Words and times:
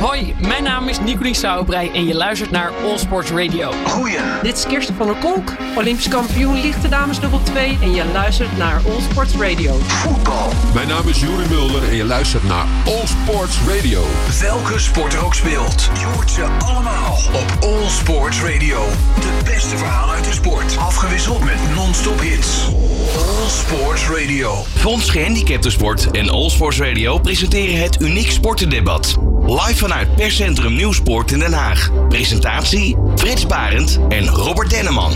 Hoi, 0.00 0.34
mijn 0.38 0.62
naam 0.62 0.88
is 0.88 1.00
Nicolien 1.00 1.34
Sauerbrei 1.34 1.90
en 1.90 2.06
je 2.06 2.14
luistert 2.14 2.50
naar 2.50 2.72
All 2.84 2.98
Sports 2.98 3.30
Radio. 3.30 3.72
Goeie. 3.86 4.18
Dit 4.42 4.56
is 4.56 4.66
Kirsten 4.66 4.94
van 4.94 5.06
der 5.06 5.16
Kolk, 5.16 5.52
Olympisch 5.76 6.08
kampioen 6.08 6.60
lichte 6.60 6.88
dames 6.88 7.20
dubbel 7.20 7.40
2 7.42 7.78
en 7.80 7.94
je 7.94 8.04
luistert 8.12 8.56
naar 8.56 8.74
All 8.74 9.00
Sports 9.10 9.34
Radio. 9.34 9.78
Voetbal. 9.80 10.52
Mijn 10.74 10.88
naam 10.88 11.08
is 11.08 11.20
Juri 11.20 11.48
Mulder 11.48 11.88
en 11.88 11.96
je 11.96 12.04
luistert 12.04 12.44
naar 12.44 12.66
All 12.86 13.06
Sports 13.06 13.56
Radio. 13.68 14.02
Welke 14.40 14.78
sport 14.78 15.14
er 15.14 15.24
ook 15.24 15.34
speelt. 15.34 15.90
Je 15.98 16.04
hoort 16.04 16.30
ze 16.30 16.46
allemaal 16.58 17.18
op 17.32 17.64
All 17.64 17.88
Sports 17.88 18.40
Radio. 18.42 18.84
De 19.20 19.32
beste 19.44 19.76
verhalen 19.76 20.14
uit 20.14 20.24
de 20.24 20.32
sport. 20.32 20.76
Afgewisseld 20.78 21.44
met 21.44 21.58
non-stop 21.74 22.20
hits. 22.20 22.68
All 23.16 23.48
Sports 23.48 24.08
Radio. 24.08 24.64
Fonds 24.74 25.10
Gehandicaptensport 25.10 26.10
en 26.10 26.28
All 26.30 26.50
Sports 26.50 26.78
Radio 26.78 27.18
presenteren 27.18 27.80
het 27.80 28.00
Uniek 28.00 28.30
Sportendebat. 28.30 29.16
Live 29.46 29.85
vanuit 29.88 30.14
Perscentrum 30.16 30.74
Nieuwsport 30.74 31.32
in 31.32 31.38
Den 31.38 31.52
Haag. 31.52 31.90
Presentatie 32.08 32.96
Frits 33.14 33.46
Barend 33.46 33.98
en 34.08 34.26
Robert 34.26 34.70
Denneman. 34.70 35.12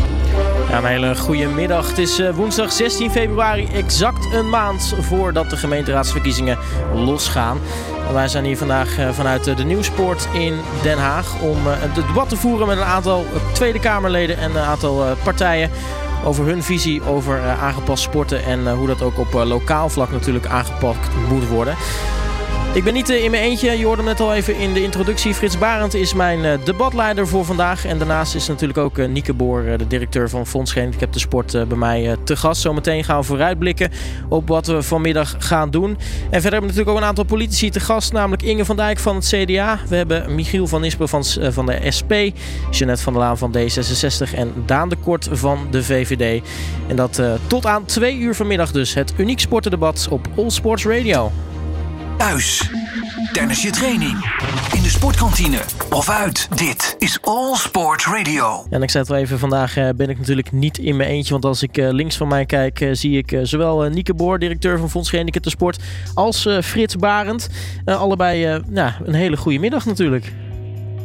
Ja, 0.68 0.78
een 0.78 0.84
hele 0.84 1.16
goede 1.16 1.46
middag. 1.46 1.88
Het 1.88 1.98
is 1.98 2.18
eh, 2.18 2.34
woensdag 2.34 2.72
16 2.72 3.10
februari, 3.10 3.68
exact 3.72 4.34
een 4.34 4.48
maand 4.48 4.94
voordat 5.00 5.50
de 5.50 5.56
gemeenteraadsverkiezingen 5.56 6.58
losgaan. 6.94 7.58
Wij 8.12 8.28
zijn 8.28 8.44
hier 8.44 8.56
vandaag 8.56 8.98
eh, 8.98 9.08
vanuit 9.12 9.46
eh, 9.46 9.56
de 9.56 9.64
Nieuwsport 9.64 10.28
in 10.32 10.54
Den 10.82 10.98
Haag 10.98 11.40
om 11.40 11.58
het 11.66 11.94
debat 11.94 12.28
te 12.28 12.36
voeren 12.36 12.66
met 12.66 12.76
een 12.76 12.84
aantal 12.84 13.26
Tweede 13.52 13.80
Kamerleden 13.80 14.38
en 14.38 14.50
een 14.50 14.62
aantal 14.62 15.04
partijen 15.22 15.70
over 16.24 16.46
hun 16.46 16.62
visie 16.62 17.02
over 17.04 17.40
aangepast 17.40 18.02
sporten 18.02 18.44
en 18.44 18.72
hoe 18.72 18.86
dat 18.86 19.02
ook 19.02 19.18
op 19.18 19.32
lokaal 19.32 19.88
vlak 19.88 20.10
natuurlijk 20.10 20.46
aangepakt 20.46 21.08
moet 21.28 21.48
worden. 21.48 21.76
Ik 22.74 22.84
ben 22.84 22.94
niet 22.94 23.08
in 23.08 23.30
mijn 23.30 23.42
eentje. 23.42 23.78
Je 23.78 23.84
hoorde 23.84 24.02
net 24.02 24.20
al 24.20 24.34
even 24.34 24.56
in 24.56 24.72
de 24.72 24.82
introductie. 24.82 25.34
Frits 25.34 25.58
Barend 25.58 25.94
is 25.94 26.14
mijn 26.14 26.60
debatleider 26.64 27.28
voor 27.28 27.44
vandaag. 27.44 27.84
En 27.84 27.98
daarnaast 27.98 28.34
is 28.34 28.48
natuurlijk 28.48 28.78
ook 28.78 29.06
Nieke 29.08 29.34
Boor, 29.34 29.62
de 29.62 29.86
directeur 29.86 30.28
van 30.28 30.46
Fonds 30.46 30.72
Gehandicapte 30.72 31.18
Sport, 31.18 31.68
bij 31.68 31.76
mij 31.78 32.16
te 32.24 32.36
gast. 32.36 32.60
Zometeen 32.60 33.04
gaan 33.04 33.18
we 33.18 33.24
vooruitblikken 33.24 33.90
op 34.28 34.48
wat 34.48 34.66
we 34.66 34.82
vanmiddag 34.82 35.34
gaan 35.38 35.70
doen. 35.70 35.90
En 35.90 35.96
verder 36.30 36.42
hebben 36.42 36.60
we 36.60 36.66
natuurlijk 36.66 36.88
ook 36.88 36.96
een 36.96 37.08
aantal 37.08 37.24
politici 37.24 37.70
te 37.70 37.80
gast. 37.80 38.12
Namelijk 38.12 38.42
Inge 38.42 38.64
van 38.64 38.76
Dijk 38.76 38.98
van 38.98 39.14
het 39.14 39.26
CDA. 39.26 39.78
We 39.88 39.96
hebben 39.96 40.34
Michiel 40.34 40.66
van 40.66 40.80
Nispen 40.80 41.08
van, 41.08 41.24
van 41.40 41.66
de 41.66 41.90
SP. 41.98 42.12
Jeanette 42.70 43.02
van 43.02 43.12
der 43.12 43.22
Laan 43.22 43.38
van 43.38 43.56
D66. 43.56 44.34
En 44.34 44.52
Daan 44.66 44.88
de 44.88 44.96
Kort 44.96 45.28
van 45.32 45.66
de 45.70 45.82
VVD. 45.82 46.42
En 46.86 46.96
dat 46.96 47.22
tot 47.46 47.66
aan 47.66 47.84
twee 47.84 48.18
uur 48.18 48.34
vanmiddag 48.34 48.72
dus. 48.72 48.94
Het 48.94 49.12
uniek 49.16 49.40
sportendebat 49.40 50.08
op 50.10 50.28
All 50.36 50.50
Sports 50.50 50.84
Radio. 50.84 51.30
Thuis. 52.20 52.70
Tijdens 53.32 53.62
je 53.62 53.70
training. 53.70 54.12
In 54.74 54.82
de 54.82 54.88
sportkantine. 54.88 55.58
Of 55.90 56.08
uit. 56.08 56.48
Dit 56.58 56.96
is 56.98 57.18
All 57.22 57.54
Sports 57.54 58.06
Radio. 58.06 58.66
En 58.70 58.82
ik 58.82 58.90
zei 58.90 59.02
het 59.02 59.12
wel 59.12 59.22
even, 59.22 59.38
vandaag 59.38 59.76
uh, 59.76 59.88
ben 59.96 60.08
ik 60.08 60.18
natuurlijk 60.18 60.52
niet 60.52 60.78
in 60.78 60.96
mijn 60.96 61.08
eentje. 61.08 61.32
Want 61.32 61.44
als 61.44 61.62
ik 61.62 61.78
uh, 61.78 61.90
links 61.90 62.16
van 62.16 62.28
mij 62.28 62.46
kijk, 62.46 62.80
uh, 62.80 62.90
zie 62.92 63.18
ik 63.18 63.38
zowel 63.42 63.88
Nieke 63.88 64.14
Boor, 64.14 64.38
directeur 64.38 64.78
van 64.78 64.90
Fonds 64.90 65.10
Gehandicapten 65.10 65.50
Sport, 65.50 65.82
als 66.14 66.48
Frits 66.62 66.96
Barend. 66.96 67.48
allebei 67.84 68.62
ja, 68.72 68.96
een 69.04 69.14
hele 69.14 69.36
goede 69.36 69.58
middag 69.58 69.86
natuurlijk. 69.86 70.32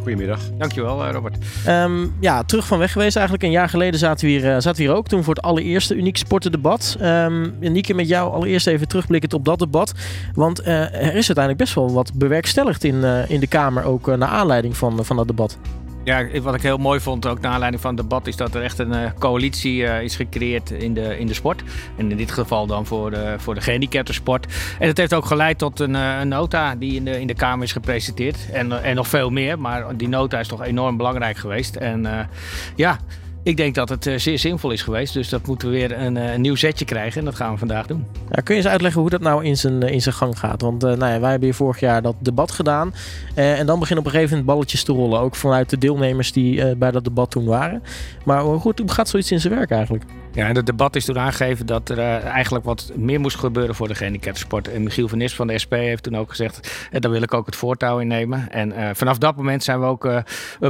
Goedemiddag. 0.06 0.39
Dankjewel, 0.58 1.11
Robert. 1.11 1.38
Um, 1.67 2.16
ja, 2.20 2.44
terug 2.44 2.67
van 2.67 2.80
weg 2.80 2.92
geweest 2.92 3.16
eigenlijk. 3.16 3.45
Een 3.45 3.52
jaar 3.52 3.70
geleden 3.70 4.00
zaten 4.00 4.25
we 4.25 4.31
hier, 4.31 4.44
uh, 4.44 4.53
zaten 4.53 4.75
we 4.75 4.81
hier 4.81 4.94
ook. 4.94 5.08
Toen 5.08 5.23
voor 5.23 5.36
het 5.36 5.44
allereerste 5.44 5.95
uniek 5.95 6.17
sportendebat. 6.17 6.97
Um, 7.02 7.53
Nieke, 7.59 7.94
met 7.94 8.08
jou 8.08 8.34
allereerst 8.34 8.67
even 8.67 8.88
terugblikkend 8.88 9.34
op 9.34 9.45
dat 9.45 9.59
debat. 9.59 9.94
Want 10.34 10.62
uh, 10.62 10.67
er 10.84 11.16
is 11.16 11.28
uiteindelijk 11.28 11.58
best 11.58 11.73
wel 11.73 11.94
wat 11.94 12.14
bewerkstelligd 12.14 12.84
in, 12.84 12.95
uh, 12.95 13.30
in 13.30 13.39
de 13.39 13.47
Kamer. 13.47 13.84
Ook 13.84 14.17
naar 14.17 14.30
aanleiding 14.30 14.78
van, 14.78 15.06
van 15.06 15.16
dat 15.16 15.28
debat. 15.28 15.58
Ja, 16.06 16.42
wat 16.42 16.56
ik 16.56 16.61
heel 16.61 16.78
mooi 16.78 17.00
vond, 17.00 17.28
ook 17.28 17.39
naar 17.39 17.52
aanleiding 17.52 17.81
van 17.81 17.95
het 17.95 18.02
debat, 18.02 18.28
is 18.28 18.36
dat 18.36 18.56
er 18.56 18.64
echt 18.64 18.80
een 18.80 18.94
uh, 18.94 19.09
coalitie 19.20 19.81
uh, 19.81 20.02
is 20.02 20.16
gecreëerd 20.16 20.72
in 20.72 20.94
de, 20.94 21.19
in 21.19 21.28
de 21.28 21.34
sport. 21.34 21.63
En 21.97 22.12
in 22.12 22.18
dit 22.18 22.31
geval 22.31 22.68
dan 22.68 22.85
voor 22.85 23.12
de, 23.12 23.35
voor 23.38 23.56
de 23.56 23.62
gehandicaptensport. 23.62 24.46
En 24.79 24.88
het 24.88 24.97
heeft 24.97 25.13
ook 25.13 25.25
geleid 25.25 25.57
tot 25.57 25.79
een, 25.79 25.94
een 25.94 26.28
nota 26.28 26.75
die 26.75 26.96
in 26.96 27.06
de, 27.06 27.19
in 27.19 27.28
de 27.28 27.34
Kamer 27.34 27.63
is 27.66 27.72
gepresenteerd. 27.72 28.38
En, 28.52 28.84
en 28.84 28.96
nog 28.96 29.07
veel 29.07 29.29
meer, 29.29 29.59
maar 29.59 29.97
die 29.97 30.07
nota 30.07 30.40
is 30.40 30.47
toch 30.47 30.63
enorm 30.63 30.97
belangrijk 30.97 31.38
geweest. 31.38 31.75
En 31.75 32.29
ja, 32.75 33.00
ik 33.45 33.57
denk 33.57 33.75
dat 33.75 33.89
het 33.89 34.09
zeer 34.16 34.39
zinvol 34.39 34.72
is 34.72 34.81
geweest. 34.81 35.13
Dus 35.13 35.29
dat 35.29 35.47
moeten 35.47 35.69
we 35.69 35.73
weer 35.73 36.00
een, 36.00 36.16
een, 36.16 36.41
nieuw 36.41 36.56
zetje 36.56 36.85
krijgen. 36.85 37.19
En 37.19 37.25
dat 37.25 37.35
gaan 37.35 37.51
we 37.51 37.57
vandaag 37.57 37.88
doen. 37.88 38.06
Kun 38.44 38.56
je 38.56 38.61
eens 38.61 38.72
uitleggen 38.72 39.01
hoe 39.01 39.09
dat 39.09 39.22
nou 39.22 39.45
in 39.45 39.57
zijn, 39.57 39.81
in 39.81 40.01
zijn 40.01 40.16
gang 40.16 40.39
gaat? 40.39 40.61
Want 40.61 40.81
nou 40.81 40.97
ja, 40.97 41.19
wij 41.19 41.29
hebben 41.29 41.44
hier 41.44 41.53
vorig 41.53 41.79
jaar 41.79 42.01
dat 42.01 42.16
debat 42.19 42.51
gedaan. 42.51 42.94
En 43.34 43.66
dan 43.66 43.79
beginnen 43.79 44.05
op 44.05 44.11
een 44.11 44.17
gegeven 44.17 44.38
moment 44.38 44.45
balletjes 44.45 44.84
te 44.84 44.91
rollen. 44.91 45.19
Ook 45.19 45.35
vanuit 45.35 45.69
de 45.69 45.78
deelnemers 45.78 46.31
die 46.31 46.75
bij 46.75 46.91
dat 46.91 47.03
debat 47.03 47.31
toen 47.31 47.45
waren. 47.45 47.84
Maar 48.23 48.41
hoe 48.41 48.73
gaat 48.85 49.09
zoiets 49.09 49.31
in 49.31 49.39
zijn 49.39 49.53
werk 49.53 49.72
eigenlijk? 49.72 50.03
Ja, 50.35 50.47
en 50.47 50.56
het 50.56 50.66
debat 50.66 50.96
is 50.96 51.06
toen 51.06 51.19
aangegeven 51.19 51.66
dat 51.66 51.90
er 51.90 51.97
uh, 51.97 52.25
eigenlijk 52.25 52.66
wat 52.66 52.91
meer 52.96 53.19
moest 53.19 53.38
gebeuren 53.38 53.75
voor 53.75 53.88
de 53.88 53.96
gehandicaptensport. 53.96 54.68
En 54.68 54.84
Michiel 54.84 55.07
van 55.07 55.18
Nis 55.18 55.35
van 55.35 55.47
de 55.47 55.57
SP 55.63 55.73
heeft 55.73 56.03
toen 56.03 56.18
ook 56.18 56.29
gezegd, 56.29 56.88
uh, 56.91 57.00
daar 57.00 57.12
wil 57.12 57.22
ik 57.22 57.34
ook 57.34 57.46
het 57.46 57.56
voortouw 57.56 58.00
in 58.00 58.07
nemen. 58.07 58.51
En 58.51 58.69
uh, 58.69 58.90
vanaf 58.94 59.18
dat 59.18 59.35
moment 59.35 59.63
zijn 59.63 59.79
we 59.79 59.85
ook 59.85 60.09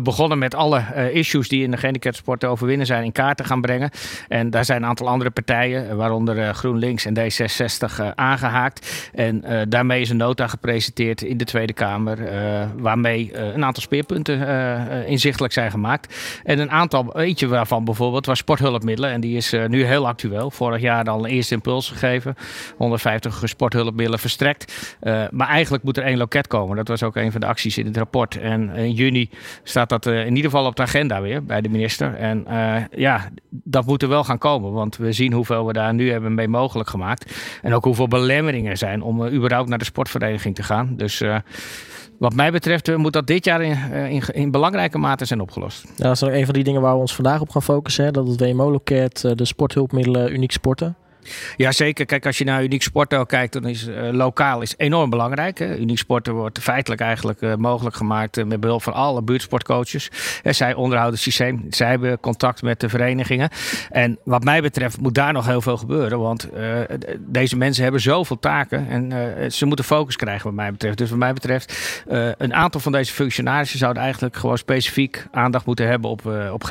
begonnen 0.04 0.38
met 0.38 0.56
alle 0.56 1.12
issues 1.12 1.50
die 1.50 1.64
in 1.64 1.72
de 1.72 1.78
gehandicaptensport 1.78 2.40
te 2.40 2.48
overwinnen 2.48 2.86
zijn 2.86 3.04
in 3.04 3.12
kaart 3.12 3.38
te 3.38 3.44
gaan 3.44 3.62
brengen. 3.62 3.90
En 4.28 4.50
daar 4.50 4.66
zijn 4.66 4.82
een 4.82 4.88
aantal 4.88 5.08
andere 5.08 5.30
partijen, 5.30 5.98
waaronder 5.98 6.54
GroenLinks 6.54 7.06
en 7.06 7.18
D66, 7.20 8.16
aangehaakt. 8.16 9.10
En 9.14 9.44
daarmee 9.70 10.02
is 10.02 10.10
een 10.10 10.18
nota 10.18 10.48
gepresenteerd 10.48 11.22
in 11.22 11.38
de 11.38 11.46
Tweede 11.46 11.74
Kamer, 11.74 12.18
waarmee 12.78 13.38
een 13.38 13.66
aantal 13.66 13.84
speerpunten 13.84 14.48
inzichtelijk 15.08 15.54
zijn 15.54 15.72
gemaakt. 15.72 16.16
En 16.44 16.60
een 16.60 16.72
aantal, 16.72 17.20
eentje 17.20 17.48
waarvan 17.48 17.86
bijvoorbeeld, 17.86 18.26
was 18.26 18.38
sporthulpmiddelen. 18.38 19.12
En 19.12 19.22
die 19.22 19.38
is 19.38 19.55
nu 19.68 19.84
heel 19.84 20.08
actueel. 20.08 20.52
Vorig 20.52 20.82
jaar 20.82 21.04
al 21.04 21.24
een 21.24 21.30
eerste 21.30 21.54
impuls 21.54 21.90
gegeven. 21.90 22.36
150 22.78 23.42
sporthulpmiddelen 23.44 24.20
verstrekt. 24.20 24.98
Uh, 25.02 25.24
maar 25.32 25.48
eigenlijk 25.48 25.84
moet 25.84 25.98
er 25.98 26.04
één 26.04 26.18
loket 26.18 26.48
komen. 26.48 26.76
Dat 26.76 26.88
was 26.88 27.04
ook 27.04 27.16
een 27.16 27.32
van 27.32 27.42
de 27.42 27.48
acties 27.48 27.78
in 27.78 27.86
het 27.86 27.98
rapport. 27.98 28.38
En 28.38 28.70
in 28.70 28.92
juni 28.92 29.30
staat 29.64 29.90
dat 29.90 30.06
uh, 30.06 30.20
in 30.20 30.36
ieder 30.36 30.52
geval 30.52 30.66
op 30.66 30.76
de 30.76 30.82
agenda 30.82 31.22
weer 31.22 31.44
bij 31.44 31.62
de 31.62 31.70
minister. 31.70 32.16
En 32.16 32.46
ja, 32.92 33.30
dat 33.50 33.86
moet 33.86 34.02
er 34.02 34.10
wel 34.10 34.24
gaan 34.24 34.38
komen. 34.38 34.72
Want 34.72 34.98
we 34.98 35.12
zien 35.12 35.34
hoeveel 35.34 35.66
we 35.66 35.74
daar 35.74 35.94
nu 35.94 36.12
hebben 36.12 36.34
mee 36.34 36.48
mogelijk 36.48 36.90
gemaakt. 36.90 37.34
En 37.62 37.74
ook 37.74 37.84
hoeveel 37.84 38.08
belemmeringen 38.08 38.72
er 38.72 38.78
zijn 38.78 39.02
om 39.02 39.28
überhaupt 39.28 39.70
naar 39.70 39.78
de 39.78 39.86
sportvereniging 39.86 40.56
te 40.56 40.64
gaan. 40.64 40.94
Dus... 40.96 41.24
Wat 42.20 42.34
mij 42.34 42.52
betreft 42.52 42.98
moet 42.98 43.14
dat 43.14 43.28
dit 43.28 43.46
jaar 43.46 43.62
in, 43.62 43.92
in, 43.92 44.22
in, 44.32 44.52
belangrijke 44.52 44.98
mate 44.98 45.26
zijn 45.26 45.42
opgelost. 45.42 45.86
Dat 45.96 46.12
is 46.12 46.24
ook 46.24 46.32
een 46.32 46.46
van 46.46 46.54
die 46.54 46.64
dingen 46.64 46.82
waar 46.82 46.94
we 46.94 47.00
ons 47.00 47.16
vandaag 47.16 47.42
op 47.42 47.50
gaan 47.50 47.62
focussen. 47.62 48.06
Hè? 48.06 48.12
Dat 48.12 48.28
het 48.28 48.40
WMO-loket, 48.40 49.22
de 49.36 49.46
sporthulpmiddelen, 49.46 50.34
uniek 50.34 50.52
sporten. 50.52 50.96
Ja, 51.58 51.72
zeker. 51.72 52.06
Kijk, 52.06 52.26
als 52.26 52.38
je 52.38 52.44
naar 52.44 52.64
Uniek 52.64 52.82
Sporten 52.82 53.26
kijkt, 53.26 53.54
dan 53.54 53.68
is 53.68 53.88
uh, 53.88 54.10
lokaal 54.12 54.62
is 54.62 54.74
enorm 54.78 55.10
belangrijk. 55.10 55.60
Hè. 55.60 55.78
Uniek 55.78 55.98
Sporten 55.98 56.34
wordt 56.34 56.60
feitelijk 56.60 57.02
eigenlijk 57.02 57.42
uh, 57.42 57.56
mogelijk 57.56 57.96
gemaakt 57.96 58.38
uh, 58.38 58.46
met 58.46 58.60
behulp 58.60 58.84
van 58.84 58.94
alle 58.94 59.22
buurtsportcoaches. 59.22 60.10
zij 60.44 60.74
onderhouden 60.74 61.14
het 61.14 61.24
systeem. 61.24 61.66
Zij 61.70 61.90
hebben 61.90 62.20
contact 62.20 62.62
met 62.62 62.80
de 62.80 62.90
verenigingen. 62.90 63.50
En 63.90 64.20
wat 64.24 64.44
mij 64.44 64.62
betreft 64.62 65.00
moet 65.00 65.14
daar 65.14 65.34
nog 65.34 65.46
heel 65.46 65.62
veel 65.62 65.78
gebeuren. 65.78 66.20
Want 66.20 66.50
deze 67.20 67.58
mensen 67.58 67.84
hebben 67.84 68.02
zoveel 68.02 68.40
taken 68.40 68.88
en 68.90 69.52
ze 69.52 69.66
moeten 69.66 69.86
focus 69.86 70.16
krijgen 70.16 70.46
wat 70.46 70.54
mij 70.54 70.72
betreft. 70.72 70.98
Dus 70.98 71.10
wat 71.10 71.20
mij 71.20 71.34
betreft, 71.34 72.04
een 72.38 72.54
aantal 72.54 72.82
van 72.82 72.92
deze 72.92 73.14
functionarissen 73.14 73.80
zouden 73.80 74.04
eigenlijk 74.04 74.36
gewoon 74.36 74.58
specifiek 74.58 75.28
aandacht 75.32 75.66
moeten 75.66 75.88
hebben 75.88 76.10
op, 76.10 76.26
op. 76.52 76.64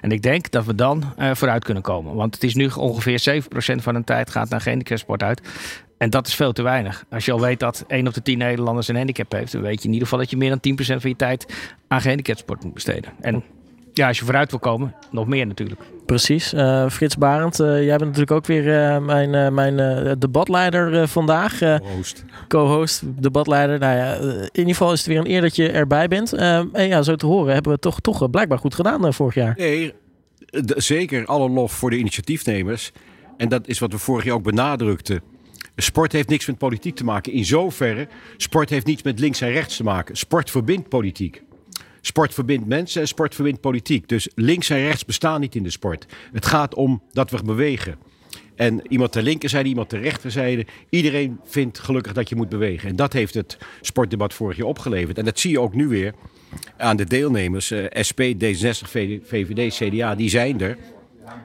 En 0.00 0.10
ik 0.10 0.22
denk 0.22 0.50
dat 0.50 0.64
we 0.64 0.74
dan 0.74 1.04
vooruit 1.32 1.64
kunnen 1.64 1.82
komen. 1.82 2.14
Want 2.14 2.34
het 2.34 2.44
is 2.44 2.54
nu 2.54 2.70
ongeveer 2.76 3.18
7 3.18 3.41
van 3.82 3.94
de 3.94 4.04
tijd 4.04 4.30
gaat 4.30 4.48
naar 4.48 4.60
gehandicapsport 4.60 5.22
uit. 5.22 5.40
En 6.02 6.10
dat 6.10 6.26
is 6.26 6.34
veel 6.34 6.52
te 6.52 6.62
weinig. 6.62 7.04
Als 7.10 7.24
je 7.24 7.32
al 7.32 7.40
weet 7.40 7.60
dat 7.60 7.84
1 7.86 8.06
op 8.06 8.14
de 8.14 8.22
10 8.22 8.38
Nederlanders 8.38 8.88
een 8.88 8.96
handicap 8.96 9.32
heeft, 9.32 9.52
dan 9.52 9.62
weet 9.62 9.82
je 9.82 9.86
in 9.86 9.92
ieder 9.92 10.08
geval 10.08 10.18
dat 10.18 10.30
je 10.30 10.36
meer 10.36 10.58
dan 10.60 10.76
10% 10.80 11.00
van 11.00 11.10
je 11.10 11.16
tijd 11.16 11.46
aan 11.88 12.00
gehandicapsport 12.00 12.64
moet 12.64 12.74
besteden. 12.74 13.12
En 13.20 13.42
ja, 13.92 14.08
als 14.08 14.18
je 14.18 14.24
vooruit 14.24 14.50
wil 14.50 14.60
komen, 14.60 14.94
nog 15.10 15.26
meer 15.26 15.46
natuurlijk. 15.46 15.80
Precies. 16.06 16.54
Uh, 16.54 16.88
Frits 16.88 17.16
Barend, 17.16 17.60
uh, 17.60 17.66
jij 17.66 17.96
bent 17.96 18.00
natuurlijk 18.00 18.30
ook 18.30 18.46
weer 18.46 18.66
uh, 18.66 18.98
mijn, 18.98 19.54
mijn 19.54 19.76
debatleider 20.18 21.08
vandaag. 21.08 21.58
co-host. 21.58 22.24
Co-host, 22.48 23.02
debatleider. 23.04 23.78
Nou 23.78 23.96
ja, 23.96 24.14
in 24.14 24.48
ieder 24.52 24.72
geval 24.72 24.92
is 24.92 24.98
het 24.98 25.08
weer 25.08 25.18
een 25.18 25.30
eer 25.30 25.40
dat 25.40 25.56
je 25.56 25.68
erbij 25.68 26.08
bent. 26.08 26.32
en 26.32 26.70
ja, 26.72 27.02
zo 27.02 27.16
te 27.16 27.26
horen 27.26 27.52
hebben 27.52 27.72
we 27.72 27.78
het 27.80 27.80
toch, 27.80 28.00
toch 28.00 28.30
blijkbaar 28.30 28.58
goed 28.58 28.74
gedaan 28.74 29.14
vorig 29.14 29.34
jaar. 29.34 29.54
Nee, 29.56 29.94
zeker 30.76 31.26
alle 31.26 31.48
lof 31.48 31.72
voor 31.72 31.90
de 31.90 31.98
initiatiefnemers. 31.98 32.92
En 33.42 33.48
dat 33.48 33.68
is 33.68 33.78
wat 33.78 33.92
we 33.92 33.98
vorig 33.98 34.24
jaar 34.24 34.34
ook 34.34 34.42
benadrukten. 34.42 35.22
Sport 35.76 36.12
heeft 36.12 36.28
niks 36.28 36.46
met 36.46 36.58
politiek 36.58 36.94
te 36.94 37.04
maken. 37.04 37.32
In 37.32 37.44
zoverre, 37.44 38.08
sport 38.36 38.70
heeft 38.70 38.86
niets 38.86 39.02
met 39.02 39.18
links 39.18 39.40
en 39.40 39.50
rechts 39.50 39.76
te 39.76 39.82
maken. 39.82 40.16
Sport 40.16 40.50
verbindt 40.50 40.88
politiek. 40.88 41.42
Sport 42.00 42.34
verbindt 42.34 42.66
mensen 42.66 43.00
en 43.00 43.08
sport 43.08 43.34
verbindt 43.34 43.60
politiek. 43.60 44.08
Dus 44.08 44.28
links 44.34 44.70
en 44.70 44.78
rechts 44.78 45.04
bestaan 45.04 45.40
niet 45.40 45.54
in 45.54 45.62
de 45.62 45.70
sport. 45.70 46.06
Het 46.32 46.46
gaat 46.46 46.74
om 46.74 47.02
dat 47.12 47.30
we 47.30 47.42
bewegen. 47.42 47.98
En 48.54 48.82
iemand 48.88 49.12
ter 49.12 49.22
linkerzijde, 49.22 49.68
iemand 49.68 49.88
ter 49.88 50.00
rechterzijde. 50.00 50.66
Iedereen 50.90 51.40
vindt 51.44 51.78
gelukkig 51.78 52.12
dat 52.12 52.28
je 52.28 52.36
moet 52.36 52.48
bewegen. 52.48 52.88
En 52.88 52.96
dat 52.96 53.12
heeft 53.12 53.34
het 53.34 53.58
sportdebat 53.80 54.34
vorig 54.34 54.56
jaar 54.56 54.66
opgeleverd. 54.66 55.18
En 55.18 55.24
dat 55.24 55.38
zie 55.38 55.50
je 55.50 55.60
ook 55.60 55.74
nu 55.74 55.88
weer 55.88 56.14
aan 56.76 56.96
de 56.96 57.04
deelnemers. 57.04 57.70
eh, 57.70 58.02
SP, 58.08 58.20
D66, 58.20 59.22
VVD, 59.22 59.74
CDA, 59.74 60.14
die 60.14 60.28
zijn 60.28 60.60
er. 60.60 60.76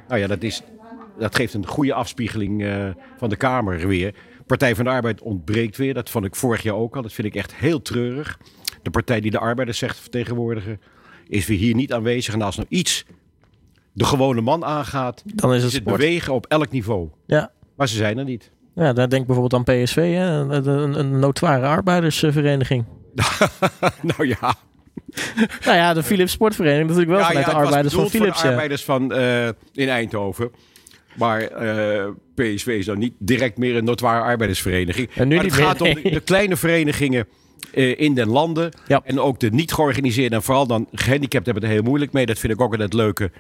Nou 0.07 0.19
ja, 0.21 0.27
dat, 0.27 0.44
is, 0.44 0.61
dat 1.19 1.35
geeft 1.35 1.53
een 1.53 1.67
goede 1.67 1.93
afspiegeling 1.93 2.63
eh, 2.63 2.89
van 3.17 3.29
de 3.29 3.35
Kamer 3.35 3.87
weer. 3.87 4.13
Partij 4.45 4.75
van 4.75 4.85
de 4.85 4.91
Arbeid 4.91 5.21
ontbreekt 5.21 5.77
weer. 5.77 5.93
Dat 5.93 6.09
vond 6.09 6.25
ik 6.25 6.35
vorig 6.35 6.63
jaar 6.63 6.75
ook 6.75 6.95
al. 6.95 7.01
Dat 7.01 7.13
vind 7.13 7.27
ik 7.27 7.35
echt 7.35 7.55
heel 7.55 7.81
treurig. 7.81 8.39
De 8.81 8.89
partij 8.89 9.21
die 9.21 9.31
de 9.31 9.39
arbeiders 9.39 9.77
zegt 9.77 9.95
te 9.95 10.01
vertegenwoordigen... 10.01 10.81
is 11.27 11.47
weer 11.47 11.57
hier 11.57 11.75
niet 11.75 11.93
aanwezig. 11.93 12.33
En 12.33 12.41
als 12.41 12.55
nou 12.55 12.67
iets 12.69 13.05
de 13.93 14.05
gewone 14.05 14.41
man 14.41 14.65
aangaat... 14.65 15.23
Dan 15.25 15.53
is 15.53 15.55
het 15.55 15.67
is 15.67 15.73
het 15.73 15.81
sport. 15.81 15.97
bewegen 15.97 16.33
op 16.33 16.45
elk 16.45 16.71
niveau. 16.71 17.09
Ja. 17.25 17.51
Maar 17.75 17.87
ze 17.87 17.95
zijn 17.95 18.17
er 18.17 18.23
niet. 18.23 18.51
Ja, 18.75 18.93
daar 18.93 19.09
denk 19.09 19.21
ik 19.21 19.27
bijvoorbeeld 19.27 19.67
aan 19.67 19.75
PSV, 19.75 19.95
hè? 19.95 20.25
Een, 20.25 20.67
een, 20.67 20.99
een 20.99 21.19
notoire 21.19 21.65
arbeidersvereniging. 21.65 22.85
nou 24.17 24.27
ja. 24.27 24.55
Nou 25.65 25.77
ja, 25.77 25.93
de 25.93 26.03
Philips 26.03 26.31
Sportvereniging 26.31 26.87
natuurlijk 26.87 27.11
wel 27.11 27.19
ja, 27.19 27.27
vanuit 27.27 27.45
ja, 27.45 27.51
de 27.51 27.57
arbeiders 27.57 27.93
van 27.93 28.09
Philips. 28.09 28.41
de 28.41 28.47
ja. 28.47 28.53
arbeiders 28.53 28.83
van, 28.83 29.13
eh, 29.13 29.47
in 29.73 29.89
Eindhoven. 29.89 30.51
Maar 31.17 31.41
eh, 31.41 32.07
PSV 32.35 32.67
is 32.67 32.85
dan 32.85 32.97
niet 32.97 33.13
direct 33.19 33.57
meer 33.57 33.75
een 33.75 33.83
notoire 33.83 34.21
arbeidersvereniging. 34.21 35.09
En 35.15 35.27
nu 35.27 35.35
maar 35.35 35.43
het 35.43 35.53
gaat 35.53 35.81
om 35.81 35.93
de, 35.93 36.21
kleine 36.25 36.55
verenigingen 36.55 37.27
eh, 37.73 37.99
in 37.99 38.13
den 38.13 38.27
landen. 38.27 38.71
Ja. 38.87 39.01
En 39.03 39.19
ook 39.19 39.39
de 39.39 39.49
niet 39.49 39.73
georganiseerde 39.73 40.35
en 40.35 40.43
vooral 40.43 40.67
dan 40.67 40.87
gehandicapten 40.91 41.51
hebben 41.51 41.63
het 41.63 41.71
er 41.71 41.77
heel 41.77 41.89
moeilijk 41.89 42.11
mee. 42.11 42.25
Dat 42.25 42.39
vind 42.39 42.53
ik 42.53 42.61
ook 42.61 42.77
het 42.77 42.93
leuke 42.93 43.31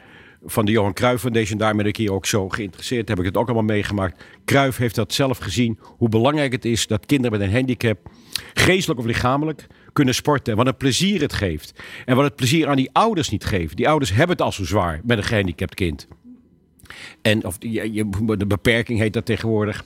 van 0.45 0.65
de 0.65 0.71
Johan 0.71 0.93
Cruijff 0.93 1.21
Foundation. 1.21 1.57
Daar 1.57 1.75
ben 1.75 1.85
ik 1.85 1.97
hier 1.97 2.13
ook 2.13 2.25
zo 2.25 2.49
geïnteresseerd. 2.49 3.09
Heb 3.09 3.19
ik 3.19 3.25
het 3.25 3.37
ook 3.37 3.45
allemaal 3.45 3.63
meegemaakt. 3.63 4.23
Cruijff 4.45 4.77
heeft 4.77 4.95
dat 4.95 5.13
zelf 5.13 5.37
gezien. 5.37 5.79
Hoe 5.97 6.09
belangrijk 6.09 6.51
het 6.51 6.65
is 6.65 6.87
dat 6.87 7.05
kinderen 7.05 7.39
met 7.39 7.47
een 7.47 7.53
handicap, 7.53 7.99
geestelijk 8.53 8.99
of 8.99 9.05
lichamelijk, 9.05 9.67
kunnen 9.93 10.15
sporten. 10.15 10.51
En 10.51 10.57
wat 10.57 10.67
een 10.67 10.77
plezier 10.77 11.21
het 11.21 11.33
geeft. 11.33 11.73
En 12.05 12.15
wat 12.15 12.25
het 12.25 12.35
plezier 12.35 12.67
aan 12.67 12.75
die 12.75 12.89
ouders 12.91 13.29
niet 13.29 13.45
geeft. 13.45 13.77
Die 13.77 13.89
ouders 13.89 14.11
hebben 14.11 14.29
het 14.29 14.41
al 14.41 14.51
zo 14.51 14.65
zwaar 14.65 15.01
met 15.03 15.17
een 15.17 15.23
gehandicapt 15.23 15.73
kind. 15.73 16.07
En 17.21 17.45
of 17.45 17.55
je, 17.59 17.93
je- 17.93 18.35
de 18.37 18.47
beperking 18.47 18.99
heet 18.99 19.13
dat 19.13 19.25
tegenwoordig. 19.25 19.85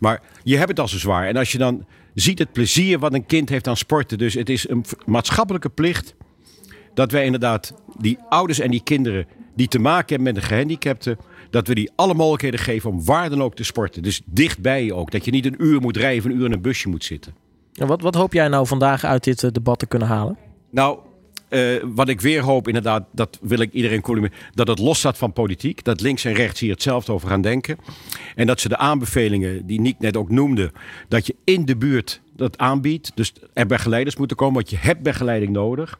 Maar 0.00 0.22
je 0.42 0.56
hebt 0.56 0.68
het 0.68 0.80
al 0.80 0.88
zo 0.88 0.98
zwaar. 0.98 1.26
En 1.26 1.36
als 1.36 1.52
je 1.52 1.58
dan 1.58 1.86
ziet 2.14 2.38
het 2.38 2.52
plezier 2.52 2.98
wat 2.98 3.14
een 3.14 3.26
kind 3.26 3.48
heeft 3.48 3.68
aan 3.68 3.76
sporten. 3.76 4.18
Dus 4.18 4.34
het 4.34 4.48
is 4.48 4.68
een 4.68 4.84
maatschappelijke 5.06 5.68
plicht 5.68 6.14
dat 6.94 7.12
wij 7.12 7.24
inderdaad 7.24 7.74
die 7.98 8.18
ouders 8.28 8.58
en 8.58 8.70
die 8.70 8.82
kinderen 8.82 9.26
die 9.56 9.68
te 9.68 9.78
maken 9.78 10.14
hebben 10.14 10.34
met 10.34 10.42
een 10.42 10.48
gehandicapte, 10.48 11.16
dat 11.50 11.66
we 11.68 11.74
die 11.74 11.90
alle 11.96 12.14
mogelijkheden 12.14 12.60
geven 12.60 12.90
om 12.90 13.04
waar 13.04 13.30
dan 13.30 13.42
ook 13.42 13.54
te 13.54 13.64
sporten. 13.64 14.02
Dus 14.02 14.20
dichtbij 14.24 14.84
je 14.84 14.94
ook. 14.94 15.10
Dat 15.10 15.24
je 15.24 15.30
niet 15.30 15.46
een 15.46 15.62
uur 15.64 15.80
moet 15.80 15.96
rijden 15.96 16.18
of 16.24 16.30
een 16.30 16.36
uur 16.38 16.44
in 16.46 16.52
een 16.52 16.60
busje 16.62 16.88
moet 16.88 17.04
zitten. 17.04 17.34
En 17.74 17.86
wat, 17.86 18.02
wat 18.02 18.14
hoop 18.14 18.32
jij 18.32 18.48
nou 18.48 18.66
vandaag 18.66 19.04
uit 19.04 19.24
dit 19.24 19.42
eh, 19.42 19.50
debat 19.50 19.78
te 19.78 19.86
kunnen 19.86 20.08
halen? 20.08 20.36
Nou, 20.70 20.98
eh, 21.48 21.60
wat 21.94 22.08
ik 22.08 22.20
weer 22.20 22.42
hoop, 22.42 22.66
inderdaad, 22.66 23.04
dat 23.12 23.38
wil 23.40 23.58
ik 23.58 23.72
iedereen 23.72 24.00
complimenteren, 24.00 24.46
dat 24.54 24.68
het 24.68 24.78
los 24.78 24.98
staat 24.98 25.18
van 25.18 25.32
politiek. 25.32 25.84
Dat 25.84 26.00
links 26.00 26.24
en 26.24 26.32
rechts 26.32 26.60
hier 26.60 26.70
hetzelfde 26.70 27.12
over 27.12 27.28
gaan 27.28 27.40
denken. 27.40 27.78
En 28.34 28.46
dat 28.46 28.60
ze 28.60 28.68
de 28.68 28.76
aanbevelingen, 28.76 29.66
die 29.66 29.80
Nick 29.80 29.98
net 29.98 30.16
ook 30.16 30.30
noemde, 30.30 30.72
dat 31.08 31.26
je 31.26 31.36
in 31.44 31.64
de 31.64 31.76
buurt 31.76 32.20
dat 32.36 32.58
aanbiedt. 32.58 33.12
Dus 33.14 33.32
er 33.52 33.66
begeleiders 33.66 34.16
moeten 34.16 34.36
komen, 34.36 34.54
want 34.54 34.70
je 34.70 34.76
hebt 34.76 35.02
begeleiding 35.02 35.52
nodig. 35.52 35.98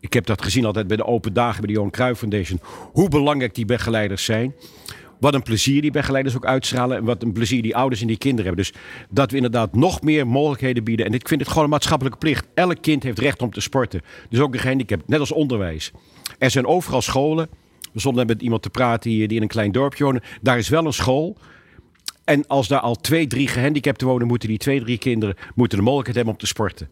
Ik 0.00 0.12
heb 0.12 0.26
dat 0.26 0.42
gezien 0.42 0.64
altijd 0.64 0.86
bij 0.86 0.96
de 0.96 1.04
open 1.04 1.32
dagen 1.32 1.58
bij 1.60 1.66
de 1.66 1.72
Johan 1.72 1.90
Cruijff 1.90 2.18
Foundation. 2.18 2.60
Hoe 2.92 3.08
belangrijk 3.08 3.54
die 3.54 3.64
begeleiders 3.64 4.24
zijn. 4.24 4.54
Wat 5.20 5.34
een 5.34 5.42
plezier 5.42 5.82
die 5.82 5.90
begeleiders 5.90 6.36
ook 6.36 6.46
uitstralen. 6.46 6.96
En 6.96 7.04
wat 7.04 7.22
een 7.22 7.32
plezier 7.32 7.62
die 7.62 7.76
ouders 7.76 8.00
en 8.00 8.06
die 8.06 8.18
kinderen 8.18 8.46
hebben. 8.46 8.64
Dus 8.64 8.80
dat 9.10 9.30
we 9.30 9.36
inderdaad 9.36 9.74
nog 9.74 10.02
meer 10.02 10.26
mogelijkheden 10.26 10.84
bieden. 10.84 11.06
En 11.06 11.12
ik 11.12 11.28
vind 11.28 11.40
het 11.40 11.48
gewoon 11.48 11.64
een 11.64 11.70
maatschappelijke 11.70 12.18
plicht. 12.18 12.46
Elk 12.54 12.82
kind 12.82 13.02
heeft 13.02 13.18
recht 13.18 13.42
om 13.42 13.50
te 13.50 13.60
sporten. 13.60 14.00
Dus 14.28 14.40
ook 14.40 14.52
de 14.52 14.58
gehandicapten. 14.58 15.10
Net 15.10 15.20
als 15.20 15.32
onderwijs. 15.32 15.92
Er 16.38 16.50
zijn 16.50 16.66
overal 16.66 17.02
scholen. 17.02 17.48
We 17.92 18.00
stonden 18.00 18.26
met 18.26 18.42
iemand 18.42 18.62
te 18.62 18.70
praten 18.70 19.10
die 19.10 19.26
in 19.26 19.42
een 19.42 19.48
klein 19.48 19.72
dorpje 19.72 20.04
wonen. 20.04 20.22
Daar 20.42 20.58
is 20.58 20.68
wel 20.68 20.86
een 20.86 20.92
school. 20.92 21.36
En 22.24 22.46
als 22.46 22.68
daar 22.68 22.80
al 22.80 22.94
twee, 22.94 23.26
drie 23.26 23.48
gehandicapten 23.48 24.06
wonen, 24.06 24.26
moeten 24.26 24.48
die 24.48 24.58
twee, 24.58 24.80
drie 24.80 24.98
kinderen 24.98 25.36
moeten 25.54 25.78
de 25.78 25.84
mogelijkheid 25.84 26.16
hebben 26.16 26.34
om 26.34 26.40
te 26.40 26.46
sporten. 26.46 26.88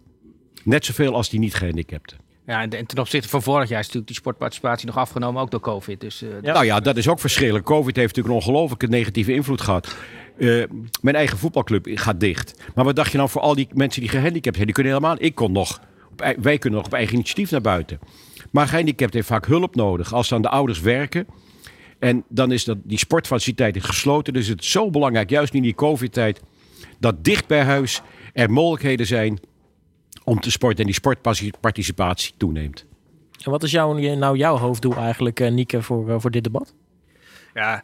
Net 0.64 0.84
zoveel 0.84 1.14
als 1.14 1.28
die 1.28 1.40
niet 1.40 1.54
gehandicapten. 1.54 2.25
Ja, 2.46 2.60
en 2.60 2.70
en 2.70 2.86
ten 2.86 2.98
opzichte 2.98 3.28
van 3.28 3.42
vorig 3.42 3.68
jaar 3.68 3.78
is 3.78 3.84
natuurlijk 3.86 4.06
die 4.06 4.16
sportparticipatie 4.16 4.86
nog 4.86 4.96
afgenomen, 4.96 5.42
ook 5.42 5.50
door 5.50 5.60
COVID. 5.60 6.00
Dus 6.00 6.22
eh, 6.22 6.28
Nou 6.42 6.64
ja, 6.64 6.80
dat 6.80 6.96
is 6.96 7.08
ook 7.08 7.20
verschrikkelijk. 7.20 7.64
Covid 7.64 7.96
heeft 7.96 8.16
natuurlijk 8.16 8.34
een 8.34 8.50
ongelooflijke 8.50 8.86
negatieve 8.86 9.32
invloed 9.32 9.60
gehad. 9.60 9.96
Eh, 10.38 10.62
mijn 11.00 11.16
eigen 11.16 11.38
voetbalclub 11.38 11.86
gaat 11.90 12.20
dicht. 12.20 12.62
Maar 12.74 12.84
wat 12.84 12.96
dacht 12.96 13.10
je 13.10 13.16
nou 13.16 13.30
voor 13.30 13.40
al 13.40 13.54
die 13.54 13.68
mensen 13.74 14.00
die 14.00 14.10
gehandicapt 14.10 14.54
zijn? 14.54 14.66
Die 14.66 14.74
kunnen 14.74 14.92
helemaal. 14.92 15.16
Ik 15.18 15.34
kon 15.34 15.52
nog. 15.52 15.80
Wij 16.16 16.58
kunnen 16.58 16.78
nog 16.78 16.88
op 16.88 16.94
eigen 16.94 17.14
initiatief 17.14 17.50
naar 17.50 17.60
buiten. 17.60 17.98
Maar 18.50 18.68
gehandicapt 18.68 19.14
heeft 19.14 19.26
vaak 19.26 19.46
hulp 19.46 19.74
nodig. 19.74 20.14
Als 20.14 20.28
dan 20.28 20.42
de 20.42 20.48
ouders 20.48 20.80
werken. 20.80 21.26
En 21.98 22.24
dan 22.28 22.52
is 22.52 22.64
dat, 22.64 22.78
die 22.84 22.98
sportfaciliteit 22.98 23.84
gesloten. 23.84 24.32
Dus 24.32 24.46
het 24.46 24.60
is 24.60 24.70
zo 24.70 24.90
belangrijk, 24.90 25.30
juist 25.30 25.52
nu 25.52 25.58
in 25.58 25.64
die 25.64 25.74
COVID-tijd, 25.74 26.42
dat 26.98 27.24
dicht 27.24 27.46
bij 27.46 27.62
huis 27.62 28.02
er 28.32 28.50
mogelijkheden 28.50 29.06
zijn 29.06 29.40
om 30.26 30.40
te 30.40 30.50
sporten. 30.50 30.78
En 30.78 30.84
die 30.84 30.94
sportparticipatie 30.94 32.34
toeneemt. 32.36 32.84
En 33.44 33.50
wat 33.50 33.62
is 33.62 33.70
jouw, 33.70 33.92
nou 33.94 34.36
jouw 34.36 34.56
hoofddoel 34.56 34.96
eigenlijk, 34.96 35.40
eh, 35.40 35.50
Nieke, 35.50 35.82
voor, 35.82 36.10
eh, 36.10 36.16
voor 36.18 36.30
dit 36.30 36.44
debat? 36.44 36.74
ja, 37.54 37.82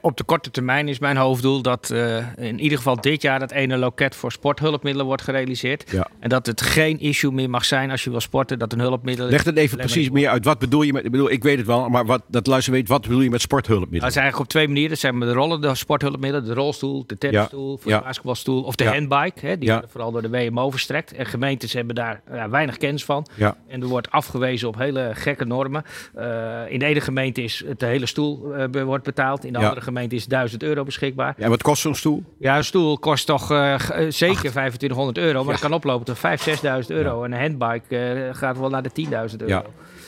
op 0.00 0.16
de 0.16 0.24
korte 0.24 0.50
termijn 0.50 0.88
is 0.88 0.98
mijn 0.98 1.16
hoofddoel 1.16 1.62
dat 1.62 1.90
eh, 1.90 2.16
in 2.36 2.60
ieder 2.60 2.78
geval 2.78 3.00
dit 3.00 3.22
jaar 3.22 3.38
dat 3.38 3.50
ene 3.50 3.76
loket 3.76 4.14
voor 4.16 4.32
sporthulpmiddelen 4.32 5.06
wordt 5.06 5.22
gerealiseerd. 5.22 5.90
Ja. 5.90 6.06
En 6.18 6.28
dat 6.28 6.46
het 6.46 6.60
geen 6.60 7.00
issue 7.00 7.30
meer 7.32 7.50
mag 7.50 7.64
zijn 7.64 7.90
als 7.90 8.04
je 8.04 8.10
wil 8.10 8.20
sporten, 8.20 8.58
dat 8.58 8.72
een 8.72 8.78
hulpmiddel... 8.80 9.28
Leg 9.28 9.44
het 9.44 9.56
even 9.56 9.78
precies 9.78 10.10
meer 10.10 10.28
uit. 10.28 10.44
Wat 10.44 10.58
bedoel 10.58 10.82
je 10.82 10.92
met. 10.92 11.04
Ik, 11.04 11.10
bedoel, 11.10 11.30
ik 11.30 11.42
weet 11.42 11.56
het 11.58 11.66
wel, 11.66 11.88
maar 11.88 12.06
wat, 12.06 12.22
dat 12.28 12.46
luister 12.46 12.72
weet, 12.72 12.88
wat 12.88 13.00
bedoel 13.02 13.16
je 13.20 13.22
met 13.22 13.30
Nou, 13.30 13.40
sporthulpmiddelen? 13.42 14.02
het 14.04 14.10
is 14.14 14.16
eigenlijk 14.22 14.46
op 14.46 14.50
twee 14.52 14.66
manieren. 14.66 14.90
Dat 14.90 14.98
zijn 14.98 15.20
de 15.20 15.32
rollende 15.32 15.74
sporthulpmiddelen. 15.74 16.46
De 16.48 16.54
rolstoel, 16.54 17.04
de 17.06 17.18
tennisstoel, 17.18 17.76
voor 17.78 17.90
Ja. 17.90 17.98
de 17.98 18.04
basketbalstoel 18.04 18.62
of 18.62 18.74
de 18.76 18.88
handbike. 18.88 19.46
Hè, 19.46 19.58
die 19.58 19.70
worden 19.70 19.90
vooral 19.90 20.12
door 20.12 20.22
de 20.22 20.30
WMO 20.30 20.70
verstrekt. 20.70 21.12
En 21.12 21.26
gemeentes 21.26 21.72
hebben 21.72 21.94
daar 21.94 22.20
ja, 22.32 22.48
weinig 22.48 22.76
kennis 22.76 23.04
van. 23.04 23.26
En 23.68 23.80
er 23.82 23.86
wordt 23.88 24.10
afgewezen 24.10 24.68
op 24.68 24.78
hele 24.78 25.10
gekke 25.14 25.44
normen. 25.44 25.84
Eh, 26.14 26.60
in 26.68 26.78
de 26.78 26.84
ene 26.84 27.00
gemeente 27.00 27.42
is 27.42 27.64
het 27.66 27.80
de 27.80 27.86
hele 27.86 28.06
stoel 28.06 28.54
eh, 28.54 28.82
wordt 28.84 29.04
betaald. 29.04 29.44
In 29.44 29.52
de 29.52 29.58
Ja. 29.58 29.74
Andere 29.76 29.92
gemeente 29.94 30.14
is 30.14 30.26
1000 30.26 30.62
euro 30.62 30.84
beschikbaar. 30.84 31.34
Ja, 31.38 31.48
wat 31.48 31.62
kost 31.62 31.82
zo'n 31.82 31.94
stoel? 31.94 32.22
Ja, 32.38 32.56
een 32.56 32.64
stoel 32.64 32.98
kost 32.98 33.26
toch 33.26 33.50
eh, 33.50 33.74
zeker 34.08 34.50
2500 34.50 35.18
euro. 35.18 35.44
Maar 35.44 35.52
het 35.52 35.62
kan 35.62 35.72
oplopen 35.72 36.04
tot 36.04 36.16
5.000, 36.16 36.20
6.000 36.20 36.86
euro. 36.86 37.24
En 37.24 37.32
een 37.32 37.40
handbike 37.40 37.96
eh, 37.96 38.34
gaat 38.34 38.58
wel 38.58 38.68
naar 38.68 38.82
de 38.82 38.90
10.000 39.30 39.36
euro. 39.36 39.62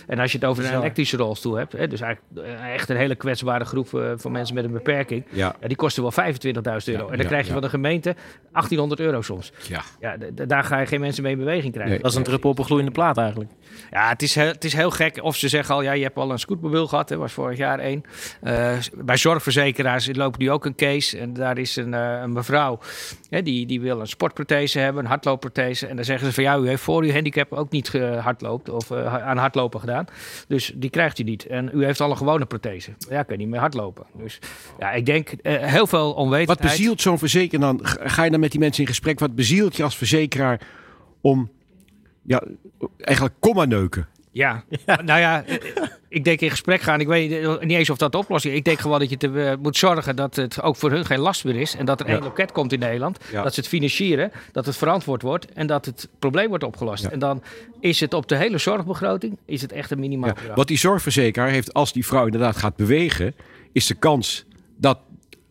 En 0.09 0.19
als 0.19 0.33
je 0.33 0.39
het 0.39 0.47
over 0.47 0.65
een 0.65 0.79
elektrische 0.79 1.17
rolstoel 1.17 1.55
hebt, 1.55 1.73
hè, 1.73 1.89
dus 1.89 2.01
eigenlijk 2.01 2.47
eh, 2.47 2.75
echt 2.75 2.89
een 2.89 2.97
hele 2.97 3.15
kwetsbare 3.15 3.65
groep 3.65 3.95
eh, 3.95 4.13
van 4.17 4.33
mensen 4.33 4.55
met 4.55 4.65
een 4.65 4.73
beperking, 4.73 5.25
Ja. 5.31 5.57
ja, 5.61 5.69
die 5.69 5.77
kosten 5.77 6.03
wel 6.03 6.13
25.000 6.13 6.19
euro. 6.43 7.05
Ja, 7.05 7.11
en 7.11 7.17
dan 7.17 7.19
ja, 7.19 7.27
krijg 7.27 7.43
je 7.43 7.47
ja. 7.47 7.53
van 7.53 7.63
de 7.63 7.69
gemeente 7.69 8.15
1800 8.53 9.01
euro 9.01 9.23
soms. 9.23 9.53
Ja. 9.69 9.83
Ja, 10.01 10.17
daar 10.47 10.65
ga 10.65 10.79
je 10.79 10.87
geen 10.87 11.01
mensen 11.01 11.23
mee 11.23 11.33
in 11.33 11.39
beweging 11.39 11.73
krijgen. 11.73 11.93
Nee. 11.93 12.03
Dat 12.03 12.11
is 12.11 12.17
een 12.17 12.23
druppel 12.23 12.51
op 12.51 12.59
een 12.59 12.65
gloeiende 12.65 12.93
plaat 12.93 13.19
eigenlijk. 13.19 13.51
Ja, 13.91 14.09
het 14.09 14.23
is, 14.23 14.35
heel, 14.35 14.47
het 14.47 14.65
is 14.65 14.73
heel 14.73 14.91
gek. 14.91 15.23
Of 15.23 15.37
ze 15.37 15.49
zeggen 15.49 15.75
al, 15.75 15.83
ja, 15.83 15.93
je 15.93 16.03
hebt 16.03 16.17
al 16.17 16.31
een 16.31 16.39
scootmobiel 16.39 16.87
gehad. 16.87 17.11
Er 17.11 17.19
was 17.19 17.33
vorig 17.33 17.59
jaar 17.59 17.79
één. 17.79 18.03
Eh, 18.43 18.77
bij 18.95 19.17
zorgverzekeraars 19.17 20.09
loopt 20.13 20.39
nu 20.39 20.51
ook 20.51 20.65
een 20.65 20.75
case. 20.75 21.19
En 21.19 21.33
daar 21.33 21.59
is 21.59 21.77
een, 21.77 21.95
eh, 21.95 22.21
een 22.23 22.33
mevrouw, 22.33 22.79
hè, 23.31 23.43
die, 23.43 23.67
die 23.67 23.81
wil 23.81 24.01
een 24.01 24.07
sportprothese 24.07 24.79
hebben, 24.79 25.03
een 25.03 25.09
hardloopprothese. 25.09 25.87
En 25.87 25.97
dan 25.97 26.05
zeggen 26.05 26.27
ze 26.27 26.33
van, 26.33 26.43
ja, 26.43 26.57
u 26.57 26.69
heeft 26.69 26.83
voor 26.83 27.03
uw 27.03 27.13
handicap 27.13 27.53
ook 27.53 27.71
niet 27.71 27.89
gehardloopt 27.89 28.69
of 28.69 28.91
eh, 28.91 29.27
aan 29.29 29.37
hardlopen 29.37 29.81
gedaan. 29.81 29.98
Dus 30.49 30.73
die 30.75 30.91
krijgt 30.91 31.19
u 31.19 31.23
niet. 31.23 31.47
En 31.47 31.71
u 31.75 31.85
heeft 31.85 32.01
al 32.01 32.11
een 32.11 32.17
gewone 32.17 32.47
prothese. 32.47 32.91
Ja, 33.11 33.25
je 33.29 33.37
niet 33.37 33.49
meer 33.49 33.61
hardlopen. 33.61 34.07
Dus 34.13 34.39
ja, 34.79 34.93
ik 34.93 35.07
denk 35.07 35.29
eh, 35.29 35.65
heel 35.65 35.87
veel 35.87 36.13
onwetendheid. 36.13 36.61
Wat 36.63 36.71
bezielt 36.71 37.01
zo'n 37.01 37.19
verzekeraar 37.19 37.61
dan? 37.75 37.87
Ga 37.87 38.09
ga 38.09 38.25
je 38.25 38.31
dan 38.31 38.41
met 38.41 38.51
die 38.51 38.61
mensen 38.61 38.83
in 38.83 38.89
gesprek? 38.89 39.19
Wat 39.19 39.35
bezielt 39.35 39.77
je 39.77 39.83
als 39.83 39.97
verzekeraar 39.97 40.61
om 41.21 41.51
ja, 42.23 42.43
eigenlijk 42.99 43.35
komma 43.39 43.65
neuken? 43.65 44.09
Ja. 44.39 44.65
nou 45.05 45.21
ja, 45.21 45.45
eh, 45.45 45.57
ik 46.09 46.25
denk 46.25 46.41
in 46.41 46.51
gesprek 46.51 46.81
gaan. 46.81 47.01
Ik 47.01 47.07
weet 47.07 47.33
eh, 47.33 47.59
niet 47.61 47.79
eens 47.79 47.91
of 47.91 47.97
dat 47.97 48.13
de 48.13 48.19
oplossing 48.19 48.53
is. 48.53 48.59
Ik 48.59 48.65
denk 48.65 48.79
gewoon 48.79 48.99
dat 48.99 49.11
je 49.11 49.17
te, 49.17 49.43
eh, 49.43 49.57
moet 49.63 49.77
zorgen 49.77 50.17
dat 50.17 50.37
het 50.37 50.63
ook 50.63 50.77
voor 50.77 50.91
hun 50.91 51.05
geen 51.05 51.19
last 51.19 51.45
meer 51.45 51.57
is. 51.57 51.77
En 51.77 51.85
dat 51.85 52.01
er 52.01 52.07
één 52.07 52.23
loket 52.23 52.53
komt 52.53 52.73
in 52.73 52.79
Nederland. 52.79 53.19
Ja. 53.33 53.43
Dat 53.43 53.55
ze 53.55 53.61
het 53.61 53.69
financieren, 53.69 54.33
dat 54.53 54.67
het 54.67 54.77
verantwoord 54.77 55.23
wordt 55.23 55.53
en 55.53 55.67
dat 55.67 55.85
het 55.85 56.09
probleem 56.19 56.49
wordt 56.49 56.65
opgelost. 56.65 57.05
En 57.05 57.19
dan 57.19 57.43
is 57.81 58.01
het 58.01 58.15
op 58.15 58.29
de 58.29 58.37
hele 58.37 58.59
zorgbegroting 58.59 59.39
is 59.45 59.63
het 59.63 59.73
echt 59.73 59.91
een 59.91 59.99
minimaal. 59.99 60.33
Wat 60.55 60.67
die 60.67 60.79
zorgverzekeraar 60.79 61.49
heeft, 61.49 61.75
als 61.75 61.93
die 61.93 62.07
vrouw 62.07 62.25
inderdaad 62.25 62.57
gaat 62.57 62.77
bewegen, 62.77 63.35
is 63.73 63.87
de 63.87 63.95
kans 63.95 64.45
dat 64.77 64.99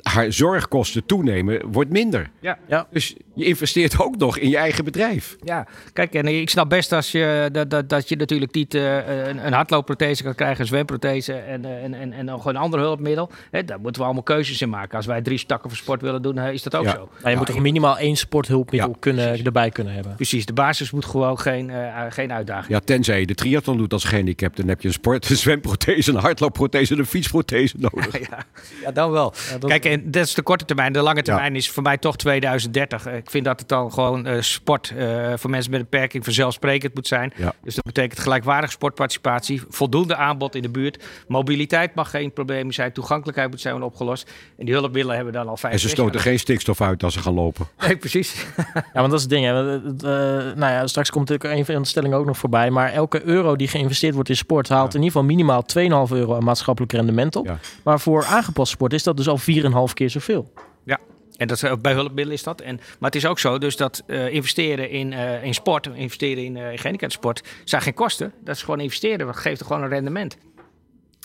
haar 0.08 0.32
zorgkosten 0.34 1.06
toenemen, 1.06 1.72
wordt 1.72 1.92
minder. 1.92 2.30
Ja. 2.40 2.58
Ja. 2.68 2.88
Dus 2.92 3.16
je 3.36 3.46
investeert 3.46 4.00
ook 4.00 4.18
nog 4.18 4.38
in 4.38 4.50
je 4.50 4.58
eigen 4.58 4.84
bedrijf. 4.86 5.36
Ja, 5.44 5.68
kijk, 5.94 6.14
en 6.14 6.26
ik 6.28 6.50
snap 6.50 6.70
best 6.70 6.92
als 6.92 7.12
je, 7.12 7.50
dat, 7.52 7.70
dat, 7.70 7.90
dat 7.90 8.10
je 8.10 8.16
natuurlijk 8.16 8.54
niet 8.54 8.74
eh, 8.74 9.28
een, 9.28 9.46
een 9.46 9.54
hardloopprothese 9.54 10.24
kan 10.24 10.36
krijgen, 10.36 10.62
een 10.62 10.68
zwemprothese 10.68 11.34
en, 11.34 11.66
eh, 11.66 11.84
en, 11.84 11.94
en, 11.94 12.14
en 12.14 12.26
nog 12.26 12.46
een 12.46 12.56
ander 12.56 12.80
hulpmiddel. 12.80 13.32
Hè, 13.52 13.64
daar 13.66 13.80
moeten 13.80 14.02
we 14.02 14.06
allemaal 14.06 14.24
keuzes 14.24 14.62
in 14.62 14.70
maken. 14.70 14.98
Als 14.98 15.06
wij 15.06 15.22
drie 15.22 15.38
stakken 15.38 15.70
voor 15.70 15.78
sport 15.80 16.02
willen 16.02 16.22
doen, 16.22 16.40
is 16.40 16.64
dat 16.64 16.76
ook 16.76 16.84
Ja. 16.86 16.92
zo. 16.92 17.10
Nou, 17.20 17.30
je 17.30 17.36
moet 17.38 17.46
toch 17.46 17.60
minimaal 17.60 17.98
één 17.98 18.16
sporthulpmiddel 18.16 18.90
Ja, 18.90 18.96
kunnen, 19.00 19.44
erbij 19.46 19.70
kunnen 19.70 19.94
hebben. 19.94 20.16
Precies, 20.16 20.46
de 20.46 20.54
basis 20.54 20.92
moet 20.92 21.06
gewoon 21.06 21.40
geen, 21.40 21.70
eh, 21.70 22.02
geen 22.10 22.32
uitdaging. 22.32 22.68
Ja, 22.74 22.80
tenzij 22.80 23.20
je 23.20 23.26
de 23.26 23.36
triathlon 23.36 23.78
doet 23.78 23.94
als 23.94 24.04
gehandicapt. 24.04 24.58
Dan 24.58 24.68
heb 24.68 24.82
je 24.82 24.88
een 24.88 24.94
sport, 24.94 25.30
een 25.30 25.36
zwemprothese, 25.36 26.12
een 26.12 26.18
hardloopprothese 26.18 26.94
en 26.94 27.00
een 27.00 27.06
fietsprothese 27.06 27.76
nodig. 27.80 28.20
Ja, 28.30 28.46
ja, 28.84 28.92
dan 28.92 29.12
wel. 29.12 29.34
dat- 29.60 29.70
Kijk, 29.70 29.86
en 29.86 29.97
dat 30.04 30.26
is 30.26 30.34
de 30.34 30.42
korte 30.42 30.66
termijn. 30.66 30.94
De 30.94 31.02
lange 31.02 31.22
termijn 31.22 31.56
is 31.56 31.70
voor 31.70 31.84
mij 31.84 31.98
toch 31.98 32.16
2030. 32.16 33.06
Eh, 33.06 33.16
Ik 33.16 33.30
vind 33.30 33.46
dat 33.46 33.60
het 33.60 33.70
dan 33.70 33.94
gewoon 33.94 34.26
eh, 34.26 34.42
sport 34.42 34.94
eh, 34.98 35.34
voor 35.36 35.50
mensen 35.50 35.72
met 35.72 35.80
een 35.80 35.88
beperking 35.90 36.24
vanzelfsprekend 36.24 36.96
moet 36.96 37.08
zijn. 37.08 37.34
Ja. 37.36 37.54
Dus 37.64 37.76
dat 37.76 37.84
betekent 37.84 38.20
gelijkwaardig 38.20 38.72
sportparticipatie, 38.72 39.62
voldoende 39.70 40.16
aanbod 40.16 40.56
in 40.56 40.62
de 40.62 40.70
buurt. 40.70 41.04
Mobiliteit 41.28 41.96
mag 41.96 42.10
geen 42.10 42.34
probleem 42.34 42.72
zijn, 42.72 42.92
toegankelijkheid 42.92 43.50
moet 43.50 43.62
zijn 43.62 43.82
opgelost. 43.84 44.32
En 44.58 44.66
die 44.66 44.74
hulpmiddelen 44.74 45.16
hebben 45.16 45.34
we 45.34 45.40
dan 45.40 45.50
al 45.50 45.58
vijf 45.58 45.74
En 45.74 45.80
ze 45.80 45.86
jaar. 45.88 45.96
stoten 45.96 46.20
geen 46.20 46.40
stikstof 46.40 46.82
uit 46.82 47.04
als 47.04 47.14
ze 47.14 47.20
gaan 47.20 47.34
lopen. 47.34 47.68
Nee, 47.88 47.98
precies. 47.98 48.36
Ja, 48.94 49.04
want 49.04 49.10
dat 49.10 49.14
is 49.14 49.22
het 49.22 49.30
ding. 49.30 49.46
Hè. 49.46 49.76
Eh, 49.76 50.56
nou 50.56 50.72
ja, 50.74 50.88
straks 50.88 51.10
komt 51.10 51.30
natuurlijk 51.30 51.60
een 51.60 51.66
van 51.74 51.82
de 51.82 51.88
stellingen 51.88 52.18
ook 52.18 52.26
nog 52.26 52.38
voorbij. 52.38 52.70
Maar 52.70 52.92
elke 52.92 53.24
euro 53.26 53.56
die 53.56 53.68
geïnvesteerd 53.68 54.14
wordt 54.14 54.30
in 54.30 54.36
sport 54.36 54.70
haalt 54.70 54.94
in 54.96 55.02
ieder 55.04 55.12
geval 55.12 55.28
minimaal 55.28 55.64
2,5 56.08 56.12
euro 56.16 56.36
aan 56.36 56.44
maatschappelijk 56.44 56.94
rendement 56.94 57.36
op. 57.36 57.46
Ja. 57.46 57.60
Maar 57.84 58.00
voor 58.00 58.26
aangepast 58.26 58.72
sport 58.72 58.94
is 58.94 59.04
dat 59.04 59.18
dus 59.18 59.28
al 59.28 59.40
4,5 59.40 59.87
keer 59.94 60.10
zoveel. 60.10 60.54
Ja. 60.84 61.00
En 61.38 61.48
dat, 61.48 61.58
is 61.58 61.70
ook 61.70 61.82
bij 61.82 61.94
hulpmiddelen 61.94 62.34
is 62.34 62.44
dat. 62.44 62.62
En, 62.62 62.76
maar 62.76 63.12
het 63.12 63.16
is 63.16 63.26
ook 63.26 63.40
zo 63.40 63.58
dus 63.58 63.76
dat 63.76 64.04
eh, 64.08 64.34
investeren 64.34 64.90
in, 64.90 65.14
eh, 65.14 65.44
in 65.44 65.54
sport, 65.54 65.90
investeren 65.94 66.44
in 66.44 66.56
uh, 66.56 66.62
gehandicaptensport, 66.62 67.44
zijn 67.64 67.82
geen 67.82 67.94
kosten. 67.94 68.34
Dat 68.44 68.56
is 68.56 68.62
gewoon 68.62 68.80
investeren. 68.80 69.26
Dat 69.26 69.36
geeft 69.36 69.64
gewoon 69.64 69.84
een 69.84 69.90
rendement. 69.90 70.38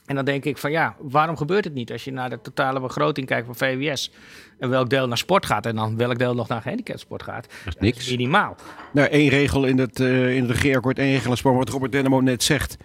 En 0.07 0.15
dan 0.15 0.25
denk 0.25 0.45
ik 0.45 0.59
van 0.59 0.71
ja, 0.71 0.97
waarom 0.99 1.37
gebeurt 1.37 1.65
het 1.65 1.75
niet 1.75 1.93
als 1.93 2.05
je 2.05 2.13
naar 2.13 2.31
de 2.31 2.41
totale 2.41 2.81
begroting 2.81 3.27
kijkt 3.27 3.47
van 3.47 3.57
VWS 3.57 4.11
en 4.59 4.69
welk 4.69 4.91
deel 4.91 5.09
naar 5.09 5.19
sport 5.19 5.47
gaat 5.47 5.67
en 5.67 5.77
dan 5.77 5.97
welk 5.97 6.19
deel 6.19 6.35
nog 6.35 6.49
naar 6.49 6.61
gehandicaptensport 6.61 7.23
gaat? 7.23 7.47
Dat 7.65 7.75
is 7.75 7.81
niks. 7.81 8.11
minimaal. 8.11 8.57
Nou, 8.93 9.09
één 9.09 9.29
regel 9.29 9.65
in 9.65 9.79
het, 9.79 10.01
eh, 10.01 10.37
in 10.37 10.43
het 10.43 10.51
regeerakkoord, 10.51 10.99
één 10.99 11.13
regel 11.13 11.31
in 11.31 11.37
sport, 11.37 11.57
wat 11.57 11.69
Robert 11.69 11.93
Dennemo 11.93 12.21
net 12.21 12.43
zegt. 12.43 12.77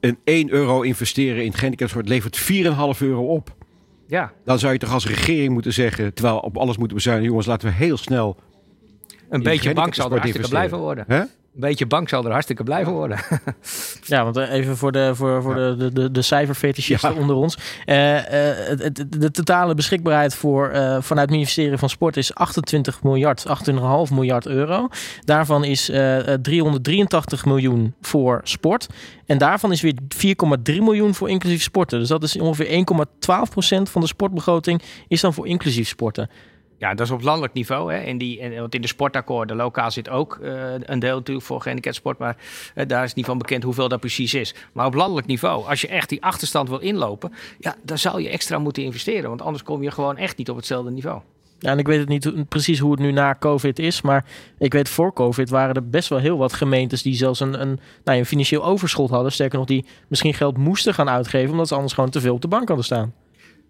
Een 0.00 0.18
1 0.24 0.50
euro 0.50 0.80
investeren 0.80 1.44
in 1.44 1.52
gehandicaptensport 1.52 2.08
levert 2.08 2.36
4,5 2.36 3.00
euro 3.00 3.26
op. 3.26 3.55
Ja, 4.06 4.32
Dan 4.44 4.58
zou 4.58 4.72
je 4.72 4.78
toch 4.78 4.92
als 4.92 5.06
regering 5.06 5.52
moeten 5.52 5.72
zeggen, 5.72 6.14
terwijl 6.14 6.38
op 6.38 6.56
alles 6.56 6.76
moeten 6.76 6.96
bezuinigen, 6.96 7.28
jongens, 7.28 7.48
laten 7.48 7.68
we 7.68 7.74
heel 7.74 7.96
snel. 7.96 8.36
een 9.28 9.42
beetje 9.42 9.72
bank 9.74 9.94
zal 9.94 10.12
er 10.12 10.48
blijven 10.48 10.78
worden. 10.78 11.04
Een 11.56 11.62
beetje 11.62 11.86
bank 11.86 12.08
zal 12.08 12.24
er 12.24 12.30
hartstikke 12.30 12.62
blijven 12.62 12.92
worden. 12.92 13.18
Ja, 14.02 14.24
want 14.24 14.36
eh, 14.36 14.52
even 14.52 14.76
voor 14.76 14.92
de, 14.92 15.14
voor, 15.14 15.42
voor 15.42 15.54
de, 15.54 15.74
de, 15.78 15.92
de, 15.92 16.10
de 16.10 16.22
cijferfetischisten 16.22 17.16
onder 17.16 17.36
ons. 17.36 17.58
Eh, 17.84 18.16
eh, 18.50 18.78
het- 18.78 19.04
de 19.08 19.30
totale 19.30 19.74
beschikbaarheid 19.74 20.34
voor, 20.34 20.68
eh, 20.68 20.80
vanuit 21.00 21.28
het 21.28 21.30
ministerie 21.30 21.78
van 21.78 21.88
Sport 21.88 22.16
is 22.16 22.34
28 22.34 23.02
miljard, 23.02 23.44
28,5 23.46 24.10
miljard 24.14 24.46
euro. 24.46 24.88
Daarvan 25.24 25.64
is 25.64 25.88
eh, 25.88 26.32
eh, 26.32 26.40
383 26.40 27.44
miljoen 27.44 27.94
voor 28.00 28.40
sport. 28.42 28.86
En 29.26 29.38
daarvan 29.38 29.72
is 29.72 29.80
weer 29.80 29.94
4,3 30.08 30.82
miljoen 30.82 31.14
voor 31.14 31.28
inclusief 31.30 31.62
sporten. 31.62 31.98
Dus 31.98 32.08
dat 32.08 32.22
is 32.22 32.38
ongeveer 32.38 32.66
1,12% 32.66 33.90
van 33.90 34.00
de 34.00 34.06
sportbegroting 34.06 34.82
is 35.08 35.20
dan 35.20 35.34
voor 35.34 35.46
inclusief 35.46 35.88
sporten. 35.88 36.30
Ja, 36.78 36.94
dat 36.94 37.06
is 37.06 37.12
op 37.12 37.22
landelijk 37.22 37.52
niveau. 37.52 37.92
Hè. 37.92 38.00
In 38.00 38.18
die, 38.18 38.40
en, 38.40 38.60
want 38.60 38.74
in 38.74 38.80
de 38.80 38.86
sportakkoorden, 38.86 39.56
lokaal 39.56 39.90
zit 39.90 40.08
ook 40.08 40.38
eh, 40.42 40.72
een 40.78 40.98
deel 40.98 41.16
natuurlijk 41.16 41.46
voor 41.46 41.60
gehandicaptensport. 41.60 42.18
Maar 42.18 42.36
eh, 42.74 42.86
daar 42.86 43.04
is 43.04 43.14
niet 43.14 43.26
van 43.26 43.38
bekend 43.38 43.62
hoeveel 43.62 43.88
dat 43.88 44.00
precies 44.00 44.34
is. 44.34 44.54
Maar 44.72 44.86
op 44.86 44.94
landelijk 44.94 45.26
niveau, 45.26 45.68
als 45.68 45.80
je 45.80 45.88
echt 45.88 46.08
die 46.08 46.22
achterstand 46.22 46.68
wil 46.68 46.78
inlopen, 46.78 47.32
ja, 47.58 47.74
dan 47.82 47.98
zou 47.98 48.22
je 48.22 48.28
extra 48.28 48.58
moeten 48.58 48.82
investeren. 48.82 49.28
Want 49.28 49.42
anders 49.42 49.62
kom 49.62 49.82
je 49.82 49.90
gewoon 49.90 50.16
echt 50.16 50.36
niet 50.36 50.50
op 50.50 50.56
hetzelfde 50.56 50.90
niveau. 50.90 51.20
Ja, 51.58 51.70
en 51.70 51.78
ik 51.78 51.86
weet 51.86 51.98
het 51.98 52.08
niet 52.08 52.48
precies 52.48 52.78
hoe 52.78 52.90
het 52.90 53.00
nu 53.00 53.12
na 53.12 53.36
COVID 53.38 53.78
is. 53.78 54.02
Maar 54.02 54.24
ik 54.58 54.72
weet 54.72 54.88
voor 54.88 55.12
COVID 55.12 55.50
waren 55.50 55.74
er 55.74 55.88
best 55.88 56.08
wel 56.08 56.18
heel 56.18 56.38
wat 56.38 56.52
gemeentes 56.52 57.02
die 57.02 57.14
zelfs 57.14 57.40
een, 57.40 57.60
een, 57.60 57.68
nou 57.68 57.80
ja, 58.04 58.16
een 58.16 58.26
financieel 58.26 58.64
overschot 58.64 59.10
hadden. 59.10 59.32
Sterker 59.32 59.58
nog, 59.58 59.66
die 59.66 59.84
misschien 60.08 60.34
geld 60.34 60.56
moesten 60.56 60.94
gaan 60.94 61.08
uitgeven. 61.08 61.50
Omdat 61.50 61.68
ze 61.68 61.74
anders 61.74 61.92
gewoon 61.92 62.10
te 62.10 62.20
veel 62.20 62.34
op 62.34 62.40
de 62.40 62.48
bank 62.48 62.68
hadden 62.68 62.84
staan. 62.84 63.14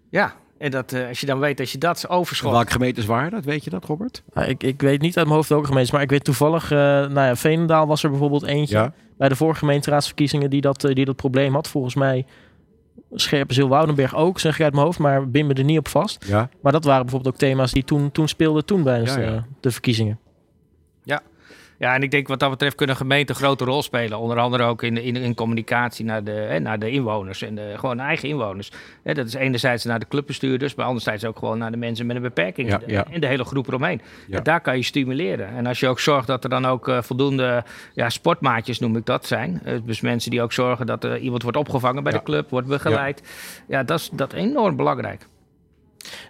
Ja, 0.09 0.35
en 0.57 0.71
dat, 0.71 0.93
eh, 0.93 1.07
als 1.07 1.19
je 1.19 1.25
dan 1.25 1.39
weet 1.39 1.57
dat 1.57 1.69
je 1.69 1.77
dat 1.77 2.09
overschot... 2.09 2.51
Welke 2.51 2.71
gemeentes 2.71 3.05
waren 3.05 3.31
dat? 3.31 3.45
Weet 3.45 3.63
je 3.63 3.69
dat, 3.69 3.85
Robert? 3.85 4.23
Nou, 4.33 4.47
ik, 4.47 4.63
ik 4.63 4.81
weet 4.81 5.01
niet 5.01 5.17
uit 5.17 5.25
mijn 5.25 5.37
hoofd 5.37 5.49
welke 5.49 5.65
gemeentes. 5.67 5.91
Maar 5.91 6.01
ik 6.01 6.09
weet 6.09 6.23
toevallig, 6.23 6.71
eh 6.71 6.77
nou 6.77 7.13
ja, 7.13 7.35
Veenendaal 7.35 7.87
was 7.87 8.03
er 8.03 8.09
bijvoorbeeld 8.09 8.43
eentje. 8.43 8.77
Ja. 8.77 8.93
Bij 9.17 9.29
de 9.29 9.35
vorige 9.35 9.59
gemeenteraadsverkiezingen 9.59 10.49
die 10.49 10.61
dat, 10.61 10.83
eh, 10.83 10.95
die 10.95 11.05
dat 11.05 11.15
probleem 11.15 11.53
had. 11.53 11.67
Volgens 11.67 11.95
mij 11.95 12.25
Scherpenzeel 13.13 13.67
Woudenberg 13.67 14.15
ook, 14.15 14.39
zeg 14.39 14.55
ik 14.55 14.63
uit 14.63 14.73
mijn 14.73 14.85
hoofd. 14.85 14.99
Maar 14.99 15.29
bin 15.29 15.47
me 15.47 15.53
er 15.53 15.63
niet 15.63 15.77
op 15.77 15.87
vast. 15.87 16.25
Ja. 16.27 16.49
Maar 16.61 16.71
dat 16.71 16.83
waren 16.83 17.01
bijvoorbeeld 17.01 17.33
ook 17.33 17.39
thema's 17.39 17.71
die 17.71 17.83
toen, 17.83 18.11
toen 18.11 18.27
speelden 18.27 18.65
toen 18.65 18.83
tijdens 18.83 19.13
Ja, 19.13 19.21
ja. 19.21 19.31
De, 19.31 19.41
de 19.59 19.71
verkiezingen. 19.71 20.19
Ja, 21.03 21.21
en 21.79 22.03
ik 22.03 22.11
denk 22.11 22.27
wat 22.27 22.39
dat 22.39 22.49
betreft 22.49 22.75
kunnen 22.75 22.95
gemeenten 22.95 23.35
een 23.35 23.41
grote 23.41 23.63
rol 23.65 23.81
spelen. 23.81 24.17
Onder 24.19 24.39
andere 24.39 24.63
ook 24.63 24.83
in, 24.83 24.97
in, 24.97 25.15
in 25.15 25.33
communicatie 25.35 26.05
naar 26.05 26.23
de, 26.23 26.31
hè, 26.31 26.59
naar 26.59 26.79
de 26.79 26.89
inwoners 26.91 27.41
en 27.41 27.55
de, 27.55 27.73
gewoon 27.77 27.99
eigen 27.99 28.29
inwoners. 28.29 28.71
Hè, 29.03 29.13
dat 29.13 29.27
is 29.27 29.33
enerzijds 29.33 29.83
naar 29.85 29.99
de 29.99 30.07
clubbestuurders, 30.07 30.75
maar 30.75 30.85
anderzijds 30.85 31.25
ook 31.25 31.37
gewoon 31.37 31.57
naar 31.57 31.71
de 31.71 31.77
mensen 31.77 32.05
met 32.05 32.15
een 32.15 32.21
beperking. 32.21 32.67
Ja, 32.69 32.73
en 32.79 32.85
de- 32.87 32.91
ja. 32.91 33.05
En 33.11 33.21
de 33.21 33.27
hele 33.27 33.43
groep 33.43 33.67
eromheen. 33.67 34.01
Ja. 34.27 34.37
En 34.37 34.43
daar 34.43 34.61
kan 34.61 34.77
je 34.77 34.83
stimuleren. 34.83 35.47
En 35.47 35.65
als 35.65 35.79
je 35.79 35.87
ook 35.87 35.99
zorgt 35.99 36.27
dat 36.27 36.43
er 36.43 36.49
dan 36.49 36.65
ook 36.65 36.87
eh, 36.87 37.01
voldoende 37.01 37.63
ja, 37.93 38.09
sportmaatjes, 38.09 38.79
noem 38.79 38.95
ik 38.95 39.05
dat, 39.05 39.25
zijn. 39.25 39.61
Eh, 39.63 39.73
dus 39.85 40.01
mensen 40.01 40.31
die 40.31 40.41
ook 40.41 40.51
zorgen 40.53 40.85
dat 40.85 41.03
er 41.03 41.17
iemand 41.17 41.41
wordt 41.43 41.57
opgevangen 41.57 42.03
bij 42.03 42.11
Ja. 42.11 42.17
de 42.17 42.23
club, 42.23 42.49
wordt 42.49 42.67
begeleid. 42.67 43.21
Ja, 43.67 43.83
dat 43.83 43.99
is 43.99 44.09
dat 44.13 44.33
is 44.33 44.39
enorm 44.41 44.75
belangrijk. 44.75 45.25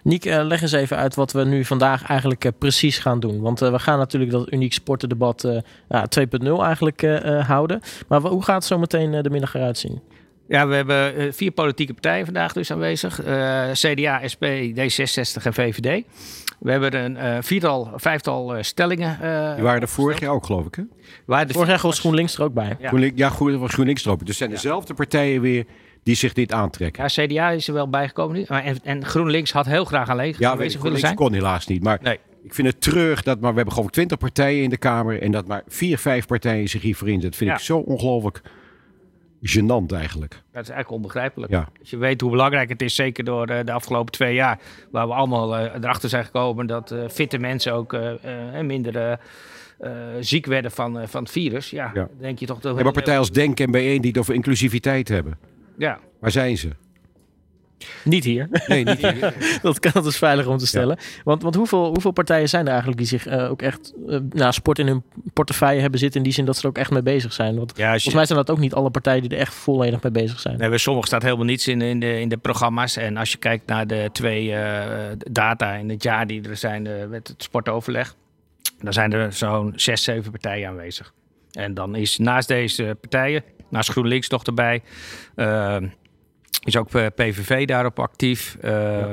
Niek, 0.02 0.24
eh, 0.24 0.44
leg 0.44 0.62
eens 0.62 0.72
even 0.72 0.96
uit 0.96 1.14
wat 1.14 1.32
we 1.32 1.44
nu 1.44 1.64
vandaag 1.64 2.02
eigenlijk 2.06 2.44
eh, 2.44 2.52
precies 2.58 2.98
gaan 2.98 3.20
doen. 3.20 3.40
Want 3.40 3.62
eh, 3.62 3.70
we 3.70 3.78
gaan 3.78 3.98
natuurlijk 3.98 4.30
dat 4.30 4.52
uniek 4.52 4.72
sportendebat 4.72 5.44
eh 5.44 5.58
ja, 5.88 6.06
2.0 6.20 6.62
eigenlijk 6.62 7.02
eh, 7.02 7.38
eh, 7.38 7.46
houden. 7.46 7.80
Maar 8.08 8.20
hoe 8.20 8.42
gaat 8.44 8.64
zo 8.64 8.78
meteen 8.78 9.22
de 9.22 9.30
middag 9.30 9.54
eruit 9.54 9.78
zien? 9.78 10.00
Ja, 10.48 10.66
we 10.68 10.74
hebben 10.74 11.34
vier 11.34 11.50
politieke 11.50 11.92
partijen 11.92 12.24
vandaag 12.24 12.52
dus 12.52 12.70
aanwezig. 12.70 13.22
Eh, 13.22 13.64
CDA, 13.72 14.20
SP, 14.32 14.44
D66 14.76 15.42
en 15.42 15.54
VVD. 15.54 16.04
We 16.58 16.70
hebben 16.70 16.94
een 17.04 17.16
eh, 17.16 17.36
viertal, 17.40 17.90
vijftal 17.94 18.54
eh, 18.54 18.62
stellingen. 18.62 19.18
eh, 19.22 19.54
Die 19.54 19.64
waren 19.64 19.80
er 19.80 19.88
vorig 19.88 20.20
jaar 20.20 20.30
ook, 20.30 20.46
geloof 20.46 20.66
ik. 20.66 20.74
Hè? 20.74 20.82
waar 21.26 21.46
de 21.46 21.52
Vorig 21.52 21.68
jaar 21.68 21.78
was 21.82 21.98
GroenLinks 21.98 22.36
er 22.36 22.42
ook 22.42 22.54
bij. 22.54 22.76
Ja. 22.80 22.88
GroenLinks, 22.88 23.18
ja, 23.18 23.28
Groen- 23.28 23.58
was 23.58 23.72
GroenLinks 23.72 24.04
erop. 24.04 24.18
Dus 24.18 24.28
het 24.28 24.36
zijn 24.36 24.50
dezelfde 24.50 24.94
partijen 24.94 25.40
weer 25.40 25.64
die 26.08 26.16
zich 26.16 26.32
dit 26.32 26.52
aantrekken. 26.52 27.02
Ja, 27.02 27.24
CDA 27.26 27.50
is 27.50 27.68
er 27.68 27.74
wel 27.74 27.88
bijgekomen 27.88 28.36
nu. 28.36 28.44
Maar 28.48 28.64
En, 28.64 28.78
en 28.82 29.04
GroenLinks 29.04 29.52
had 29.52 29.66
heel 29.66 29.84
graag 29.84 30.08
aanwezig 30.08 30.38
Ja, 30.38 30.56
weet 30.56 30.66
ik, 30.70 30.72
GroenLinks 30.76 31.00
zijn. 31.04 31.14
kon 31.14 31.32
helaas 31.32 31.66
niet. 31.66 31.82
Maar 31.82 31.98
Nee. 32.02 32.18
ik 32.42 32.54
vind 32.54 32.68
het 32.68 32.80
terug 32.80 33.22
dat 33.22 33.40
maar 33.40 33.50
we 33.50 33.56
hebben 33.56 33.74
gewoon 33.74 33.90
20 33.90 34.18
partijen 34.18 34.62
in 34.62 34.70
de 34.70 34.76
Kamer 34.76 35.22
en 35.22 35.30
dat 35.30 35.46
maar 35.46 35.62
vier, 35.66 35.98
vijf 35.98 36.26
partijen 36.26 36.68
zich 36.68 36.82
hiervoor 36.82 37.08
inzetten. 37.08 37.30
Dat 37.30 37.38
vind 37.38 37.50
Ja. 37.50 37.56
ik 37.56 37.62
zo 37.62 37.78
ongelooflijk 37.78 38.40
gênant 39.42 39.92
eigenlijk. 39.94 40.32
Dat 40.52 40.62
is 40.62 40.68
eigenlijk 40.68 40.90
onbegrijpelijk. 40.90 41.52
Ja. 41.52 41.68
Als 41.80 41.90
je 41.90 41.96
weet 41.96 42.20
hoe 42.20 42.30
belangrijk 42.30 42.68
het 42.68 42.82
is, 42.82 42.94
zeker 42.94 43.24
door 43.24 43.46
eh, 43.46 43.64
de 43.64 43.72
afgelopen 43.72 44.12
twee 44.12 44.34
jaar, 44.34 44.58
waar 44.90 45.06
we 45.08 45.14
allemaal 45.14 45.56
eh, 45.56 45.74
erachter 45.74 46.08
zijn 46.08 46.24
gekomen 46.24 46.66
dat 46.66 46.90
eh, 46.90 46.98
fitte 47.10 47.38
mensen 47.38 47.72
ook 47.72 47.96
minder 48.62 48.96
eh, 48.96 49.12
eh, 49.78 49.92
ziek 50.20 50.46
werden 50.46 50.70
van, 50.70 50.98
eh, 50.98 51.06
van 51.06 51.22
het 51.22 51.32
virus. 51.32 51.70
Ja, 51.70 51.90
Ja. 51.94 52.08
denk 52.20 52.38
je 52.38 52.46
toch 52.46 52.56
dat 52.60 52.68
We 52.70 52.74
hebben 52.74 52.92
partijen 52.92 53.18
als 53.18 53.30
Denk 53.32 53.60
en 53.60 53.70
Bijeen 53.70 54.00
die 54.00 54.10
het 54.10 54.20
over 54.20 54.34
inclusiviteit 54.34 55.08
hebben. 55.08 55.38
Ja, 55.78 55.98
Waar 56.20 56.30
zijn 56.30 56.56
ze? 56.56 56.68
Niet 58.04 58.24
hier. 58.24 58.48
Nee, 58.66 58.84
niet 58.84 58.98
hier. 58.98 59.34
dat 59.62 59.78
kan 59.78 59.92
dat 59.94 60.06
is 60.06 60.16
veilig 60.16 60.46
om 60.46 60.58
te 60.58 60.66
stellen. 60.66 60.98
Want, 61.24 61.42
want 61.42 61.54
hoeveel, 61.54 61.86
hoeveel 61.86 62.10
partijen 62.10 62.48
zijn 62.48 62.64
er 62.64 62.68
eigenlijk 62.68 62.98
die 62.98 63.06
zich 63.06 63.26
eh, 63.26 63.50
ook 63.50 63.62
echt 63.62 63.94
eh, 64.08 64.18
nou, 64.30 64.52
sport 64.52 64.78
in 64.78 64.86
hun 64.86 65.02
portefeuille 65.32 65.80
hebben 65.80 66.00
zitten... 66.00 66.18
in 66.18 66.24
die 66.24 66.32
zin 66.32 66.44
dat 66.44 66.56
ze 66.56 66.62
er 66.62 66.68
ook 66.68 66.78
echt 66.78 66.90
mee 66.90 67.02
bezig 67.02 67.32
zijn? 67.32 67.56
Want 67.56 67.72
ja 67.76 67.92
als 67.92 68.04
je, 68.04 68.10
volgens 68.10 68.14
mij 68.14 68.24
zijn 68.24 68.38
dat 68.38 68.50
ook 68.50 68.62
niet 68.62 68.74
alle 68.74 68.90
partijen 68.90 69.22
die 69.22 69.30
er 69.30 69.38
echt 69.38 69.54
volledig 69.54 70.02
mee 70.02 70.12
bezig 70.12 70.40
zijn. 70.40 70.58
Nee, 70.58 70.68
bij 70.68 70.78
sommigen 70.78 71.08
staat 71.08 71.22
helemaal 71.22 71.44
niets 71.44 71.68
in, 71.68 71.82
in, 71.82 72.00
de, 72.00 72.20
in 72.20 72.28
de 72.28 72.36
programma's. 72.36 72.96
En 72.96 73.16
als 73.16 73.32
je 73.32 73.38
kijkt 73.38 73.66
naar 73.66 73.86
de 73.86 74.08
twee 74.12 74.54
eh, 74.54 75.16
data 75.30 75.74
in 75.74 75.88
het 75.88 76.02
jaar 76.02 76.26
die 76.26 76.48
er 76.48 76.56
zijn 76.56 77.08
met 77.10 77.28
het 77.28 77.42
sportoverleg, 77.42 78.14
dan 78.80 78.92
zijn 78.92 79.12
er 79.12 79.32
zo'n 79.32 79.72
zes, 79.76 80.02
zeven 80.02 80.30
partijen 80.30 80.68
aanwezig. 80.68 81.12
En 81.52 81.74
dan 81.74 81.94
is 81.94 82.18
naast 82.18 82.48
deze 82.48 82.96
partijen, 83.00 83.42
naast 83.68 83.90
GroenLinks 83.90 84.28
nog 84.28 84.44
erbij, 84.44 84.82
eh, 85.34 85.76
is 86.68 86.76
ook 86.76 86.94
eh, 86.94 87.06
PVV 87.14 87.66
daarop 87.66 87.98
actief. 87.98 88.56
Eh, 88.60 89.12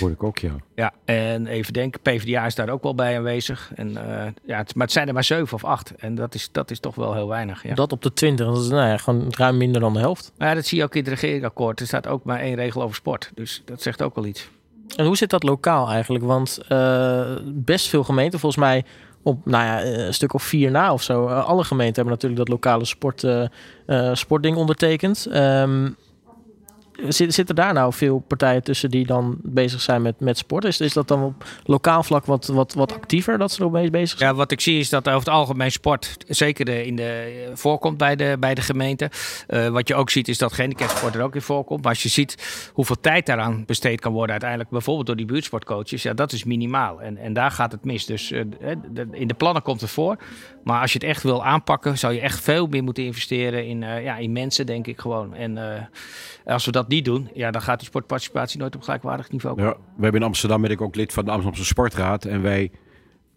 Hoor 0.00 0.10
ik 0.10 0.22
ook, 0.22 0.38
ja. 0.38 0.56
ja, 0.74 0.92
en 1.04 1.46
even 1.46 1.72
denken, 1.72 2.00
PvdA 2.00 2.46
is 2.46 2.54
daar 2.54 2.68
ook 2.68 2.82
wel 2.82 2.94
bij 2.94 3.16
aanwezig. 3.16 3.70
En, 3.74 3.96
eh, 3.96 4.32
ja, 4.44 4.56
het, 4.56 4.74
maar 4.74 4.84
het 4.84 4.92
zijn 4.92 5.08
er 5.08 5.14
maar 5.14 5.24
zeven 5.24 5.54
of 5.54 5.64
acht. 5.64 5.94
En 5.96 6.14
dat 6.14 6.34
is, 6.34 6.48
dat 6.52 6.70
is 6.70 6.80
toch 6.80 6.94
wel 6.94 7.14
heel 7.14 7.28
weinig. 7.28 7.62
Ja. 7.62 7.74
Dat 7.74 7.92
op 7.92 8.02
de 8.02 8.12
20, 8.12 8.46
dat 8.46 8.58
is 8.58 8.68
nou 8.68 8.88
ja, 8.88 8.96
gewoon 8.96 9.26
ruim 9.30 9.56
minder 9.56 9.80
dan 9.80 9.92
de 9.92 9.98
helft. 9.98 10.32
Maar 10.38 10.48
ja, 10.48 10.54
dat 10.54 10.66
zie 10.66 10.78
je 10.78 10.84
ook 10.84 10.94
in 10.94 11.00
het 11.04 11.20
regeerakkoord. 11.20 11.80
Er 11.80 11.86
staat 11.86 12.06
ook 12.06 12.24
maar 12.24 12.40
één 12.40 12.54
regel 12.54 12.82
over 12.82 12.96
sport. 12.96 13.30
Dus 13.34 13.62
dat 13.64 13.82
zegt 13.82 14.02
ook 14.02 14.14
wel 14.14 14.26
iets. 14.26 14.48
En 14.96 15.06
hoe 15.06 15.16
zit 15.16 15.30
dat 15.30 15.42
lokaal 15.42 15.88
eigenlijk? 15.90 16.24
Want 16.24 16.58
uh, 16.68 17.36
best 17.44 17.88
veel 17.88 18.04
gemeenten, 18.04 18.38
volgens 18.38 18.62
mij 18.62 18.84
op 19.24 19.46
nou 19.46 19.64
ja, 19.64 19.84
een 19.84 20.14
stuk 20.14 20.34
of 20.34 20.42
vier 20.42 20.70
na 20.70 20.92
of 20.92 21.02
zo. 21.02 21.28
Uh, 21.28 21.46
alle 21.46 21.64
gemeenten 21.64 21.94
hebben 21.94 22.12
natuurlijk 22.12 22.40
dat 22.40 22.48
lokale 22.48 22.84
sport, 22.84 23.22
uh, 23.22 24.14
sportding 24.14 24.56
ondertekend. 24.56 25.26
Um, 25.32 25.96
Zitten 27.08 27.54
daar 27.54 27.72
nou 27.72 27.92
veel 27.92 28.18
partijen 28.18 28.62
tussen 28.62 28.90
die 28.90 29.06
dan 29.06 29.36
bezig 29.42 29.80
zijn 29.80 30.02
met, 30.02 30.20
met 30.20 30.38
sport? 30.38 30.64
Is, 30.64 30.80
is 30.80 30.92
dat 30.92 31.08
dan 31.08 31.22
op 31.22 31.44
lokaal 31.64 32.02
vlak 32.02 32.24
wat, 32.26 32.46
wat, 32.46 32.74
wat 32.74 32.94
actiever 32.94 33.38
dat 33.38 33.52
ze 33.52 33.64
ermee 33.64 33.90
bezig 33.90 34.18
zijn? 34.18 34.30
Ja, 34.30 34.36
wat 34.36 34.50
ik 34.50 34.60
zie 34.60 34.78
is 34.78 34.88
dat 34.88 35.08
over 35.08 35.18
het 35.18 35.28
algemeen 35.28 35.72
sport 35.72 36.16
zeker 36.28 36.68
in 36.68 36.96
de, 36.96 37.50
voorkomt 37.54 37.98
bij 37.98 38.16
de, 38.16 38.36
bij 38.40 38.54
de 38.54 38.60
gemeente. 38.60 39.10
Uh, 39.48 39.68
wat 39.68 39.88
je 39.88 39.94
ook 39.94 40.10
ziet 40.10 40.28
is 40.28 40.38
dat 40.38 40.52
gehandicapsport 40.52 41.14
er 41.14 41.22
ook 41.22 41.34
in 41.34 41.42
voorkomt. 41.42 41.82
Maar 41.82 41.92
als 41.92 42.02
je 42.02 42.08
ziet 42.08 42.70
hoeveel 42.72 43.00
tijd 43.00 43.26
daaraan 43.26 43.64
besteed 43.66 44.00
kan 44.00 44.12
worden 44.12 44.30
uiteindelijk 44.30 44.70
bijvoorbeeld 44.70 45.06
door 45.06 45.16
die 45.16 45.26
buurtsportcoaches. 45.26 46.02
Ja, 46.02 46.14
dat 46.14 46.32
is 46.32 46.44
minimaal. 46.44 47.02
En, 47.02 47.16
en 47.16 47.32
daar 47.32 47.50
gaat 47.50 47.72
het 47.72 47.84
mis. 47.84 48.06
Dus 48.06 48.30
uh, 48.30 48.40
in 49.10 49.28
de 49.28 49.34
plannen 49.34 49.62
komt 49.62 49.80
het 49.80 49.90
voor. 49.90 50.16
Maar 50.64 50.80
als 50.80 50.92
je 50.92 50.98
het 50.98 51.08
echt 51.08 51.22
wil 51.22 51.44
aanpakken, 51.44 51.98
zou 51.98 52.12
je 52.12 52.20
echt 52.20 52.40
veel 52.40 52.66
meer 52.66 52.82
moeten 52.82 53.04
investeren 53.04 53.66
in, 53.66 53.82
uh, 53.82 54.04
ja, 54.04 54.16
in 54.16 54.32
mensen, 54.32 54.66
denk 54.66 54.86
ik 54.86 55.00
gewoon. 55.00 55.34
En 55.34 55.58
als 56.44 56.64
we 56.64 56.70
dat 56.70 56.83
niet 56.88 57.04
doen, 57.04 57.30
ja, 57.34 57.50
dan 57.50 57.62
gaat 57.62 57.78
die 57.78 57.88
sportparticipatie 57.88 58.58
nooit 58.58 58.74
op 58.74 58.82
gelijkwaardig 58.82 59.30
niveau 59.30 59.56
komen. 59.56 59.72
Ja, 59.72 59.78
we 59.96 60.02
hebben 60.02 60.20
in 60.20 60.26
Amsterdam, 60.26 60.60
ben 60.60 60.70
ik 60.70 60.80
ook 60.80 60.94
lid 60.94 61.12
van 61.12 61.24
de 61.24 61.30
Amsterdamse 61.30 61.66
Sportraad. 61.66 62.24
En 62.24 62.42
wij 62.42 62.70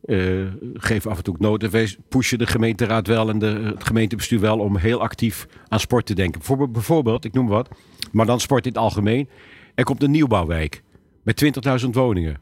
uh, 0.05 0.47
geven 0.73 1.11
af 1.11 1.17
en 1.17 1.23
toe 1.23 1.35
noten. 1.39 1.71
Wij 1.71 1.97
pushen 2.09 2.37
de 2.37 2.47
gemeenteraad 2.47 3.07
wel 3.07 3.29
en 3.29 3.39
de, 3.39 3.45
het 3.47 3.83
gemeentebestuur 3.83 4.39
wel 4.39 4.59
om 4.59 4.77
heel 4.77 5.01
actief 5.01 5.47
aan 5.67 5.79
sport 5.79 6.05
te 6.05 6.15
denken. 6.15 6.39
Bijvoorbeeld, 6.39 6.71
bijvoorbeeld 6.71 7.25
ik 7.25 7.33
noem 7.33 7.47
wat, 7.47 7.69
maar 8.11 8.25
dan 8.25 8.39
sport 8.39 8.65
in 8.65 8.71
het 8.71 8.81
algemeen. 8.81 9.29
Er 9.75 9.83
komt 9.83 10.03
een 10.03 10.11
nieuwbouwwijk 10.11 10.83
met 11.23 11.43
20.000 11.83 11.89
woningen. 11.89 12.39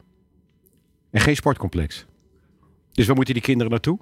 En 1.10 1.20
geen 1.20 1.36
sportcomplex. 1.36 2.06
Dus 2.92 3.06
waar 3.06 3.16
moeten 3.16 3.34
die 3.34 3.42
kinderen 3.42 3.70
naartoe? 3.70 3.98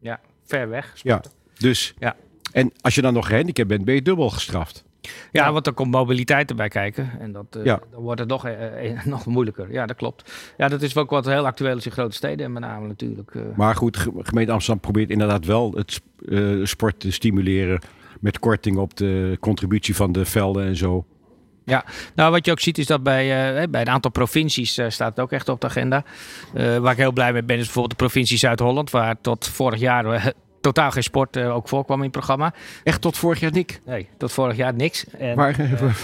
Ja, 0.00 0.20
ver 0.44 0.68
weg. 0.68 0.92
Sporten. 0.94 1.30
Ja, 1.54 1.60
dus. 1.60 1.94
Ja. 1.98 2.16
En 2.52 2.72
als 2.80 2.94
je 2.94 3.02
dan 3.02 3.14
nog 3.14 3.26
gehandicapt 3.26 3.68
bent, 3.68 3.84
ben 3.84 3.94
je 3.94 4.02
dubbel 4.02 4.30
gestraft. 4.30 4.84
Ja, 5.32 5.52
want 5.52 5.64
dan 5.64 5.74
komt 5.74 5.90
mobiliteit 5.90 6.50
erbij 6.50 6.68
kijken. 6.68 7.10
En 7.20 7.32
dat, 7.32 7.56
uh, 7.56 7.64
ja. 7.64 7.80
dan 7.90 8.02
wordt 8.02 8.20
het 8.20 8.28
nog, 8.28 8.46
uh, 8.46 9.04
nog 9.04 9.26
moeilijker. 9.26 9.72
Ja, 9.72 9.86
dat 9.86 9.96
klopt. 9.96 10.32
Ja, 10.56 10.68
dat 10.68 10.82
is 10.82 10.96
ook 10.96 11.10
wat 11.10 11.26
heel 11.26 11.46
actueel 11.46 11.76
is 11.76 11.86
in 11.86 11.92
grote 11.92 12.16
steden 12.16 12.46
en 12.46 12.52
met 12.52 12.62
name 12.62 12.86
natuurlijk. 12.86 13.32
Maar 13.56 13.74
goed, 13.74 13.96
gemeente 14.18 14.52
Amsterdam 14.52 14.80
probeert 14.80 15.10
inderdaad 15.10 15.44
wel 15.44 15.72
het 15.72 16.00
sport 16.68 17.00
te 17.00 17.12
stimuleren. 17.12 17.80
Met 18.20 18.38
korting 18.38 18.76
op 18.76 18.96
de 18.96 19.36
contributie 19.40 19.96
van 19.96 20.12
de 20.12 20.24
velden 20.24 20.66
en 20.66 20.76
zo. 20.76 21.04
Ja, 21.66 21.84
nou 22.14 22.30
wat 22.30 22.44
je 22.44 22.50
ook 22.50 22.60
ziet 22.60 22.78
is 22.78 22.86
dat 22.86 23.02
bij, 23.02 23.24
uh, 23.62 23.68
bij 23.70 23.80
een 23.80 23.88
aantal 23.88 24.10
provincies 24.10 24.78
uh, 24.78 24.86
staat 24.88 25.10
het 25.10 25.20
ook 25.20 25.32
echt 25.32 25.48
op 25.48 25.60
de 25.60 25.66
agenda. 25.66 26.04
Uh, 26.54 26.76
waar 26.76 26.92
ik 26.92 26.98
heel 26.98 27.12
blij 27.12 27.32
mee 27.32 27.42
ben 27.42 27.56
is 27.56 27.64
bijvoorbeeld 27.64 27.98
de 27.98 28.04
provincie 28.04 28.38
Zuid-Holland, 28.38 28.90
waar 28.90 29.20
tot 29.20 29.46
vorig 29.46 29.80
jaar 29.80 30.32
totaal 30.66 30.90
geen 30.90 31.02
sport 31.02 31.36
uh, 31.36 31.54
ook 31.54 31.68
voorkwam 31.68 31.96
in 31.96 32.02
het 32.02 32.12
programma. 32.12 32.52
Echt 32.82 33.00
tot 33.00 33.16
vorig 33.16 33.40
jaar 33.40 33.52
niks? 33.52 33.78
Nee, 33.84 34.08
tot 34.16 34.32
vorig 34.32 34.56
jaar 34.56 34.74
niks. 34.74 35.04
En, 35.18 35.36
maar, 35.36 35.60
uh, 35.60 35.94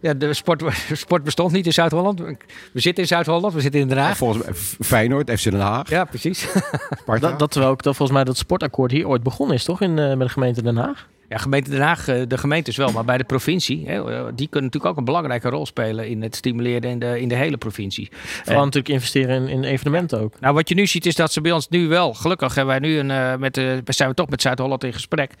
ja, 0.00 0.14
de 0.14 0.34
sport, 0.34 0.62
sport 0.92 1.22
bestond 1.22 1.52
niet 1.52 1.66
in 1.66 1.72
Zuid-Holland. 1.72 2.20
We 2.20 2.36
zitten 2.80 3.02
in 3.02 3.08
Zuid-Holland, 3.08 3.54
we 3.54 3.60
zitten 3.60 3.80
in 3.80 3.88
Den 3.88 3.98
Haag. 3.98 4.16
Volgens 4.16 4.44
mij 4.44 4.54
Feyenoord, 4.86 5.30
FC 5.30 5.42
Den 5.42 5.60
Haag. 5.60 5.90
Ja, 5.90 6.04
precies. 6.04 6.48
dat, 7.20 7.38
dat 7.38 7.50
terwijl 7.50 7.72
ook 7.72 7.82
dat 7.82 7.96
volgens 7.96 8.18
mij 8.18 8.26
dat 8.26 8.36
sportakkoord 8.36 8.90
hier 8.90 9.08
ooit 9.08 9.22
begonnen 9.22 9.56
is, 9.56 9.64
toch? 9.64 9.80
In, 9.80 9.98
uh, 9.98 10.08
met 10.08 10.18
de 10.18 10.28
gemeente 10.28 10.62
Den 10.62 10.76
Haag? 10.76 11.06
Ja, 11.28 11.36
gemeente 11.36 11.70
Den 11.70 11.80
Haag, 11.80 12.04
de 12.04 12.38
gemeentes 12.38 12.76
wel, 12.76 12.92
maar 12.92 13.04
bij 13.04 13.18
de 13.18 13.24
provincie, 13.24 13.86
hè, 13.86 14.02
die 14.34 14.48
kunnen 14.48 14.64
natuurlijk 14.64 14.86
ook 14.86 14.96
een 14.96 15.04
belangrijke 15.04 15.48
rol 15.48 15.66
spelen 15.66 16.08
in 16.08 16.22
het 16.22 16.36
stimuleren 16.36 16.90
in 16.90 16.98
de, 16.98 17.20
in 17.20 17.28
de 17.28 17.34
hele 17.34 17.56
provincie. 17.56 18.08
Vooral 18.44 18.64
natuurlijk 18.64 18.94
investeren 18.94 19.48
in, 19.48 19.48
in 19.48 19.64
evenementen 19.64 20.20
ook. 20.20 20.40
Nou, 20.40 20.54
wat 20.54 20.68
je 20.68 20.74
nu 20.74 20.86
ziet 20.86 21.06
is 21.06 21.14
dat 21.14 21.32
ze 21.32 21.40
bij 21.40 21.52
ons 21.52 21.68
nu 21.68 21.88
wel, 21.88 22.14
gelukkig 22.14 22.54
hebben 22.54 22.80
wij 22.80 22.88
nu 22.88 22.98
een, 22.98 23.10
uh, 23.10 23.36
met, 23.36 23.56
uh, 23.56 23.72
zijn 23.84 24.08
we 24.08 24.14
toch 24.14 24.28
met 24.28 24.42
Zuid-Holland 24.42 24.84
in 24.84 24.92
gesprek. 24.92 25.32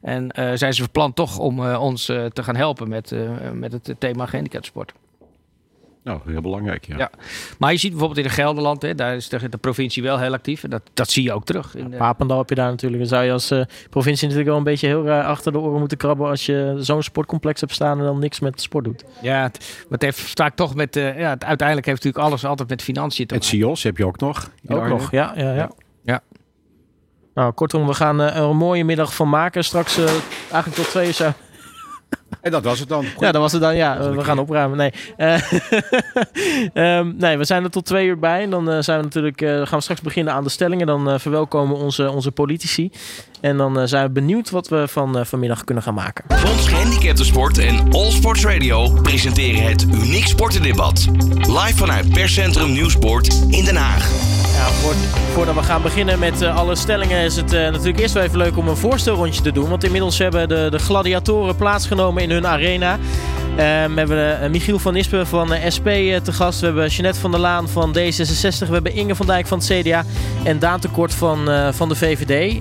En 0.00 0.34
uh, 0.38 0.50
zijn 0.54 0.74
ze 0.74 0.82
van 0.82 0.90
plan 0.90 1.12
toch 1.12 1.38
om 1.38 1.66
ons 1.66 2.04
te 2.04 2.42
gaan 2.42 2.56
helpen 2.56 2.88
met, 2.88 3.14
met 3.52 3.72
het 3.72 3.94
thema 3.98 4.26
gehandicapsport. 4.26 4.92
Nou, 6.04 6.20
heel 6.26 6.40
belangrijk, 6.40 6.86
ja. 6.86 6.96
ja. 6.98 7.10
Maar 7.58 7.72
je 7.72 7.78
ziet 7.78 7.90
bijvoorbeeld 7.90 8.18
in 8.18 8.24
de 8.24 8.34
Gelderland, 8.34 8.82
hè, 8.82 8.94
daar 8.94 9.14
is 9.14 9.28
de, 9.28 9.48
de 9.48 9.56
provincie 9.56 10.02
wel 10.02 10.18
heel 10.18 10.32
actief. 10.32 10.64
En 10.64 10.70
dat, 10.70 10.82
dat 10.94 11.10
zie 11.10 11.22
je 11.22 11.32
ook 11.32 11.44
terug. 11.44 11.74
In 11.74 11.90
de... 11.90 11.96
Papendal 11.96 12.38
heb 12.38 12.48
je 12.48 12.54
daar 12.54 12.70
natuurlijk. 12.70 13.00
Dan 13.00 13.10
zou 13.10 13.24
je 13.24 13.32
als 13.32 13.52
uh, 13.52 13.62
provincie 13.90 14.22
natuurlijk 14.22 14.48
wel 14.48 14.58
een 14.58 14.64
beetje 14.64 14.86
heel 14.86 15.04
raar 15.04 15.24
achter 15.24 15.52
de 15.52 15.58
oren 15.58 15.78
moeten 15.78 15.98
krabben... 15.98 16.28
als 16.28 16.46
je 16.46 16.74
zo'n 16.78 17.02
sportcomplex 17.02 17.60
hebt 17.60 17.72
staan 17.72 17.98
en 17.98 18.04
dan 18.04 18.18
niks 18.18 18.40
met 18.40 18.60
sport 18.60 18.84
doet. 18.84 19.04
Ja, 19.20 19.42
het, 19.42 19.84
het 19.88 20.02
heeft 20.02 20.20
vaak 20.20 20.56
toch 20.56 20.74
met... 20.74 20.96
Uh, 20.96 21.18
ja, 21.18 21.30
het, 21.30 21.44
uiteindelijk 21.44 21.86
heeft 21.86 22.04
natuurlijk 22.04 22.30
alles 22.30 22.44
altijd 22.44 22.68
met 22.68 22.82
financiën 22.82 23.26
te 23.26 23.34
maken. 23.34 23.50
Het 23.50 23.58
CIOS 23.58 23.82
heb 23.82 23.96
je 23.96 24.06
ook 24.06 24.18
nog. 24.18 24.50
Ook 24.66 24.88
nog, 24.88 25.10
ja. 25.10 25.32
ja, 25.36 25.42
ja. 25.42 25.54
ja. 25.54 25.70
ja. 26.02 26.22
Nou, 27.34 27.52
kortom, 27.52 27.86
we 27.86 27.94
gaan 27.94 28.20
uh, 28.20 28.36
er 28.36 28.42
een 28.42 28.56
mooie 28.56 28.84
middag 28.84 29.14
van 29.14 29.28
maken. 29.28 29.64
Straks 29.64 29.98
eigenlijk 29.98 30.74
tot 30.74 30.88
twee 30.88 31.06
uur 31.06 31.34
en 32.40 32.50
dat 32.50 32.64
was 32.64 32.78
het 32.78 32.88
dan. 32.88 33.04
Ja, 33.18 33.32
dat 33.32 33.40
was 33.40 33.52
het 33.52 33.60
dan. 33.60 33.76
Ja, 33.76 34.10
we 34.10 34.24
gaan 34.24 34.38
opruimen. 34.38 34.76
Nee. 34.76 34.92
Uh, 35.16 36.98
um, 36.98 37.14
nee, 37.24 37.38
we 37.38 37.44
zijn 37.44 37.64
er 37.64 37.70
tot 37.70 37.84
twee 37.84 38.06
uur 38.06 38.18
bij. 38.18 38.42
En 38.42 38.50
dan 38.50 38.70
uh, 38.70 38.76
zijn 38.80 38.98
we 38.98 39.04
natuurlijk, 39.04 39.40
uh, 39.40 39.54
gaan 39.66 39.78
we 39.78 39.80
straks 39.80 40.00
beginnen 40.00 40.32
aan 40.32 40.44
de 40.44 40.50
stellingen. 40.50 40.86
Dan 40.86 41.20
verwelkomen 41.20 41.76
onze, 41.76 42.10
onze 42.10 42.30
politici. 42.30 42.90
En 43.40 43.56
dan 43.56 43.88
zijn 43.88 44.06
we 44.06 44.12
benieuwd 44.12 44.50
wat 44.50 44.68
we 44.68 44.88
van 44.88 45.26
vanmiddag 45.26 45.64
kunnen 45.64 45.84
gaan 45.84 45.94
maken. 45.94 46.24
Fonds 46.36 46.68
Gehandicaptensport 46.68 47.58
en 47.58 47.92
All 47.92 48.10
Sports 48.10 48.44
Radio 48.44 48.92
presenteren 49.02 49.62
het 49.62 49.82
Uniek 49.82 50.26
Sportendebat. 50.26 51.06
Live 51.36 51.76
vanuit 51.76 52.12
Perscentrum 52.12 52.72
Nieuwsport 52.72 53.34
in 53.48 53.64
Den 53.64 53.76
Haag. 53.76 54.43
Ja, 54.54 54.66
voordat 55.32 55.54
we 55.54 55.62
gaan 55.62 55.82
beginnen 55.82 56.18
met 56.18 56.42
uh, 56.42 56.56
alle 56.56 56.74
stellingen 56.74 57.20
is 57.24 57.36
het 57.36 57.52
uh, 57.52 57.60
natuurlijk 57.60 57.98
eerst 57.98 58.14
wel 58.14 58.22
even 58.22 58.38
leuk 58.38 58.56
om 58.56 58.68
een 58.68 58.76
voorstelrondje 58.76 59.42
te 59.42 59.52
doen. 59.52 59.68
Want 59.68 59.84
inmiddels 59.84 60.18
hebben 60.18 60.48
de, 60.48 60.68
de 60.70 60.78
gladiatoren 60.78 61.56
plaatsgenomen 61.56 62.22
in 62.22 62.30
hun 62.30 62.46
arena. 62.46 62.98
Uh, 63.50 63.56
we 63.56 63.92
hebben 63.94 64.50
Michiel 64.50 64.78
van 64.78 64.92
Nispen 64.92 65.26
van 65.26 65.54
SP 65.76 65.88
te 66.24 66.32
gast. 66.32 66.60
We 66.60 66.66
hebben 66.66 66.88
Jeanette 66.88 67.20
van 67.20 67.30
der 67.30 67.40
Laan 67.40 67.68
van 67.68 67.96
D66. 67.98 68.58
We 68.58 68.72
hebben 68.72 68.94
Inge 68.94 69.14
van 69.14 69.26
Dijk 69.26 69.46
van 69.46 69.58
het 69.58 69.66
CDA. 69.66 70.04
En 70.44 70.58
Daan 70.58 70.80
Tekort 70.80 71.14
van, 71.14 71.48
van 71.74 71.88
de 71.88 71.94
VVD. 71.94 72.60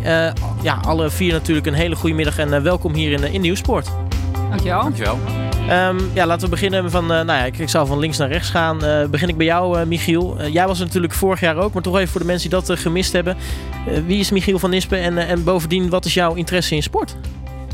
ja, 0.61 0.79
alle 0.81 1.09
vier 1.09 1.31
natuurlijk 1.33 1.67
een 1.67 1.73
hele 1.73 1.95
goede 1.95 2.15
middag 2.15 2.37
en 2.37 2.63
welkom 2.63 2.93
hier 2.93 3.11
in, 3.11 3.33
in 3.33 3.41
Nieuwsport. 3.41 3.87
Dankjewel. 4.49 4.81
Dankjewel. 4.81 5.42
Um, 5.63 6.11
ja, 6.13 6.25
laten 6.25 6.43
we 6.43 6.49
beginnen 6.49 6.91
van, 6.91 7.03
uh, 7.03 7.09
nou 7.09 7.25
ja, 7.25 7.43
ik, 7.43 7.57
ik 7.57 7.69
zal 7.69 7.85
van 7.85 7.99
links 7.99 8.17
naar 8.17 8.27
rechts 8.27 8.49
gaan. 8.49 8.85
Uh, 8.85 9.05
begin 9.05 9.29
ik 9.29 9.37
bij 9.37 9.45
jou, 9.45 9.79
uh, 9.79 9.85
Michiel. 9.85 10.47
jij 10.47 10.67
was 10.67 10.79
natuurlijk 10.79 11.13
vorig 11.13 11.39
jaar 11.39 11.57
ook, 11.57 11.73
maar 11.73 11.81
toch 11.81 11.97
even 11.97 12.09
voor 12.09 12.21
de 12.21 12.27
mensen 12.27 12.49
die 12.49 12.59
dat 12.59 12.79
gemist 12.79 13.13
hebben. 13.13 13.37
wie 14.05 14.19
is 14.19 14.31
Michiel 14.31 14.59
van 14.59 14.69
Nispen 14.69 14.99
en, 14.99 15.17
en 15.17 15.43
bovendien, 15.43 15.89
wat 15.89 16.05
is 16.05 16.13
jouw 16.13 16.33
interesse 16.33 16.75
in 16.75 16.83
sport? 16.83 17.15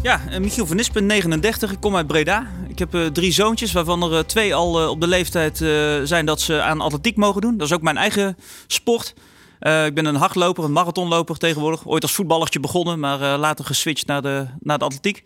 Ja, 0.02 0.22
Michiel 0.40 0.66
van 0.66 0.76
Nispen, 0.76 1.06
39. 1.06 1.72
Ik 1.72 1.80
kom 1.80 1.96
uit 1.96 2.08
Breda. 2.08 2.48
Ik 2.68 2.80
heb 2.80 3.10
drie 3.14 3.32
zoontjes, 3.32 3.72
waarvan 3.72 4.14
er 4.14 4.26
twee 4.26 4.56
al 4.56 4.90
op 4.90 5.02
de 5.02 5.08
leeftijd 5.08 5.58
zijn 6.04 6.26
dat 6.26 6.42
ze 6.42 6.62
aan 6.62 6.82
atletiek 6.82 7.16
mogen 7.16 7.42
doen. 7.42 7.58
Dat 7.58 7.68
is 7.68 7.74
ook 7.74 7.82
mijn 7.82 7.98
eigen 7.98 8.38
sport. 8.68 9.14
ik 9.60 9.94
ben 9.94 10.06
een 10.06 10.16
hardloper, 10.16 10.64
een 10.64 10.72
marathonloper 10.72 11.38
tegenwoordig. 11.38 11.88
Ooit 11.88 12.04
als 12.04 12.12
voetballertje 12.12 12.60
begonnen, 12.60 13.00
maar 13.00 13.38
later 13.38 13.66
geswitcht 13.66 14.06
naar 14.06 14.22
de, 14.22 14.46
naar 14.60 14.78
de 14.78 14.86
atletiek. 14.86 15.24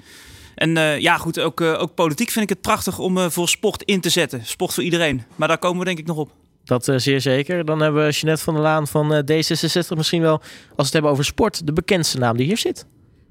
En 0.56 0.78
uh, 0.78 1.00
ja, 1.00 1.18
goed, 1.18 1.40
ook, 1.40 1.62
uh, 1.62 1.82
ook 1.82 1.96
politiek 1.96 2.30
vind 2.30 2.44
ik 2.44 2.50
het 2.50 2.62
prachtig 2.62 3.00
om 3.00 3.18
uh, 3.18 3.30
voor 3.30 3.50
sport 3.50 3.84
in 3.84 4.02
te 4.02 4.10
zetten. 4.10 4.46
Sport 4.46 4.74
voor 4.74 4.84
iedereen. 4.84 5.24
Maar 5.36 5.48
daar 5.48 5.58
komen 5.58 5.80
we 5.80 5.86
denk 5.86 5.98
ik 5.98 6.06
nog 6.06 6.18
op. 6.18 6.32
Dat 6.64 6.92
zeer 6.96 7.22
zeker. 7.22 7.66
Dan 7.66 7.82
hebben 7.82 8.06
we 8.06 8.12
Jeanette 8.12 8.44
van 8.44 8.54
der 8.54 8.64
Laan 8.64 8.88
van 8.88 9.26
D66 9.32 9.96
misschien 9.96 10.22
wel, 10.22 10.40
als 10.40 10.50
we 10.76 10.84
het 10.84 10.94
hebben 10.94 11.12
over 11.12 11.26
sport, 11.26 11.66
de 11.66 11.74
bekendste 11.74 12.18
naam 12.18 12.38
die 12.38 12.46
hier 12.46 12.58
zit. 12.58 12.86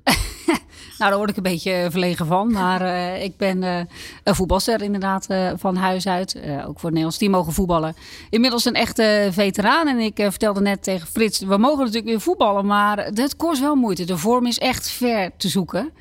nou, 0.98 1.10
daar 1.10 1.16
word 1.16 1.30
ik 1.30 1.36
een 1.36 1.42
beetje 1.42 1.86
verlegen 1.90 2.26
van. 2.26 2.52
Maar 2.52 3.16
ik 3.18 3.36
ben 3.36 3.62
een 3.62 4.34
voetbalster 4.34 4.82
inderdaad 4.82 5.26
van 5.56 5.76
huis 5.76 6.06
uit. 6.06 6.36
ook 6.36 6.44
voor 6.52 6.72
het 6.72 6.82
Nederlands 6.82 7.18
team 7.18 7.30
mogen 7.30 7.52
voetballen. 7.52 7.94
Inmiddels 8.30 8.64
een 8.64 8.74
echte 8.74 9.28
veteraan. 9.32 9.88
En 9.88 9.98
ik 9.98 10.16
vertelde 10.16 10.60
net 10.60 10.82
tegen 10.82 11.06
Frits, 11.06 11.40
we 11.40 11.56
mogen 11.56 11.78
natuurlijk 11.78 12.06
weer 12.06 12.20
voetballen. 12.20 12.66
Maar 12.66 12.98
het 12.98 13.36
kost 13.36 13.60
wel 13.60 13.74
moeite. 13.74 14.04
De 14.04 14.18
vorm 14.18 14.46
is 14.46 14.58
echt 14.58 14.90
ver 14.90 15.30
te 15.36 15.48
zoeken. 15.48 15.92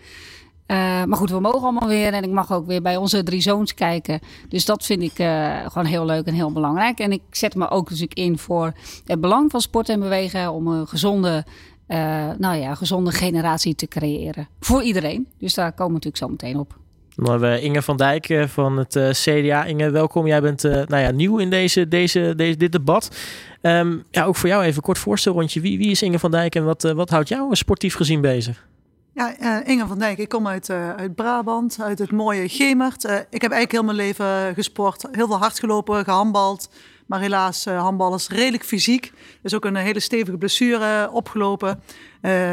Uh, 0.71 0.77
maar 1.03 1.17
goed, 1.17 1.29
we 1.29 1.39
mogen 1.39 1.61
allemaal 1.61 1.87
weer 1.87 2.13
en 2.13 2.23
ik 2.23 2.29
mag 2.29 2.51
ook 2.51 2.67
weer 2.67 2.81
bij 2.81 2.97
onze 2.97 3.23
drie 3.23 3.41
zoons 3.41 3.73
kijken. 3.73 4.19
Dus 4.49 4.65
dat 4.65 4.85
vind 4.85 5.01
ik 5.01 5.19
uh, 5.19 5.57
gewoon 5.65 5.85
heel 5.85 6.05
leuk 6.05 6.25
en 6.25 6.33
heel 6.33 6.51
belangrijk. 6.51 6.99
En 6.99 7.11
ik 7.11 7.21
zet 7.31 7.55
me 7.55 7.69
ook 7.69 7.89
natuurlijk 7.89 8.19
in 8.19 8.37
voor 8.37 8.73
het 9.05 9.21
belang 9.21 9.51
van 9.51 9.61
sport 9.61 9.89
en 9.89 9.99
bewegen 9.99 10.51
om 10.51 10.67
een 10.67 10.87
gezonde, 10.87 11.45
uh, 11.87 11.97
nou 12.37 12.55
ja, 12.55 12.75
gezonde 12.75 13.11
generatie 13.11 13.75
te 13.75 13.87
creëren. 13.87 14.47
Voor 14.59 14.83
iedereen. 14.83 15.27
Dus 15.37 15.53
daar 15.53 15.71
komen 15.71 15.87
we 15.87 15.93
natuurlijk 15.93 16.17
zo 16.23 16.27
meteen 16.27 16.59
op. 16.59 16.79
Dan 17.15 17.29
hebben 17.29 17.51
we 17.51 17.61
Inge 17.61 17.81
van 17.81 17.97
Dijk 17.97 18.45
van 18.47 18.77
het 18.77 18.99
CDA. 19.11 19.63
Inge, 19.65 19.89
welkom. 19.89 20.27
Jij 20.27 20.41
bent 20.41 20.63
nou 20.63 20.97
ja, 20.97 21.11
nieuw 21.11 21.37
in 21.37 21.49
deze, 21.49 21.87
deze, 21.87 22.33
deze, 22.35 22.57
dit 22.57 22.71
debat. 22.71 23.17
Um, 23.61 24.03
ja, 24.11 24.25
ook 24.25 24.35
voor 24.35 24.49
jou 24.49 24.63
even 24.63 24.81
kort 24.81 24.97
voorstelrondje. 24.97 25.61
Wie, 25.61 25.77
wie 25.77 25.91
is 25.91 26.01
Inge 26.01 26.19
van 26.19 26.31
Dijk 26.31 26.55
en 26.55 26.65
wat, 26.65 26.81
wat 26.81 27.09
houdt 27.09 27.27
jou 27.27 27.55
sportief 27.55 27.95
gezien 27.95 28.21
bezig? 28.21 28.69
Ja, 29.13 29.39
uh, 29.41 29.67
Inge 29.67 29.87
van 29.87 29.99
Dijk. 29.99 30.17
Ik 30.17 30.29
kom 30.29 30.47
uit, 30.47 30.69
uh, 30.69 30.95
uit 30.95 31.15
Brabant, 31.15 31.77
uit 31.81 31.99
het 31.99 32.11
mooie 32.11 32.49
Gemert. 32.49 33.03
Uh, 33.03 33.15
ik 33.15 33.41
heb 33.41 33.51
eigenlijk 33.51 33.71
heel 33.71 33.83
mijn 33.83 33.97
leven 33.97 34.53
gesport. 34.53 35.05
Heel 35.11 35.27
veel 35.27 35.37
hard 35.37 35.59
gelopen, 35.59 36.03
gehandbald. 36.03 36.69
Maar 37.07 37.19
helaas, 37.19 37.65
handbal 37.65 38.15
is 38.15 38.27
redelijk 38.27 38.63
fysiek. 38.63 39.11
Dus 39.41 39.53
ook 39.53 39.65
een 39.65 39.75
hele 39.75 39.99
stevige 39.99 40.37
blessure 40.37 41.11
opgelopen. 41.11 41.83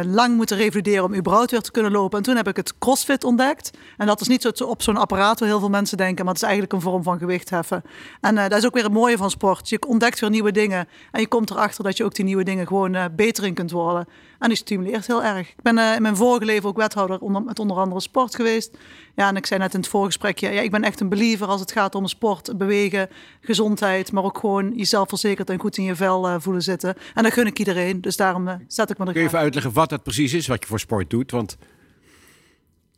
Lang 0.04 0.36
moeten 0.36 0.56
revalideren 0.56 1.04
om 1.04 1.14
überhaupt 1.14 1.50
weer 1.50 1.60
te 1.60 1.70
kunnen 1.70 1.92
lopen. 1.92 2.18
En 2.18 2.24
toen 2.24 2.36
heb 2.36 2.48
ik 2.48 2.56
het 2.56 2.78
CrossFit 2.78 3.24
ontdekt. 3.24 3.70
En 3.96 4.06
dat 4.06 4.20
is 4.20 4.28
niet 4.28 4.42
zo 4.42 4.64
op 4.64 4.82
zo'n 4.82 4.96
apparaat 4.96 5.40
waar 5.40 5.48
heel 5.48 5.58
veel 5.58 5.68
mensen 5.68 5.96
denken, 5.96 6.24
maar 6.24 6.34
het 6.34 6.42
is 6.42 6.48
eigenlijk 6.48 6.72
een 6.72 6.90
vorm 6.90 7.02
van 7.02 7.18
gewicht 7.18 7.50
heffen. 7.50 7.82
En 8.20 8.34
dat 8.34 8.52
is 8.52 8.66
ook 8.66 8.74
weer 8.74 8.82
het 8.82 8.92
mooie 8.92 9.16
van 9.16 9.30
sport. 9.30 9.68
Je 9.68 9.86
ontdekt 9.86 10.20
weer 10.20 10.30
nieuwe 10.30 10.52
dingen. 10.52 10.88
En 11.12 11.20
je 11.20 11.28
komt 11.28 11.50
erachter 11.50 11.84
dat 11.84 11.96
je 11.96 12.04
ook 12.04 12.14
die 12.14 12.24
nieuwe 12.24 12.44
dingen 12.44 12.66
gewoon 12.66 12.96
beter 13.16 13.44
in 13.44 13.54
kunt 13.54 13.70
worden. 13.70 14.08
En 14.38 14.48
die 14.48 14.56
stimuleert 14.56 15.06
heel 15.06 15.24
erg. 15.24 15.48
Ik 15.48 15.62
ben 15.62 15.78
in 15.78 16.02
mijn 16.02 16.16
vorige 16.16 16.44
leven 16.44 16.68
ook 16.68 16.76
wethouder 16.76 17.18
onder, 17.18 17.42
met 17.42 17.58
onder 17.58 17.76
andere 17.76 18.00
sport 18.00 18.34
geweest. 18.34 18.76
Ja, 19.14 19.28
en 19.28 19.36
ik 19.36 19.46
zei 19.46 19.60
net 19.60 19.74
in 19.74 19.80
het 19.80 19.88
voorgesprekje, 19.88 20.50
ja, 20.50 20.60
ik 20.60 20.70
ben 20.70 20.82
echt 20.82 21.00
een 21.00 21.08
believer 21.08 21.46
als 21.46 21.60
het 21.60 21.72
gaat 21.72 21.94
om 21.94 22.06
sport, 22.06 22.58
bewegen, 22.58 23.08
gezondheid, 23.40 24.12
maar 24.12 24.24
ook 24.24 24.38
gewoon 24.38 24.72
jezelf 24.76 25.08
verzekerd 25.08 25.50
en 25.50 25.60
goed 25.60 25.76
in 25.76 25.84
je 25.84 25.96
vel 25.96 26.40
voelen 26.40 26.62
zitten. 26.62 26.94
En 27.14 27.22
dat 27.22 27.32
gun 27.32 27.46
ik 27.46 27.58
iedereen. 27.58 28.00
Dus 28.00 28.16
daarom 28.16 28.64
zet 28.68 28.90
ik 28.90 28.98
me 28.98 29.04
er 29.04 29.12
Kun 29.12 29.20
je 29.20 29.26
even 29.26 29.38
uitleggen 29.38 29.72
wat 29.72 29.90
dat 29.90 30.02
precies 30.02 30.32
is, 30.32 30.46
wat 30.46 30.62
je 30.62 30.68
voor 30.68 30.80
sport 30.80 31.10
doet? 31.10 31.30
Want 31.30 31.56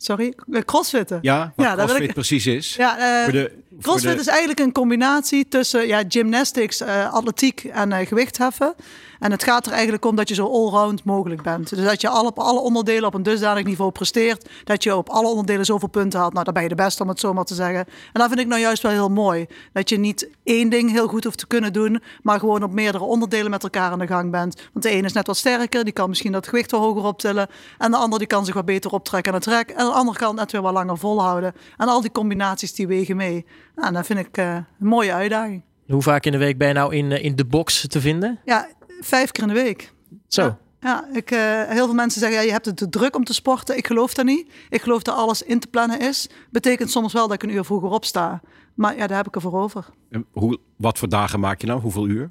Sorry, 0.03 0.35
crossfitten. 0.65 1.19
Ja, 1.23 1.53
wat 1.57 1.67
ja, 1.67 1.75
crossfit 1.75 2.03
ik... 2.03 2.13
precies 2.13 2.47
is. 2.47 2.75
Ja, 2.75 3.27
uh, 3.27 3.33
de, 3.33 3.53
crossfit 3.81 4.21
is 4.21 4.27
eigenlijk 4.27 4.59
een 4.59 4.73
combinatie 4.73 5.49
tussen 5.49 5.87
ja, 5.87 6.03
gymnastics, 6.09 6.81
uh, 6.81 7.13
atletiek 7.13 7.65
en 7.65 7.91
uh, 7.91 7.99
gewichtheffen. 7.99 8.75
En 9.21 9.31
het 9.31 9.45
gaat 9.45 9.67
er 9.67 9.73
eigenlijk 9.73 10.05
om 10.05 10.17
dat 10.17 10.29
je 10.29 10.35
zo 10.35 10.47
allround 10.47 11.05
mogelijk 11.05 11.43
bent. 11.43 11.69
Dus 11.69 11.85
dat 11.85 12.01
je 12.01 12.09
alle, 12.09 12.29
op 12.29 12.39
alle 12.39 12.61
onderdelen 12.61 13.07
op 13.07 13.15
een 13.15 13.23
dusdanig 13.23 13.65
niveau 13.65 13.91
presteert. 13.91 14.49
Dat 14.65 14.83
je 14.83 14.97
op 14.97 15.09
alle 15.09 15.29
onderdelen 15.29 15.65
zoveel 15.65 15.89
punten 15.89 16.19
haalt. 16.19 16.33
Nou, 16.33 16.45
dan 16.45 16.55
ben 16.55 16.63
je 16.63 16.69
de 16.69 16.75
beste 16.75 17.03
om 17.03 17.09
het 17.09 17.21
zo 17.21 17.33
maar 17.33 17.45
te 17.45 17.55
zeggen. 17.55 17.85
En 18.13 18.21
dat 18.21 18.29
vind 18.29 18.41
ik 18.41 18.47
nou 18.47 18.61
juist 18.61 18.83
wel 18.83 18.93
heel 18.93 19.09
mooi. 19.09 19.47
Dat 19.73 19.89
je 19.89 19.99
niet 19.99 20.29
één 20.45 20.69
ding 20.69 20.91
heel 20.91 21.07
goed 21.07 21.25
hoeft 21.25 21.39
te 21.39 21.47
kunnen 21.47 21.73
doen. 21.73 22.03
Maar 22.23 22.39
gewoon 22.39 22.63
op 22.63 22.73
meerdere 22.73 23.05
onderdelen 23.05 23.51
met 23.51 23.63
elkaar 23.63 23.91
aan 23.91 23.99
de 23.99 24.07
gang 24.07 24.31
bent. 24.31 24.63
Want 24.73 24.85
de 24.85 24.91
ene 24.91 25.07
is 25.07 25.13
net 25.13 25.27
wat 25.27 25.37
sterker. 25.37 25.85
Die 25.85 25.93
kan 25.93 26.09
misschien 26.09 26.33
dat 26.33 26.49
gewicht 26.49 26.71
wat 26.71 26.81
hoger 26.81 27.05
optillen. 27.05 27.49
En 27.79 27.91
de 27.91 27.97
andere 27.97 28.19
die 28.19 28.27
kan 28.27 28.45
zich 28.45 28.55
wat 28.55 28.65
beter 28.65 28.91
optrekken 28.91 29.33
aan 29.33 29.39
het 29.39 29.49
trek. 29.49 29.71
En 29.71 29.85
de 29.85 29.93
andere 29.93 30.19
kan 30.19 30.29
het 30.29 30.37
net 30.37 30.53
weer 30.53 30.63
wat 30.63 30.73
langer 30.73 30.99
volhouden. 30.99 31.55
En 31.77 31.89
al 31.89 32.01
die 32.01 32.13
combinaties 32.13 32.73
die 32.73 32.87
wegen 32.87 33.17
mee. 33.17 33.47
Nou, 33.75 33.93
dat 33.93 34.07
vind 34.07 34.19
ik 34.19 34.39
uh, 34.39 34.55
een 34.55 34.67
mooie 34.79 35.13
uitdaging. 35.13 35.63
Hoe 35.87 36.03
vaak 36.03 36.25
in 36.25 36.33
de 36.33 36.39
week 36.39 36.59
ben 36.59 36.69
je 36.69 36.75
nou 36.75 36.95
in, 36.95 37.13
in 37.13 37.37
de 37.37 37.45
box 37.45 37.87
te 37.89 38.01
vinden? 38.01 38.39
Ja, 38.45 38.69
vijf 39.01 39.31
keer 39.31 39.43
in 39.43 39.49
de 39.49 39.55
week. 39.55 39.93
Zo. 40.29 40.43
Ja. 40.43 40.59
Ja, 40.81 41.09
ik, 41.13 41.31
uh, 41.31 41.63
heel 41.63 41.85
veel 41.85 41.95
mensen 41.95 42.21
zeggen, 42.21 42.39
ja, 42.39 42.45
je 42.45 42.53
hebt 42.53 42.67
het 42.67 42.77
te 42.77 42.89
druk 42.89 43.17
om 43.17 43.25
te 43.25 43.35
sporten. 43.35 43.77
Ik 43.77 43.87
geloof 43.87 44.15
dat 44.15 44.25
niet. 44.25 44.53
Ik 44.69 44.83
geloof 44.83 45.03
dat 45.03 45.15
alles 45.15 45.43
in 45.43 45.61
te 45.61 45.67
plannen 45.67 46.01
is. 46.01 46.29
Betekent 46.51 46.91
soms 46.91 47.13
wel 47.13 47.27
dat 47.27 47.43
ik 47.43 47.43
een 47.43 47.55
uur 47.55 47.65
vroeger 47.65 47.91
opsta. 47.91 48.41
Maar 48.75 48.97
ja, 48.97 49.07
daar 49.07 49.17
heb 49.17 49.27
ik 49.27 49.35
ervoor 49.35 49.61
over. 49.61 49.87
En 50.11 50.27
hoe, 50.33 50.59
wat 50.77 50.99
voor 50.99 51.09
dagen 51.09 51.41
maak 51.41 51.61
je 51.61 51.67
nou? 51.67 51.81
Hoeveel 51.81 52.07
uur? 52.07 52.31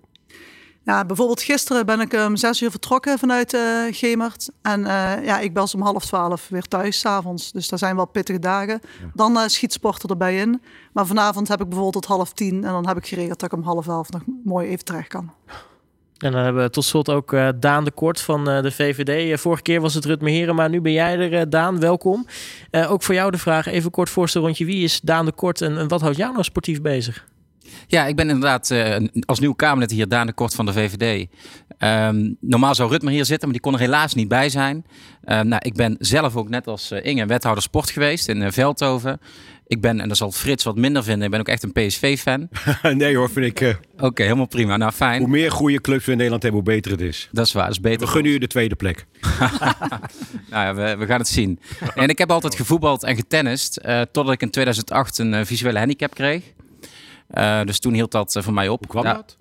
Ja, 0.83 1.05
bijvoorbeeld 1.05 1.41
gisteren 1.41 1.85
ben 1.85 1.99
ik 1.99 2.13
om 2.13 2.35
zes 2.35 2.61
uur 2.61 2.71
vertrokken 2.71 3.19
vanuit 3.19 3.53
uh, 3.53 3.61
Gemert. 3.89 4.49
En 4.61 4.79
uh, 4.79 5.25
ja, 5.25 5.39
ik 5.39 5.53
was 5.53 5.75
om 5.75 5.81
half 5.81 6.05
twaalf 6.05 6.47
weer 6.49 6.67
thuis 6.67 6.99
s'avonds. 6.99 7.51
Dus 7.51 7.67
dat 7.67 7.79
zijn 7.79 7.95
wel 7.95 8.05
pittige 8.05 8.39
dagen. 8.39 8.79
Dan 9.13 9.37
uh, 9.37 9.43
schiet 9.45 9.73
sporten 9.73 10.09
erbij 10.09 10.37
in. 10.37 10.61
Maar 10.93 11.05
vanavond 11.05 11.47
heb 11.47 11.61
ik 11.61 11.69
bijvoorbeeld 11.69 12.05
tot 12.05 12.15
half 12.15 12.33
tien. 12.33 12.63
En 12.63 12.71
dan 12.71 12.87
heb 12.87 12.97
ik 12.97 13.07
geregeld 13.07 13.39
dat 13.39 13.51
ik 13.51 13.57
om 13.57 13.63
half 13.63 13.87
elf 13.87 14.09
nog 14.09 14.21
mooi 14.43 14.67
even 14.67 14.85
terecht 14.85 15.07
kan. 15.07 15.31
En 16.19 16.31
dan 16.31 16.43
hebben 16.43 16.63
we 16.63 16.69
tot 16.69 16.85
slot 16.85 17.09
ook 17.09 17.33
uh, 17.33 17.49
Daan 17.55 17.83
de 17.83 17.91
Kort 17.91 18.21
van 18.21 18.49
uh, 18.49 18.61
de 18.61 18.71
VVD. 18.71 19.29
Uh, 19.29 19.37
vorige 19.37 19.61
keer 19.61 19.81
was 19.81 19.93
het 19.93 20.05
Rutme 20.05 20.29
Heren, 20.29 20.55
maar 20.55 20.69
nu 20.69 20.81
ben 20.81 20.91
jij 20.91 21.31
er, 21.31 21.49
Daan. 21.49 21.79
Welkom. 21.79 22.25
ook 22.71 23.03
voor 23.03 23.15
jou 23.15 23.31
de 23.31 23.37
vraag, 23.37 23.65
even 23.65 23.91
kort 23.91 24.09
voorstel 24.09 24.41
rondje. 24.41 24.65
Wie 24.65 24.83
is 24.83 24.99
Daan 24.99 25.25
de 25.25 25.31
Kort 25.31 25.61
en 25.61 25.87
wat 25.87 26.01
houdt 26.01 26.17
jou 26.17 26.31
nou 26.31 26.43
sportief 26.43 26.81
bezig? 26.81 27.25
Ja, 27.87 28.05
ik 28.05 28.15
ben 28.15 28.29
inderdaad 28.29 28.73
als 29.25 29.39
nieuw 29.39 29.53
Kamerlid 29.53 29.91
hier, 29.91 30.07
Daan 30.07 30.27
de 30.27 30.33
Kort 30.33 30.55
van 30.55 30.65
de 30.65 30.73
VVD. 30.73 31.27
Um, 31.79 32.37
normaal 32.39 32.75
zou 32.75 32.89
Rutmer 32.89 33.11
hier 33.11 33.25
zitten, 33.25 33.49
maar 33.49 33.57
die 33.57 33.71
kon 33.71 33.73
er 33.73 33.85
helaas 33.85 34.13
niet 34.13 34.27
bij 34.27 34.49
zijn. 34.49 34.75
Um, 35.25 35.47
nou, 35.47 35.61
ik 35.65 35.73
ben 35.73 35.95
zelf 35.99 36.35
ook 36.35 36.49
net 36.49 36.67
als 36.67 36.91
Inge 36.91 37.25
wethouder 37.25 37.63
sport 37.63 37.89
geweest 37.89 38.27
in 38.27 38.51
Veldhoven. 38.51 39.19
Ik 39.69 39.81
ben, 39.81 39.99
en 39.99 40.07
dat 40.07 40.17
zal 40.17 40.31
Frits 40.31 40.63
wat 40.63 40.75
minder 40.75 41.03
vinden, 41.03 41.23
ik 41.23 41.31
ben 41.31 41.39
ook 41.39 41.47
echt 41.47 41.63
een 41.63 41.71
PSV-fan. 41.71 42.49
nee 42.97 43.15
hoor, 43.15 43.29
vind 43.29 43.45
ik... 43.45 43.61
Uh... 43.61 43.73
Oké, 43.97 44.23
helemaal 44.23 44.47
prima. 44.47 44.77
Nou, 44.77 44.91
fijn. 44.91 45.19
Hoe 45.19 45.29
meer 45.29 45.51
goede 45.51 45.81
clubs 45.81 46.05
we 46.05 46.11
in 46.11 46.17
Nederland 46.17 46.43
hebben, 46.43 46.61
hoe 46.61 46.71
beter 46.73 46.91
het 46.91 47.01
is. 47.01 47.29
Dat 47.31 47.45
is 47.45 47.53
waar, 47.53 47.63
dat 47.63 47.71
is 47.71 47.79
beter. 47.79 47.99
We 47.99 48.07
gunnen 48.07 48.31
u 48.31 48.37
de 48.37 48.47
tweede 48.47 48.75
plek. 48.75 49.05
nou 50.51 50.65
ja, 50.65 50.75
we, 50.75 50.95
we, 50.97 51.05
gaan 51.05 51.19
het 51.19 51.27
zien. 51.27 51.59
En 51.95 52.09
ik 52.09 52.17
heb 52.17 52.31
altijd 52.31 52.55
gevoetbald 52.55 53.03
en 53.03 53.15
getennist, 53.15 53.79
uh, 53.85 54.01
totdat 54.01 54.33
ik 54.33 54.41
in 54.41 54.49
2008 54.49 55.17
een 55.17 55.33
uh, 55.33 55.39
visuele 55.43 55.79
handicap 55.79 56.13
kreeg. 56.15 56.43
Dus 57.65 57.79
toen 57.79 57.93
hield 57.93 58.11
dat 58.11 58.37
voor 58.39 58.53
mij 58.53 58.69
op. 58.69 58.79
Hoe 58.79 59.01
kwam 59.01 59.03
dat? 59.03 59.37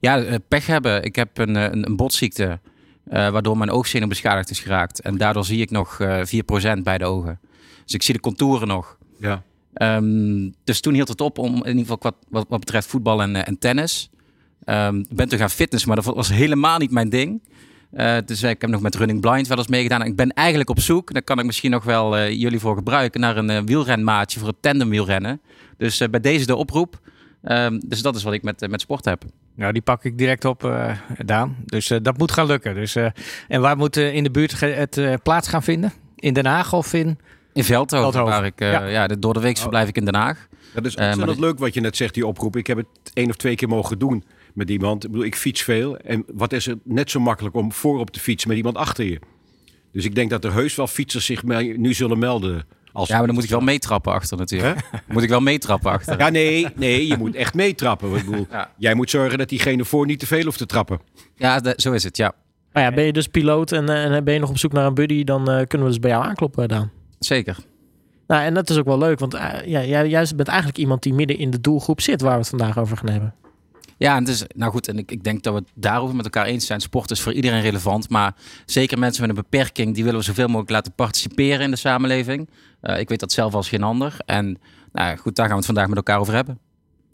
Ja, 0.00 0.38
pech 0.48 0.66
hebben. 0.66 1.02
Ik 1.02 1.16
heb 1.16 1.38
een, 1.38 1.54
een, 1.54 1.86
een 1.86 1.96
botziekte, 1.96 2.60
waardoor 3.04 3.58
mijn 3.58 3.70
oogzenuw 3.70 4.08
beschadigd 4.08 4.50
is 4.50 4.60
geraakt. 4.60 5.00
En 5.00 5.18
daardoor 5.18 5.44
zie 5.44 5.60
ik 5.60 5.70
nog 5.70 5.98
4% 6.02 6.82
bij 6.82 6.98
de 6.98 7.04
ogen. 7.04 7.40
Dus 7.84 7.94
ik 7.94 8.02
zie 8.02 8.14
de 8.14 8.20
contouren 8.20 8.68
nog. 8.68 8.98
Ja. 9.18 9.42
Um, 9.74 10.54
dus 10.64 10.80
toen 10.80 10.94
hield 10.94 11.08
het 11.08 11.20
op 11.20 11.38
om 11.38 11.54
in 11.54 11.66
ieder 11.66 11.80
geval 11.80 11.98
wat, 12.00 12.14
wat, 12.28 12.46
wat 12.48 12.60
betreft 12.60 12.86
voetbal 12.86 13.22
en, 13.22 13.46
en 13.46 13.58
tennis. 13.58 14.10
Um, 14.64 14.98
ik 14.98 15.16
ben 15.16 15.28
toen 15.28 15.38
gaan 15.38 15.50
fitness, 15.50 15.84
maar 15.84 15.96
dat 15.96 16.04
was 16.04 16.28
helemaal 16.28 16.78
niet 16.78 16.90
mijn 16.90 17.08
ding. 17.08 17.42
Uh, 17.92 18.16
dus 18.24 18.42
ik 18.42 18.60
heb 18.60 18.70
nog 18.70 18.80
met 18.80 18.94
Running 18.94 19.20
Blind 19.20 19.48
wel 19.48 19.58
eens 19.58 19.68
meegedaan. 19.68 20.02
Ik 20.02 20.16
ben 20.16 20.32
eigenlijk 20.32 20.70
op 20.70 20.80
zoek, 20.80 21.12
daar 21.12 21.22
kan 21.22 21.38
ik 21.38 21.44
misschien 21.44 21.70
nog 21.70 21.84
wel 21.84 22.18
uh, 22.18 22.30
jullie 22.30 22.58
voor 22.58 22.76
gebruiken, 22.76 23.20
naar 23.20 23.36
een 23.36 23.50
uh, 23.50 23.58
wielrenmaatje 23.64 24.38
voor 24.38 24.48
het 24.48 24.62
tandemwielrennen. 24.62 25.40
Dus 25.80 26.10
bij 26.10 26.20
deze 26.20 26.46
de 26.46 26.56
oproep. 26.56 27.00
Um, 27.44 27.80
dus 27.88 28.02
dat 28.02 28.16
is 28.16 28.22
wat 28.22 28.32
ik 28.32 28.42
met, 28.42 28.68
met 28.70 28.80
sport 28.80 29.04
heb. 29.04 29.24
Nou, 29.54 29.72
die 29.72 29.82
pak 29.82 30.04
ik 30.04 30.18
direct 30.18 30.44
op, 30.44 30.72
Daan. 31.24 31.56
Dus 31.64 31.92
dat 32.02 32.18
moet 32.18 32.32
gaan 32.32 32.46
lukken. 32.46 32.74
Dus, 32.74 32.96
en 33.48 33.60
waar 33.60 33.76
moet 33.76 33.96
in 33.96 34.22
de 34.22 34.30
buurt 34.30 34.60
het 34.60 35.22
plaats 35.22 35.48
gaan 35.48 35.62
vinden? 35.62 35.92
In 36.16 36.32
Den 36.32 36.46
Haag 36.46 36.72
of 36.72 36.92
in 36.92 37.18
in 37.52 37.64
Veldhoven, 37.64 38.24
waar 38.24 38.44
ik 38.44 38.60
uh, 38.60 38.72
ja. 38.72 38.86
ja. 38.86 39.06
door 39.06 39.34
de 39.34 39.40
week 39.40 39.56
oh. 39.56 39.60
verblijf 39.60 39.88
ik 39.88 39.96
in 39.96 40.04
Den 40.04 40.14
Haag. 40.14 40.48
Dat 40.74 40.84
is 40.84 40.96
ontzettend 40.96 41.30
uh, 41.30 41.38
leuk 41.38 41.58
wat 41.58 41.74
je 41.74 41.80
net 41.80 41.96
zegt, 41.96 42.14
die 42.14 42.26
oproep. 42.26 42.56
Ik 42.56 42.66
heb 42.66 42.76
het 42.76 42.86
één 43.12 43.28
of 43.28 43.36
twee 43.36 43.54
keer 43.54 43.68
mogen 43.68 43.98
doen 43.98 44.24
met 44.54 44.70
iemand. 44.70 45.04
Ik 45.04 45.10
bedoel, 45.10 45.26
ik 45.26 45.36
fiets 45.36 45.62
veel. 45.62 45.96
En 45.96 46.24
wat 46.32 46.52
is 46.52 46.66
het 46.66 46.78
net 46.84 47.10
zo 47.10 47.20
makkelijk 47.20 47.54
om 47.54 47.72
voorop 47.72 48.10
te 48.10 48.20
fietsen 48.20 48.48
met 48.48 48.56
iemand 48.56 48.76
achter 48.76 49.04
je? 49.04 49.20
Dus 49.92 50.04
ik 50.04 50.14
denk 50.14 50.30
dat 50.30 50.44
er 50.44 50.52
heus 50.52 50.74
wel 50.74 50.86
fietsers 50.86 51.24
zich 51.24 51.42
nu 51.76 51.94
zullen 51.94 52.18
melden. 52.18 52.64
Als 52.92 53.08
ja, 53.08 53.16
maar 53.16 53.26
dan 53.26 53.34
moet 53.34 53.44
ik 53.44 53.50
wel 53.50 53.60
meetrappen 53.60 54.12
achter 54.12 54.36
natuurlijk. 54.36 54.80
moet 55.08 55.22
ik 55.22 55.28
wel 55.28 55.40
meetrappen 55.40 55.90
achter. 55.90 56.18
Ja, 56.18 56.28
nee, 56.28 56.66
nee, 56.74 57.06
je 57.06 57.16
moet 57.16 57.34
echt 57.34 57.54
meetrappen. 57.54 58.14
Ik 58.14 58.24
bedoel, 58.24 58.46
ja. 58.50 58.70
Jij 58.76 58.94
moet 58.94 59.10
zorgen 59.10 59.38
dat 59.38 59.48
diegene 59.48 59.84
voor 59.84 60.06
niet 60.06 60.18
te 60.18 60.26
veel 60.26 60.44
hoeft 60.44 60.58
te 60.58 60.66
trappen. 60.66 61.00
Ja, 61.34 61.60
de, 61.60 61.72
zo 61.76 61.92
is 61.92 62.04
het, 62.04 62.16
ja. 62.16 62.32
Maar 62.72 62.82
ja, 62.82 62.92
ben 62.92 63.04
je 63.04 63.12
dus 63.12 63.26
piloot 63.26 63.72
en, 63.72 63.88
eh, 63.88 64.14
en 64.14 64.24
ben 64.24 64.34
je 64.34 64.40
nog 64.40 64.50
op 64.50 64.58
zoek 64.58 64.72
naar 64.72 64.86
een 64.86 64.94
buddy, 64.94 65.24
dan 65.24 65.40
uh, 65.40 65.46
kunnen 65.66 65.86
we 65.86 65.92
dus 65.92 65.98
bij 65.98 66.10
jou 66.10 66.24
aankloppen, 66.24 66.68
Daan. 66.68 66.90
Zeker. 67.18 67.56
Nou, 68.26 68.42
en 68.42 68.54
dat 68.54 68.70
is 68.70 68.78
ook 68.78 68.84
wel 68.84 68.98
leuk, 68.98 69.18
want 69.18 69.34
uh, 69.34 69.52
ja, 69.64 69.84
jij 69.84 70.06
juist 70.06 70.36
bent 70.36 70.48
eigenlijk 70.48 70.78
iemand 70.78 71.02
die 71.02 71.14
midden 71.14 71.38
in 71.38 71.50
de 71.50 71.60
doelgroep 71.60 72.00
zit 72.00 72.20
waar 72.20 72.32
we 72.32 72.38
het 72.38 72.48
vandaag 72.48 72.78
over 72.78 72.96
gaan 72.96 73.08
hebben. 73.08 73.34
Ja, 74.00 74.16
en 74.16 74.20
het 74.24 74.28
is, 74.28 74.44
nou 74.56 74.72
goed, 74.72 74.88
en 74.88 74.98
ik, 74.98 75.10
ik 75.10 75.24
denk 75.24 75.42
dat 75.42 75.54
we 75.54 75.58
het 75.58 75.68
daarover 75.74 76.16
met 76.16 76.24
elkaar 76.24 76.44
eens 76.44 76.66
zijn. 76.66 76.80
Sport 76.80 77.10
is 77.10 77.20
voor 77.20 77.32
iedereen 77.32 77.60
relevant, 77.60 78.08
maar 78.08 78.34
zeker 78.66 78.98
mensen 78.98 79.20
met 79.26 79.30
een 79.30 79.42
beperking, 79.42 79.94
die 79.94 80.04
willen 80.04 80.18
we 80.18 80.24
zoveel 80.24 80.46
mogelijk 80.46 80.70
laten 80.70 80.92
participeren 80.92 81.60
in 81.60 81.70
de 81.70 81.76
samenleving. 81.76 82.48
Uh, 82.82 82.98
ik 82.98 83.08
weet 83.08 83.20
dat 83.20 83.32
zelf 83.32 83.54
als 83.54 83.68
geen 83.68 83.82
ander. 83.82 84.16
En 84.26 84.58
nou 84.92 85.16
goed, 85.16 85.36
daar 85.36 85.44
gaan 85.44 85.54
we 85.54 85.56
het 85.56 85.66
vandaag 85.66 85.88
met 85.88 85.96
elkaar 85.96 86.18
over 86.18 86.34
hebben. 86.34 86.58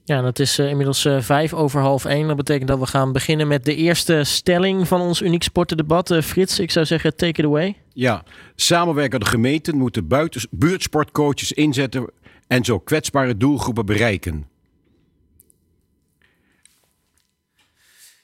Ja, 0.04 0.20
dat 0.22 0.38
is 0.38 0.58
uh, 0.58 0.68
inmiddels 0.68 1.04
uh, 1.04 1.20
vijf 1.20 1.54
over 1.54 1.80
half 1.80 2.04
één. 2.04 2.26
Dat 2.26 2.36
betekent 2.36 2.68
dat 2.68 2.78
we 2.78 2.86
gaan 2.86 3.12
beginnen 3.12 3.48
met 3.48 3.64
de 3.64 3.74
eerste 3.74 4.24
stelling 4.24 4.88
van 4.88 5.00
ons 5.00 5.22
uniek 5.22 5.42
sportendebat. 5.42 6.10
Uh, 6.10 6.22
Frits, 6.22 6.58
ik 6.58 6.70
zou 6.70 6.86
zeggen, 6.86 7.16
take 7.16 7.40
it 7.40 7.46
away. 7.46 7.76
Ja, 7.92 8.22
samenwerkende 8.54 9.26
gemeenten 9.26 9.76
moeten 9.76 10.08
buiten 10.08 10.48
buurtsportcoaches 10.50 11.52
inzetten 11.52 12.10
en 12.46 12.64
zo 12.64 12.78
kwetsbare 12.78 13.36
doelgroepen 13.36 13.86
bereiken. 13.86 14.54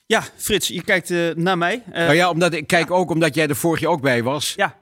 Ja, 0.07 0.23
Frits, 0.37 0.69
je 0.69 0.83
kijkt 0.83 1.37
naar 1.37 1.59
mij. 1.59 1.83
nou 1.93 2.15
ja, 2.15 2.31
omdat, 2.31 2.53
ik 2.53 2.67
kijk 2.67 2.91
ook 2.91 3.11
omdat 3.11 3.35
jij 3.35 3.49
er 3.49 3.57
vorig 3.57 3.81
jaar 3.81 3.91
ook 3.91 4.01
bij 4.01 4.23
was. 4.23 4.53
Ja. 4.57 4.77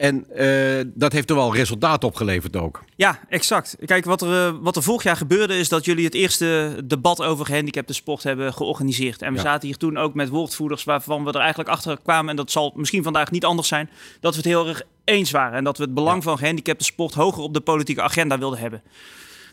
En 0.00 0.26
uh, 0.36 0.80
dat 0.94 1.12
heeft 1.12 1.30
er 1.30 1.36
wel 1.36 1.54
resultaat 1.54 2.04
opgeleverd 2.04 2.56
ook. 2.56 2.84
Ja, 2.96 3.18
exact. 3.28 3.76
Kijk, 3.84 4.04
wat 4.04 4.22
er, 4.22 4.60
wat 4.60 4.76
er 4.76 4.82
vorig 4.82 5.02
jaar 5.02 5.16
gebeurde 5.16 5.58
is 5.58 5.68
dat 5.68 5.84
jullie 5.84 6.04
het 6.04 6.14
eerste 6.14 6.76
debat 6.84 7.22
over 7.22 7.46
gehandicapte 7.46 7.92
sport 7.92 8.22
hebben 8.22 8.52
georganiseerd. 8.52 9.22
En 9.22 9.30
we 9.30 9.36
ja. 9.36 9.42
zaten 9.42 9.68
hier 9.68 9.76
toen 9.76 9.96
ook 9.96 10.14
met 10.14 10.28
woordvoerders 10.28 10.84
waarvan 10.84 11.24
we 11.24 11.32
er 11.32 11.40
eigenlijk 11.40 11.68
achter 11.68 11.98
kwamen, 12.02 12.30
en 12.30 12.36
dat 12.36 12.50
zal 12.50 12.72
misschien 12.76 13.02
vandaag 13.02 13.30
niet 13.30 13.44
anders 13.44 13.68
zijn, 13.68 13.90
dat 14.20 14.32
we 14.32 14.38
het 14.38 14.48
heel 14.48 14.68
erg 14.68 14.82
eens 15.04 15.30
waren. 15.30 15.58
En 15.58 15.64
dat 15.64 15.78
we 15.78 15.84
het 15.84 15.94
belang 15.94 16.16
ja. 16.16 16.22
van 16.22 16.38
gehandicapte 16.38 16.84
sport 16.84 17.14
hoger 17.14 17.42
op 17.42 17.54
de 17.54 17.60
politieke 17.60 18.02
agenda 18.02 18.38
wilden 18.38 18.58
hebben. 18.58 18.82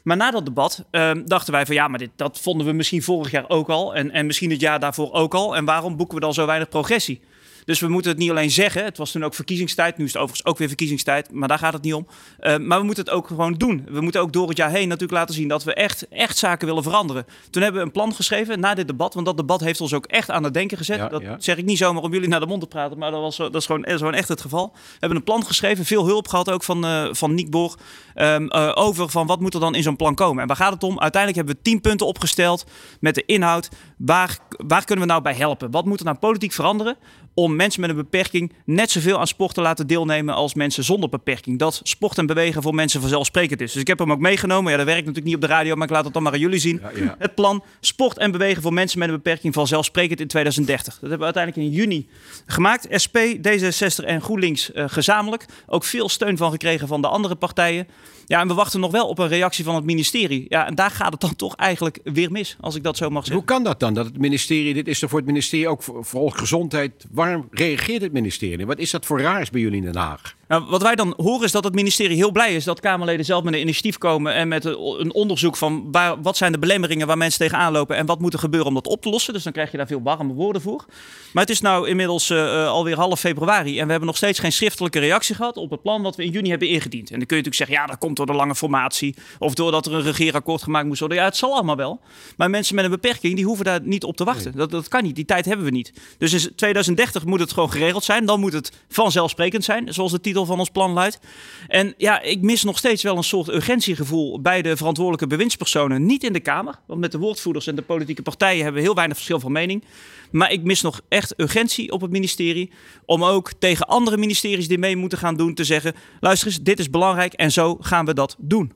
Maar 0.08 0.18
na 0.18 0.32
dat 0.32 0.46
debat 0.46 0.84
uh, 0.92 1.12
dachten 1.26 1.54
wij 1.54 1.66
van 1.66 1.76
ja, 1.76 1.88
maar 1.88 2.00
dit, 2.00 2.10
dat 2.16 2.40
vonden 2.40 2.68
we 2.68 2.74
misschien 2.74 3.04
vorig 3.04 3.32
jaar 3.32 3.50
ook 3.50 3.70
al. 3.70 3.96
En, 3.96 4.12
en 4.12 4.26
misschien 4.26 4.50
het 4.50 4.60
jaar 4.60 4.80
daarvoor 4.80 5.12
ook 5.12 5.34
al. 5.34 5.56
En 5.56 5.66
waarom 5.66 5.98
boeken 5.98 6.16
we 6.16 6.22
dan 6.22 6.34
zo 6.34 6.46
weinig 6.46 6.70
progressie? 6.70 7.22
Dus 7.68 7.80
we 7.80 7.88
moeten 7.88 8.12
het 8.12 8.20
niet 8.20 8.30
alleen 8.30 8.52
zeggen. 8.52 8.84
Het 8.84 8.98
was 8.98 9.12
toen 9.12 9.24
ook 9.24 9.34
verkiezingstijd. 9.34 9.98
Nu 9.98 10.06
is 10.06 10.14
het 10.14 10.22
overigens 10.22 10.50
ook 10.50 10.58
weer 10.58 10.68
verkiezingstijd. 10.68 11.32
Maar 11.32 11.48
daar 11.48 11.60
gaat 11.60 11.74
het 11.74 11.82
niet 11.82 11.94
om. 11.94 12.08
Uh, 12.40 12.58
maar 12.58 12.80
we 12.80 12.86
moeten 12.86 13.04
het 13.04 13.14
ook 13.14 13.28
gewoon 13.28 13.54
doen. 13.54 13.88
We 13.90 14.02
moeten 14.02 14.22
ook 14.22 14.34
door 14.34 14.48
het 14.48 14.58
jaar 14.58 14.70
heen 14.70 14.88
natuurlijk 14.88 15.20
laten 15.20 15.36
zien 15.36 15.48
dat 15.48 15.64
we 15.64 15.74
echt, 15.74 16.08
echt 16.08 16.38
zaken 16.38 16.68
willen 16.68 16.84
veranderen. 16.84 17.26
Toen 17.50 17.62
hebben 17.62 17.82
we 17.82 17.88
een 17.88 17.94
plan 17.94 18.14
geschreven 18.14 18.60
na 18.60 18.74
dit 18.74 18.88
debat. 18.88 19.14
Want 19.14 19.26
dat 19.26 19.38
debat 19.38 19.60
heeft 19.60 19.82
ons 19.82 19.94
ook 19.94 20.06
echt 20.06 20.30
aan 20.30 20.44
het 20.44 20.54
denken 20.54 20.78
gezet. 20.78 20.98
Ja, 20.98 21.08
dat 21.08 21.22
ja. 21.22 21.36
zeg 21.40 21.58
ik 21.58 21.66
niet 21.66 21.78
zomaar 21.78 22.04
om 22.04 22.14
jullie 22.14 22.28
naar 22.28 22.40
de 22.40 22.46
mond 22.46 22.62
te 22.62 22.68
praten. 22.68 22.98
Maar 22.98 23.12
dat, 23.12 23.22
was, 23.22 23.38
dat 23.38 23.56
is, 23.56 23.66
gewoon, 23.66 23.82
dat 23.82 23.92
is 23.92 23.98
gewoon 23.98 24.14
echt 24.14 24.28
het 24.28 24.42
geval. 24.42 24.72
We 24.74 24.98
hebben 25.00 25.18
een 25.18 25.24
plan 25.24 25.46
geschreven. 25.46 25.86
Veel 25.86 26.06
hulp 26.06 26.28
gehad 26.28 26.52
ook 26.52 26.64
van, 26.64 26.86
eh 26.86 27.08
van 27.12 27.34
Niek 27.34 27.50
Boor. 27.50 27.76
ehm, 28.14 28.48
eh, 28.48 28.72
over 28.74 29.10
van 29.10 29.28
wat 29.28 29.40
moet 29.40 29.54
er 29.54 29.60
dan 29.60 29.76
in 29.76 29.84
zo'n 29.84 29.96
plan 29.96 30.16
komen. 30.16 30.42
En 30.42 30.48
waar 30.48 30.58
gaat 30.58 30.74
het 30.74 30.84
om? 30.84 31.00
Uiteindelijk 31.00 31.36
hebben 31.36 31.56
we 31.56 31.70
tien 31.70 31.82
punten 31.82 32.08
opgesteld 32.08 32.66
met 33.00 33.16
de 33.16 33.26
inhoud. 33.26 33.70
Waar, 33.98 34.38
waar 34.50 34.86
kunnen 34.86 35.06
we 35.06 35.12
nou 35.12 35.24
bij 35.24 35.36
helpen? 35.36 35.72
Wat 35.72 35.86
moet 35.86 36.00
er 36.00 36.06
nou 36.06 36.18
politiek 36.18 36.54
veranderen 36.54 36.98
om 37.40 37.56
mensen 37.56 37.82
met 37.82 37.90
een 37.90 37.96
beperking 37.96 38.54
net 38.66 38.92
zoveel 38.92 39.20
aan 39.20 39.28
sport 39.28 39.54
te 39.54 39.62
laten 39.62 39.88
deelnemen 39.88 40.36
als 40.36 40.54
mensen 40.54 40.84
zonder 40.84 41.10
beperking? 41.10 41.60
Dat 41.60 41.80
sport 41.84 42.18
en 42.18 42.26
bewegen 42.26 42.62
voor 42.62 42.76
mensen 42.76 43.02
vanzelfsprekend 43.02 43.62
is. 43.62 43.72
Dus 43.72 43.82
ik 43.82 43.88
heb 43.88 44.00
hem 44.00 44.12
ook 44.12 44.20
meegenomen. 44.20 44.72
Ja, 44.72 44.78
dat 44.78 44.86
werkt 44.86 45.06
natuurlijk 45.06 45.26
niet 45.26 45.36
op 45.36 45.42
de 45.50 45.56
radio, 45.56 45.76
maar 45.76 45.88
ik 45.88 45.94
laat 45.94 46.04
het 46.04 46.14
dan 46.14 46.24
maar 46.24 46.32
aan 46.32 46.40
jullie 46.40 46.60
zien. 46.60 46.82
ja. 46.96 47.16
Het 47.20 47.36
plan 47.36 47.64
sport 47.80 48.18
en 48.18 48.32
bewegen 48.32 48.62
voor 48.62 48.74
mensen 48.74 49.00
met 49.00 49.08
een 49.08 49.16
beperking 49.16 49.54
vanzelfsprekend 49.54 50.20
in 50.20 50.28
2030. 50.28 50.94
Dat 50.94 51.10
hebben 51.10 51.20
we 51.20 51.34
uiteindelijk 51.34 51.66
in 51.66 51.72
juni 51.72 52.08
gemaakt. 52.46 52.88
SP, 53.04 53.18
D66 53.18 54.06
en 54.06 54.22
GroenLinks 54.22 54.72
eh, 54.72 54.86
gezamenlijk. 54.88 55.46
Ook 55.68 55.84
veel 55.84 56.10
steun 56.10 56.38
van 56.38 56.52
gekregen 56.52 56.88
van 56.88 57.02
de 57.02 57.08
andere 57.08 57.36
partijen. 57.36 57.88
Ja, 58.28 58.42
en 58.42 58.48
we 58.48 58.54
wachten 58.54 58.80
nog 58.80 58.92
wel 58.92 59.08
op 59.08 59.20
een 59.20 59.28
reactie 59.28 59.64
van 59.64 59.76
het 59.76 59.84
ministerie. 59.84 60.46
Ja, 60.50 60.66
en 60.66 60.76
daar 60.76 60.92
gaat 60.92 61.12
het 61.12 61.22
dan 61.22 61.36
toch 61.36 61.56
eigenlijk 61.56 62.00
weer 62.04 62.32
mis, 62.32 62.58
als 62.60 62.76
ik 62.76 62.84
dat 62.84 62.98
zo 62.98 63.10
mag 63.10 63.26
zeggen. 63.26 63.36
Hoe 63.36 63.54
kan 63.54 63.64
dat 63.64 63.80
dan? 63.80 63.94
Dat 63.94 64.06
het 64.06 64.18
ministerie, 64.18 64.74
dit 64.74 64.88
is 64.88 65.02
er 65.02 65.10
voor 65.10 65.18
het 65.18 65.28
ministerie 65.28 65.68
ook 65.68 65.84
voor, 65.84 66.06
voor 66.06 66.32
gezondheid. 66.32 67.06
Waarom 67.12 67.48
reageert 67.52 68.02
het 68.02 68.14
ministerie? 68.14 68.66
Wat 68.66 68.78
is 68.78 68.92
dat 68.92 69.06
voor 69.06 69.22
raars 69.22 69.50
bij 69.50 69.62
jullie 69.62 69.78
in 69.78 69.84
Den 69.84 69.96
Haag? 69.96 70.37
Nou, 70.48 70.66
wat 70.68 70.82
wij 70.82 70.96
dan 70.96 71.14
horen 71.18 71.44
is 71.44 71.52
dat 71.52 71.64
het 71.64 71.74
ministerie 71.74 72.16
heel 72.16 72.32
blij 72.32 72.56
is 72.56 72.64
dat 72.64 72.80
Kamerleden 72.80 73.26
zelf 73.26 73.44
met 73.44 73.54
een 73.54 73.60
initiatief 73.60 73.98
komen 73.98 74.34
en 74.34 74.48
met 74.48 74.66
een 74.66 75.14
onderzoek 75.14 75.58
van 75.58 75.92
waar, 75.92 76.22
wat 76.22 76.38
zijn 76.38 76.52
de 76.52 76.60
belemmeringen 76.60 77.08
waar 77.08 77.18
mensen 77.18 77.40
tegenaan 77.40 77.72
lopen 77.72 77.96
en 77.96 78.06
wat 78.06 78.20
moet 78.20 78.34
er 78.34 78.40
gebeuren 78.40 78.68
om 78.68 78.74
dat 78.74 78.88
op 78.88 79.02
te 79.02 79.10
lossen. 79.10 79.34
Dus 79.34 79.44
dan 79.44 79.54
krijg 79.54 79.72
je 79.72 79.78
daar 79.78 79.88
veel 79.88 80.02
warme 80.02 80.34
woorden 80.34 80.62
voor. 80.62 80.86
Maar 81.34 81.44
het 81.44 81.52
is 81.52 81.62
nou 81.62 81.90
inmiddels 81.90 82.30
eh, 82.30 82.62
eh, 82.64 82.68
alweer 82.68 82.96
half 82.96 83.20
februari 83.20 83.80
en 83.80 83.86
we 83.86 83.90
hebben 83.90 84.08
nog 84.08 84.18
steeds 84.18 84.40
geen 84.40 84.52
schriftelijke 84.52 85.00
reactie 85.00 85.36
gehad 85.36 85.58
op 85.58 85.70
het 85.72 85.82
plan 85.82 86.02
wat 86.02 86.16
we 86.16 86.24
in 86.24 86.32
juni 86.32 86.50
hebben 86.50 86.68
ingediend. 86.68 87.12
En 87.12 87.18
dan 87.18 87.28
kun 87.28 87.38
je 87.38 87.44
natuurlijk 87.44 87.56
zeggen, 87.56 87.76
ja, 87.76 87.86
dat 87.86 87.98
komt 87.98 88.16
door 88.16 88.26
de 88.26 88.34
lange 88.34 88.56
formatie 88.56 89.16
of 89.40 89.54
doordat 89.54 89.86
er 89.86 89.94
een 89.94 90.02
regeerakkoord 90.02 90.64
gemaakt 90.64 90.88
moest 90.88 91.00
worden. 91.00 91.18
Ja, 91.18 91.24
het 91.24 91.38
zal 91.38 91.54
allemaal 91.54 91.76
wel. 91.76 92.00
Maar 92.38 92.50
mensen 92.50 92.76
met 92.76 92.84
een 92.86 92.92
beperking, 92.92 93.36
die 93.36 93.46
hoeven 93.46 93.66
daar 93.66 93.82
niet 93.84 94.04
op 94.04 94.18
te 94.18 94.24
wachten. 94.24 94.52
Dat, 94.56 94.72
dat 94.72 94.88
kan 94.88 95.04
niet. 95.04 95.16
Die 95.16 95.26
tijd 95.26 95.46
hebben 95.46 95.66
we 95.66 95.72
niet. 95.72 95.94
Dus 96.18 96.34
in 96.34 96.56
2030 96.56 97.26
moet 97.26 97.40
het 97.40 97.54
gewoon 97.54 97.72
geregeld 97.72 98.04
zijn. 98.04 98.26
Dan 98.26 98.40
moet 98.40 98.54
het 98.54 98.72
vanzelfsprekend 98.90 99.64
zijn, 99.64 99.94
zoals 99.94 100.12
de 100.12 100.22
titel 100.22 100.37
van 100.46 100.60
ons 100.60 100.70
plan 100.70 100.92
luidt. 100.92 101.20
En 101.68 101.94
ja, 101.98 102.22
ik 102.22 102.42
mis 102.42 102.64
nog 102.64 102.78
steeds 102.78 103.04
wel 103.04 103.18
een 103.18 103.24
soort 103.24 103.48
urgentiegevoel 103.48 104.42
bij 104.42 104.62
de 104.62 104.78
verantwoordelijke 104.78 105.28
bewindspersonen. 105.28 106.06
Niet 106.06 106.24
in 106.24 106.34
de 106.34 106.40
Kamer, 106.40 106.80
want 106.88 107.00
met 107.00 107.12
de 107.12 107.18
woordvoerders 107.18 107.68
en 107.68 107.76
de 107.76 107.82
politieke 107.82 108.22
partijen 108.22 108.64
hebben 108.64 108.82
we 108.82 108.88
heel 108.88 108.96
weinig 108.96 109.18
verschil 109.18 109.40
van 109.40 109.52
mening. 109.52 109.84
Maar 110.32 110.52
ik 110.52 110.64
mis 110.64 110.82
nog 110.82 111.02
echt 111.08 111.34
urgentie 111.38 111.92
op 111.92 112.02
het 112.02 112.12
ministerie. 112.12 112.72
Om 113.06 113.24
ook 113.24 113.52
tegen 113.60 113.88
andere 113.88 114.18
ministeries 114.18 114.68
die 114.68 114.78
mee 114.78 114.96
moeten 114.96 115.18
gaan 115.18 115.36
doen 115.36 115.54
te 115.54 115.64
zeggen: 115.64 115.94
luister 116.20 116.48
eens, 116.48 116.62
dit 116.62 116.80
is 116.80 116.90
belangrijk 116.90 117.34
en 117.34 117.52
zo 117.52 117.78
gaan 117.80 118.06
we 118.06 118.14
dat 118.14 118.36
doen. 118.40 118.72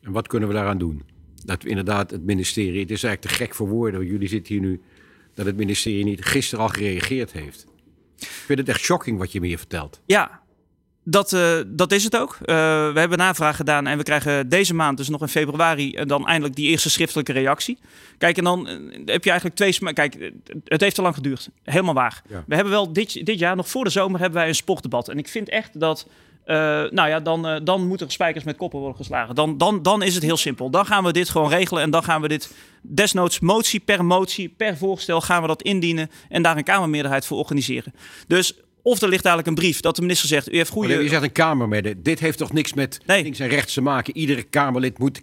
En 0.00 0.12
wat 0.12 0.26
kunnen 0.26 0.48
we 0.48 0.54
daaraan 0.54 0.78
doen? 0.78 1.02
Dat 1.44 1.62
we 1.62 1.68
inderdaad 1.68 2.10
het 2.10 2.24
ministerie, 2.24 2.80
het 2.80 2.90
is 2.90 3.02
eigenlijk 3.02 3.34
te 3.34 3.42
gek 3.42 3.54
voor 3.54 3.68
woorden. 3.68 4.06
Jullie 4.06 4.28
zitten 4.28 4.54
hier 4.54 4.62
nu, 4.62 4.80
dat 5.34 5.46
het 5.46 5.56
ministerie 5.56 6.04
niet 6.04 6.24
gisteren 6.24 6.64
al 6.64 6.70
gereageerd 6.70 7.32
heeft. 7.32 7.66
Ik 8.18 8.26
vind 8.26 8.58
het 8.58 8.68
echt 8.68 8.80
shocking 8.80 9.18
wat 9.18 9.32
je 9.32 9.40
me 9.40 9.46
hier 9.46 9.58
vertelt. 9.58 10.00
Ja, 10.06 10.42
dat, 11.10 11.32
eh, 11.32 11.56
dat 11.66 11.92
is 11.92 12.04
het 12.04 12.16
ook. 12.16 12.38
Eh, 12.40 12.46
we 12.92 12.98
hebben 13.00 13.18
navraag 13.18 13.56
gedaan 13.56 13.86
en 13.86 13.96
we 13.96 14.02
krijgen 14.02 14.48
deze 14.48 14.74
maand, 14.74 14.96
dus 14.96 15.08
nog 15.08 15.20
in 15.20 15.28
februari, 15.28 15.94
en 15.94 16.08
dan 16.08 16.26
eindelijk 16.26 16.56
die 16.56 16.68
eerste 16.68 16.90
schriftelijke 16.90 17.32
reactie. 17.32 17.78
Kijk, 18.18 18.36
en 18.38 18.44
dan 18.44 18.68
eh, 18.68 18.74
heb 19.04 19.24
je 19.24 19.30
eigenlijk 19.30 19.54
twee. 19.54 19.92
Kijk, 19.92 20.14
eh, 20.14 20.30
het 20.64 20.80
heeft 20.80 20.94
te 20.94 21.02
lang 21.02 21.14
geduurd. 21.14 21.48
Helemaal 21.64 21.94
waar. 21.94 22.22
Ja. 22.28 22.44
We 22.46 22.54
hebben 22.54 22.72
wel 22.72 22.92
dit, 22.92 23.26
dit 23.26 23.38
jaar, 23.38 23.56
nog 23.56 23.68
voor 23.68 23.84
de 23.84 23.90
zomer, 23.90 24.20
hebben 24.20 24.38
wij 24.38 24.48
een 24.48 24.54
sportdebat. 24.54 25.08
En 25.08 25.18
ik 25.18 25.28
vind 25.28 25.48
echt 25.48 25.80
dat. 25.80 26.06
eh, 26.44 26.56
nou 26.90 27.08
ja, 27.08 27.20
dan, 27.20 27.46
eh, 27.46 27.60
dan 27.62 27.86
moeten 27.86 28.06
er 28.06 28.12
spijkers 28.12 28.44
met 28.44 28.56
koppen 28.56 28.78
worden 28.78 28.96
geslagen. 28.96 29.34
Dan, 29.34 29.58
dan, 29.58 29.82
dan 29.82 30.02
is 30.02 30.14
het 30.14 30.22
heel 30.22 30.36
simpel. 30.36 30.70
Dan 30.70 30.86
gaan 30.86 31.04
we 31.04 31.12
dit 31.12 31.28
gewoon 31.28 31.48
regelen. 31.50 31.82
En 31.82 31.90
dan 31.90 32.02
gaan 32.02 32.20
we 32.20 32.28
dit 32.28 32.54
desnoods 32.82 33.40
motie 33.40 33.80
per 33.80 34.04
motie, 34.04 34.48
per 34.48 34.76
voorstel 34.76 35.20
gaan 35.20 35.42
we 35.42 35.48
dat 35.48 35.62
indienen. 35.62 36.10
En 36.28 36.42
daar 36.42 36.56
een 36.56 36.64
Kamermeerderheid 36.64 37.26
voor 37.26 37.38
organiseren. 37.38 37.94
Dus 38.26 38.54
of 38.88 39.02
er 39.02 39.08
ligt 39.08 39.24
eigenlijk 39.24 39.46
een 39.56 39.62
brief 39.64 39.80
dat 39.80 39.96
de 39.96 40.02
minister 40.02 40.28
zegt: 40.28 40.52
U 40.52 40.56
heeft 40.56 40.70
goede. 40.70 40.94
Maar 40.94 41.02
je 41.02 41.08
zegt 41.08 41.22
een 41.22 41.32
Kamermede. 41.32 42.02
Dit 42.02 42.18
heeft 42.20 42.38
toch 42.38 42.52
niks 42.52 42.72
met 42.74 43.00
links 43.06 43.38
en 43.38 43.48
rechts 43.48 43.72
te 43.74 43.80
maken? 43.80 44.16
Iedere 44.16 44.42
Kamerlid 44.42 44.98
moet... 44.98 45.20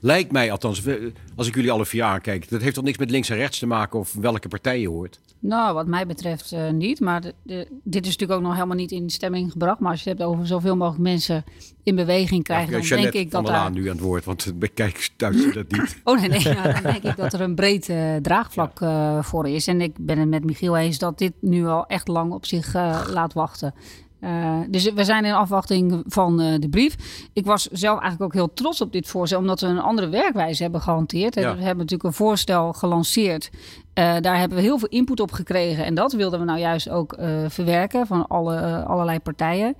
Lijkt 0.00 0.32
mij 0.32 0.50
althans, 0.50 0.80
we- 0.80 1.12
als 1.40 1.48
ik 1.48 1.54
jullie 1.54 1.72
alle 1.72 1.86
vier 1.86 2.02
aankijk... 2.02 2.48
dat 2.48 2.60
heeft 2.60 2.74
toch 2.74 2.84
niks 2.84 2.98
met 2.98 3.10
links 3.10 3.28
en 3.30 3.36
rechts 3.36 3.58
te 3.58 3.66
maken 3.66 3.98
of 3.98 4.12
welke 4.12 4.48
partij 4.48 4.80
je 4.80 4.88
hoort? 4.88 5.20
Nou, 5.38 5.74
wat 5.74 5.86
mij 5.86 6.06
betreft 6.06 6.52
eh, 6.52 6.70
niet. 6.70 7.00
Maar 7.00 7.20
de, 7.20 7.34
de- 7.42 7.66
dit 7.84 8.06
is 8.06 8.10
natuurlijk 8.12 8.38
ook 8.40 8.46
nog 8.46 8.54
helemaal 8.54 8.76
niet 8.76 8.90
in 8.90 9.10
stemming 9.10 9.52
gebracht. 9.52 9.78
Maar 9.78 9.90
als 9.90 10.02
je 10.02 10.10
het 10.10 10.18
hebt 10.18 10.30
over 10.30 10.46
zoveel 10.46 10.76
mogelijk 10.76 11.02
mensen 11.02 11.44
in 11.82 11.96
beweging 11.96 12.44
krijgen, 12.44 12.72
dan 12.72 13.00
denk 13.00 13.12
ik 13.12 13.30
dat 13.30 13.46
daar... 13.46 13.70
Nu 13.70 13.88
aan 13.88 13.96
het 13.96 14.04
woord, 14.04 14.24
want 14.24 14.52
de 14.60 14.68
kijkers 14.68 15.12
thuis 15.16 15.54
dat 15.54 15.70
niet. 15.70 15.98
Oh 16.04 16.20
nee, 16.20 16.28
nee. 16.28 16.54
nou, 16.54 16.72
dan 16.72 16.82
denk 16.82 17.02
ik 17.02 17.16
dat 17.16 17.32
er 17.32 17.40
een 17.40 17.54
breed 17.54 17.88
eh, 17.88 18.16
draagvlak 18.16 18.80
eh, 18.80 19.22
voor 19.22 19.48
is. 19.48 19.66
En 19.66 19.80
ik 19.80 19.92
ben 19.98 20.18
het 20.18 20.28
met 20.28 20.44
Michiel 20.44 20.76
eens 20.76 20.98
dat 20.98 21.18
dit 21.18 21.32
nu 21.40 21.66
al 21.66 21.86
echt 21.86 22.08
lang 22.08 22.32
op 22.32 22.46
zich 22.46 22.74
laat 23.12 23.32
wachten. 23.32 23.74
Eh, 24.20 24.58
dus 24.68 24.92
we 24.92 25.04
zijn 25.04 25.24
in 25.24 25.32
afwachting 25.32 26.02
van 26.06 26.40
eh, 26.40 26.54
de 26.58 26.68
brief. 26.68 26.96
Ik 27.32 27.44
was 27.44 27.68
zelf 27.72 28.00
eigenlijk 28.00 28.22
ook 28.22 28.40
heel 28.40 28.54
trots 28.54 28.80
op 28.80 28.92
dit 28.92 29.06
voorstel, 29.06 29.38
omdat 29.38 29.60
we 29.60 29.66
een 29.66 29.78
andere 29.78 30.08
werkwijze 30.08 30.62
hebben 30.62 30.80
gehanteerd. 30.80 31.34
Ja. 31.34 31.40
We 31.40 31.62
hebben 31.62 31.76
natuurlijk 31.76 32.02
een 32.02 32.12
voorstel 32.12 32.72
gelanceerd. 32.72 33.50
Eh, 33.94 34.16
daar 34.20 34.38
hebben 34.38 34.58
we 34.58 34.64
heel 34.64 34.78
veel 34.78 34.88
input 34.88 35.20
op 35.20 35.32
gekregen. 35.32 35.84
En 35.84 35.94
dat 35.94 36.12
wilden 36.12 36.38
we 36.38 36.44
nou 36.44 36.58
juist 36.58 36.88
ook 36.88 37.18
verwerken 37.48 38.06
van 38.06 38.26
alle, 38.26 38.84
allerlei 38.84 39.18
partijen. 39.18 39.74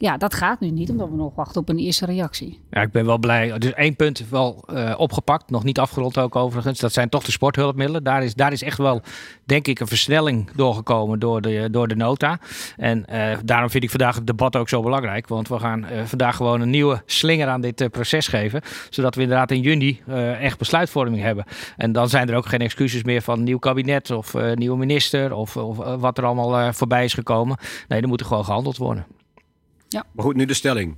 Ja, 0.00 0.16
dat 0.16 0.34
gaat 0.34 0.60
nu 0.60 0.70
niet, 0.70 0.90
omdat 0.90 1.08
we 1.08 1.16
nog 1.16 1.34
wachten 1.34 1.60
op 1.60 1.68
een 1.68 1.78
eerste 1.78 2.06
reactie. 2.06 2.60
Ja, 2.70 2.80
ik 2.80 2.90
ben 2.92 3.06
wel 3.06 3.18
blij. 3.18 3.58
Dus 3.58 3.72
één 3.72 3.96
punt 3.96 4.28
wel 4.28 4.64
eh, 4.66 4.94
opgepakt, 4.96 5.50
nog 5.50 5.64
niet 5.64 5.78
afgerond 5.78 6.18
ook 6.18 6.36
overigens. 6.36 6.78
Dat 6.78 6.92
zijn 6.92 7.08
toch 7.08 7.24
de 7.24 7.30
sporthulpmiddelen. 7.30 8.04
Daar 8.04 8.22
is, 8.22 8.34
daar 8.34 8.52
is 8.52 8.62
echt 8.62 8.78
wel, 8.78 9.02
denk 9.44 9.66
ik, 9.66 9.80
een 9.80 9.86
versnelling 9.86 10.50
doorgekomen 10.50 11.18
door 11.18 11.40
de, 11.40 11.68
door 11.70 11.88
de 11.88 11.96
nota. 11.96 12.38
En 12.76 13.06
eh, 13.06 13.38
daarom 13.44 13.70
vind 13.70 13.84
ik 13.84 13.90
vandaag 13.90 14.14
het 14.14 14.26
debat 14.26 14.56
ook 14.56 14.68
zo 14.68 14.82
belangrijk. 14.82 15.28
Want 15.28 15.48
we 15.48 15.58
gaan 15.58 15.84
eh, 15.84 16.04
vandaag 16.04 16.36
gewoon 16.36 16.60
een 16.60 16.70
nieuwe 16.70 17.02
slinger 17.06 17.48
aan 17.48 17.60
dit 17.60 17.90
proces 17.90 18.28
geven. 18.28 18.60
Zodat 18.90 19.14
we 19.14 19.22
inderdaad 19.22 19.50
in 19.50 19.60
juni 19.60 20.00
echt 20.40 20.58
besluitvorming 20.58 21.22
hebben. 21.22 21.44
En 21.76 21.92
dan 21.92 22.08
zijn 22.08 22.28
er 22.28 22.36
ook 22.36 22.46
geen 22.46 22.60
excuses 22.60 23.02
meer 23.02 23.22
van 23.22 23.42
nieuw 23.42 23.58
kabinet 23.58 24.10
of 24.10 24.34
nieuwe 24.54 24.78
minister. 24.78 25.34
Of, 25.34 25.56
of 25.56 25.76
wat 25.76 26.18
er 26.18 26.24
allemaal 26.24 26.72
voorbij 26.72 27.04
is 27.04 27.14
gekomen. 27.14 27.56
Nee, 27.88 28.00
er 28.00 28.08
moet 28.08 28.20
er 28.20 28.26
gewoon 28.26 28.44
gehandeld 28.44 28.76
worden. 28.76 29.06
Maar 29.90 30.24
goed, 30.24 30.36
nu 30.36 30.44
de 30.44 30.54
stelling. 30.54 30.96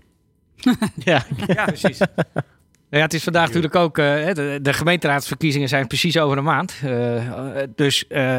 Ja, 1.04 1.26
ja 1.46 1.64
precies. 1.64 2.00
Nou 2.90 3.02
ja, 3.02 3.08
het 3.08 3.14
is 3.14 3.24
vandaag 3.24 3.46
natuurlijk 3.46 3.74
ook. 3.74 3.98
eh, 3.98 4.34
de, 4.34 4.58
de 4.62 4.72
gemeenteraadsverkiezingen 4.72 5.68
zijn 5.68 5.86
precies 5.86 6.18
over 6.18 6.38
een 6.38 6.44
maand. 6.44 6.74
Eh, 6.84 6.92
dus 7.74 8.06
eh, 8.06 8.38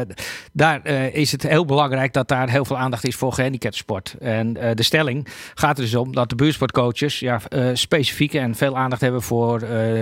daar 0.52 0.86
is 1.12 1.32
het 1.32 1.42
heel 1.42 1.64
belangrijk 1.64 2.12
dat 2.12 2.28
daar 2.28 2.50
heel 2.50 2.64
veel 2.64 2.78
aandacht 2.78 3.04
is 3.04 3.16
voor 3.16 3.32
gehandicaptensport. 3.32 4.14
En 4.20 4.52
de 4.52 4.82
stelling 4.82 5.28
gaat 5.54 5.78
er 5.78 5.84
dus 5.84 5.94
om 5.94 6.14
dat 6.14 6.28
de 6.28 6.34
buurtsportcoaches 6.34 7.18
ja, 7.18 7.40
specifieke 7.72 8.38
en 8.38 8.54
veel 8.54 8.76
aandacht 8.76 9.00
hebben 9.00 9.22
voor 9.22 9.58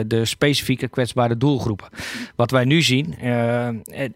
de 0.06 0.24
specifieke 0.24 0.88
kwetsbare 0.88 1.36
doelgroepen. 1.36 1.88
Wat 2.36 2.50
wij 2.50 2.64
nu 2.64 2.82
zien, 2.82 3.14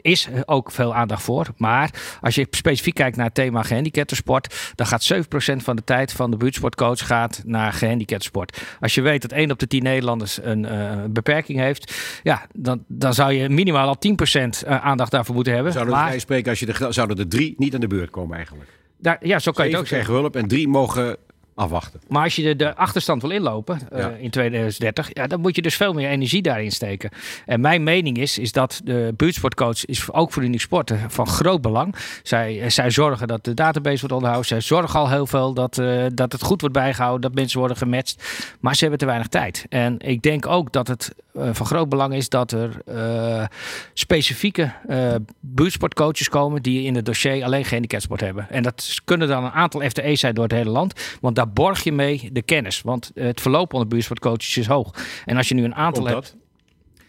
is 0.01 0.29
ook 0.45 0.71
veel 0.71 0.95
aandacht 0.95 1.23
voor. 1.23 1.47
Maar 1.57 1.91
als 2.21 2.35
je 2.35 2.47
specifiek 2.51 2.95
kijkt 2.95 3.17
naar 3.17 3.27
het 3.27 3.35
thema 3.35 3.63
gehandicaptensport, 3.63 4.73
dan 4.75 4.87
gaat 4.87 5.13
7% 5.15 5.17
van 5.57 5.77
de 5.77 5.85
tijd 5.85 6.13
van 6.13 6.31
de 6.31 6.37
buurtsportcoach 6.37 7.07
gaat 7.07 7.43
naar 7.47 7.73
gehandicaptensport. 7.73 8.61
Als 8.81 8.95
je 8.95 9.01
weet 9.01 9.23
dat 9.23 9.33
1 9.33 9.51
op 9.51 9.59
de 9.59 9.67
10 9.67 9.83
Nederlanders 9.83 10.24
een 10.43 10.65
eh, 10.65 11.05
beperking 11.11 11.59
heeft, 11.59 11.95
ja, 12.23 12.47
dan, 12.55 12.85
dan 12.89 13.15
zou 13.15 13.33
je 13.33 13.49
minimaal 13.49 13.89
al 13.89 13.97
10% 13.97 14.65
eh, 14.67 14.85
aandacht 14.85 15.11
daarvoor 15.11 15.35
moeten 15.35 15.55
hebben. 15.55 15.73
Zouden 15.73 15.95
Maar- 15.95 16.21
spreken 16.21 16.51
als 16.51 16.61
je 16.61 16.67
de, 16.67 16.87
zouden 16.93 17.19
er 17.19 17.29
drie 17.29 17.55
niet 17.59 17.75
aan 17.75 17.81
de 17.81 17.87
beurt 17.87 18.11
komen 18.11 18.37
eigenlijk? 18.37 18.71
daar, 18.99 19.19
ja, 19.21 19.39
zo 19.39 19.53
kan 19.53 19.65
je 19.65 19.71
het 19.71 19.81
ook 19.81 19.87
zeggen. 19.87 20.15
hulp 20.15 20.37
en 20.37 20.49
drie 20.49 20.69
mogen 20.69 21.17
afwachten. 21.55 22.01
Maar 22.09 22.23
als 22.23 22.37
je 22.37 22.43
de, 22.43 22.57
de 22.57 22.75
achterstand 22.77 23.23
wil 23.23 23.31
inlopen 23.31 23.79
eh, 23.91 23.99
Ja. 23.99 24.09
in 24.09 24.31
2030, 24.31 25.11
ja, 25.13 25.27
dan 25.27 25.41
moet 25.41 25.57
je 25.57 25.63
dus 25.63 25.77
veel 25.77 25.93
meer 25.93 26.09
energie 26.09 26.43
daarin 26.43 26.73
steken. 26.73 27.11
En 27.47 27.61
mijn 27.61 27.83
mening 27.83 28.19
is, 28.19 28.39
is 28.39 28.53
dat 28.53 28.81
de 28.85 29.13
buurtsportcoach 29.17 29.85
is 29.85 30.13
ook 30.13 30.33
voor 30.33 30.43
Unique 30.43 30.61
Sporten 30.61 31.11
van 31.11 31.27
groot 31.27 31.61
belang. 31.63 31.95
Zij, 32.23 32.61
eh, 32.63 32.71
zij 32.71 32.91
zorgen 32.91 33.27
dat 33.29 33.45
de 33.45 33.55
database 33.55 33.99
wordt 33.99 34.15
onderhouden. 34.15 34.49
Zij 34.49 34.61
zorgen 34.61 34.99
al 35.01 35.09
heel 35.11 35.27
veel 35.27 35.55
dat, 35.55 35.79
eh, 35.79 36.05
dat 36.15 36.33
het 36.33 36.43
goed 36.43 36.61
wordt 36.61 36.77
bijgehouden, 36.77 37.21
dat 37.21 37.35
mensen 37.35 37.59
worden 37.59 37.77
gematcht. 37.77 38.25
Maar 38.61 38.75
ze 38.75 38.81
hebben 38.81 38.99
te 38.99 39.07
weinig 39.07 39.29
tijd. 39.29 39.67
En 39.69 39.95
ik 39.99 40.23
denk 40.23 40.47
ook 40.47 40.73
dat 40.73 40.89
het 40.89 41.13
eh, 41.35 41.49
van 41.53 41.67
groot 41.67 41.89
belang 41.89 42.15
is 42.15 42.29
dat 42.29 42.53
er 42.53 42.71
eh, 42.87 43.47
specifieke 43.93 44.73
eh, 44.87 45.15
buurtsportcoaches 45.41 46.29
komen 46.29 46.63
die 46.63 46.83
in 46.83 46.95
het 46.95 47.05
dossier 47.07 47.45
alleen 47.45 47.65
gehandicapsport 47.65 48.21
hebben. 48.21 48.51
En 48.51 48.63
dat 48.63 49.01
kunnen 49.05 49.29
dan 49.29 49.45
een 49.45 49.51
aantal 49.51 49.81
FTE's 49.81 50.21
zijn 50.21 50.35
door 50.35 50.45
het 50.45 50.53
hele 50.53 50.71
land, 50.71 51.19
want 51.21 51.37
daar 51.37 51.49
borg 51.49 51.85
je 51.85 51.93
mee 51.93 52.29
de 52.33 52.43
kennis. 52.43 52.83
Want 52.83 53.11
het 53.15 53.41
verloop 53.41 53.73
onder 53.73 53.89
buurtsportcoaches 53.89 54.57
is 54.57 54.67
hoog. 54.67 54.95
En 55.25 55.37
als 55.37 55.49
je 55.49 55.55
nu 55.55 55.65
een 55.65 55.75
aantal 55.75 56.07
hebt. 56.07 56.37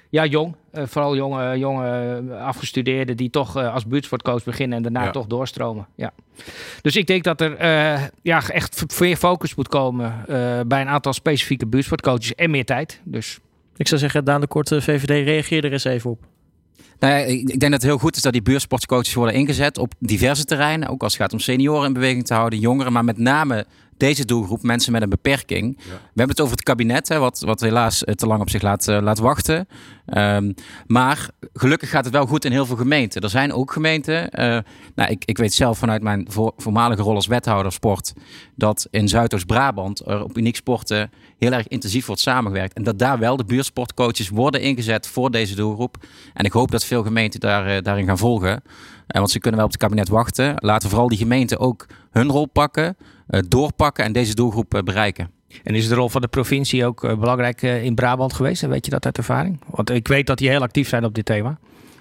Ja, 0.10 0.26
jong. 0.26 0.56
Eh, 0.72 0.84
vooral 0.86 1.16
jonge, 1.16 1.58
jonge 1.58 2.22
afgestudeerden 2.40 3.18
die 3.18 3.30
toch 3.30 3.56
als 3.56 3.86
buurtsportcoach 3.86 4.44
beginnen 4.44 4.78
en 4.78 4.84
daarna 4.84 5.04
Ja. 5.04 5.12
toch 5.12 5.28
doorstromen. 5.28 5.88
Ja. 5.96 6.12
Dus 6.82 6.96
ik 6.96 7.08
denk 7.08 7.24
dat 7.24 7.42
er 7.42 7.60
ja, 8.22 8.50
echt 8.50 9.00
meer 9.00 9.18
focus 9.18 9.56
moet 9.56 9.68
komen 9.68 10.24
bij 10.68 10.82
een 10.82 10.88
aantal 10.88 11.14
specifieke 11.14 11.68
buurtsportcoaches 11.68 12.36
en 12.36 12.52
meer 12.52 12.66
tijd. 12.66 13.02
Dus 13.04 13.40
Ik 13.78 13.88
zou 13.88 14.00
zeggen, 14.00 14.26
Daan 14.26 14.42
de 14.42 14.48
Korte, 14.48 14.82
VVD, 14.82 15.26
reageer 15.26 15.66
er 15.66 15.72
eens 15.72 15.84
even 15.84 16.10
op. 16.10 16.26
Nou 17.00 17.14
ja, 17.14 17.20
ik, 17.20 17.48
denk 17.48 17.62
dat 17.62 17.72
het 17.72 17.84
heel 17.84 17.98
goed 17.98 18.16
is 18.16 18.22
dat 18.22 18.34
die 18.34 18.42
buurtsportcoaches 18.42 19.14
worden 19.14 19.36
ingezet 19.36 19.78
op 19.78 19.94
diverse 20.00 20.46
terreinen. 20.46 20.90
Ook 20.90 21.04
als 21.04 21.14
het 21.14 21.22
gaat 21.22 21.34
om 21.34 21.40
senioren 21.40 21.86
in 21.86 21.94
beweging 21.94 22.26
te 22.26 22.34
houden, 22.34 22.60
jongeren, 22.60 22.92
maar 22.92 23.04
met 23.04 23.18
name 23.18 23.66
deze 23.98 24.26
doelgroep, 24.26 24.64
mensen 24.64 24.92
met 24.92 25.02
een 25.02 25.10
beperking. 25.10 25.78
We 25.78 25.92
hebben 26.06 26.30
het 26.30 26.42
over 26.42 26.56
het 26.56 26.64
kabinet, 26.64 27.08
hè, 27.08 27.20
wat, 27.20 27.40
wat 27.40 27.62
helaas 27.62 28.04
eh, 28.04 28.16
te 28.16 28.28
lang 28.28 28.42
op 28.42 28.50
zich 28.50 28.62
laat, 28.62 28.88
eh, 28.88 29.02
laat 29.02 29.20
wachten. 29.20 29.68
Ehm, 30.06 30.52
maar 30.88 31.30
gelukkig 31.54 31.90
gaat 31.90 32.04
het 32.04 32.14
wel 32.14 32.26
goed 32.26 32.46
in 32.46 32.52
heel 32.52 32.66
veel 32.66 32.76
gemeenten. 32.76 33.22
Er 33.22 33.30
zijn 33.30 33.54
ook 33.54 33.72
gemeenten, 33.72 34.30
eh, 34.30 34.60
nou, 34.96 35.12
ik, 35.12 35.26
ik 35.26 35.38
weet 35.38 35.54
zelf 35.54 35.78
vanuit 35.78 36.02
mijn 36.02 36.26
voor- 36.30 36.54
voormalige 36.58 37.02
rol 37.02 37.16
als 37.16 37.28
wethouder 37.28 37.72
sport, 37.72 38.14
dat 38.56 38.88
in 38.92 39.08
Zuidoost-Brabant 39.08 40.08
er 40.08 40.24
op 40.24 40.38
uniek 40.38 40.56
sporten 40.56 41.12
heel 41.38 41.52
erg 41.52 41.68
intensief 41.68 42.06
wordt 42.06 42.22
samengewerkt. 42.22 42.74
En 42.74 42.84
dat 42.84 43.00
daar 43.00 43.20
wel 43.20 43.38
de 43.38 43.46
buurtsportcoaches 43.46 44.30
worden 44.30 44.62
ingezet 44.62 45.08
voor 45.08 45.32
deze 45.32 45.56
doelgroep. 45.56 45.98
En 46.34 46.46
ik 46.46 46.52
hoop 46.52 46.72
dat 46.72 46.86
veel 46.86 47.04
gemeenten 47.04 47.40
daar, 47.40 47.84
daarin 47.84 48.06
gaan 48.06 48.18
volgen. 48.18 48.64
Want 49.08 49.30
ze 49.30 49.40
kunnen 49.40 49.60
wel 49.60 49.68
op 49.68 49.74
het 49.74 49.82
kabinet 49.82 50.10
wachten. 50.10 50.54
Laten 50.56 50.90
vooral 50.90 51.08
die 51.08 51.18
gemeenten 51.18 51.60
ook 51.60 51.86
hun 52.12 52.30
rol 52.30 52.46
pakken, 52.46 52.98
doorpakken 53.28 54.04
en 54.04 54.12
deze 54.12 54.36
doelgroep 54.36 54.74
eh, 54.74 54.82
bereiken. 54.82 55.32
En 55.64 55.76
is 55.76 55.88
de 55.88 55.96
rol 55.96 56.10
van 56.10 56.22
de 56.22 56.28
provincie 56.28 56.86
ook 56.86 57.04
eh, 57.04 57.18
belangrijk 57.18 57.62
eh, 57.62 57.84
in 57.84 57.96
Brabant 57.96 58.34
geweest? 58.34 58.64
En 58.64 58.70
weet 58.70 58.86
je 58.86 58.92
dat 58.92 59.06
uit 59.06 59.18
ervaring? 59.18 59.60
Want 59.70 59.90
ik 59.90 60.08
weet 60.08 60.28
dat 60.28 60.38
die 60.38 60.50
heel 60.50 60.62
actief 60.62 60.88
zijn 60.88 61.06
op 61.06 61.16
dit 61.16 61.26
thema. 61.26 61.58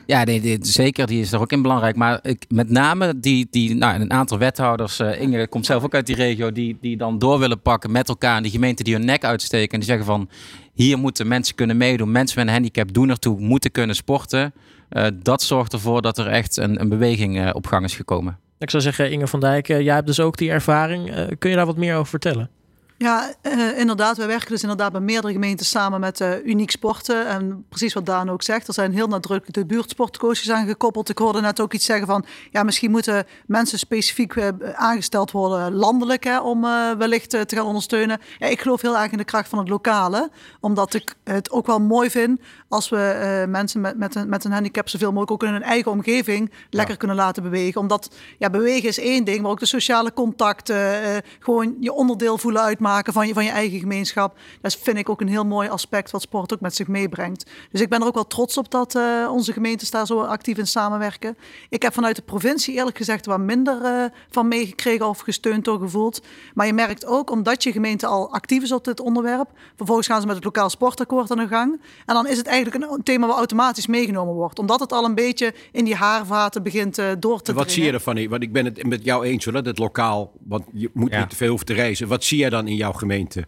Ja, 0.06 0.24
nee, 0.24 0.58
zeker. 0.60 1.06
Die 1.06 1.20
is 1.20 1.32
er 1.32 1.40
ook 1.40 1.52
in 1.52 1.62
belangrijk. 1.62 1.96
Maar 1.96 2.18
ik, 2.22 2.44
met 2.48 2.70
name 2.70 3.20
die, 3.20 3.46
die, 3.50 3.74
nou, 3.74 4.00
een 4.00 4.12
aantal 4.12 4.38
wethouders. 4.38 4.98
eh, 4.98 5.20
Inge 5.20 5.48
komt 5.48 5.66
zelf 5.66 5.84
ook 5.84 5.94
uit 5.94 6.06
die 6.06 6.16
regio. 6.16 6.52
Die, 6.52 6.78
die 6.80 6.96
dan 6.96 7.18
door 7.18 7.38
willen 7.38 7.60
pakken 7.60 7.92
met 7.92 8.08
elkaar. 8.08 8.36
En 8.36 8.42
die 8.42 8.52
gemeenten 8.52 8.84
die 8.84 8.94
hun 8.94 9.04
nek 9.04 9.24
uitsteken. 9.24 9.72
En 9.72 9.78
die 9.78 9.88
zeggen 9.88 10.06
van 10.06 10.28
hier 10.74 10.98
moeten 10.98 11.28
mensen 11.28 11.54
kunnen 11.54 11.76
meedoen. 11.76 12.12
Mensen 12.12 12.38
met 12.38 12.46
een 12.46 12.52
handicap 12.52 12.92
doen 12.92 13.08
ertoe. 13.08 13.40
Moeten 13.40 13.70
kunnen 13.70 13.96
sporten. 13.96 14.52
Eh, 14.88 15.06
dat 15.22 15.42
zorgt 15.42 15.72
ervoor 15.72 16.02
dat 16.02 16.18
er 16.18 16.26
echt 16.26 16.56
een, 16.56 16.80
een 16.80 16.88
beweging 16.88 17.38
eh, 17.38 17.50
op 17.52 17.66
gang 17.66 17.84
is 17.84 17.94
gekomen. 17.96 18.38
Ik 18.64 18.70
zou 18.70 18.82
zeggen, 18.82 19.10
Inge 19.10 19.26
van 19.26 19.40
Dijk, 19.40 19.68
eh, 19.68 19.80
jij 19.80 19.94
hebt 19.94 20.06
dus 20.06 20.20
ook 20.20 20.36
die 20.36 20.50
ervaring. 20.50 21.10
Eh, 21.10 21.26
kun 21.38 21.50
je 21.50 21.56
daar 21.56 21.66
wat 21.66 21.76
meer 21.76 21.94
over 21.94 22.06
vertellen? 22.06 22.50
Ja, 22.98 23.34
eh, 23.40 23.78
inderdaad. 23.78 24.16
Wij 24.16 24.26
werken 24.26 24.48
dus 24.48 24.62
inderdaad 24.62 24.92
bij 24.92 25.00
meerdere 25.00 25.32
gemeenten 25.32 25.66
samen 25.66 26.00
met 26.00 26.20
eh, 26.20 26.44
Uniek 26.44 26.70
Sporten. 26.70 27.26
En 27.26 27.64
precies 27.68 27.92
wat 27.92 28.06
Daan 28.06 28.30
ook 28.30 28.42
zegt, 28.42 28.68
er 28.68 28.74
zijn 28.74 28.92
heel 28.92 29.06
nadrukkelijk 29.06 29.54
de 29.56 29.66
buurtsportcoaches 29.66 30.50
aan 30.50 30.66
gekoppeld. 30.66 31.08
Ik 31.08 31.18
hoorde 31.18 31.40
net 31.40 31.60
ook 31.60 31.72
iets 31.72 31.84
zeggen 31.84 32.06
van, 32.06 32.24
ja, 32.50 32.62
misschien 32.62 32.90
moeten 32.90 33.26
mensen 33.46 33.78
specifiek 33.78 34.34
aangesteld 34.74 35.30
worden 35.30 35.72
landelijk 35.72 36.24
hè, 36.24 36.40
om 36.40 36.60
wellicht 36.98 37.30
te 37.30 37.46
gaan 37.46 37.66
ondersteunen. 37.66 38.20
Ja, 38.38 38.46
ik 38.46 38.60
geloof 38.60 38.80
heel 38.80 38.98
erg 38.98 39.12
in 39.12 39.18
de 39.18 39.24
kracht 39.24 39.48
van 39.48 39.58
het 39.58 39.68
lokale, 39.68 40.30
omdat 40.60 40.94
ik 40.94 41.14
het 41.24 41.50
ook 41.50 41.66
wel 41.66 41.80
mooi 41.80 42.10
vind 42.10 42.40
als 42.68 42.88
we 42.88 42.96
eh, 42.96 43.50
mensen 43.50 43.80
met, 43.80 43.96
met, 43.96 44.14
een, 44.14 44.28
met 44.28 44.44
een 44.44 44.52
handicap 44.52 44.88
zoveel 44.88 45.08
mogelijk 45.08 45.30
ook 45.30 45.42
in 45.42 45.52
hun 45.52 45.62
eigen 45.62 45.90
omgeving 45.90 46.52
lekker 46.70 46.96
kunnen 46.96 47.16
laten 47.16 47.42
bewegen. 47.42 47.80
Omdat 47.80 48.10
ja, 48.38 48.50
bewegen 48.50 48.88
is 48.88 48.98
één 48.98 49.24
ding, 49.24 49.40
maar 49.40 49.50
ook 49.50 49.60
de 49.60 49.66
sociale 49.66 50.12
contacten, 50.12 51.02
eh, 51.02 51.16
gewoon 51.38 51.76
je 51.80 51.92
onderdeel 51.92 52.38
voelen 52.38 52.62
uitmaken 52.62 53.12
van 53.12 53.26
je, 53.26 53.34
van 53.34 53.44
je 53.44 53.50
eigen 53.50 53.78
gemeenschap. 53.78 54.38
Dat 54.60 54.76
vind 54.76 54.96
ik 54.96 55.08
ook 55.08 55.20
een 55.20 55.28
heel 55.28 55.44
mooi 55.44 55.68
aspect 55.68 56.10
wat 56.10 56.22
sport 56.22 56.52
ook 56.52 56.60
met 56.60 56.74
zich 56.74 56.88
meebrengt. 56.88 57.50
Dus 57.70 57.80
ik 57.80 57.88
ben 57.88 58.00
er 58.00 58.06
ook 58.06 58.14
wel 58.14 58.26
trots 58.26 58.58
op 58.58 58.70
dat 58.70 58.94
eh, 58.94 59.28
onze 59.30 59.52
gemeentes 59.52 59.90
daar 59.90 60.06
zo 60.06 60.20
actief 60.20 60.58
in 60.58 60.66
samenwerken. 60.66 61.36
Ik 61.68 61.82
heb 61.82 61.94
vanuit 61.94 62.16
de 62.16 62.22
provincie 62.22 62.74
eerlijk 62.74 62.96
gezegd 62.96 63.26
wat 63.26 63.38
minder 63.38 64.10
van 64.30 64.48
meegekregen 64.48 65.08
of 65.08 65.18
gesteund 65.18 65.64
door 65.64 65.78
gevoeld. 65.78 66.20
Maar 66.54 66.66
je 66.66 66.72
merkt 66.72 67.06
ook, 67.06 67.30
omdat 67.30 67.62
je 67.62 67.72
gemeente 67.72 68.06
al 68.06 68.32
actief 68.32 68.62
is 68.62 68.72
op 68.72 68.84
dit 68.84 69.00
onderwerp, 69.00 69.50
vervolgens 69.76 70.06
gaan 70.06 70.20
ze 70.20 70.26
met 70.26 70.36
het 70.36 70.44
lokaal 70.44 70.70
sportakkoord 70.70 71.30
aan 71.30 71.36
de 71.36 71.46
gang. 71.46 71.80
En 72.06 72.14
dan 72.14 72.26
is 72.26 72.36
het 72.36 72.46
eigenlijk 72.46 72.63
een 72.72 73.02
thema 73.02 73.26
wat 73.26 73.36
automatisch 73.36 73.86
meegenomen 73.86 74.34
wordt. 74.34 74.58
Omdat 74.58 74.80
het 74.80 74.92
al 74.92 75.04
een 75.04 75.14
beetje 75.14 75.54
in 75.72 75.84
die 75.84 75.94
haarvaten 75.94 76.62
begint 76.62 76.98
eh, 76.98 77.06
door 77.18 77.42
te 77.42 77.50
En 77.50 77.56
wat 77.56 77.68
dringen. 77.68 77.70
zie 77.72 77.84
je 77.84 77.92
ervan? 77.92 78.28
Want 78.28 78.42
ik 78.42 78.52
ben 78.52 78.64
het 78.64 78.86
met 78.86 79.04
jou 79.04 79.24
eens 79.24 79.44
hoor, 79.44 79.52
dat 79.54 79.66
het 79.66 79.78
lokaal, 79.78 80.32
want 80.44 80.64
je 80.72 80.90
moet 80.92 81.10
Ja. 81.12 81.18
niet 81.20 81.30
te 81.30 81.36
veel 81.36 81.48
hoeven 81.48 81.66
te 81.66 81.72
reizen. 81.74 82.08
Wat 82.08 82.24
zie 82.24 82.38
jij 82.38 82.50
dan 82.50 82.66
in 82.68 82.76
jouw 82.76 82.92
gemeente? 82.92 83.44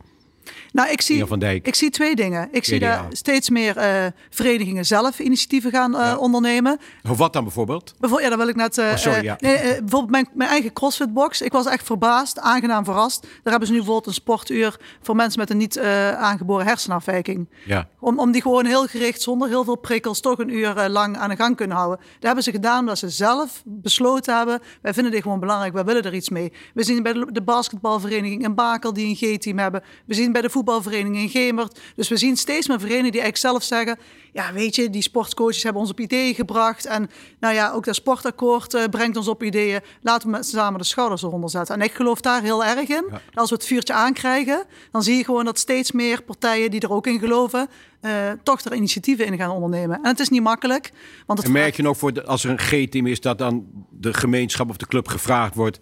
Nou, 0.76 0.90
ik 0.90 1.00
zie, 1.00 1.24
van 1.24 1.38
Dijk. 1.38 1.66
ik 1.66 1.74
zie 1.74 1.90
twee 1.90 2.14
dingen. 2.16 2.48
Ik 2.50 2.64
zie 2.64 2.78
daar 2.78 3.04
steeds 3.10 3.50
meer 3.50 3.76
eh, 3.76 4.06
verenigingen 4.30 4.84
zelf 4.86 5.18
initiatieven 5.18 5.70
gaan 5.70 5.96
eh, 5.96 6.16
ondernemen. 6.20 6.78
Of 7.10 7.18
wat 7.18 7.32
dan 7.32 7.42
bijvoorbeeld? 7.44 7.94
Bijvoorbeeld, 7.98 8.30
ja, 8.30 8.36
dat 8.36 8.38
wil 8.38 8.48
ik 8.54 8.56
net. 8.56 8.78
eh, 8.78 8.90
Oh, 8.90 8.96
sorry, 8.96 9.24
ja. 9.24 9.36
nee, 9.40 9.58
bijvoorbeeld 9.58 10.10
mijn, 10.10 10.28
mijn 10.34 10.50
eigen 10.50 10.72
CrossFit-box. 10.72 11.40
Ik 11.40 11.52
was 11.52 11.66
echt 11.66 11.86
verbaasd, 11.86 12.38
aangenaam 12.40 12.84
verrast. 12.84 13.22
Daar 13.22 13.30
hebben 13.42 13.66
ze 13.66 13.72
nu 13.72 13.78
bijvoorbeeld 13.78 14.06
een 14.06 14.14
sportuur 14.22 14.76
voor 15.02 15.16
mensen 15.16 15.40
met 15.40 15.50
een 15.50 15.56
niet 15.56 15.80
aangeboren 16.18 16.66
hersenafwijking. 16.66 17.48
Ja. 17.66 17.88
Om, 18.00 18.18
om 18.18 18.30
die 18.32 18.42
gewoon 18.42 18.66
heel 18.66 18.86
gericht, 18.86 19.22
zonder 19.22 19.48
heel 19.48 19.64
veel 19.64 19.76
prikkels, 19.76 20.20
toch 20.20 20.38
een 20.38 20.54
uur 20.54 20.88
lang 20.88 21.16
aan 21.16 21.28
de 21.30 21.36
gang 21.36 21.56
kunnen 21.56 21.76
houden. 21.76 21.98
Dat 21.98 22.22
hebben 22.24 22.44
ze 22.44 22.50
gedaan 22.50 22.78
omdat 22.80 22.98
ze 22.98 23.08
zelf 23.08 23.62
besloten 23.64 24.36
hebben. 24.36 24.60
Wij 24.82 24.94
vinden 24.94 25.12
dit 25.12 25.22
gewoon 25.22 25.40
belangrijk, 25.40 25.72
wij 25.72 25.84
willen 25.84 26.02
er 26.02 26.14
iets 26.14 26.28
mee. 26.28 26.52
We 26.74 26.82
zien 26.84 27.02
bij 27.02 27.12
de, 27.12 27.26
de 27.32 27.42
basketbalvereniging 27.42 28.42
in 28.42 28.54
Bakel 28.54 28.92
die 28.92 29.06
een 29.08 29.36
G-team 29.36 29.58
hebben. 29.58 29.82
We 30.06 30.14
zien 30.14 30.32
bij 30.32 30.42
de 30.42 30.50
voetbalvereniging 30.66 31.16
in 31.16 31.28
Gemert. 31.28 31.80
Dus 31.96 32.08
we 32.08 32.16
zien 32.16 32.36
steeds 32.36 32.68
meer 32.68 32.78
verenigingen 32.78 33.12
die 33.12 33.20
eigenlijk 33.20 33.60
zelf 33.60 33.80
zeggen... 33.80 33.98
ja, 34.32 34.52
weet 34.52 34.74
je, 34.74 34.90
die 34.90 35.02
sportcoaches 35.02 35.62
hebben 35.62 35.82
ons 35.82 35.90
op 35.90 36.00
ideeën 36.00 36.34
gebracht. 36.34 36.86
En 36.86 37.10
nou 37.40 37.54
ja, 37.54 37.72
ook 37.72 37.84
dat 37.84 37.94
sportakkoord 37.94 38.74
eh, 38.74 38.84
brengt 38.90 39.16
ons 39.16 39.28
op 39.28 39.42
ideeën. 39.42 39.80
Laten 40.02 40.30
we 40.30 40.36
met 40.36 40.46
samen 40.46 40.78
de 40.78 40.84
schouders 40.84 41.22
eronder 41.22 41.50
zetten. 41.50 41.74
En 41.74 41.80
ik 41.80 41.92
geloof 41.92 42.20
daar 42.20 42.42
heel 42.42 42.64
erg 42.64 42.88
in. 42.88 43.04
Als 43.34 43.50
we 43.50 43.56
het 43.56 43.66
vuurtje 43.66 43.94
aankrijgen, 43.94 44.64
dan 44.92 45.02
zie 45.02 45.16
je 45.16 45.24
gewoon 45.24 45.44
dat 45.44 45.58
steeds 45.58 45.92
meer 45.92 46.22
partijen 46.22 46.70
die 46.70 46.80
er 46.80 46.92
ook 46.92 47.06
in 47.06 47.18
geloven... 47.18 47.68
eh, 48.00 48.10
toch 48.42 48.60
er 48.60 48.74
initiatieven 48.74 49.26
in 49.26 49.36
gaan 49.36 49.50
ondernemen. 49.50 49.96
En 50.02 50.10
het 50.10 50.20
is 50.20 50.28
niet 50.28 50.42
makkelijk. 50.42 50.92
Want 51.26 51.38
het 51.38 51.48
En 51.48 51.54
merk 51.54 51.76
je 51.76 51.82
nog 51.82 51.98
voor 51.98 52.12
de, 52.12 52.24
als 52.24 52.44
er 52.44 52.50
een 52.50 52.58
G-team 52.58 53.06
is 53.06 53.20
dat 53.20 53.38
dan 53.38 53.66
de 53.90 54.14
gemeenschap 54.14 54.68
of 54.68 54.76
de 54.76 54.86
club 54.86 55.08
gevraagd 55.08 55.54
wordt. 55.54 55.78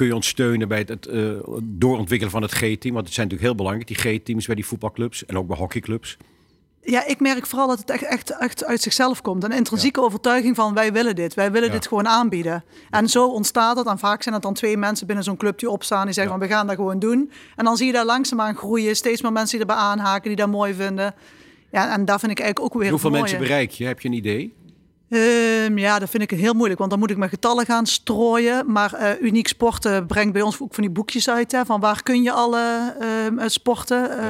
Kun 0.00 0.08
je 0.08 0.14
ons 0.14 0.28
steunen 0.28 0.68
bij 0.68 0.78
het, 0.78 0.88
het 0.88 1.06
eh, 1.06 1.30
doorontwikkelen 1.62 2.32
van 2.32 2.42
het 2.42 2.50
G-team? 2.52 2.94
Want 2.94 3.06
het 3.06 3.14
zijn 3.14 3.26
natuurlijk 3.28 3.40
heel 3.40 3.54
belangrijk, 3.54 3.86
die 3.86 3.96
G-teams 3.96 4.46
bij 4.46 4.54
die 4.54 4.66
voetbalclubs 4.66 5.26
en 5.26 5.36
ook 5.38 5.46
bij 5.46 5.56
hockeyclubs. 5.56 6.16
Ja, 6.82 7.06
ik 7.06 7.20
merk 7.20 7.46
vooral 7.46 7.68
dat 7.68 7.78
het 7.78 7.90
echt, 7.90 8.02
echt, 8.02 8.38
echt 8.38 8.64
uit 8.64 8.80
zichzelf 8.80 9.20
komt. 9.20 9.44
Een 9.44 9.52
intrinsieke 9.52 10.00
overtuiging 10.02 10.56
van 10.56 10.74
wij 10.74 10.92
willen 10.92 11.14
dit. 11.14 11.34
Wij 11.34 11.52
willen 11.52 11.68
Ja. 11.68 11.74
dit 11.74 11.86
gewoon 11.86 12.08
aanbieden. 12.08 12.64
En 12.90 13.08
zo 13.08 13.26
ontstaat 13.26 13.76
het. 13.76 13.86
En 13.86 13.98
vaak 13.98 14.22
zijn 14.22 14.34
het 14.34 14.42
dan 14.42 14.54
twee 14.54 14.76
mensen 14.76 15.06
binnen 15.06 15.24
zo'n 15.24 15.36
club 15.36 15.58
die 15.58 15.70
opstaan. 15.70 16.04
Die 16.04 16.14
zeggen 16.14 16.32
van 16.32 16.48
we 16.48 16.54
gaan 16.54 16.66
dat 16.66 16.76
gewoon 16.76 16.98
doen. 16.98 17.30
En 17.56 17.64
dan 17.64 17.76
zie 17.76 17.86
je 17.86 17.92
daar 17.92 18.04
langzaamaan 18.04 18.56
groeien. 18.56 18.96
Steeds 18.96 19.22
meer 19.22 19.32
mensen 19.32 19.58
die 19.58 19.68
erbij 19.68 19.82
aanhaken. 19.84 20.28
Die 20.28 20.36
dat 20.36 20.48
mooi 20.48 20.74
vinden. 20.74 21.14
Ja, 21.72 21.92
en 21.92 22.04
daar 22.04 22.18
vind 22.18 22.32
ik 22.32 22.40
eigenlijk 22.40 22.74
ook 22.74 22.80
weer 22.80 22.90
Hoeveel 22.90 23.10
mensen 23.10 23.38
bereik 23.38 23.70
je? 23.70 23.84
Heb 23.86 24.00
je 24.00 24.08
een 24.08 24.14
idee? 24.14 24.54
Ehm, 25.10 25.78
ja, 25.78 25.98
dat 25.98 26.10
vind 26.10 26.22
ik 26.22 26.30
heel 26.30 26.52
moeilijk, 26.54 26.78
want 26.78 26.90
dan 26.90 26.98
moet 27.00 27.10
ik 27.10 27.16
mijn 27.16 27.30
getallen 27.30 27.66
gaan 27.66 27.86
strooien. 27.86 28.72
Maar 28.72 28.92
eh, 28.94 29.22
Uniek 29.22 29.48
Sporten 29.48 30.06
brengt 30.06 30.32
bij 30.32 30.42
ons 30.42 30.60
ook 30.60 30.74
van 30.74 30.82
die 30.82 30.92
boekjes 30.92 31.28
uit. 31.30 31.52
Hè, 31.52 31.64
van 31.64 31.80
waar 31.80 32.02
kun 32.02 32.22
je 32.22 32.32
alle 32.32 32.94
ehm, 33.00 33.48
sporten, 33.48 34.18
eh, 34.18 34.26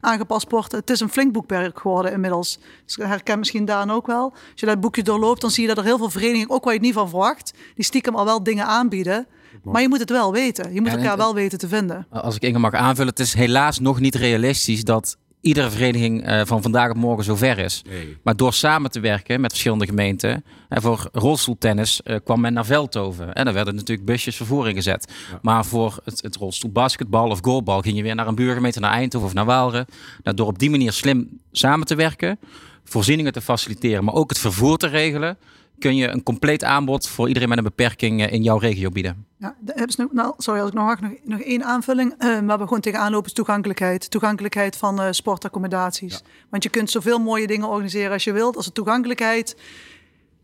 aangepast 0.00 0.40
sporten. 0.42 0.78
Het 0.78 0.90
is 0.90 1.00
een 1.00 1.08
flink 1.08 1.32
boekwerk 1.32 1.78
geworden 1.80 2.12
inmiddels. 2.12 2.58
Dus 2.84 2.96
ik 2.96 3.04
herken 3.04 3.38
misschien 3.38 3.64
Daan 3.64 3.90
ook 3.90 4.06
wel. 4.06 4.30
Als 4.32 4.60
je 4.60 4.66
dat 4.66 4.80
boekje 4.80 5.02
doorloopt, 5.02 5.40
dan 5.40 5.50
zie 5.50 5.62
je 5.62 5.68
dat 5.68 5.78
er 5.78 5.84
heel 5.84 5.98
veel 5.98 6.10
verenigingen, 6.10 6.50
ook 6.50 6.64
waar 6.64 6.72
je 6.72 6.78
het 6.78 6.86
niet 6.88 6.96
van 6.96 7.08
verwacht, 7.08 7.52
die 7.74 7.84
stiekem 7.84 8.14
al 8.14 8.24
wel 8.24 8.42
dingen 8.42 8.66
aanbieden. 8.66 9.26
Maar 9.62 9.82
je 9.82 9.88
moet 9.88 9.98
het 10.00 10.10
wel 10.10 10.32
weten. 10.32 10.74
Je 10.74 10.80
moet 10.80 10.90
en- 10.90 10.98
elkaar 10.98 11.16
wel 11.16 11.34
weten 11.34 11.58
te 11.58 11.68
vinden. 11.68 12.06
Als 12.10 12.36
ik 12.36 12.42
Inge 12.42 12.58
mag 12.58 12.72
aanvullen, 12.72 13.10
het 13.10 13.20
is 13.20 13.34
helaas 13.34 13.78
nog 13.78 14.00
niet 14.00 14.14
realistisch 14.14 14.84
dat 14.84 15.16
iedere 15.44 15.70
vereniging 15.70 16.24
eh, 16.24 16.40
van 16.44 16.62
vandaag 16.62 16.90
op 16.90 16.96
morgen 16.96 17.24
zover 17.24 17.58
is. 17.58 17.82
Nee. 17.88 18.16
Maar 18.22 18.36
door 18.36 18.52
samen 18.52 18.90
te 18.90 19.00
werken 19.00 19.40
met 19.40 19.50
verschillende 19.50 19.86
gemeenten, 19.86 20.44
en 20.68 20.82
voor 20.82 21.08
rolstoeltennis 21.12 22.02
eh, 22.02 22.16
kwam 22.24 22.40
men 22.40 22.52
naar 22.52 22.64
Veldhoven. 22.64 23.32
En 23.32 23.44
daar 23.44 23.54
werden 23.54 23.74
natuurlijk 23.74 24.06
busjes 24.06 24.36
vervoer 24.36 24.68
ingezet. 24.68 25.12
Maar 25.42 25.64
voor 25.64 26.00
het, 26.04 26.22
het 26.22 26.36
rolstoelbasketbal 26.36 27.30
of 27.30 27.38
goalbal 27.42 27.80
ging 27.80 27.96
je 27.96 28.02
weer 28.02 28.14
naar 28.14 28.26
een 28.26 28.34
buurgemeente, 28.34 28.80
naar 28.80 28.92
Eindhoven 28.92 29.28
of 29.28 29.34
naar 29.34 29.44
Waalre. 29.44 29.86
Nou, 30.22 30.36
door 30.36 30.46
op 30.46 30.58
die 30.58 30.70
manier 30.70 30.92
slim 30.92 31.40
samen 31.52 31.86
te 31.86 31.94
werken, 31.94 32.38
voorzieningen 32.84 33.32
te 33.32 33.40
faciliteren, 33.40 34.04
maar 34.04 34.14
ook 34.14 34.28
het 34.28 34.38
vervoer 34.38 34.76
te 34.76 34.86
regelen, 34.86 35.38
kun 35.84 35.96
je 35.96 36.08
een 36.08 36.22
compleet 36.22 36.64
aanbod 36.64 37.08
voor 37.08 37.28
iedereen 37.28 37.48
met 37.48 37.58
een 37.58 37.64
beperking 37.64 38.22
eh, 38.22 38.32
in 38.32 38.42
jouw 38.42 38.58
regio 38.58 38.88
bieden. 38.88 39.26
Ja, 39.38 39.56
nog, 39.96 40.12
nou, 40.12 40.34
sorry, 40.36 40.60
als 40.60 40.68
ik 40.68 40.74
nog 40.74 40.84
mag, 40.84 41.00
nog, 41.00 41.10
nog 41.24 41.40
één 41.40 41.64
aanvulling. 41.64 42.14
Uh, 42.18 42.38
waar 42.40 42.58
we 42.58 42.64
gewoon 42.64 42.80
tegenaan 42.80 43.10
lopen 43.10 43.26
is 43.26 43.32
toegankelijkheid. 43.32 44.10
Toegankelijkheid 44.10 44.76
van 44.76 45.00
uh, 45.00 45.06
sportaccommodaties. 45.10 46.22
Want 46.50 46.62
je 46.62 46.68
kunt 46.68 46.90
zoveel 46.90 47.18
mooie 47.18 47.46
dingen 47.46 47.68
organiseren 47.68 48.12
als 48.12 48.24
je 48.24 48.32
wilt. 48.32 48.56
Als 48.56 48.64
de 48.64 48.72
toegankelijkheid 48.72 49.56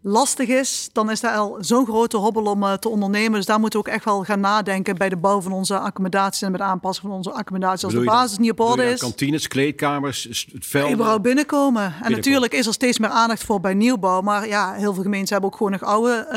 lastig 0.03 0.48
is, 0.48 0.88
dan 0.92 1.11
is 1.11 1.20
daar 1.20 1.36
al 1.36 1.57
zo'n 1.61 1.86
grote 1.86 2.16
hobbel 2.16 2.44
om 2.44 2.62
uh, 2.62 2.72
te 2.72 2.88
ondernemen. 2.88 3.32
Dus 3.32 3.46
daar 3.46 3.61
moeten 3.61 3.80
we 3.80 3.86
ook 3.86 3.94
echt 3.94 4.05
wel 4.05 4.24
gaan 4.24 4.40
nadenken 4.40 4.96
bij 4.96 5.09
de 5.09 5.16
bouw 5.16 5.40
van 5.40 5.53
onze 5.53 5.78
accommodaties 5.78 6.42
en 6.42 6.51
met 6.51 6.61
de 6.61 6.66
aanpassing 6.66 7.07
van 7.07 7.16
onze 7.16 7.32
accommodaties. 7.32 7.84
Als 7.84 7.92
de 7.92 8.05
basis 8.05 8.38
niet 8.38 8.51
op 8.51 8.61
orde 8.61 8.84
is. 8.84 9.01
Kantines, 9.01 9.48
kleedkamers, 9.48 10.48
het 10.53 10.66
veld. 10.66 10.92
Überhaupt 10.92 11.22
binnenkomen. 11.22 11.72
binnenkomen. 11.72 12.07
En 12.07 12.12
natuurlijk 12.12 12.53
is 12.53 12.66
er 12.66 12.72
steeds 12.72 12.98
meer 12.98 13.11
aandacht 13.11 13.44
voor 13.44 13.61
bij 13.61 13.74
nieuwbouw. 13.74 14.20
Maar 14.20 14.48
ja, 14.48 14.72
heel 14.72 14.94
veel 14.94 15.03
gemeenten 15.03 15.32
hebben 15.32 15.51
ook 15.51 15.57
gewoon 15.57 15.72
nog 15.72 15.82
oude 15.82 16.28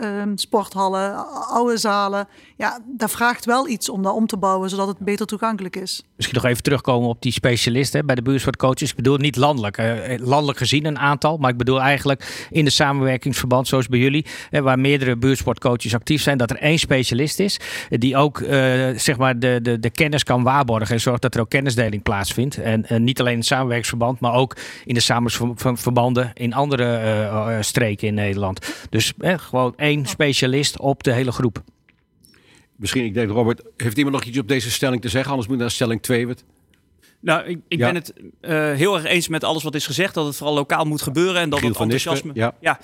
uh, 0.00 0.26
uh, 0.26 0.32
sporthallen, 0.34 1.26
oude 1.46 1.76
zalen. 1.76 2.28
Ja, 2.58 2.80
daar 2.96 3.10
vraagt 3.10 3.44
wel 3.44 3.68
iets 3.68 3.88
om 3.88 4.02
dat 4.02 4.14
om 4.14 4.26
te 4.26 4.36
bouwen, 4.36 4.70
zodat 4.70 4.88
het 4.88 4.98
beter 4.98 5.26
toegankelijk 5.26 5.76
is. 5.76 6.02
Misschien 6.16 6.36
nog 6.42 6.50
even 6.50 6.62
terugkomen 6.62 7.08
op 7.08 7.22
die 7.22 7.32
specialisten 7.32 8.06
bij 8.06 8.14
de 8.14 8.22
buurtsportcoaches. 8.22 8.90
Ik 8.90 8.96
bedoel 8.96 9.16
niet 9.16 9.36
landelijk, 9.36 9.76
landelijk 10.20 10.58
gezien 10.58 10.84
een 10.84 10.98
aantal, 10.98 11.36
maar 11.36 11.50
ik 11.50 11.56
bedoel 11.56 11.80
eigenlijk 11.80 12.48
in 12.50 12.64
de 12.64 12.70
samenwerkingsverband 12.70 13.68
zoals 13.68 13.88
bij 13.88 13.98
jullie, 13.98 14.26
waar 14.50 14.78
meerdere 14.78 15.16
buurtsportcoaches 15.16 15.94
actief 15.94 16.22
zijn, 16.22 16.38
dat 16.38 16.50
er 16.50 16.56
één 16.56 16.78
specialist 16.78 17.38
is 17.38 17.60
die 17.88 18.16
ook 18.16 18.38
uh, 18.40 18.48
zeg 18.96 19.16
maar 19.16 19.38
de, 19.38 19.58
de, 19.62 19.78
de 19.78 19.90
kennis 19.90 20.24
kan 20.24 20.42
waarborgen 20.42 20.94
en 20.94 21.00
zorgt 21.00 21.22
dat 21.22 21.34
er 21.34 21.40
ook 21.40 21.50
kennisdeling 21.50 22.02
plaatsvindt. 22.02 22.58
En 22.58 22.84
uh, 22.88 22.98
niet 22.98 23.20
alleen 23.20 23.32
in 23.32 23.38
het 23.38 23.46
samenwerkingsverband, 23.46 24.20
maar 24.20 24.34
ook 24.34 24.56
in 24.84 24.94
de 24.94 25.00
samenwerkingsverbanden 25.00 26.30
in 26.34 26.54
andere 26.54 27.00
uh, 27.02 27.56
streken 27.60 28.08
in 28.08 28.14
Nederland. 28.14 28.86
Dus 28.90 29.12
gewoon 29.20 29.72
één 29.76 30.06
specialist 30.06 30.78
op 30.78 31.02
de 31.02 31.12
hele 31.12 31.32
groep. 31.32 31.62
Misschien, 32.78 33.04
ik 33.04 33.14
denk 33.14 33.30
Robert, 33.30 33.62
heeft 33.76 33.96
iemand 33.96 34.16
nog 34.16 34.24
iets 34.24 34.38
op 34.38 34.48
deze 34.48 34.70
stelling 34.70 35.00
te 35.02 35.08
zeggen? 35.08 35.30
Anders 35.30 35.48
moet 35.48 35.58
naar 35.58 35.70
stelling 35.70 36.02
2. 36.02 36.26
Nou, 37.20 37.44
ik, 37.44 37.58
ik 37.68 37.78
ben 37.78 37.94
het 37.94 38.12
uh, 38.40 38.72
heel 38.72 38.94
erg 38.94 39.04
eens 39.04 39.28
met 39.28 39.44
alles 39.44 39.62
wat 39.62 39.74
is 39.74 39.86
gezegd. 39.86 40.14
Dat 40.14 40.26
het 40.26 40.36
vooral 40.36 40.54
lokaal 40.54 40.84
moet 40.84 41.02
gebeuren. 41.02 41.40
En 41.40 41.50
dat 41.50 41.58
Giel 41.58 41.68
het 41.68 41.80
enthousiasme 41.80 42.30
ja. 42.34 42.54
Ja, 42.60 42.80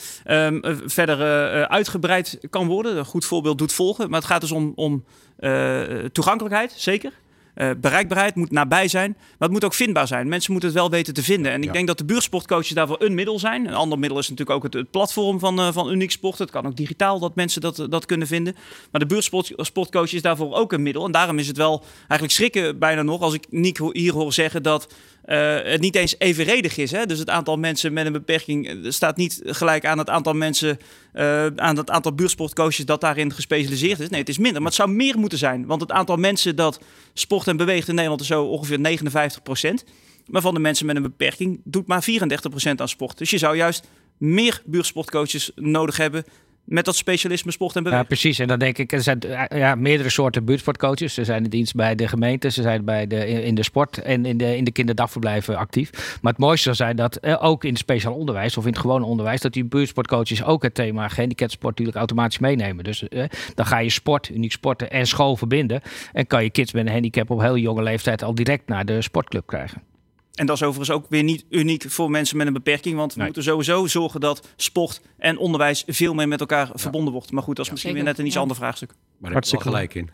um, 0.47 0.61
verder 0.87 1.19
uh, 1.19 1.63
uitgebreid 1.63 2.39
kan 2.51 2.67
worden. 2.67 2.97
Een 2.97 3.05
goed 3.05 3.25
voorbeeld 3.25 3.59
doet 3.59 3.73
volgen. 3.73 4.11
Maar 4.11 4.21
het 4.21 4.29
gaat 4.29 4.41
dus 4.41 4.53
om, 4.53 4.73
om 4.75 5.05
uh, 5.39 5.83
toegankelijkheid, 6.13 6.75
zeker. 6.77 7.13
Uh, 7.57 7.71
bereikbaarheid 7.81 8.35
moet 8.35 8.51
nabij 8.51 8.89
zijn, 8.89 9.15
maar 9.19 9.35
het 9.39 9.51
moet 9.51 9.65
ook 9.65 9.75
vindbaar 9.75 10.07
zijn. 10.07 10.29
Mensen 10.29 10.53
moeten 10.53 10.71
het 10.71 10.79
wel 10.79 10.91
weten 10.91 11.15
te 11.15 11.23
vinden. 11.23 11.53
En 11.53 11.59
ik 11.61 11.65
Ja. 11.67 11.73
denk 11.73 11.87
dat 11.87 11.99
de 11.99 12.05
buurtsportcoaches 12.05 12.71
daarvoor 12.75 13.03
een 13.03 13.15
middel 13.15 13.39
zijn. 13.39 13.67
Een 13.69 13.75
ander 13.75 13.99
middel 13.99 14.19
is 14.19 14.29
natuurlijk 14.29 14.57
ook 14.57 14.63
het, 14.63 14.75
het 14.75 14.91
platform 14.91 15.39
van, 15.39 15.61
uh, 15.61 15.69
van 15.73 15.91
Uniek 15.91 16.11
Sport. 16.11 16.39
Het 16.39 16.51
kan 16.51 16.67
ook 16.67 16.77
digitaal 16.77 17.19
dat 17.19 17.35
mensen 17.35 17.61
dat, 17.61 17.79
eh, 17.79 17.87
dat 17.89 18.07
kunnen 18.07 18.27
vinden. 18.27 18.57
Maar 18.91 19.01
de 19.01 19.07
buurtsportcoach 19.07 20.13
is 20.13 20.23
daarvoor 20.23 20.55
ook 20.55 20.73
een 20.73 20.83
middel. 20.83 21.05
En 21.05 21.13
daarom 21.13 21.39
is 21.39 21.47
het 21.47 21.57
wel 21.57 21.83
eigenlijk 21.99 22.33
schrikken 22.33 22.79
bijna 22.79 23.03
nog 23.03 23.21
als 23.21 23.35
ik 23.35 23.45
Nick 23.51 23.77
ho- 23.77 23.93
hier 23.93 24.13
hoor 24.13 24.33
zeggen 24.33 24.63
dat 24.63 24.95
eh, 25.25 25.57
het 25.63 25.81
niet 25.81 25.95
eens 25.95 26.15
evenredig 26.19 26.77
is. 26.77 26.91
Hè? 26.91 27.07
Dus 27.07 27.19
het 27.19 27.31
aantal 27.31 27.57
mensen 27.57 27.93
met 27.93 28.07
een 28.07 28.13
beperking 28.13 28.69
eh, 28.69 28.77
staat 28.91 29.17
niet 29.17 29.41
gelijk 29.45 29.87
aan 29.87 29.99
het 29.99 30.11
aantal 30.11 30.33
mensen, 30.33 30.79
eh, 31.13 31.47
aan 31.47 31.77
het 31.77 31.91
aantal 31.91 32.15
buurtsportcoaches 32.15 32.85
dat 32.85 33.01
daarin 33.01 33.33
gespecialiseerd 33.33 34.01
is. 34.01 34.09
Nee, 34.09 34.21
het 34.21 34.29
is 34.29 34.39
minder. 34.39 34.61
Maar 34.61 34.71
het 34.71 34.81
zou 34.81 34.91
meer 34.91 35.19
moeten 35.19 35.39
zijn. 35.39 35.67
Want 35.67 35.81
het 35.81 35.91
aantal 35.91 36.17
mensen 36.17 36.57
dat 36.57 36.81
sport 37.15 37.49
en 37.49 37.57
beweegt 37.57 37.89
in 37.89 37.95
Nederland 37.95 38.21
is 38.21 38.27
zo 38.27 38.45
ongeveer 38.45 38.81
59 38.81 39.43
procent. 39.43 39.85
Maar 40.27 40.43
van 40.43 40.55
de 40.55 40.61
mensen 40.61 40.87
met 40.87 40.97
een 40.97 41.03
beperking 41.03 41.61
doet 41.65 41.87
maar 41.87 42.03
34 42.03 42.51
procent 42.51 42.81
aan 42.81 42.89
sport. 42.89 43.19
Dus 43.19 43.31
je 43.31 43.39
zou 43.39 43.57
juist 43.57 43.89
meer 44.19 44.63
buurtsportcoaches 44.65 45.51
nodig 45.55 45.97
hebben 45.97 46.25
met 46.65 46.85
dat 46.85 46.97
specialisme 46.97 47.51
sport 47.51 47.71
en 47.77 47.79
Ja, 47.79 47.85
beweging. 47.85 48.09
precies. 48.09 48.39
En 48.39 48.49
dan 48.49 48.59
denk 48.59 48.79
ik, 48.79 48.93
er 48.93 49.03
zijn 49.03 49.21
eh, 49.21 49.59
ja, 49.59 49.75
meerdere 49.75 50.11
soorten 50.11 50.45
buurtsportcoaches. 50.45 51.15
Ze 51.15 51.25
zijn 51.25 51.45
in 51.45 51.51
dienst 51.51 51.75
bij 51.75 51.95
de 51.95 52.09
gemeente, 52.09 52.51
ze 52.51 52.63
zijn 52.63 52.85
bij 52.85 53.07
de, 53.07 53.43
in, 53.43 53.55
de 53.55 53.63
sport 53.63 53.99
en 53.99 54.27
in 54.27 54.37
de, 54.37 54.57
in 54.57 54.65
de 54.65 54.73
kinderdagverblijven 54.73 55.57
actief. 55.57 56.19
Maar 56.23 56.33
het 56.33 56.41
mooiste 56.41 56.63
zou 56.63 56.77
zijn 56.77 56.97
dat 56.97 57.17
eh, 57.17 57.45
ook 57.45 57.65
in 57.65 57.71
het 57.71 57.79
speciaal 57.79 58.15
onderwijs 58.15 58.57
of 58.57 58.65
in 58.65 58.71
het 58.71 58.81
gewone 58.81 59.05
onderwijs, 59.05 59.41
dat 59.41 59.53
die 59.53 59.65
buurtsportcoaches 59.65 60.45
ook 60.45 60.63
het 60.63 60.75
thema 60.75 61.09
gehandicaptensport 61.09 61.71
natuurlijk 61.71 61.99
automatisch 61.99 62.39
meenemen. 62.39 62.85
Dus 62.85 63.09
eh, 63.09 63.25
dan 63.55 63.67
ga 63.67 63.79
je 63.79 63.91
sport, 63.91 64.29
uniek 64.29 64.53
sporten 64.53 64.91
en 64.91 65.07
school 65.07 65.37
verbinden. 65.37 65.81
En 66.13 66.27
kan 66.27 66.43
je 66.43 66.51
kids 66.51 66.73
met 66.73 66.87
een 66.87 66.93
handicap 66.93 67.31
op 67.31 67.41
heel 67.41 67.57
jonge 67.57 67.83
leeftijd 67.83 68.23
al 68.23 68.35
direct 68.35 68.69
naar 68.69 68.85
de 68.85 69.03
sportclub 69.03 69.47
krijgen. 69.47 69.94
En 70.35 70.47
dat 70.47 70.57
is 70.57 70.63
overigens 70.63 70.97
ook 70.97 71.07
weer 71.09 71.23
niet 71.23 71.45
uniek 71.51 71.85
voor 71.89 72.11
mensen 72.11 72.37
met 72.37 72.47
een 72.47 72.53
beperking. 72.53 72.97
Want 72.97 73.11
we 73.13 73.17
Nee. 73.19 73.27
moeten 73.27 73.45
sowieso 73.45 73.87
zorgen 73.87 74.21
dat 74.21 74.49
sport 74.57 75.01
en 75.19 75.39
onderwijs 75.39 75.83
veel 75.87 76.15
meer 76.15 76.29
met 76.29 76.41
elkaar 76.41 76.71
verbonden 76.75 77.13
wordt. 77.13 77.31
Maar 77.33 77.43
goed, 77.43 77.57
dat 77.57 77.65
is 77.65 77.71
misschien 77.71 77.91
Zeker. 77.91 78.05
weer 78.05 78.13
net 78.15 78.21
een 78.21 78.27
iets 78.27 78.35
Ja. 78.35 78.41
ander 78.41 78.57
vraagstuk. 78.57 78.89
Maar 78.89 78.99
daar 78.99 79.19
heb 79.21 79.29
je 79.45 79.57
Hartstikke 79.57 79.65
gelijk 79.69 79.95
in. 79.95 80.11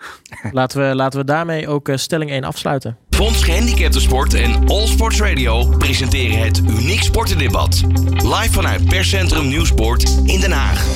Laten 0.53 0.89
we, 0.89 0.95
laten 0.95 1.18
we 1.21 1.25
daarmee 1.27 1.68
ook 1.68 1.89
eh, 1.89 1.97
stelling 1.97 2.31
1 2.31 2.45
afsluiten. 2.45 2.97
Fonds 3.11 3.43
Gehandicaptensport 3.45 4.35
en 4.35 4.68
All 4.68 4.87
Sports 4.87 5.21
Radio 5.21 5.68
presenteren 5.79 6.39
het 6.39 6.59
Uniek 6.59 7.03
Sportendebat. 7.03 7.83
Live 8.12 8.51
vanuit 8.53 8.85
perscentrum 8.85 9.49
Nieuwsport 9.49 10.09
in 10.25 10.41
Den 10.41 10.53
Haag. 10.53 10.87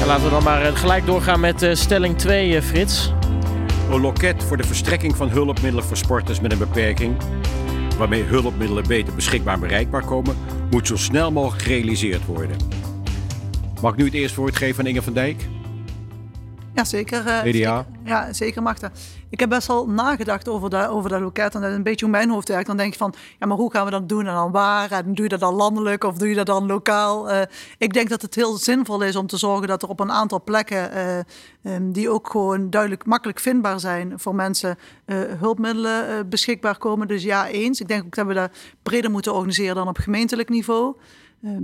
En 0.00 0.06
laten 0.06 0.24
we 0.24 0.30
dan 0.30 0.42
maar 0.42 0.62
eh, 0.62 0.76
gelijk 0.76 1.06
doorgaan 1.06 1.40
met 1.40 1.62
eh, 1.62 1.74
stelling 1.74 2.18
2, 2.18 2.56
eh, 2.56 2.62
Frits. 2.62 3.12
Een 3.90 4.00
loket 4.00 4.44
voor 4.44 4.56
de 4.56 4.64
verstrekking 4.64 5.16
van 5.16 5.28
hulpmiddelen 5.28 5.84
voor 5.84 5.96
sporters 5.96 6.40
met 6.40 6.52
een 6.52 6.58
beperking, 6.58 7.16
waarmee 8.02 8.22
hulpmiddelen 8.22 8.86
beter 8.86 9.14
beschikbaar 9.14 9.54
en 9.54 9.60
bereikbaar 9.60 10.04
komen, 10.04 10.36
moet 10.70 10.86
zo 10.86 10.96
snel 10.96 11.32
mogelijk 11.32 11.62
gerealiseerd 11.62 12.26
worden. 12.26 12.56
Mag 13.82 13.92
ik 13.92 13.98
nu 13.98 14.04
het 14.04 14.14
eerst 14.14 14.34
woord 14.34 14.56
geven 14.56 14.80
aan 14.84 14.90
Inge 14.90 15.02
van 15.02 15.12
Dijk? 15.12 15.48
Ja, 16.74 16.84
zeker. 16.84 17.26
eh, 17.26 17.38
zeker- 17.42 17.50
Ja, 18.04 18.32
zeker 18.32 18.62
mag 18.62 18.78
dat. 18.78 18.90
Ik 19.28 19.40
heb 19.40 19.48
best 19.48 19.66
wel 19.66 19.88
nagedacht 19.88 20.48
over 20.48 20.70
dat, 20.70 20.88
over 20.88 21.10
dat 21.10 21.20
loket 21.20 21.54
en 21.54 21.60
dat 21.60 21.70
is 21.70 21.76
een 21.76 21.82
beetje 21.82 22.04
hoe 22.04 22.14
mijn 22.14 22.30
hoofd 22.30 22.48
werkt. 22.48 22.66
Dan 22.66 22.76
denk 22.76 22.92
je 22.92 22.98
van, 22.98 23.14
ja, 23.38 23.46
maar 23.46 23.56
hoe 23.56 23.72
gaan 23.72 23.84
we 23.84 23.90
dat 23.90 24.08
doen 24.08 24.26
en 24.26 24.34
dan 24.34 24.50
waar? 24.50 24.90
En 24.90 25.14
doe 25.14 25.22
je 25.22 25.28
dat 25.28 25.40
dan 25.40 25.54
landelijk 25.54 26.04
of 26.04 26.16
doe 26.18 26.28
je 26.28 26.34
dat 26.34 26.46
dan 26.46 26.66
lokaal? 26.66 27.30
Eh, 27.30 27.42
ik 27.78 27.92
denk 27.92 28.08
dat 28.08 28.22
het 28.22 28.34
heel 28.34 28.56
zinvol 28.56 29.00
is 29.02 29.16
om 29.16 29.26
te 29.26 29.36
zorgen 29.36 29.68
dat 29.68 29.82
er 29.82 29.88
op 29.88 30.00
een 30.00 30.10
aantal 30.12 30.42
plekken, 30.42 30.92
eh, 30.92 31.18
ehm, 31.62 31.90
die 31.92 32.08
ook 32.10 32.30
gewoon 32.30 32.70
duidelijk 32.70 33.04
makkelijk 33.06 33.40
vindbaar 33.40 33.80
zijn 33.80 34.12
voor 34.16 34.34
mensen, 34.34 34.78
hulpmiddelen 35.38 36.28
beschikbaar 36.28 36.78
komen. 36.78 37.08
Dus 37.08 37.22
ja, 37.22 37.48
eens. 37.48 37.80
Ik 37.80 37.88
denk 37.88 38.04
ook 38.04 38.14
dat 38.14 38.26
we 38.26 38.34
dat 38.34 38.50
breder 38.82 39.10
moeten 39.10 39.34
organiseren 39.34 39.74
dan 39.74 39.88
op 39.88 39.98
gemeentelijk 39.98 40.48
niveau. 40.48 40.96
Ehm, 41.44 41.62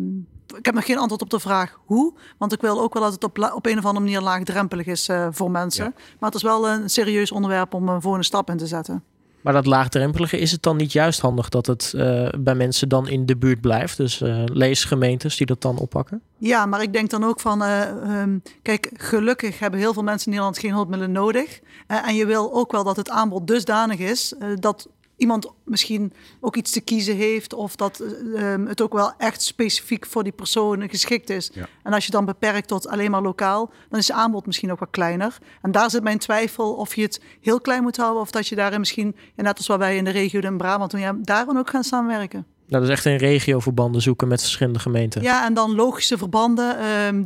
ik 0.57 0.65
heb 0.65 0.75
nog 0.75 0.85
geen 0.85 0.99
antwoord 0.99 1.23
op 1.23 1.31
de 1.31 1.41
vraag 1.41 1.79
hoe. 1.85 2.15
Want 2.39 2.53
ik 2.53 2.61
wil 2.61 2.81
ook 2.81 2.95
wel 2.95 3.03
dat 3.03 3.13
het 3.13 3.25
op, 3.25 3.53
op 3.55 3.67
een 3.67 3.79
of 3.79 3.85
andere 3.85 4.05
manier 4.05 4.21
laagdrempelig 4.21 4.87
is 4.87 5.09
eh, 5.09 5.29
voor 5.31 5.51
mensen. 5.51 5.85
Ja. 5.85 5.93
Maar 5.95 6.31
het 6.31 6.35
is 6.35 6.43
wel 6.43 6.69
een 6.69 6.91
serieus 6.91 7.33
onderwerp 7.33 7.75
om 7.75 7.89
een 7.89 8.03
volgende 8.03 8.27
stap 8.27 8.51
in 8.51 8.57
te 8.57 8.67
zetten. 8.67 9.03
Maar 9.41 9.53
dat 9.53 9.67
laagdrempelige, 9.67 10.39
is 10.39 10.53
het 10.53 10.63
dan 10.63 10.77
niet 10.77 10.93
juist 10.93 11.21
handig 11.21 11.49
dat 11.49 11.67
het 11.67 11.93
eh, 11.97 12.29
bij 12.39 12.55
mensen 12.55 12.89
dan 12.89 13.09
in 13.09 13.27
de 13.27 13.37
buurt 13.37 13.61
blijft? 13.61 13.97
Dus 13.97 14.21
eh 14.21 14.43
leesgemeentes 14.45 15.37
die 15.37 15.47
dat 15.47 15.63
dan 15.63 15.79
oppakken? 15.79 16.23
Ja, 16.39 16.67
maar 16.67 16.83
ik 16.83 16.93
denk 16.93 17.11
dan 17.11 17.25
ook 17.25 17.41
van, 17.41 17.63
eh, 17.63 17.83
ehm, 17.83 18.39
kijk, 18.63 18.91
gelukkig 18.95 19.59
hebben 19.59 19.81
heel 19.81 19.93
veel 19.93 20.03
mensen 20.03 20.25
in 20.25 20.31
Nederland 20.31 20.59
geen 20.59 20.73
hulpmiddelen 20.73 21.13
nodig. 21.13 21.61
En 21.87 22.15
je 22.15 22.27
wil 22.27 22.55
ook 22.55 22.73
wel 22.73 22.85
dat 22.85 22.97
het 22.97 23.11
aanbod 23.11 23.47
dusdanig 23.47 23.99
is 23.99 24.35
dat 24.55 24.89
iemand 25.19 25.51
misschien 25.65 26.13
ook 26.41 26.57
iets 26.57 26.71
te 26.71 26.81
kiezen 26.81 27.17
heeft 27.17 27.53
of 27.53 27.77
dat 27.77 28.01
eh, 28.01 28.53
ehm, 28.53 28.67
het 28.67 28.81
ook 28.81 28.93
wel 28.93 29.13
echt 29.19 29.43
specifiek 29.43 30.07
voor 30.07 30.23
die 30.23 30.33
persoon 30.33 30.89
geschikt 30.89 31.31
is. 31.31 31.51
Ja. 31.53 31.69
En 31.83 31.93
als 31.93 32.05
je 32.05 32.11
dan 32.11 32.25
beperkt 32.25 32.69
tot 32.69 32.89
alleen 32.89 33.11
maar 33.11 33.23
lokaal, 33.23 33.71
dan 33.89 33.99
is 33.99 34.09
het 34.09 34.17
aanbod 34.17 34.47
misschien 34.47 34.73
ook 34.73 34.79
wat 34.79 34.91
kleiner. 34.91 35.39
En 35.63 35.73
daar 35.73 35.91
zit 35.91 36.03
mijn 36.03 36.19
twijfel 36.19 36.75
of 36.75 36.95
je 36.95 37.03
het 37.03 37.23
heel 37.41 37.61
klein 37.61 37.83
moet 37.83 37.97
houden 37.97 38.23
of 38.23 38.31
dat 38.31 38.49
je 38.49 38.55
daarin 38.55 38.79
misschien, 38.79 39.17
ja, 39.37 39.43
net 39.43 39.57
als 39.57 39.67
wat 39.67 39.79
wij 39.79 39.97
in 39.97 40.05
de 40.05 40.11
regio 40.11 40.41
in 40.41 40.57
Brabant 40.57 40.91
doen, 40.91 41.01
ja, 41.01 41.17
daar 41.23 41.47
dan 41.47 41.59
ook 41.59 41.71
gaan 41.71 41.85
samenwerken. 41.85 42.47
Nou, 42.69 42.83
dat 42.83 42.83
is 42.83 42.97
echt 42.97 43.05
een 43.05 43.17
regioverbanden 43.17 44.03
zoeken 44.03 44.29
met 44.29 44.41
verschillende 44.41 44.79
gemeenten. 44.79 45.23
Ja, 45.23 45.47
en 45.47 45.55
dan 45.55 45.75
logische 45.75 46.19
verbanden 46.19 46.79
ehm, 46.79 47.25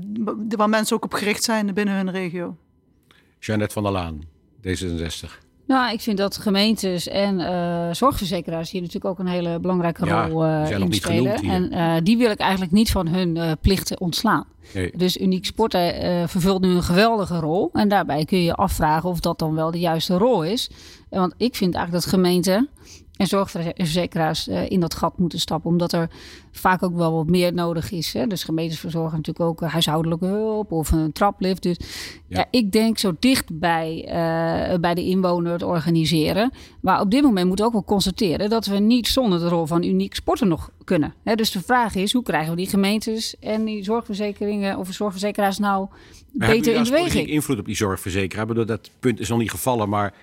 waar 0.57 0.69
mensen 0.69 0.97
ook 0.97 1.05
op 1.05 1.15
gericht 1.15 1.45
zijn 1.45 1.75
binnen 1.75 1.95
hun 1.95 2.11
regio. 2.11 2.57
Jeannette 3.39 3.75
van 3.75 3.83
der 3.83 3.93
Laan, 3.93 4.23
D66. 4.67 5.42
Nou, 5.67 5.93
ik 5.93 6.01
vind 6.01 6.19
dat 6.19 6.37
gemeentes 6.37 7.09
en 7.09 7.41
eh, 7.41 7.95
zorgverzekeraars 7.95 8.71
hier 8.71 8.81
natuurlijk 8.81 9.07
ook 9.07 9.19
een 9.19 9.33
hele 9.33 9.61
belangrijke 9.61 10.05
Ja, 10.05 10.27
rol 10.27 10.45
eh 10.45 10.71
in 10.71 10.85
niet 10.85 10.95
spelen. 10.95 11.35
En 11.35 11.71
eh, 11.71 11.95
die 12.03 12.17
wil 12.17 12.31
ik 12.31 12.39
eigenlijk 12.39 12.73
niet 12.73 12.91
van 12.91 13.09
hun 13.09 13.59
plichten 13.61 14.01
ontslaan. 14.01 14.47
Nee. 14.75 14.93
Dus 14.97 15.17
Uniek 15.17 15.45
Sporten 15.47 16.29
vervult 16.29 16.61
nu 16.61 16.69
een 16.69 16.83
geweldige 16.83 17.39
rol. 17.39 17.71
En 17.73 17.89
daarbij 17.89 18.25
kun 18.25 18.39
je 18.39 18.45
je 18.45 18.55
afvragen 18.55 19.09
of 19.09 19.21
dat 19.21 19.39
dan 19.39 19.55
wel 19.55 19.71
de 19.71 19.79
juiste 19.79 20.19
rol 20.19 20.45
is. 20.45 20.71
Want 21.11 21.35
ik 21.37 21.55
vind 21.57 21.75
eigenlijk 21.75 22.05
dat 22.05 22.15
gemeenten 22.15 22.69
en 23.23 23.29
zorgverzekeraars 23.29 24.49
uh, 24.49 24.71
in 24.71 24.81
dat 24.81 24.95
gat 24.95 25.19
moeten 25.19 25.41
stappen. 25.41 25.71
Omdat 25.71 25.93
er 25.93 26.11
vaak 26.51 26.83
ook 26.83 26.95
wel 26.95 27.13
wat 27.13 27.27
meer 27.27 27.55
nodig 27.55 27.91
is. 27.91 28.13
Hè? 28.13 28.27
Dus 28.27 28.45
gemeentes 28.45 28.79
verzorgen 28.79 29.17
natuurlijk 29.17 29.45
ook 29.47 29.71
huishoudelijke 29.71 30.27
hulp 30.27 30.73
of 30.73 30.91
een 30.91 31.13
traplift. 31.13 31.63
Dus 31.63 31.77
ja, 32.29 32.47
ik 32.51 32.73
denk 32.73 32.99
zo 32.99 33.13
dicht 33.19 33.59
bij, 33.59 34.05
uh, 34.07 34.79
bij 34.79 34.95
de 34.95 35.05
inwoner 35.05 35.53
het 35.53 35.63
organiseren. 35.63 36.53
Maar 36.81 37.01
op 37.01 37.11
dit 37.11 37.23
moment 37.23 37.47
moeten 37.47 37.65
we 37.65 37.71
ook 37.71 37.77
wel 37.77 37.97
constateren 37.97 38.51
dat 38.51 38.67
we 38.67 38.79
niet 38.79 39.09
zonder 39.09 39.39
de 39.39 39.49
rol 39.49 39.67
van 39.67 39.83
uniek 39.83 40.15
sporten 40.15 40.49
nog 40.49 40.71
kunnen. 40.85 41.15
Hè? 41.25 41.35
Dus 41.35 41.51
de 41.51 41.63
vraag 41.63 41.95
is, 41.95 42.13
hoe 42.13 42.23
krijgen 42.23 42.51
we 42.51 42.57
die 42.57 42.69
gemeentes 42.69 43.39
en 43.41 43.65
die 43.65 43.85
zorgverzekeringen 43.85 44.79
of 44.79 44.93
zorgverzekeraars 44.93 45.59
nou 45.59 45.89
beter 46.33 46.75
in 46.75 46.83
beweging? 46.83 47.29
invloed 47.29 47.59
op 47.59 47.67
die 47.67 47.77
zorgverzekeraar? 47.77 48.43
Ik 48.43 48.49
bedoel, 48.49 48.67
dat 48.67 48.91
punt 49.01 49.21
is 49.21 49.29
nog 49.29 49.39
niet 49.39 49.51
gevallen, 49.51 49.89
maar 49.89 50.15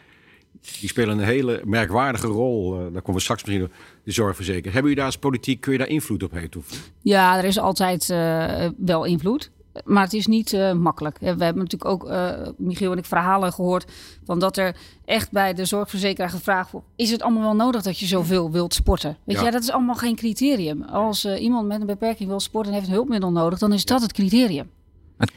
die 0.80 0.90
spelen 0.90 1.18
een 1.18 1.26
hele 1.26 1.62
merkwaardige 1.66 2.28
rol. 2.28 2.74
Uh, 2.74 2.80
daar 2.82 3.02
komen 3.02 3.14
we 3.14 3.20
straks 3.20 3.44
misschien 3.44 3.72
de 4.04 4.12
zorgverzekering. 4.12 4.74
Hebben 4.74 4.82
jullie 4.82 4.98
daar 4.98 5.06
als 5.06 5.18
politiek, 5.18 5.62
kun 5.62 5.72
je 5.72 5.78
daar 5.78 5.88
invloed 5.88 6.24
op 6.24 6.32
hebben? 6.32 6.64
Ja, 7.02 7.38
er 7.38 7.44
is 7.44 7.60
altijd 7.60 8.10
uh, 8.10 8.66
wel 8.78 9.04
invloed. 9.04 9.52
Maar 9.86 10.04
het 10.04 10.14
is 10.14 10.28
niet 10.28 10.54
uh, 10.54 10.74
makkelijk. 10.74 11.18
We 11.20 11.26
hebben 11.26 11.58
natuurlijk 11.58 11.86
ook, 11.86 12.12
Michiel 12.58 12.92
en 12.92 12.98
ik, 12.98 13.06
verhalen 13.06 13.54
gehoord... 13.54 13.92
van 14.26 14.40
dat 14.40 14.58
er 14.58 14.76
echt 15.06 15.32
bij 15.32 15.54
de 15.54 15.66
zorgverzekeraar 15.66 16.30
gevraagd 16.30 16.72
wordt... 16.72 16.88
is 16.96 17.12
het 17.12 17.22
allemaal 17.22 17.44
wel 17.44 17.56
nodig 17.56 17.82
dat 17.82 18.00
je 18.00 18.06
zoveel 18.06 18.52
wilt 18.52 18.74
sporten? 18.74 19.18
Weet 19.24 19.40
ja. 19.40 19.46
je, 19.46 19.52
dat 19.52 19.64
is 19.64 19.72
allemaal 19.72 19.96
geen 19.96 20.16
criterium. 20.16 20.84
Als 20.84 21.26
iemand 21.26 21.68
met 21.68 21.82
een 21.82 21.88
beperking 21.88 22.30
wil 22.30 22.40
sporten 22.40 22.72
en 22.72 22.78
heeft 22.78 22.90
een 22.90 22.96
hulpmiddel 22.96 23.32
nodig... 23.32 23.60
dan 23.60 23.74
is 23.74 23.86
dat 23.86 24.02
het 24.02 24.14
criterium. 24.14 24.70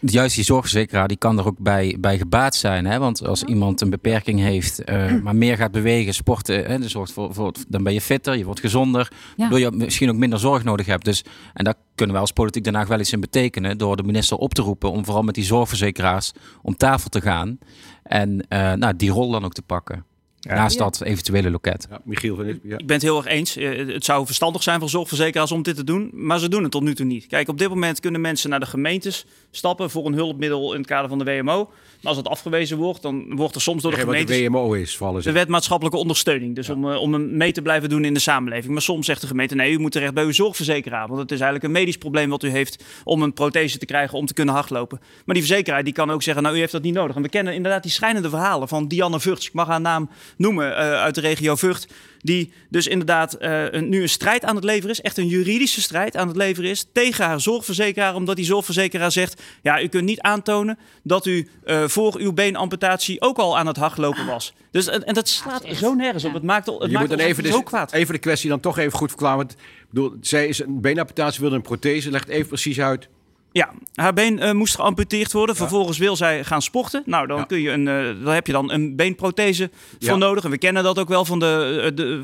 Juist 0.00 0.34
die 0.34 0.44
zorgverzekeraar 0.44 1.08
die 1.08 1.16
kan 1.16 1.38
er 1.38 1.46
ook 1.46 1.58
bij, 1.58 1.96
bij 2.00 2.18
gebaat 2.18 2.54
zijn. 2.54 2.86
Hè? 2.86 2.98
Want 2.98 3.26
als 3.26 3.42
iemand 3.42 3.80
een 3.80 3.90
beperking 3.90 4.40
heeft, 4.40 4.90
uh, 4.90 5.22
maar 5.22 5.36
meer 5.36 5.56
gaat 5.56 5.70
bewegen, 5.70 6.14
sporten, 6.14 6.64
hè, 6.64 6.78
dus 6.78 6.92
zorgt 6.92 7.12
voor, 7.12 7.34
voor, 7.34 7.52
dan 7.68 7.82
ben 7.82 7.92
je 7.92 8.00
fitter, 8.00 8.36
je 8.36 8.44
wordt 8.44 8.60
gezonder. 8.60 9.12
Ja. 9.12 9.34
Waardoor 9.36 9.58
je 9.58 9.70
misschien 9.70 10.10
ook 10.10 10.16
minder 10.16 10.38
zorg 10.38 10.64
nodig 10.64 10.86
hebt. 10.86 11.04
Dus, 11.04 11.24
en 11.54 11.64
daar 11.64 11.74
kunnen 11.94 12.12
wij 12.12 12.24
als 12.24 12.32
politiek 12.32 12.64
daarna 12.64 12.86
wel 12.86 13.00
iets 13.00 13.12
in 13.12 13.20
betekenen. 13.20 13.78
Door 13.78 13.96
de 13.96 14.02
minister 14.02 14.36
op 14.36 14.54
te 14.54 14.62
roepen 14.62 14.90
om 14.90 15.04
vooral 15.04 15.22
met 15.22 15.34
die 15.34 15.44
zorgverzekeraars 15.44 16.32
om 16.62 16.76
tafel 16.76 17.08
te 17.08 17.20
gaan. 17.20 17.58
En 18.02 18.46
uh, 18.48 18.72
nou, 18.72 18.96
die 18.96 19.10
rol 19.10 19.30
dan 19.30 19.44
ook 19.44 19.52
te 19.52 19.62
pakken. 19.62 20.04
Naast 20.48 20.78
dat 20.78 21.00
eventuele 21.00 21.50
loket. 21.50 21.86
Ja, 21.90 22.00
Michiel 22.04 22.36
van 22.36 22.46
ja. 22.46 22.78
Ik 22.78 22.86
ben 22.86 22.96
het 22.96 23.02
heel 23.02 23.16
erg 23.16 23.26
eens. 23.26 23.56
Eh, 23.56 23.86
het 23.86 24.04
zou 24.04 24.26
verstandig 24.26 24.62
zijn 24.62 24.78
van 24.78 24.88
zorgverzekeraars 24.88 25.52
om 25.52 25.62
dit 25.62 25.76
te 25.76 25.84
doen. 25.84 26.10
Maar 26.12 26.38
ze 26.38 26.48
doen 26.48 26.62
het 26.62 26.72
tot 26.72 26.82
nu 26.82 26.94
toe 26.94 27.06
niet. 27.06 27.26
Kijk, 27.26 27.48
op 27.48 27.58
dit 27.58 27.68
moment 27.68 28.00
kunnen 28.00 28.20
mensen 28.20 28.50
naar 28.50 28.60
de 28.60 28.66
gemeentes 28.66 29.26
stappen 29.50 29.90
voor 29.90 30.06
een 30.06 30.14
hulpmiddel 30.14 30.72
in 30.72 30.78
het 30.78 30.88
kader 30.88 31.08
van 31.08 31.18
de 31.18 31.24
WMO. 31.24 31.70
Maar 32.02 32.10
als 32.12 32.16
het 32.16 32.28
afgewezen 32.28 32.76
wordt, 32.76 33.02
dan 33.02 33.36
wordt 33.36 33.54
er 33.54 33.60
soms 33.60 33.82
door 33.82 33.90
de 33.90 33.96
gemeente. 33.96 34.32
de 34.32 34.48
WMO 34.48 34.72
is, 34.72 34.96
vallen 34.96 35.22
De 35.22 35.32
wet 35.32 35.48
maatschappelijke 35.48 35.98
ondersteuning. 35.98 36.54
Dus 36.54 36.68
om, 36.68 36.84
uh, 36.84 37.00
om 37.00 37.36
mee 37.36 37.52
te 37.52 37.62
blijven 37.62 37.88
doen 37.88 38.04
in 38.04 38.14
de 38.14 38.20
samenleving. 38.20 38.72
Maar 38.72 38.82
soms 38.82 39.06
zegt 39.06 39.20
de 39.20 39.26
gemeente: 39.26 39.54
nee, 39.54 39.72
u 39.72 39.78
moet 39.78 39.92
terecht 39.92 40.14
bij 40.14 40.24
uw 40.24 40.32
zorgverzekeraar. 40.32 41.08
Want 41.08 41.20
het 41.20 41.30
is 41.30 41.40
eigenlijk 41.40 41.64
een 41.64 41.80
medisch 41.80 41.98
probleem 41.98 42.30
wat 42.30 42.42
u 42.42 42.48
heeft 42.48 42.84
om 43.04 43.22
een 43.22 43.32
prothese 43.32 43.78
te 43.78 43.86
krijgen 43.86 44.18
om 44.18 44.26
te 44.26 44.34
kunnen 44.34 44.54
hardlopen. 44.54 45.00
Maar 45.24 45.34
die 45.34 45.44
verzekeraar 45.44 45.84
die 45.84 45.92
kan 45.92 46.10
ook 46.10 46.22
zeggen: 46.22 46.42
nou, 46.42 46.56
u 46.56 46.58
heeft 46.58 46.72
dat 46.72 46.82
niet 46.82 46.94
nodig. 46.94 47.16
En 47.16 47.22
we 47.22 47.28
kennen 47.28 47.54
inderdaad 47.54 47.82
die 47.82 47.92
schrijnende 47.92 48.28
verhalen 48.28 48.68
van 48.68 48.88
Dianne 48.88 49.20
Vugts. 49.20 49.46
Ik 49.46 49.52
mag 49.52 49.66
haar 49.66 49.80
naam 49.80 50.10
noemen 50.36 50.70
uh, 50.70 50.76
uit 50.76 51.14
de 51.14 51.20
regio 51.20 51.56
Vught. 51.56 51.86
Die 52.18 52.52
dus 52.68 52.86
inderdaad 52.86 53.36
uh, 53.40 53.64
een, 53.70 53.88
nu 53.88 54.02
een 54.02 54.08
strijd 54.08 54.44
aan 54.44 54.54
het 54.54 54.64
leveren 54.64 54.90
is. 54.90 55.00
Echt 55.00 55.18
een 55.18 55.26
juridische 55.26 55.80
strijd 55.80 56.16
aan 56.16 56.28
het 56.28 56.36
leveren 56.36 56.70
is. 56.70 56.86
Tegen 56.92 57.24
haar 57.24 57.40
zorgverzekeraar. 57.40 58.14
Omdat 58.14 58.36
die 58.36 58.44
zorgverzekeraar 58.44 59.12
zegt: 59.12 59.42
ja, 59.62 59.82
u 59.82 59.88
kunt 59.88 60.04
niet 60.04 60.20
aantonen 60.20 60.78
dat 61.02 61.26
u 61.26 61.48
uh, 61.64 61.84
voor 61.88 62.16
uw 62.18 62.32
beenamputatie 62.32 63.20
ook 63.20 63.38
al 63.38 63.58
aan 63.58 63.66
het 63.66 63.76
hardlopen 63.76 64.26
was. 64.26 64.54
Dus, 64.70 64.86
en, 64.86 65.04
en 65.04 65.14
dat 65.14 65.28
slaat 65.28 65.64
zo 65.74 65.94
nergens 65.94 66.24
op. 66.24 66.32
Het 66.32 66.42
maakt, 66.42 66.66
het 66.66 66.76
je 66.80 66.88
maakt 66.88 67.08
moet 67.08 67.18
dan 67.18 67.26
even, 67.26 67.46
zo 67.46 67.62
kwaad. 67.62 67.92
Even 67.92 68.14
de 68.14 68.20
kwestie 68.20 68.48
dan 68.48 68.60
toch 68.60 68.78
even 68.78 68.98
goed 68.98 69.08
verklaren. 69.08 69.36
Want, 69.36 69.56
bedoel, 69.90 70.16
zij 70.20 70.46
is 70.46 70.58
een 70.58 70.80
beenamputatie, 70.80 71.40
wilde 71.40 71.56
een 71.56 71.62
prothese. 71.62 72.10
Legt 72.10 72.28
even 72.28 72.48
precies 72.48 72.80
uit 72.80 73.08
ja, 73.52 73.72
haar 73.94 74.12
been 74.12 74.38
uh, 74.38 74.52
moest 74.52 74.74
geamputeerd 74.74 75.32
worden. 75.32 75.56
Vervolgens 75.56 75.98
wil 75.98 76.16
zij 76.16 76.44
gaan 76.44 76.62
sporten. 76.62 77.02
Nou, 77.06 77.26
dan, 77.26 77.46
kun 77.46 77.60
je 77.60 77.70
een, 77.70 77.86
uh, 77.86 78.24
dan 78.24 78.34
heb 78.34 78.46
je 78.46 78.52
dan 78.52 78.72
een 78.72 78.96
beenprothese 78.96 79.70
voor 80.00 80.18
nodig. 80.18 80.44
En 80.44 80.50
we 80.50 80.58
kennen 80.58 80.82
dat 80.82 80.98
ook 80.98 81.08
wel 81.08 81.24
van 81.24 81.38
de, 81.38 81.74
uh, 81.76 81.84
de, 81.84 82.22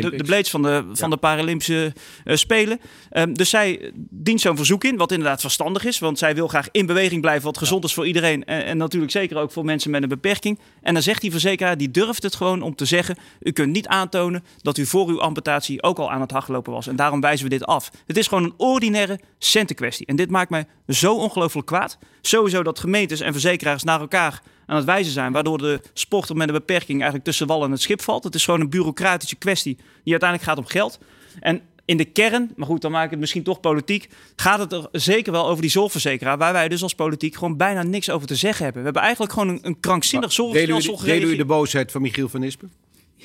de, 0.00 0.16
de, 0.16 0.24
blades 0.24 0.50
van 0.50 0.62
de, 0.62 0.84
van 0.92 1.10
de 1.10 1.16
Paralympische 1.16 1.92
Spelen. 2.24 2.80
Um, 3.12 3.34
dus 3.34 3.50
zij 3.50 3.92
dient 4.10 4.40
zo'n 4.40 4.56
verzoek 4.56 4.84
in, 4.84 4.96
wat 4.96 5.12
inderdaad 5.12 5.40
verstandig 5.40 5.84
is. 5.84 5.98
Want 5.98 6.18
zij 6.18 6.34
wil 6.34 6.48
graag 6.48 6.68
in 6.70 6.86
beweging 6.86 7.20
blijven, 7.20 7.44
wat 7.44 7.58
gezond 7.58 7.84
is 7.84 7.94
voor 7.94 8.06
iedereen. 8.06 8.44
En, 8.44 8.64
en, 8.64 8.76
natuurlijk 8.76 9.12
zeker 9.12 9.36
ook 9.36 9.52
voor 9.52 9.64
mensen 9.64 9.90
met 9.90 10.02
een 10.02 10.08
beperking. 10.08 10.58
En 10.82 10.94
dan 10.94 11.02
zegt 11.02 11.20
die 11.20 11.30
verzekeraar, 11.30 11.76
die 11.76 11.90
durft 11.90 12.22
het 12.22 12.34
gewoon 12.34 12.62
om 12.62 12.74
te 12.74 12.84
zeggen... 12.84 13.16
u 13.40 13.50
kunt 13.50 13.72
niet 13.72 13.86
aantonen 13.86 14.44
dat 14.62 14.78
u 14.78 14.86
voor 14.86 15.08
uw 15.08 15.20
amputatie 15.20 15.82
ook 15.82 15.98
al 15.98 16.10
aan 16.10 16.20
het 16.20 16.30
hardlopen 16.30 16.72
was. 16.72 16.86
En 16.86 16.96
daarom 16.96 17.20
wijzen 17.20 17.44
we 17.44 17.50
dit 17.50 17.64
af. 17.64 17.90
Het 18.06 18.16
is 18.16 18.26
gewoon 18.26 18.44
een 18.44 18.54
ordinaire 18.56 19.20
centenkwestie. 19.38 20.06
En 20.06 20.16
dit 20.16 20.30
maakt 20.30 20.50
mij 20.50 20.66
zo 20.88 21.14
ongelooflijk 21.14 21.66
kwaad. 21.66 21.98
Sowieso 22.20 22.62
dat 22.62 22.78
gemeentes 22.78 23.20
en 23.20 23.32
verzekeraars 23.32 23.82
naar 23.82 24.00
elkaar 24.00 24.42
aan 24.66 24.76
het 24.76 24.84
wijzen 24.84 25.12
zijn, 25.12 25.32
waardoor 25.32 25.58
de 25.58 25.80
sporter 25.92 26.36
met 26.36 26.48
een 26.48 26.54
beperking 26.54 26.96
eigenlijk 26.96 27.24
tussen 27.24 27.46
wal 27.46 27.64
en 27.64 27.70
het 27.70 27.80
schip 27.80 28.02
valt. 28.02 28.24
Het 28.24 28.34
is 28.34 28.44
gewoon 28.44 28.60
een 28.60 28.70
bureaucratische 28.70 29.36
kwestie 29.36 29.76
die 30.04 30.12
uiteindelijk 30.12 30.50
gaat 30.50 30.58
om 30.58 30.66
geld. 30.66 30.98
En 31.40 31.62
in 31.84 31.96
de 31.96 32.04
kern, 32.04 32.52
maar 32.56 32.66
goed, 32.66 32.80
dan 32.80 32.90
maak 32.90 33.04
ik 33.04 33.10
het 33.10 33.20
misschien 33.20 33.42
toch 33.42 33.60
politiek, 33.60 34.08
gaat 34.36 34.58
het 34.58 34.72
er 34.72 34.88
zeker 34.92 35.32
wel 35.32 35.48
over 35.48 35.62
die 35.62 35.70
zorgverzekeraar, 35.70 36.38
waar 36.38 36.52
wij 36.52 36.68
dus 36.68 36.82
als 36.82 36.94
politiek 36.94 37.34
gewoon 37.34 37.56
bijna 37.56 37.82
niks 37.82 38.10
over 38.10 38.26
te 38.26 38.34
zeggen 38.34 38.64
hebben. 38.64 38.80
We 38.80 38.84
hebben 38.84 39.02
eigenlijk 39.02 39.32
gewoon 39.32 39.48
een, 39.48 39.58
een 39.62 39.80
krankzinnig 39.80 40.32
zorgstelsel 40.32 40.96
geregeld. 40.96 41.20
Delen 41.20 41.34
u 41.34 41.36
de 41.36 41.44
boosheid 41.44 41.92
van 41.92 42.02
Michiel 42.02 42.28
van 42.28 42.42
Ispen? 42.42 42.72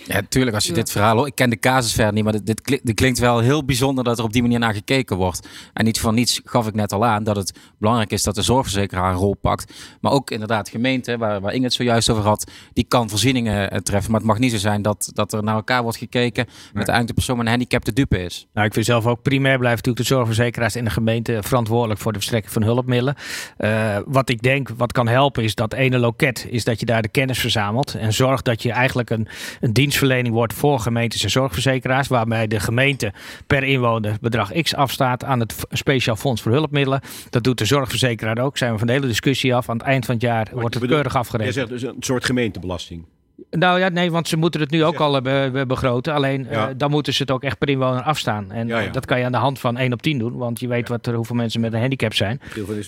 Ja, 0.06 0.22
tuurlijk. 0.30 0.56
Als 0.56 0.66
je 0.66 0.74
dit 0.74 0.91
verhaal 0.91 1.16
hoort. 1.16 1.28
Ik 1.28 1.36
ken 1.36 1.50
de 1.50 1.60
casus 1.60 1.94
verder 1.94 2.14
niet, 2.14 2.24
maar 2.24 2.41
dit, 2.44 2.64
dit, 2.84 2.94
klinkt 2.94 3.20
wel 3.20 3.39
heel 3.39 3.66
bijzonder 3.66 4.04
dat 4.04 4.18
er 4.18 4.24
op 4.24 4.34
die 4.34 4.41
manier 4.41 4.60
naar 4.60 4.74
gekeken 4.74 5.18
wordt. 5.18 5.48
En 5.74 5.86
niet 5.86 6.00
van 6.00 6.16
niets 6.16 6.41
gaf 6.46 6.68
ik 6.68 6.74
net 6.74 6.91
al 6.91 7.06
aan 7.06 7.24
dat 7.24 7.36
het 7.36 7.54
belangrijk 7.78 8.12
is 8.12 8.24
dat 8.24 8.36
de 8.36 8.41
zorgverzekeraar 8.41 9.12
een 9.12 9.18
rol 9.18 9.36
pakt. 9.36 9.74
Maar 10.02 10.12
ook 10.12 10.32
inderdaad 10.32 10.70
gemeente, 10.70 11.18
waar, 11.18 11.41
waar 11.41 11.54
Inge 11.54 11.64
het 11.64 11.74
zojuist 11.74 12.10
over 12.10 12.24
had, 12.24 12.52
die 12.74 12.86
kan 12.88 13.10
voorzieningen 13.10 13.72
eh, 13.72 13.80
treffen. 13.80 14.12
Maar 14.12 14.20
het 14.20 14.30
mag 14.30 14.39
niet 14.39 14.52
zo 14.52 14.58
zijn 14.58 14.82
dat, 14.82 15.10
dat 15.14 15.34
er 15.34 15.44
naar 15.44 15.56
elkaar 15.56 15.84
wordt 15.84 15.98
gekeken. 15.98 16.46
Met 16.46 16.76
uiteindelijk 16.76 17.08
de 17.08 17.14
persoon 17.14 17.38
met 17.38 17.46
een 17.46 17.52
handicap 17.52 17.86
de 17.86 17.94
dupe 17.94 18.24
is. 18.24 18.48
Nou, 18.54 18.68
ik 18.68 18.74
vind 18.74 18.86
zelf 18.86 19.06
ook 19.06 19.22
primair 19.22 19.58
blijven 19.58 19.78
natuurlijk 19.78 20.08
de 20.08 20.14
zorgverzekeraars 20.14 20.76
in 20.76 20.84
de 20.84 20.89
gemeente 20.89 21.38
verantwoordelijk 21.41 22.00
voor 22.00 22.12
de 22.12 22.18
verstrekking 22.18 22.54
van 22.54 22.64
hulpmiddelen. 22.64 23.16
Uh, 23.58 23.98
wat 24.06 24.30
ik 24.30 24.41
denk, 24.41 24.70
wat 24.78 24.91
kan 24.91 25.08
helpen, 25.08 25.44
is 25.44 25.56
dat 25.56 25.74
ene 25.74 26.00
loket, 26.00 26.46
is 26.50 26.64
dat 26.64 26.80
je 26.80 26.86
daar 26.86 27.02
de 27.02 27.08
kennis 27.08 27.39
verzamelt. 27.39 27.96
En 27.96 28.14
zorgt 28.14 28.46
dat 28.46 28.64
je 28.64 28.72
eigenlijk 28.72 29.10
een, 29.10 29.28
een 29.60 29.74
dienstverlening 29.84 30.34
wordt 30.34 30.54
voor 30.54 30.80
gemeentes 30.80 31.24
en 31.24 31.30
zorgverzekeraars. 31.30 32.08
Waarbij 32.08 32.48
de 32.48 32.60
gemeente 32.60 33.14
per 33.48 33.64
inwoner 33.64 34.18
bedrag 34.22 34.52
X 34.62 34.76
afstaat 34.76 35.24
aan 35.24 35.40
het 35.40 35.56
Speciaal 35.70 36.16
Fonds 36.16 36.42
voor 36.42 36.52
Hulpmiddelen. 36.52 37.02
Dat 37.30 37.44
doet 37.44 37.58
de 37.58 37.66
zorgverzekeraar 37.66 38.38
ook. 38.38 38.58
Zijn 38.58 38.72
we 38.72 38.78
van 38.78 38.88
de 38.88 38.94
hele 38.94 39.08
discussie 39.08 39.56
af. 39.56 39.70
Aan 39.70 39.78
het 39.78 39.86
eind 39.86 40.06
van 40.06 40.14
het 40.14 40.24
jaar 40.24 40.48
wordt 40.54 40.76
het 40.76 40.86
keurig 40.86 41.16
afgerekend. 41.16 41.54
Je 41.54 41.60
zegt 41.60 41.72
dus 41.72 41.82
een 41.82 41.96
soort 42.00 42.26
gemeentebelasting. 42.26 43.06
Nou 43.50 43.80
ja, 43.80 43.90
nee, 43.90 44.12
want 44.12 44.28
ze 44.28 44.38
moeten 44.38 44.62
het 44.62 44.72
nu 44.72 44.84
ook 44.84 45.00
al 45.00 45.22
be 45.22 45.64
begroten. 45.68 46.14
Alleen 46.14 46.48
uh, 46.52 46.66
dan 46.78 46.92
moeten 46.92 47.14
ze 47.14 47.22
het 47.22 47.32
ook 47.32 47.44
echt 47.44 47.58
per 47.58 47.70
inwoner 47.70 48.02
afstaan. 48.02 48.52
En 48.52 48.68
ja, 48.68 48.80
ja. 48.80 48.92
dat 48.92 49.06
kan 49.06 49.20
je 49.20 49.26
aan 49.26 49.32
de 49.32 49.38
hand 49.38 49.60
van 49.60 49.78
1 49.78 49.94
op 49.94 50.02
10 50.02 50.18
doen. 50.18 50.38
Want 50.38 50.60
je 50.60 50.68
weet 50.68 50.88
wat 50.88 51.08
er, 51.08 51.14
hoeveel 51.14 51.36
mensen 51.36 51.62
met 51.62 51.74
een 51.74 51.80
handicap 51.80 52.14
zijn. 52.14 52.42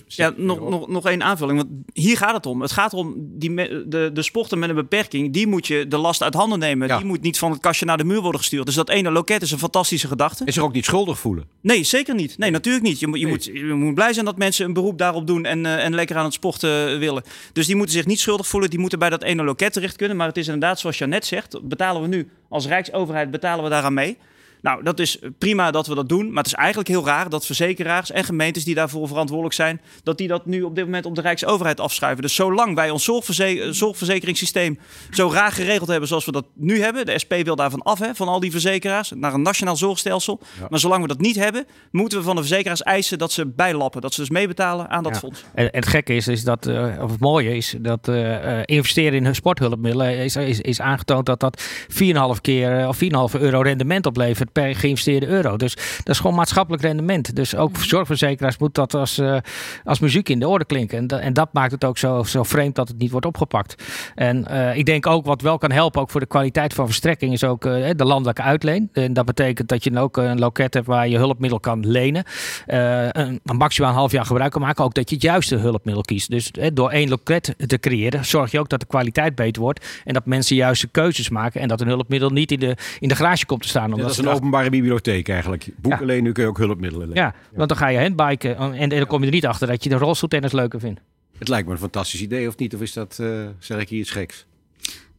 Ja, 0.07 0.33
nog, 0.37 0.69
nog, 0.69 0.87
nog 0.87 1.05
één 1.05 1.23
aanvulling. 1.23 1.57
Want 1.57 1.69
hier 1.93 2.17
gaat 2.17 2.33
het 2.33 2.45
om. 2.45 2.61
Het 2.61 2.71
gaat 2.71 2.93
om 2.93 3.13
die 3.17 3.55
de, 3.87 4.09
de 4.13 4.21
sporten 4.21 4.59
met 4.59 4.69
een 4.69 4.75
beperking. 4.75 5.33
Die 5.33 5.47
moet 5.47 5.67
je 5.67 5.87
de 5.87 5.97
last 5.97 6.23
uit 6.23 6.33
handen 6.33 6.59
nemen. 6.59 6.87
Die 6.87 7.05
moet 7.05 7.21
niet 7.21 7.37
van 7.37 7.51
het 7.51 7.59
kastje 7.59 7.85
naar 7.85 7.97
de 7.97 8.03
muur 8.03 8.21
worden 8.21 8.39
gestuurd. 8.39 8.65
Dus 8.65 8.75
dat 8.75 8.89
ene 8.89 9.11
loket 9.11 9.41
is 9.41 9.51
een 9.51 9.59
fantastische 9.59 10.07
gedachte. 10.07 10.45
Is 10.45 10.57
er 10.57 10.63
ook 10.63 10.73
niet 10.73 10.85
schuldig 10.85 11.19
voelen? 11.19 11.45
Nee, 11.61 11.83
zeker 11.83 12.15
niet. 12.15 12.37
Nee, 12.37 12.51
natuurlijk 12.51 12.85
niet. 12.85 12.99
Je, 12.99 13.05
je, 13.05 13.11
nee. 13.11 13.27
moet, 13.27 13.45
je 13.45 13.73
moet 13.73 13.93
blij 13.93 14.13
zijn 14.13 14.25
dat 14.25 14.37
mensen 14.37 14.65
een 14.65 14.73
beroep 14.73 14.97
daarop 14.97 15.27
doen. 15.27 15.45
En, 15.45 15.65
uh, 15.65 15.83
en 15.83 15.95
lekker 15.95 16.15
aan 16.17 16.23
het 16.23 16.33
sporten 16.33 16.99
willen. 16.99 17.23
Dus 17.53 17.65
die 17.65 17.75
moeten 17.75 17.95
zich 17.95 18.05
niet 18.05 18.19
schuldig 18.19 18.47
voelen. 18.47 18.69
Die 18.69 18.79
moeten 18.79 18.99
bij 18.99 19.09
dat 19.09 19.23
ene 19.23 19.43
loket 19.43 19.73
terecht 19.73 19.95
kunnen. 19.95 20.17
Maar 20.17 20.33
het 20.35 20.43
is 20.43 20.53
inderdaad 20.53 20.79
zoals 20.79 20.97
Janet 20.97 21.25
zegt, 21.25 21.67
betalen 21.67 22.01
we 22.01 22.07
nu 22.07 22.29
als 22.49 22.67
Rijksoverheid 22.67 23.31
betalen 23.31 23.63
we 23.63 23.69
daaraan 23.69 23.93
mee. 23.93 24.17
Nou, 24.65 24.83
dat 24.83 24.99
is 24.99 25.19
prima 25.37 25.71
dat 25.71 25.87
we 25.87 25.95
dat 25.95 26.09
doen. 26.09 26.27
Maar 26.27 26.43
het 26.43 26.45
is 26.45 26.53
eigenlijk 26.53 26.87
heel 26.87 27.05
raar 27.05 27.29
dat 27.29 27.45
verzekeraars 27.45 28.11
en 28.11 28.23
gemeentes 28.23 28.63
die 28.63 28.75
daarvoor 28.75 29.07
verantwoordelijk 29.07 29.55
zijn, 29.55 29.81
dat 30.03 30.17
die 30.17 30.27
dat 30.27 30.45
nu 30.45 30.61
op 30.61 30.75
dit 30.75 30.83
moment 30.85 31.05
op 31.05 31.15
de 31.15 31.21
Rijksoverheid 31.21 31.79
afschuiven. 31.79 32.21
Dus 32.21 32.35
zolang 32.35 32.75
wij 32.75 32.89
ons 32.89 33.03
zorgverze 33.03 33.67
zorgverzekeringssysteem 33.73 34.79
zo 35.11 35.31
raar 35.31 35.51
geregeld 35.51 35.89
hebben 35.89 36.07
zoals 36.07 36.25
we 36.25 36.31
dat 36.31 36.45
nu 36.53 36.81
hebben, 36.81 37.05
de 37.05 37.19
SP 37.23 37.33
wil 37.43 37.55
daarvan 37.55 37.81
af, 37.81 37.99
hè, 37.99 38.15
van 38.15 38.27
al 38.27 38.39
die 38.39 38.51
verzekeraars, 38.51 39.11
naar 39.15 39.33
een 39.33 39.41
nationaal 39.41 39.75
zorgstelsel. 39.75 40.39
Ja. 40.59 40.67
Maar 40.69 40.79
zolang 40.79 41.01
we 41.01 41.07
dat 41.07 41.19
niet 41.19 41.35
hebben, 41.35 41.65
moeten 41.91 42.17
we 42.17 42.23
van 42.23 42.35
de 42.35 42.41
verzekeraars 42.41 42.83
eisen 42.83 43.17
dat 43.17 43.31
ze 43.31 43.45
bijlappen. 43.45 44.01
Dat 44.01 44.13
ze 44.13 44.19
dus 44.19 44.29
meebetalen 44.29 44.89
aan 44.89 45.03
dat 45.03 45.13
ja. 45.13 45.19
fonds. 45.19 45.43
En, 45.53 45.71
en, 45.71 45.79
het 45.79 45.87
gekke 45.87 46.15
is, 46.15 46.27
is 46.27 46.43
dat, 46.43 46.67
uh, 46.67 47.01
of 47.01 47.11
het 47.11 47.19
mooie 47.19 47.55
is, 47.55 47.75
dat 47.79 48.07
uh, 48.07 48.59
investeren 48.65 49.25
in 49.25 49.35
sporthulpmiddelen 49.35 50.17
is, 50.17 50.35
is, 50.35 50.61
is 50.61 50.81
aangetoond 50.81 51.25
dat 51.25 51.39
dat 51.39 51.63
4,5 51.89 52.41
keer 52.41 52.87
of 52.87 52.99
4,5 53.03 53.41
euro 53.41 53.61
rendement 53.61 54.05
oplevert 54.05 54.53
per 54.55 54.75
geïnvesteerde 54.75 55.27
euro. 55.27 55.57
Dus 55.57 55.75
dat 55.75 56.09
is 56.09 56.19
gewoon 56.19 56.35
maatschappelijk 56.35 56.83
rendement. 56.83 57.35
Dus 57.35 57.55
ook 57.55 57.77
zorgverzekeraars 57.77 58.57
moet 58.57 58.75
dat 58.75 58.93
als, 58.93 59.19
uh, 59.19 59.37
als 59.83 59.99
muziek 59.99 60.29
in 60.29 60.39
de 60.39 60.47
orde 60.47 60.65
klinken. 60.65 60.97
En, 60.97 61.21
en 61.21 61.33
dat 61.33 61.53
maakt 61.53 61.71
het 61.71 61.83
ook 61.83 61.97
zo, 61.97 62.23
zo 62.23 62.43
vreemd 62.43 62.75
dat 62.75 62.87
het 62.87 62.97
niet 62.97 63.11
wordt 63.11 63.25
opgepakt. 63.25 63.83
En 64.15 64.45
uh, 64.51 64.77
ik 64.77 64.85
denk 64.85 65.07
ook 65.07 65.25
wat 65.25 65.41
wel 65.41 65.57
kan 65.57 65.71
helpen, 65.71 66.01
ook 66.01 66.09
voor 66.09 66.19
de 66.19 66.25
kwaliteit 66.25 66.73
van 66.73 66.85
verstrekking, 66.85 67.33
is 67.33 67.43
ook 67.43 67.65
uh, 67.65 67.89
de 67.95 68.05
landelijke 68.05 68.41
uitleen. 68.41 68.89
En 68.93 69.13
dat 69.13 69.25
betekent 69.25 69.67
dat 69.67 69.83
je 69.83 69.99
ook 69.99 70.17
een 70.17 70.39
loket 70.39 70.73
hebt 70.73 70.85
waar 70.85 71.07
je 71.07 71.17
hulpmiddel 71.17 71.59
kan 71.59 71.87
lenen. 71.87 72.23
een, 72.65 73.39
maximaal 73.43 73.89
een 73.89 73.95
half 73.95 74.11
jaar 74.11 74.25
gebruik 74.25 74.51
kan 74.51 74.61
maken. 74.61 74.83
Ook 74.83 74.93
dat 74.93 75.09
je 75.09 75.15
het 75.15 75.23
juiste 75.23 75.55
hulpmiddel 75.55 76.03
kiest. 76.03 76.29
Dus 76.29 76.51
door 76.73 76.89
één 76.89 77.09
loket 77.09 77.55
te 77.67 77.79
creëren, 77.79 78.25
zorg 78.25 78.51
je 78.51 78.59
ook 78.59 78.69
dat 78.69 78.79
de 78.79 78.85
kwaliteit 78.85 79.35
beter 79.35 79.61
wordt. 79.61 79.85
En 80.03 80.13
dat 80.13 80.25
mensen 80.25 80.55
juiste 80.55 80.87
keuzes 80.87 81.29
maken. 81.29 81.61
En 81.61 81.67
dat 81.67 81.81
een 81.81 81.87
hulpmiddel 81.87 82.29
niet 82.29 82.51
in 82.51 82.59
de, 82.59 82.77
in 82.99 83.07
de 83.07 83.15
garage 83.15 83.45
komt 83.45 83.61
te 83.61 83.67
staan. 83.67 83.93
Omdat 83.93 83.99
dat 83.99 84.11
is 84.11 84.17
een 84.17 84.31
openbare 84.35 84.69
bibliotheek 84.69 85.29
eigenlijk. 85.29 85.67
Boeken 85.77 86.15
ja. 86.15 86.21
nu 86.21 86.31
kun 86.31 86.43
je 86.43 86.49
ook 86.49 86.57
hulpmiddelen 86.57 87.07
lenen. 87.07 87.23
Ja, 87.23 87.35
want 87.53 87.69
dan 87.69 87.77
ga 87.77 87.87
je 87.87 87.99
handbiken 87.99 88.57
en, 88.57 88.73
en 88.73 88.89
dan 88.89 89.05
kom 89.05 89.19
je 89.19 89.25
er 89.25 89.33
niet 89.33 89.45
achter 89.45 89.67
dat 89.67 89.83
je 89.83 89.89
de 89.89 89.95
rolstoeltennis 89.95 90.51
leuker 90.51 90.79
vindt. 90.79 91.01
Het 91.37 91.47
lijkt 91.47 91.67
me 91.67 91.73
een 91.73 91.79
fantastisch 91.79 92.21
idee, 92.21 92.47
of 92.47 92.57
niet? 92.57 92.75
Of 92.75 92.81
is 92.81 92.93
dat, 92.93 93.17
uh, 93.21 93.47
zeg 93.59 93.81
ik 93.81 93.89
hier 93.89 93.99
iets 93.99 94.11
geks? 94.11 94.45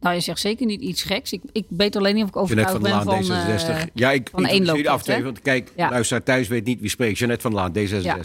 Nou, 0.01 0.15
je 0.15 0.21
zegt 0.21 0.41
zeker 0.41 0.67
niet 0.67 0.81
iets 0.81 1.03
geks. 1.03 1.33
Ik, 1.33 1.43
ik 1.53 1.65
weet 1.69 1.97
alleen 1.97 2.15
niet 2.15 2.23
of 2.23 2.29
ik 2.29 2.37
overtuigd 2.37 2.71
van 2.71 2.83
ben 2.83 2.91
Laan, 2.91 3.05
van, 3.05 3.25
D66. 3.25 3.69
Uh, 3.71 3.83
ja, 3.95 4.11
ik, 4.11 4.29
van 4.33 4.45
ik 4.45 4.51
één 4.51 4.99
twee, 4.99 5.25
want 5.25 5.43
kijk, 5.43 5.73
ja. 5.77 5.91
luister 5.91 6.23
thuis 6.23 6.49
weet 6.49 6.65
niet 6.65 6.81
wie 6.81 6.91
spreekt. 6.91 7.19
Jeanette 7.19 7.43
van 7.43 7.53
Laan, 7.53 7.73
D66. 7.73 8.03
Ja. 8.03 8.19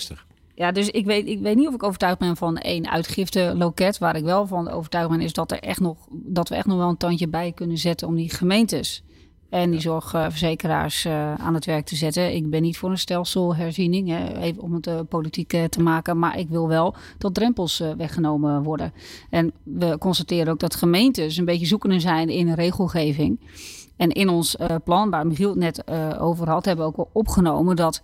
Ja, 0.56 0.72
dus 0.72 0.90
ik 0.90 1.06
weet, 1.06 1.28
ik 1.28 1.40
weet 1.40 1.56
niet 1.56 1.68
of 1.68 1.74
ik 1.74 1.84
overtuigd 1.84 2.20
ben 2.20 2.38
van 2.38 2.58
één 2.58 2.90
uitgifte 2.90 3.54
loket. 3.58 3.98
Waar 3.98 4.16
ik 4.16 4.24
wel 4.24 4.48
van 4.48 4.70
overtuigd 4.70 5.10
ben, 5.10 5.22
is 5.22 5.34
dat, 5.34 5.52
er 5.52 5.60
echt 5.60 5.80
nog, 5.80 5.98
dat 6.12 6.50
we 6.50 6.56
echt 6.56 6.66
nog 6.66 6.78
wel 6.78 6.90
een 6.90 6.98
tandje 6.98 7.28
bij 7.28 7.52
kunnen 7.56 7.78
zetten 7.78 8.08
om 8.08 8.16
die 8.16 8.30
gemeentes 8.30 9.04
en 9.52 9.72
die 9.72 9.80
zorgverzekeraars 9.80 11.06
uh, 11.06 11.34
aan 11.34 11.54
het 11.54 11.66
werk 11.66 11.86
te 11.86 11.96
zetten. 11.96 12.36
Ik 12.36 12.50
ben 12.50 12.62
niet 12.62 12.78
voor 12.78 12.90
een 12.90 12.98
stelselherziening, 12.98 14.10
hè, 14.10 14.40
even 14.40 14.62
om 14.62 14.74
het 14.74 14.88
uh, 14.88 15.00
politiek 15.10 15.54
uh, 15.54 15.64
te 15.64 15.82
maken. 15.82 16.20
Maar 16.20 16.40
ik 16.40 16.50
wil 16.50 16.68
wel 16.68 16.96
dat 17.18 17.34
drempels 17.34 17.84
weggenomen 17.98 18.64
worden. 18.64 18.94
En 19.30 19.52
we 19.64 19.98
constateren 19.98 20.54
ook 20.54 20.60
dat 20.60 20.76
gemeentes 20.76 21.38
een 21.38 21.46
beetje 21.46 21.66
zoekende 21.66 22.00
zijn 22.00 22.30
in 22.30 22.54
regelgeving. 22.54 23.40
En 23.98 24.10
in 24.10 24.30
ons 24.30 24.56
plan, 24.84 25.10
waar 25.10 25.28
Michiel 25.28 25.50
het 25.50 25.60
net 25.60 25.84
over 26.20 26.50
had, 26.50 26.66
hebben 26.66 26.86
we 26.86 26.92
ook 26.92 26.98
wel 26.98 27.10
opgenomen 27.14 27.76
dat 27.76 28.02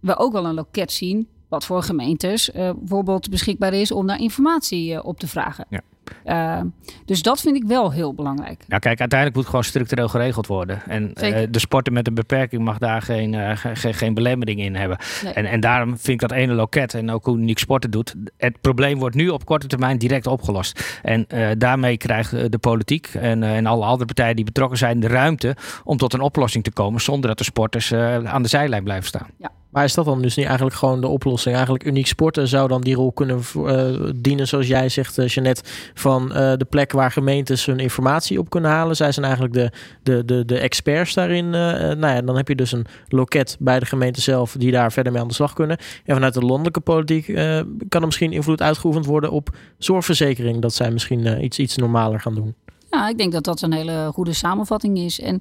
we 0.00 0.16
ook 0.16 0.32
wel 0.32 0.44
een 0.44 0.54
loket 0.54 0.92
zien 0.92 1.28
wat 1.48 1.64
voor 1.64 1.82
gemeentes 1.82 2.50
bijvoorbeeld 2.52 3.30
beschikbaar 3.30 3.72
is 3.72 3.92
om 3.92 4.06
daar 4.06 4.20
informatie 4.20 5.02
op 5.02 5.18
te 5.18 5.28
vragen. 5.28 5.66
Ja. 5.68 5.80
Uh, 6.24 6.60
dus 7.04 7.22
dat 7.22 7.40
vind 7.40 7.56
ik 7.56 7.64
wel 7.64 7.92
heel 7.92 8.14
belangrijk. 8.14 8.64
Ja, 8.68 8.78
kijk, 8.78 9.00
uiteindelijk 9.00 9.38
moet 9.38 9.46
gewoon 9.46 9.64
structureel 9.64 10.08
geregeld 10.08 10.46
worden. 10.46 10.82
En 10.86 11.12
de 11.50 11.58
sporten 11.58 11.92
met 11.92 12.06
een 12.06 12.14
beperking 12.14 12.62
mag 12.62 12.78
daar 12.78 13.02
geen, 13.02 13.56
geen, 13.56 13.94
geen 13.94 14.14
belemmering 14.14 14.60
in 14.60 14.74
hebben. 14.74 14.98
Nee. 15.24 15.32
En, 15.32 15.44
en 15.44 15.60
daarom 15.60 15.88
vind 15.88 16.22
ik 16.22 16.28
dat 16.28 16.38
ene 16.38 16.52
loket 16.52 16.94
en 16.94 17.10
ook 17.10 17.24
hoe 17.24 17.38
Uniek 17.38 17.58
Sporten 17.58 17.90
doet. 17.90 18.14
Het 18.36 18.60
probleem 18.60 18.98
wordt 18.98 19.16
nu 19.16 19.28
op 19.28 19.44
korte 19.44 19.66
termijn 19.66 19.98
direct 19.98 20.26
opgelost. 20.26 21.00
En 21.02 21.26
daarmee 21.58 21.96
krijgt 21.96 22.30
de 22.52 22.58
politiek 22.58 23.06
en, 23.06 23.42
en 23.42 23.66
alle 23.66 23.84
andere 23.84 24.04
partijen 24.04 24.36
die 24.36 24.44
betrokken 24.44 24.78
zijn 24.78 25.00
de 25.00 25.08
ruimte 25.08 25.56
om 25.84 25.96
tot 25.96 26.12
een 26.12 26.20
oplossing 26.20 26.64
te 26.64 26.72
komen 26.72 27.00
zonder 27.00 27.28
dat 27.28 27.38
de 27.38 27.44
sporters 27.44 27.94
aan 27.94 28.42
de 28.42 28.48
zijlijn 28.48 28.84
blijven 28.84 29.06
staan. 29.06 29.26
Ja. 29.38 29.50
Maar 29.70 29.84
is 29.84 29.94
dat 29.94 30.04
dan 30.04 30.22
dus 30.22 30.36
niet 30.36 30.46
eigenlijk 30.46 30.76
gewoon 30.76 31.00
de 31.00 31.06
oplossing? 31.06 31.54
Eigenlijk 31.54 31.84
uniek 31.84 32.06
sporten 32.06 32.48
zou 32.48 32.68
dan 32.68 32.80
die 32.80 32.94
rol 32.94 33.12
kunnen 33.12 33.40
uh, 33.56 34.10
dienen, 34.16 34.48
zoals 34.48 34.66
jij 34.66 34.88
zegt, 34.88 35.18
uh, 35.18 35.26
Jeannette, 35.26 35.62
van 35.94 36.24
uh, 36.28 36.52
de 36.56 36.66
plek 36.68 36.92
waar 36.92 37.10
gemeentes 37.10 37.66
hun 37.66 37.78
informatie 37.78 38.38
op 38.38 38.50
kunnen 38.50 38.70
halen. 38.70 38.96
Zij 38.96 39.12
zijn 39.12 39.26
eigenlijk 39.26 39.54
de, 39.54 39.70
de, 40.02 40.24
de, 40.24 40.44
de 40.44 40.58
experts 40.58 41.14
daarin. 41.14 41.50
nou 41.50 42.06
ja, 42.06 42.22
dan 42.22 42.36
heb 42.36 42.48
je 42.48 42.54
dus 42.54 42.72
een 42.72 42.86
loket 43.08 43.56
bij 43.58 43.78
de 43.78 43.86
gemeente 43.86 44.20
zelf 44.20 44.54
die 44.58 44.72
daar 44.72 44.92
verder 44.92 45.12
mee 45.12 45.20
aan 45.20 45.28
de 45.28 45.34
slag 45.34 45.52
kunnen. 45.52 45.78
En 46.04 46.14
vanuit 46.14 46.34
de 46.34 46.44
landelijke 46.44 46.80
politiek 46.80 47.26
kan 47.88 48.00
er 48.00 48.06
misschien 48.06 48.32
invloed 48.32 48.62
uitgeoefend 48.62 49.06
worden 49.06 49.30
op 49.30 49.56
zorgverzekering. 49.78 50.60
Dat 50.60 50.74
zij 50.74 50.90
misschien 50.90 51.44
iets, 51.44 51.58
iets 51.58 51.76
normaler 51.76 52.20
gaan 52.20 52.34
doen. 52.34 52.54
Ja, 52.90 53.08
ik 53.08 53.18
denk 53.18 53.32
dat 53.32 53.44
dat 53.44 53.62
een 53.62 53.72
hele 53.72 54.10
goede 54.12 54.32
samenvatting 54.32 54.98
is. 54.98 55.20
En 55.20 55.40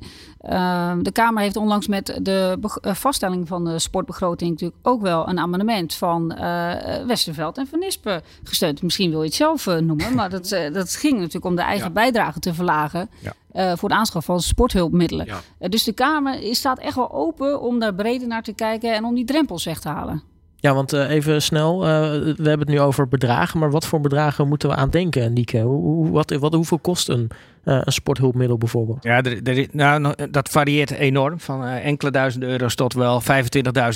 uh, 0.49 0.93
de 1.01 1.11
Kamer 1.11 1.43
heeft 1.43 1.55
onlangs 1.55 1.87
met 1.87 2.19
de 2.21 2.57
vaststelling 2.81 3.47
van 3.47 3.65
de 3.65 3.79
sportbegroting 3.79 4.51
natuurlijk 4.51 4.79
ook 4.87 5.01
wel 5.01 5.29
een 5.29 5.39
amendement 5.39 5.93
van 5.93 6.35
uh, 6.39 6.73
Westerveld 7.05 7.57
en 7.57 7.67
Van 7.67 7.79
Nispen 7.79 8.21
gesteund. 8.43 8.81
Misschien 8.81 9.09
wil 9.09 9.19
je 9.19 9.25
het 9.25 9.35
zelf 9.35 9.65
uh, 9.65 9.77
noemen, 9.77 10.15
maar 10.15 10.29
dat, 10.29 10.49
dat 10.73 10.95
ging 10.95 11.17
natuurlijk 11.17 11.45
om 11.45 11.55
de 11.55 11.61
eigen 11.61 11.87
ja. 11.87 11.93
bijdrage 11.93 12.39
te 12.39 12.53
verlagen. 12.53 13.09
Ja. 13.51 13.77
voor 13.77 13.89
de 13.89 13.95
aanschaf 13.95 14.25
van 14.25 14.41
sporthulpmiddelen. 14.41 15.25
Ja. 15.59 15.67
dus 15.67 15.83
de 15.83 15.93
Kamer 15.93 16.55
staat 16.55 16.79
echt 16.79 16.95
wel 16.95 17.11
open 17.11 17.61
om 17.61 17.79
daar 17.79 17.93
breder 17.93 18.27
naar 18.27 18.43
te 18.43 18.53
kijken 18.53 18.93
en 18.93 19.03
om 19.05 19.15
die 19.15 19.25
drempels 19.25 19.65
weg 19.65 19.79
te 19.79 19.89
halen. 19.89 20.23
Ja, 20.61 20.73
want 20.73 20.93
uh, 20.93 21.09
even 21.09 21.41
snel, 21.41 21.83
uh, 21.83 21.89
we 22.19 22.49
hebben 22.49 22.59
het 22.59 22.67
nu 22.67 22.79
over 22.79 23.07
bedragen, 23.07 23.59
maar 23.59 23.71
wat 23.71 23.85
voor 23.85 24.01
bedragen 24.01 24.47
moeten 24.47 24.69
we 24.69 24.75
aan 24.75 24.89
denken, 24.89 25.33
Nieke? 25.33 25.59
Hoe, 25.59 26.09
wat, 26.09 26.31
wat, 26.31 26.53
hoeveel 26.53 26.79
kost 26.79 27.09
een, 27.09 27.21
uh, 27.21 27.58
een 27.69 27.91
sporthulpmiddel 27.91 28.57
bijvoorbeeld? 28.57 29.03
Ja, 29.03 29.21
er, 29.21 29.43
er, 29.43 29.67
nou, 29.71 30.13
dat 30.31 30.49
varieert 30.49 30.91
enorm, 30.91 31.39
van 31.39 31.65
enkele 31.65 32.11
duizenden 32.11 32.49
euro's 32.49 32.75
tot 32.75 32.93
wel 32.93 33.21
25.000 33.21 33.29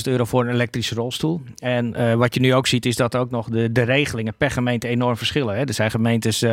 euro 0.03 0.25
voor 0.25 0.45
een 0.45 0.53
elektrische 0.53 0.95
rolstoel. 0.95 1.41
En 1.57 2.17
wat 2.17 2.33
je 2.33 2.39
nu 2.39 2.53
ook 2.53 2.67
ziet 2.67 2.85
is 2.85 2.95
dat 2.95 3.15
ook 3.15 3.31
nog 3.31 3.49
de, 3.49 3.71
de 3.71 3.81
regelingen 3.81 4.33
per 4.37 4.51
gemeente 4.51 4.87
enorm 4.87 5.17
verschillen. 5.17 5.55
Hè. 5.55 5.63
Er 5.63 5.73
zijn 5.73 5.91
gemeentes 5.91 6.45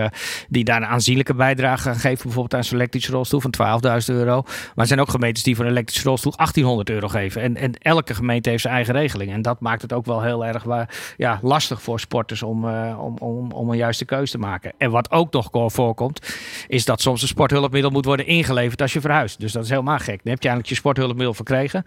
die 0.48 0.64
daar 0.64 0.76
een 0.76 0.88
aanzienlijke 0.88 1.34
bijdrage 1.34 1.82
gaan 1.82 1.94
geven, 1.94 2.22
bijvoorbeeld 2.22 2.54
aan 2.54 2.64
zo'n 2.64 2.78
elektrische 2.78 3.12
rolstoel 3.12 3.40
van 3.40 3.54
12.000 4.10 4.14
euro. 4.14 4.42
Maar 4.42 4.72
er 4.74 4.86
zijn 4.86 5.00
ook 5.00 5.10
gemeentes 5.10 5.42
die 5.42 5.56
voor 5.56 5.64
een 5.64 5.70
elektrische 5.70 6.08
rolstoel 6.08 6.32
1800 6.36 6.90
euro 6.90 7.08
geven. 7.08 7.42
En, 7.42 7.56
en 7.56 7.72
elke 7.74 8.14
gemeente 8.14 8.50
heeft 8.50 8.62
zijn 8.62 8.74
eigen 8.74 8.94
regeling 8.94 9.32
en 9.32 9.42
dat 9.42 9.60
maakt 9.60 9.82
het 9.82 9.92
ook 9.92 10.06
wel 10.06 10.22
heel 10.22 10.46
erg 10.46 10.62
waar, 10.62 11.14
ja, 11.16 11.38
lastig 11.42 11.82
voor 11.82 12.00
sporters 12.00 12.42
om, 12.42 12.64
om, 12.94 13.16
om, 13.18 13.52
om 13.52 13.70
een 13.70 13.76
juiste 13.76 14.04
keuze 14.04 14.32
te 14.32 14.38
maken. 14.38 14.72
En 14.78 14.90
wat 14.90 15.10
ook 15.10 15.32
nog 15.32 15.48
voorkomt, 15.72 16.34
is 16.68 16.84
dat 16.84 17.00
soms 17.10 17.22
een 17.22 17.36
sporthulpmiddel 17.36 17.90
moet 17.90 18.04
worden 18.04 18.26
ingeleverd 18.26 18.82
als 18.82 18.92
je 18.92 19.00
verhuist. 19.00 19.40
Dus 19.40 19.52
dat 19.52 19.64
is 19.64 19.70
helemaal 19.70 19.98
gek. 19.98 20.06
Dan 20.06 20.32
heb 20.32 20.42
je 20.42 20.48
eigenlijk 20.48 20.66
je 20.68 20.74
sporthulpmiddel 20.74 21.34
verkregen. 21.34 21.84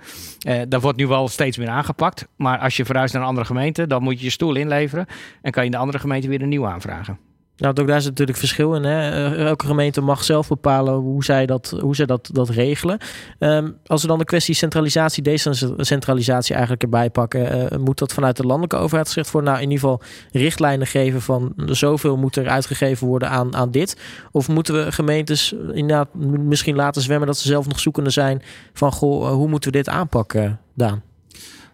Uh, 0.48 0.80
wordt 0.80 0.98
nu 0.98 1.08
wel 1.08 1.28
steeds 1.28 1.58
meer 1.58 1.70
aangepakt. 1.70 2.28
Maar 2.36 2.60
als 2.60 2.78
je 2.78 2.86
verhuist 2.86 3.14
naar 3.14 3.22
een 3.22 3.28
andere 3.28 3.46
gemeente, 3.46 3.88
dan 3.88 4.04
moet 4.04 4.18
je 4.20 4.26
je 4.26 4.32
stoel 4.32 4.56
inleveren. 4.56 5.06
En 5.42 5.52
kan 5.52 5.64
je 5.64 5.70
in 5.70 5.76
de 5.76 5.82
andere 5.82 6.00
gemeente 6.00 6.28
weer 6.28 6.42
een 6.42 6.50
nieuw 6.50 6.68
aanvragen. 6.68 7.18
Nou, 7.58 7.76
ook 7.80 7.88
daar 7.88 7.98
is 7.98 8.06
natuurlijk 8.06 8.38
verschil 8.38 8.76
in. 8.76 8.84
Hè? 8.84 9.36
Elke 9.46 9.66
gemeente 9.66 10.02
mag 10.02 10.24
zelf 10.24 10.48
bepalen 10.48 10.94
hoe 10.94 11.24
zij 11.24 11.46
dat, 11.46 11.78
hoe 11.80 11.96
zij 11.96 12.06
dat, 12.06 12.30
dat 12.32 12.50
regelen. 12.50 12.98
Um, 13.40 13.78
als 13.86 14.02
we 14.02 14.08
dan 14.08 14.18
de 14.18 14.24
kwestie 14.24 14.56
centralisatie, 14.56 15.24
decentralisatie 15.24 16.54
eigenlijk 16.54 16.84
erbij 16.84 17.10
pakken, 17.10 17.74
uh, 17.74 17.80
moet 17.80 17.98
dat 17.98 18.14
vanuit 18.14 18.38
de 18.38 18.44
landelijke 18.44 18.76
overheid 18.76 19.08
gezegd 19.08 19.32
worden? 19.32 19.52
Nou, 19.52 19.64
in 19.64 19.72
ieder 19.72 19.90
geval 19.90 20.02
richtlijnen 20.32 20.88
geven 20.88 21.22
van 21.22 21.54
zoveel 21.66 22.18
moet 22.18 22.36
er 22.36 22.50
uitgegeven 22.50 23.08
worden 23.08 23.30
aan, 23.30 23.56
aan 23.56 23.72
dit. 23.72 23.98
Of 24.32 24.48
moeten 24.48 24.86
we 24.86 24.92
gemeentes 24.92 25.54
inderdaad 25.54 26.14
misschien 26.40 26.76
laten 26.76 27.02
zwemmen 27.02 27.28
dat 27.28 27.38
ze 27.38 27.48
zelf 27.48 27.68
nog 27.68 27.80
zoekende 27.80 28.10
zijn 28.10 28.42
van 28.74 28.92
goh, 28.92 29.32
hoe 29.32 29.48
moeten 29.48 29.72
we 29.72 29.78
dit 29.78 29.90
aanpakken, 29.90 30.60
Daan? 30.76 31.02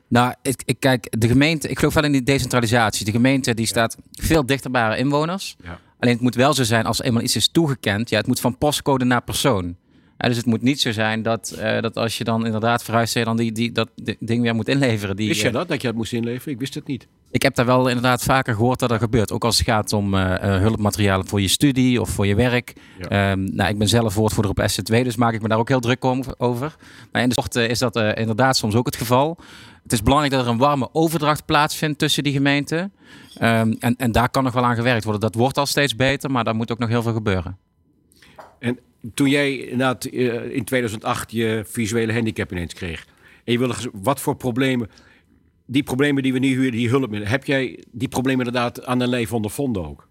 Nou, 0.09 0.33
ik, 0.41 0.61
ik, 0.65 0.79
kijk, 0.79 1.07
de 1.19 1.27
gemeente, 1.27 1.67
ik 1.67 1.79
geloof 1.79 1.93
wel 1.93 2.03
in 2.03 2.11
die 2.11 2.23
decentralisatie. 2.23 3.05
De 3.05 3.11
gemeente 3.11 3.53
die 3.53 3.65
staat 3.65 3.97
veel 4.11 4.45
dichter 4.45 4.71
bij 4.71 4.81
haar 4.81 4.97
inwoners. 4.97 5.55
Ja. 5.63 5.79
Alleen 5.99 6.13
het 6.13 6.23
moet 6.23 6.35
wel 6.35 6.53
zo 6.53 6.63
zijn 6.63 6.85
als 6.85 7.01
eenmaal 7.01 7.23
iets 7.23 7.35
is 7.35 7.49
toegekend. 7.49 8.09
Ja, 8.09 8.17
het 8.17 8.27
moet 8.27 8.39
van 8.39 8.57
postcode 8.57 9.05
naar 9.05 9.23
persoon. 9.23 9.75
Ja, 10.17 10.27
dus 10.27 10.37
het 10.37 10.45
moet 10.45 10.61
niet 10.61 10.81
zo 10.81 10.91
zijn 10.91 11.21
dat, 11.21 11.55
uh, 11.59 11.81
dat 11.81 11.97
als 11.97 12.17
je 12.17 12.23
dan 12.23 12.45
inderdaad 12.45 12.83
verhuist, 12.83 13.13
je 13.13 13.23
dan 13.23 13.37
die, 13.37 13.51
die, 13.51 13.71
dat 13.71 13.89
ding 14.19 14.41
weer 14.41 14.55
moet 14.55 14.67
inleveren. 14.67 15.15
Die, 15.15 15.27
wist 15.27 15.41
je 15.41 15.51
dat, 15.51 15.67
dat 15.67 15.81
je 15.81 15.87
dat 15.87 15.95
moest 15.95 16.13
inleveren? 16.13 16.53
Ik 16.53 16.59
wist 16.59 16.73
het 16.73 16.87
niet. 16.87 17.07
Ik 17.31 17.41
heb 17.41 17.55
daar 17.55 17.65
wel 17.65 17.87
inderdaad 17.87 18.23
vaker 18.23 18.55
gehoord 18.55 18.79
dat 18.79 18.89
dat 18.89 18.99
gebeurt. 18.99 19.31
Ook 19.31 19.43
als 19.43 19.57
het 19.57 19.67
gaat 19.67 19.93
om 19.93 20.13
uh, 20.13 20.35
hulpmaterialen 20.37 21.27
voor 21.27 21.41
je 21.41 21.47
studie 21.47 22.01
of 22.01 22.09
voor 22.09 22.27
je 22.27 22.35
werk. 22.35 22.73
Ja. 23.09 23.31
Um, 23.31 23.55
nou, 23.55 23.69
ik 23.69 23.77
ben 23.77 23.87
zelf 23.87 24.15
woordvoerder 24.15 24.51
op 24.51 24.69
SC2, 24.71 25.03
dus 25.03 25.15
maak 25.15 25.33
ik 25.33 25.41
me 25.41 25.47
daar 25.47 25.57
ook 25.57 25.67
heel 25.67 25.79
druk 25.79 26.05
over. 26.37 26.75
Maar 27.11 27.21
in 27.21 27.29
de 27.29 27.33
sport 27.33 27.55
is 27.55 27.79
dat 27.79 27.95
inderdaad 27.95 28.57
soms 28.57 28.75
ook 28.75 28.85
het 28.85 28.95
geval. 28.95 29.37
Het 29.83 29.91
is 29.91 30.03
belangrijk 30.03 30.33
dat 30.33 30.45
er 30.45 30.51
een 30.51 30.57
warme 30.57 30.89
overdracht 30.91 31.45
plaatsvindt 31.45 31.99
tussen 31.99 32.23
die 32.23 32.33
gemeenten. 32.33 32.93
Um, 33.41 33.75
en, 33.79 33.95
en 33.95 34.11
daar 34.11 34.29
kan 34.29 34.43
nog 34.43 34.53
wel 34.53 34.65
aan 34.65 34.75
gewerkt 34.75 35.03
worden. 35.03 35.21
Dat 35.21 35.35
wordt 35.35 35.57
al 35.57 35.65
steeds 35.65 35.95
beter, 35.95 36.31
maar 36.31 36.43
daar 36.43 36.55
moet 36.55 36.71
ook 36.71 36.79
nog 36.79 36.89
heel 36.89 37.01
veel 37.01 37.13
gebeuren. 37.13 37.57
En 38.59 38.79
toen 39.13 39.29
jij 39.29 39.57
inderdaad 39.57 40.05
in 40.05 40.63
2008 40.63 41.31
je 41.31 41.63
visuele 41.65 42.13
handicap 42.13 42.51
ineens 42.51 42.73
kreeg. 42.73 43.05
En 43.43 43.51
je 43.51 43.59
wilde, 43.59 43.75
wat 43.93 44.21
voor 44.21 44.35
problemen, 44.35 44.89
die 45.65 45.83
problemen 45.83 46.23
die 46.23 46.33
we 46.33 46.39
nu 46.39 46.47
huren, 46.47 46.71
die 46.71 46.89
hulpmiddelen, 46.89 47.27
heb 47.27 47.45
jij 47.45 47.83
die 47.91 48.07
problemen 48.07 48.45
inderdaad 48.45 48.85
aan 48.85 48.99
een 48.99 49.09
lijf 49.09 49.33
ondervonden 49.33 49.87
ook? 49.87 50.08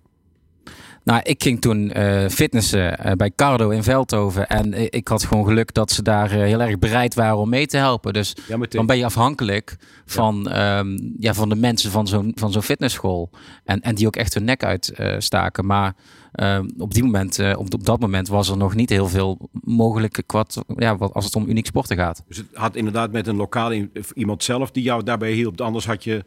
Nou, 1.09 1.21
ik 1.23 1.43
ging 1.43 1.61
toen 1.61 1.99
uh, 1.99 2.29
fitnessen 2.29 3.07
uh, 3.07 3.13
bij 3.13 3.33
Cardo 3.37 3.71
in 3.71 3.83
Veldhoven. 3.83 4.49
En 4.49 4.73
uh, 4.73 4.87
ik 4.91 5.09
had 5.09 5.25
gewoon 5.25 5.45
geluk 5.45 5.75
dat 5.75 5.91
ze 5.91 6.03
daar 6.03 6.31
heel 6.31 6.61
erg 6.61 6.79
bereid 6.79 7.15
waren 7.15 7.37
om 7.37 7.49
mee 7.49 7.67
te 7.67 7.77
helpen. 7.77 8.13
Dus 8.13 8.37
ja, 8.49 8.57
dan 8.69 8.87
ben 8.87 8.99
je 8.99 9.05
afhankelijk 9.05 9.77
van, 10.05 10.47
ja. 10.49 10.79
Um, 10.79 11.15
ja, 11.19 11.35
van 11.35 11.49
de 11.49 11.55
mensen 11.55 11.91
van 11.91 12.07
zo'n 12.07 12.33
van 12.35 12.53
zo'n 12.53 12.63
fitnessschool. 12.63 13.31
En, 13.65 13.81
en 13.81 13.95
die 13.95 14.07
ook 14.07 14.17
echt 14.17 14.35
hun 14.35 14.45
nek 14.45 14.65
uitstaken. 14.65 15.67
maar 15.67 15.95
ehm, 16.33 16.69
op, 16.79 16.95
die 16.95 17.03
moment, 17.03 17.39
op, 17.39 17.75
op 17.75 17.85
dat 17.85 18.01
moment 18.01 18.29
was 18.29 18.49
er 18.49 18.57
nog 18.57 18.75
niet 18.75 18.91
heel 18.91 19.09
veel 19.09 19.49
mogelijk 19.53 20.23
wat, 20.27 20.63
ja, 20.77 20.97
wat, 20.97 21.13
als 21.13 21.25
het 21.25 21.37
om 21.37 21.49
uniek 21.49 21.67
sporten 21.67 21.97
gaat. 21.97 22.23
Dus 22.29 22.37
het 22.37 22.47
had 22.53 22.77
inderdaad 22.77 23.13
met 23.13 23.27
een 23.27 23.37
lokaal 23.37 23.73
iemand 24.15 24.45
zelf 24.45 24.71
die 24.71 24.83
jou 24.83 25.03
daarbij 25.03 25.33
hielp. 25.33 25.61
Anders 25.61 25.87
had 25.87 26.05
je... 26.05 26.25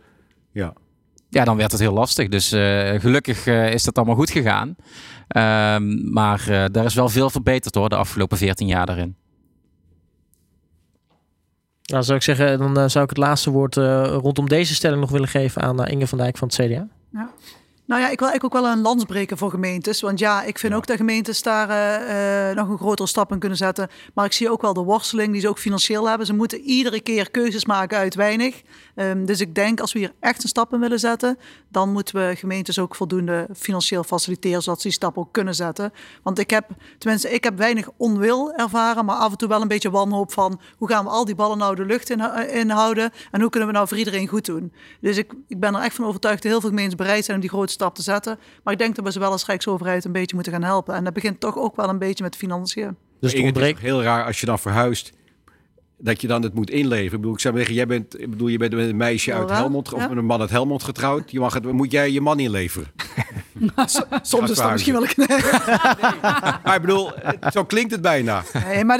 Ja, 0.52 0.74
ja, 1.32 1.44
dan 1.44 1.58
werd 1.58 1.72
het 1.72 1.80
heel 1.82 1.94
lastig. 1.94 2.28
Dus 2.28 2.54
uh, 2.54 2.90
gelukkig 3.00 3.46
uh, 3.46 3.74
is 3.74 3.84
dat 3.84 3.98
allemaal 3.98 4.16
goed 4.16 4.30
gegaan. 4.30 4.76
Um, 5.78 6.14
maar 6.14 6.46
uh, 6.50 6.66
daar 6.72 6.86
is 6.86 6.94
wel 6.94 7.10
veel 7.10 7.30
verbeterd 7.30 7.76
hoor, 7.76 7.90
de 7.90 7.96
afgelopen 7.96 8.38
14 8.38 8.68
jaar 8.68 8.86
daarin. 8.86 9.16
Nou, 11.84 12.04
zou 12.04 12.18
ik 12.18 12.24
zeggen, 12.24 12.60
dan 12.60 12.90
zou 12.90 13.04
ik 13.04 13.10
het 13.10 13.20
laatste 13.20 13.50
woord 13.50 13.76
rondom 13.76 14.50
deze 14.50 14.74
stelling 14.74 15.02
nog 15.02 15.10
willen 15.10 15.28
geven 15.28 15.62
aan 15.62 15.88
Inge 15.88 16.08
van 16.08 16.18
Dijk 16.18 16.38
van 16.38 16.48
het 16.48 16.58
CDA. 16.58 16.88
Ja. 17.12 17.30
Nou 17.92 18.04
ja, 18.04 18.10
ik 18.10 18.20
wil 18.20 18.28
eigenlijk 18.30 18.56
ook 18.56 18.64
wel 18.64 18.72
een 18.72 18.82
lans 18.82 19.04
breken 19.04 19.38
voor 19.38 19.50
gemeentes. 19.50 20.02
Want 20.02 20.20
ja, 20.20 20.44
ik 20.44 20.60
vind 20.60 20.74
ook 20.74 20.88
dat 20.88 20.98
gemeentes 20.98 21.42
daar 21.42 21.70
uh, 21.70 22.56
nog 22.56 22.70
een 22.70 22.78
grotere 22.78 23.08
stap 23.08 23.32
in 23.32 23.40
kunnen 23.40 23.58
zetten. 23.58 23.90
Maar 24.14 24.26
ik 24.26 24.32
zie 24.32 24.50
ook 24.50 24.62
wel 24.62 24.74
de 24.74 24.84
worsteling 24.84 25.32
die 25.32 25.42
ze 25.42 25.50
ook 25.50 25.60
financieel 25.60 26.08
hebben. 26.10 26.28
Ze 26.28 26.34
moeten 26.34 26.60
iedere 26.60 27.02
keer 27.02 27.32
keuzes 27.32 27.66
maken 27.66 27.98
uit 27.98 28.16
weinig. 28.16 28.62
Um, 28.96 29.26
dus 29.26 29.40
ik 29.40 29.56
denk 29.56 29.80
als 29.80 29.94
we 29.94 30.00
hier 30.00 30.14
echt 30.20 30.44
een 30.44 30.50
stap 30.50 30.74
in 30.74 30.80
willen 30.80 31.00
zetten, 31.00 31.38
dan 31.70 31.92
moeten 31.92 32.16
we 32.16 32.36
gemeentes 32.36 32.80
ook 32.80 32.96
voldoende 32.96 33.48
financieel 33.56 34.04
faciliteren, 34.04 34.62
zodat 34.62 34.82
ze 34.82 34.88
die 34.88 34.98
stap 34.98 35.18
ook 35.18 35.32
kunnen 35.32 35.56
zetten. 35.56 35.94
Want 36.24 36.40
ik 36.40 36.50
heb, 36.50 36.70
tenminste, 36.98 37.30
ik 37.30 37.44
heb 37.44 37.58
weinig 37.58 37.90
onwil 37.98 38.54
ervaren, 38.54 39.06
maar 39.06 39.16
af 39.16 39.32
en 39.32 39.38
toe 39.38 39.48
wel 39.48 39.62
een 39.62 39.68
beetje 39.68 39.90
wanhoop 39.90 40.34
van 40.34 40.60
hoe 40.78 40.88
gaan 40.88 41.04
we 41.04 41.10
al 41.10 41.26
die 41.26 41.36
ballen 41.36 41.58
nou 41.58 41.76
de 41.76 41.86
lucht 41.86 42.10
in, 42.10 42.50
in 42.50 42.70
houden 42.70 43.12
en 43.32 43.42
hoe 43.42 43.50
kunnen 43.50 43.70
we 43.70 43.76
nou 43.76 43.88
voor 43.88 43.98
iedereen 43.98 44.28
goed 44.28 44.46
doen. 44.46 44.74
Dus 45.02 45.18
ik, 45.18 45.34
ik 45.48 45.60
ben 45.60 45.76
er 45.76 45.82
echt 45.82 45.96
van 45.96 46.06
overtuigd 46.06 46.42
dat 46.42 46.52
heel 46.52 46.62
veel 46.62 46.70
gemeentes 46.70 46.96
bereid 46.96 47.26
zijn 47.26 47.38
om 47.38 47.42
die 47.42 47.52
grote 47.52 47.72
stap 47.82 47.96
te 47.96 48.02
zetten. 48.02 48.40
Maar 48.64 48.74
ik 48.74 48.80
denk 48.80 48.96
dat 48.96 49.06
we 49.06 49.12
ze 49.12 49.20
wel 49.20 49.32
als 49.32 49.46
Rijksoverheid 49.46 50.06
een 50.06 50.12
beetje 50.12 50.36
moeten 50.36 50.54
gaan 50.54 50.64
helpen. 50.64 50.96
En 50.96 51.04
dat 51.04 51.14
begint 51.14 51.40
toch 51.40 51.58
ook 51.58 51.76
wel 51.76 51.90
een 51.90 52.00
beetje 52.00 52.24
met 52.24 52.36
financiën. 52.36 52.98
Dus 53.20 53.34
het 53.34 53.44
ontbreekt 53.44 53.80
heel 53.80 54.04
raar 54.04 54.26
als 54.26 54.40
je 54.40 54.46
dan 54.46 54.60
verhuist 54.60 55.12
dat 55.98 56.22
je 56.22 56.28
dan 56.28 56.44
het 56.44 56.54
moet 56.54 56.70
inleveren. 56.70 57.14
Ik 57.14 57.20
bedoel, 57.20 57.34
ik 57.34 57.40
zou 57.40 57.58
zeggen, 57.58 57.76
jij 57.76 57.88
bent, 57.88 58.20
ik 58.20 58.30
bedoel, 58.30 58.48
je 58.48 58.58
bent 58.58 58.74
met 58.74 58.90
een 58.90 58.98
meisje 58.98 59.34
uit 59.34 59.50
Helmond 59.50 59.94
of 59.94 60.08
met 60.08 60.18
een 60.18 60.26
man 60.26 60.42
uit 60.42 60.50
Helmond 60.50 60.84
getrouwd. 60.84 61.32
Je 61.32 61.40
mag 61.40 61.54
het, 61.54 61.72
moet 61.72 61.92
jij 61.92 62.12
je 62.12 62.22
man 62.22 62.40
inleveren? 62.40 62.88
Soms 64.22 64.50
is 64.50 64.58
dat 64.58 64.72
misschien 64.72 64.94
wel 64.94 65.04
een 65.04 65.28
Maar 66.64 66.76
ik 66.76 66.82
bedoel, 66.82 67.12
zo 67.52 67.66
klinkt 67.66 67.92
het 67.92 68.02
bijna. 68.02 68.44
Nee, 68.66 68.86
maar 68.86 68.98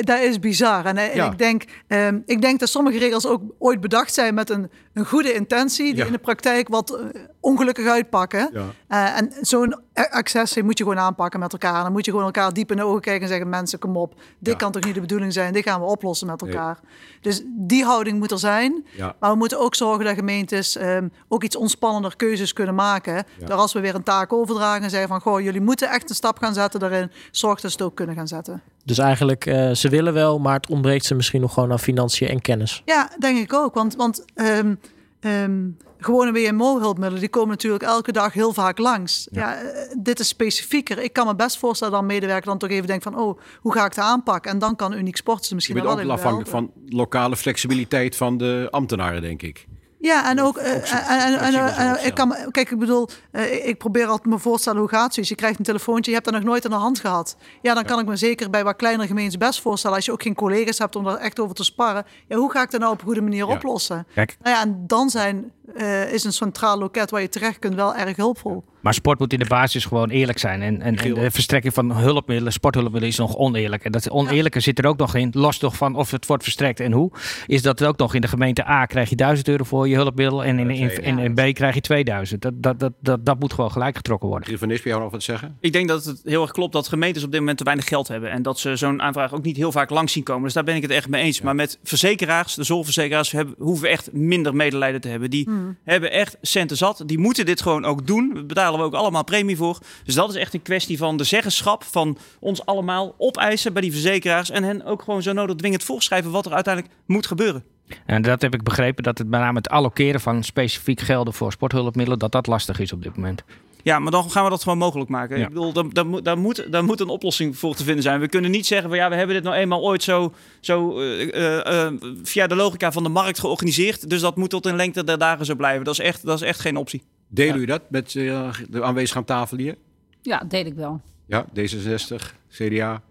dat 0.00 0.20
is 0.20 0.38
bizar. 0.38 0.84
En, 0.84 0.96
en 0.96 1.24
ik, 1.32 1.38
denk, 1.38 1.64
um, 1.88 2.22
ik 2.26 2.40
denk 2.40 2.60
dat 2.60 2.68
sommige 2.68 2.98
regels 2.98 3.26
ook 3.26 3.42
ooit 3.58 3.80
bedacht 3.80 4.14
zijn 4.14 4.34
met 4.34 4.50
een, 4.50 4.70
een 4.92 5.06
goede 5.06 5.32
intentie, 5.32 5.94
die 5.94 6.06
in 6.06 6.12
de 6.12 6.18
praktijk 6.18 6.68
wat 6.68 6.98
uh, 7.00 7.20
ongelukkig 7.40 7.86
uitpakken. 7.86 8.50
Ja. 8.52 8.64
Uh, 8.88 9.18
en 9.18 9.32
zo'n 9.40 9.80
accessie 9.94 10.62
moet 10.62 10.78
je 10.78 10.84
gewoon 10.84 10.98
aanpakken 10.98 11.40
met 11.40 11.52
elkaar. 11.52 11.82
Dan 11.82 11.92
moet 11.92 12.04
je 12.04 12.10
gewoon 12.10 12.26
elkaar 12.26 12.52
diep 12.52 12.70
in 12.70 12.76
de 12.76 12.84
ogen 12.84 13.00
kijken 13.00 13.22
en 13.22 13.28
zeggen: 13.28 13.48
mensen, 13.48 13.78
kom 13.78 13.96
op, 13.96 14.14
dit 14.38 14.56
kan 14.56 14.72
toch 14.72 14.84
niet 14.84 14.94
de 14.94 15.00
bedoeling 15.00 15.32
zijn? 15.32 15.52
Dit 15.52 15.62
gaan 15.62 15.80
we 15.80 15.86
oplossen 15.86 16.26
met 16.26 16.42
elkaar. 16.42 16.80
Dus 17.20 17.42
die 17.46 17.84
houding 17.84 18.18
moet 18.18 18.30
er 18.30 18.38
zijn. 18.38 18.86
Maar 19.20 19.30
we 19.30 19.36
moeten 19.36 19.60
ook 19.60 19.74
zorgen 19.74 20.04
dat 20.04 20.14
gemeentes 20.14 20.80
um, 20.80 21.12
ook 21.28 21.42
iets 21.42 21.56
ontspannender 21.56 22.16
keuzes 22.16 22.52
kunnen 22.52 22.74
maken. 22.74 22.95
Door 23.04 23.56
als 23.56 23.72
we 23.72 23.80
weer 23.80 23.94
een 23.94 24.02
taak 24.02 24.32
overdragen 24.32 24.82
en 24.82 24.90
zeggen 24.90 25.08
van 25.08 25.20
goh, 25.20 25.40
jullie 25.40 25.60
moeten 25.60 25.90
echt 25.90 26.08
een 26.08 26.14
stap 26.14 26.38
gaan 26.38 26.54
zetten 26.54 26.80
daarin, 26.80 27.10
zorg 27.30 27.60
dat 27.60 27.70
ze 27.70 27.76
het 27.76 27.86
ook 27.86 27.94
kunnen 27.94 28.14
gaan 28.14 28.28
zetten. 28.28 28.62
Dus 28.84 28.98
eigenlijk, 28.98 29.46
uh, 29.46 29.70
ze 29.70 29.88
willen 29.88 30.12
wel, 30.12 30.38
maar 30.38 30.54
het 30.54 30.70
ontbreekt 30.70 31.04
ze 31.04 31.14
misschien 31.14 31.40
nog 31.40 31.52
gewoon 31.52 31.72
aan 31.72 31.78
financiën 31.78 32.28
en 32.28 32.40
kennis. 32.40 32.82
Ja, 32.84 33.10
denk 33.18 33.38
ik 33.38 33.52
ook. 33.52 33.74
Want, 33.74 33.96
want 33.96 34.24
um, 34.34 34.78
um, 35.20 35.76
gewone 35.98 36.32
WMO-hulpmiddelen, 36.32 37.20
die 37.20 37.28
komen 37.28 37.48
natuurlijk 37.48 37.82
elke 37.82 38.12
dag 38.12 38.32
heel 38.32 38.52
vaak 38.52 38.78
langs. 38.78 39.28
Ja. 39.30 39.52
ja. 39.52 39.58
dit 39.98 40.20
is 40.20 40.28
specifieker. 40.28 40.98
Ik 40.98 41.12
kan 41.12 41.26
me 41.26 41.34
best 41.34 41.58
voorstellen 41.58 41.92
dat 41.92 42.02
een 42.02 42.08
medewerker 42.08 42.46
dan 42.46 42.58
toch 42.58 42.70
even 42.70 42.86
denkt 42.86 43.02
van, 43.02 43.18
oh, 43.18 43.38
hoe 43.60 43.72
ga 43.72 43.84
ik 43.84 43.94
het 43.94 44.04
aanpakken? 44.04 44.50
En 44.50 44.58
dan 44.58 44.76
kan 44.76 44.92
Uniek 44.92 45.16
Sports 45.16 45.52
misschien 45.52 45.74
wel 45.74 45.90
Je 45.90 45.96
bent 45.96 46.08
ook 46.08 46.14
afhankelijk 46.14 46.50
van 46.50 46.70
lokale 46.88 47.36
flexibiliteit 47.36 48.16
van 48.16 48.36
de 48.36 48.68
ambtenaren, 48.70 49.22
denk 49.22 49.42
ik. 49.42 49.66
Ja, 50.06 50.30
en 50.30 50.40
ook, 50.40 50.56
en, 50.56 50.82
en, 50.82 52.06
ik 52.06 52.14
kan, 52.14 52.36
kijk, 52.50 52.70
ik 52.70 52.78
bedoel, 52.78 53.08
uh, 53.32 53.66
ik 53.66 53.78
probeer 53.78 54.06
altijd 54.06 54.26
me 54.34 54.38
voorstellen 54.38 54.80
hoe 54.80 54.88
gaat 54.88 55.14
zoiets. 55.14 55.30
Je 55.30 55.36
krijgt 55.36 55.58
een 55.58 55.64
telefoontje, 55.64 56.10
je 56.10 56.16
hebt 56.16 56.30
dat 56.30 56.34
nog 56.40 56.44
nooit 56.44 56.64
in 56.64 56.70
de 56.70 56.76
hand 56.76 57.00
gehad. 57.00 57.36
Ja, 57.62 57.74
dan 57.74 57.84
kan 57.84 57.98
ik 57.98 58.06
me 58.06 58.16
zeker 58.16 58.50
bij 58.50 58.64
wat 58.64 58.76
kleinere 58.76 59.08
gemeentes 59.08 59.38
best 59.38 59.60
voorstellen, 59.60 59.96
als 59.96 60.06
je 60.06 60.12
ook 60.12 60.22
geen 60.22 60.34
collega's 60.34 60.78
hebt 60.78 60.96
om 60.96 61.04
daar 61.04 61.16
echt 61.16 61.40
over 61.40 61.54
te 61.54 61.64
sparren. 61.64 62.06
Ja, 62.28 62.36
hoe 62.36 62.50
ga 62.50 62.62
ik 62.62 62.70
dat 62.70 62.80
nou 62.80 62.92
op 62.92 62.98
een 62.98 63.06
goede 63.06 63.22
manier 63.22 63.46
ja. 63.46 63.54
oplossen? 63.54 64.06
Kijk. 64.14 64.36
Nou 64.42 64.56
ja, 64.56 64.62
en 64.62 64.84
dan 64.86 65.10
zijn, 65.10 65.52
uh, 65.76 66.12
is 66.12 66.24
een 66.24 66.32
centraal 66.32 66.78
loket 66.78 67.10
waar 67.10 67.20
je 67.20 67.28
terecht 67.28 67.58
kunt 67.58 67.74
wel 67.74 67.94
erg 67.94 68.16
hulpvol. 68.16 68.64
Maar 68.80 68.94
sport 68.94 69.18
moet 69.18 69.32
in 69.32 69.38
de 69.38 69.46
basis 69.46 69.84
gewoon 69.84 70.10
eerlijk 70.10 70.38
zijn. 70.38 70.62
En, 70.62 70.80
en, 70.80 70.96
en 70.96 71.14
de 71.14 71.30
verstrekking 71.30 71.74
van 71.74 71.92
hulpmiddelen, 71.92 72.52
sporthulpmiddelen, 72.52 73.08
is 73.08 73.18
nog 73.18 73.36
oneerlijk. 73.36 73.84
En 73.84 73.92
dat 73.92 74.10
oneerlijke 74.10 74.60
zit 74.60 74.78
er 74.78 74.86
ook 74.86 74.96
nog 74.96 75.14
in, 75.14 75.30
los 75.32 75.58
toch 75.58 75.76
van 75.76 75.94
of 75.94 76.10
het 76.10 76.26
wordt 76.26 76.42
verstrekt 76.42 76.80
en 76.80 76.92
hoe. 76.92 77.10
Is 77.46 77.62
dat 77.62 77.84
ook 77.84 77.96
nog 77.96 78.14
in 78.14 78.20
de 78.20 78.28
gemeente 78.28 78.68
A 78.68 78.86
krijg 78.86 79.08
je 79.08 79.16
1000 79.16 79.48
euro 79.48 79.64
voor 79.64 79.88
je 79.88 79.94
hulpmiddel 79.94 80.44
en 80.44 80.58
in, 80.58 80.70
in, 80.70 81.02
in, 81.02 81.18
in 81.18 81.34
B 81.34 81.54
krijg 81.54 81.74
je 81.74 81.80
2000. 81.80 82.42
Dat, 82.42 82.62
dat, 82.62 82.78
dat, 82.78 82.92
dat, 83.00 83.26
dat 83.26 83.38
moet 83.38 83.52
gewoon 83.52 83.72
gelijk 83.72 83.96
getrokken 83.96 84.28
worden. 84.28 84.58
Van 84.58 84.68
Nispen, 84.68 84.90
jou 84.90 85.02
nog 85.02 85.12
wat 85.12 85.22
zeggen? 85.22 85.56
Ik 85.60 85.72
denk 85.72 85.88
dat 85.88 86.04
het 86.04 86.20
heel 86.24 86.42
erg 86.42 86.50
klopt 86.50 86.72
dat 86.72 86.88
gemeentes 86.88 87.24
op 87.24 87.30
dit 87.30 87.40
moment 87.40 87.58
te 87.58 87.64
weinig 87.64 87.88
geld 87.88 88.08
hebben. 88.08 88.30
En 88.30 88.42
dat 88.42 88.58
ze 88.58 88.76
zo'n 88.76 89.02
aanvraag 89.02 89.32
ook 89.32 89.42
niet 89.42 89.56
heel 89.56 89.72
vaak 89.72 89.90
langs 89.90 90.12
zien 90.12 90.22
komen. 90.22 90.42
Dus 90.42 90.52
daar 90.52 90.64
ben 90.64 90.76
ik 90.76 90.82
het 90.82 90.90
echt 90.90 91.08
mee 91.08 91.22
eens. 91.22 91.40
Maar 91.40 91.54
met 91.54 91.78
verzekeraars, 91.82 92.54
de 92.54 92.64
zorgverzekeraars, 92.64 93.30
hebben, 93.30 93.54
hoeven 93.58 93.84
we 93.84 93.90
echt 93.90 94.12
minder 94.12 94.54
medelijden 94.54 95.00
te 95.00 95.08
hebben. 95.08 95.30
Die 95.30 95.48
hebben 95.84 96.10
echt 96.10 96.36
centen 96.42 96.76
zat. 96.76 97.02
Die 97.06 97.18
moeten 97.18 97.46
dit 97.46 97.62
gewoon 97.62 97.84
ook 97.84 98.06
doen. 98.06 98.30
We 98.34 98.44
betalen 98.44 98.78
we 98.78 98.84
ook 98.84 98.94
allemaal 98.94 99.24
premie 99.24 99.56
voor. 99.56 99.78
Dus 100.04 100.14
dat 100.14 100.28
is 100.28 100.34
echt 100.34 100.54
een 100.54 100.62
kwestie 100.62 100.98
van 100.98 101.16
de 101.16 101.24
zeggenschap 101.24 101.84
van 101.84 102.18
ons 102.40 102.66
allemaal 102.66 103.14
opeisen 103.18 103.72
bij 103.72 103.82
die 103.82 103.92
verzekeraars. 103.92 104.50
En 104.50 104.62
hen 104.62 104.84
ook 104.84 105.02
gewoon 105.02 105.22
zo 105.22 105.32
nodig 105.32 105.56
dwingend 105.56 105.84
voorschrijven 105.84 106.30
wat 106.30 106.46
er 106.46 106.54
uiteindelijk 106.54 106.94
moet 107.06 107.26
gebeuren. 107.26 107.64
En 108.06 108.22
dat 108.22 108.42
heb 108.42 108.54
ik 108.54 108.62
begrepen, 108.62 109.02
dat 109.02 109.18
het 109.18 109.28
met 109.28 109.40
name 109.40 109.56
het 109.56 109.68
allokeren 109.68 110.20
van 110.20 110.44
specifiek 110.44 111.00
gelden 111.00 111.34
voor 111.34 111.52
sporthulpmiddelen, 111.52 112.18
dat 112.18 112.32
dat 112.32 112.46
lastig 112.46 112.78
is 112.78 112.92
op 112.92 113.02
dit 113.02 113.16
moment. 113.16 113.44
Ja, 113.86 113.98
maar 113.98 114.12
dan 114.12 114.30
gaan 114.30 114.44
we 114.44 114.50
dat 114.50 114.62
gewoon 114.62 114.78
mogelijk 114.78 115.10
maken. 115.10 115.38
Ja. 115.38 115.42
Ik 115.42 115.48
bedoel, 115.48 115.72
daar, 115.72 115.84
daar, 115.92 116.22
daar, 116.22 116.38
moet, 116.38 116.72
daar 116.72 116.84
moet 116.84 117.00
een 117.00 117.08
oplossing 117.08 117.58
voor 117.58 117.74
te 117.74 117.84
vinden 117.84 118.02
zijn. 118.02 118.20
We 118.20 118.28
kunnen 118.28 118.50
niet 118.50 118.66
zeggen 118.66 118.88
van 118.88 118.98
ja, 118.98 119.08
we 119.08 119.14
hebben 119.14 119.34
dit 119.34 119.44
nou 119.44 119.56
eenmaal 119.56 119.82
ooit 119.82 120.02
zo, 120.02 120.32
zo 120.60 121.00
uh, 121.00 121.34
uh, 121.34 121.92
via 122.22 122.46
de 122.46 122.54
logica 122.54 122.92
van 122.92 123.02
de 123.02 123.08
markt 123.08 123.38
georganiseerd. 123.38 124.10
Dus 124.10 124.20
dat 124.20 124.36
moet 124.36 124.50
tot 124.50 124.66
in 124.66 124.76
lengte 124.76 125.04
der 125.04 125.18
dagen 125.18 125.44
zo 125.44 125.54
blijven. 125.54 125.84
Dat 125.84 125.94
is 125.94 126.00
echt, 126.00 126.26
dat 126.26 126.40
is 126.40 126.46
echt 126.46 126.60
geen 126.60 126.76
optie. 126.76 127.02
Delen 127.28 127.54
ja. 127.54 127.60
u 127.60 127.64
dat 127.64 127.82
met 127.88 128.14
uh, 128.14 128.48
de 128.68 128.82
aanwezigen 128.82 129.16
aan 129.16 129.24
tafel 129.24 129.56
hier? 129.56 129.76
Ja, 130.22 130.42
deel 130.48 130.66
ik 130.66 130.74
wel. 130.74 131.00
Ja, 131.26 131.46
D66, 131.60 132.16
CDA. 132.50 133.02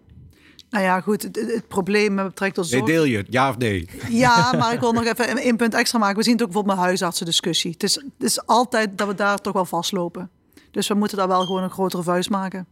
Nou 0.70 0.84
ja, 0.84 1.00
goed, 1.00 1.22
het, 1.22 1.36
het 1.36 1.68
probleem 1.68 2.16
betrekking 2.16 2.54
tot 2.54 2.66
zorg... 2.66 2.84
Nee, 2.84 2.94
deel 2.94 3.04
je 3.04 3.16
het, 3.16 3.26
ja 3.30 3.48
of 3.48 3.58
nee? 3.58 3.88
Ja, 4.08 4.52
maar 4.58 4.72
ik 4.72 4.80
wil 4.80 4.92
nog 4.92 5.04
even 5.04 5.46
een 5.46 5.56
punt 5.56 5.74
extra 5.74 5.98
maken. 5.98 6.16
We 6.16 6.22
zien 6.22 6.32
het 6.32 6.42
ook 6.42 6.48
bijvoorbeeld 6.48 6.76
met 6.76 6.86
huisartsendiscussie. 6.86 7.70
Het 7.70 7.82
is, 7.82 7.94
het 7.94 8.04
is 8.18 8.46
altijd 8.46 8.98
dat 8.98 9.08
we 9.08 9.14
daar 9.14 9.38
toch 9.38 9.52
wel 9.52 9.64
vastlopen. 9.64 10.30
Dus 10.76 10.88
we 10.88 10.94
moeten 10.94 11.18
daar 11.18 11.28
wel 11.28 11.46
gewoon 11.46 11.62
een 11.62 11.70
grotere 11.70 12.02
vuist 12.02 12.30
maken. 12.30 12.66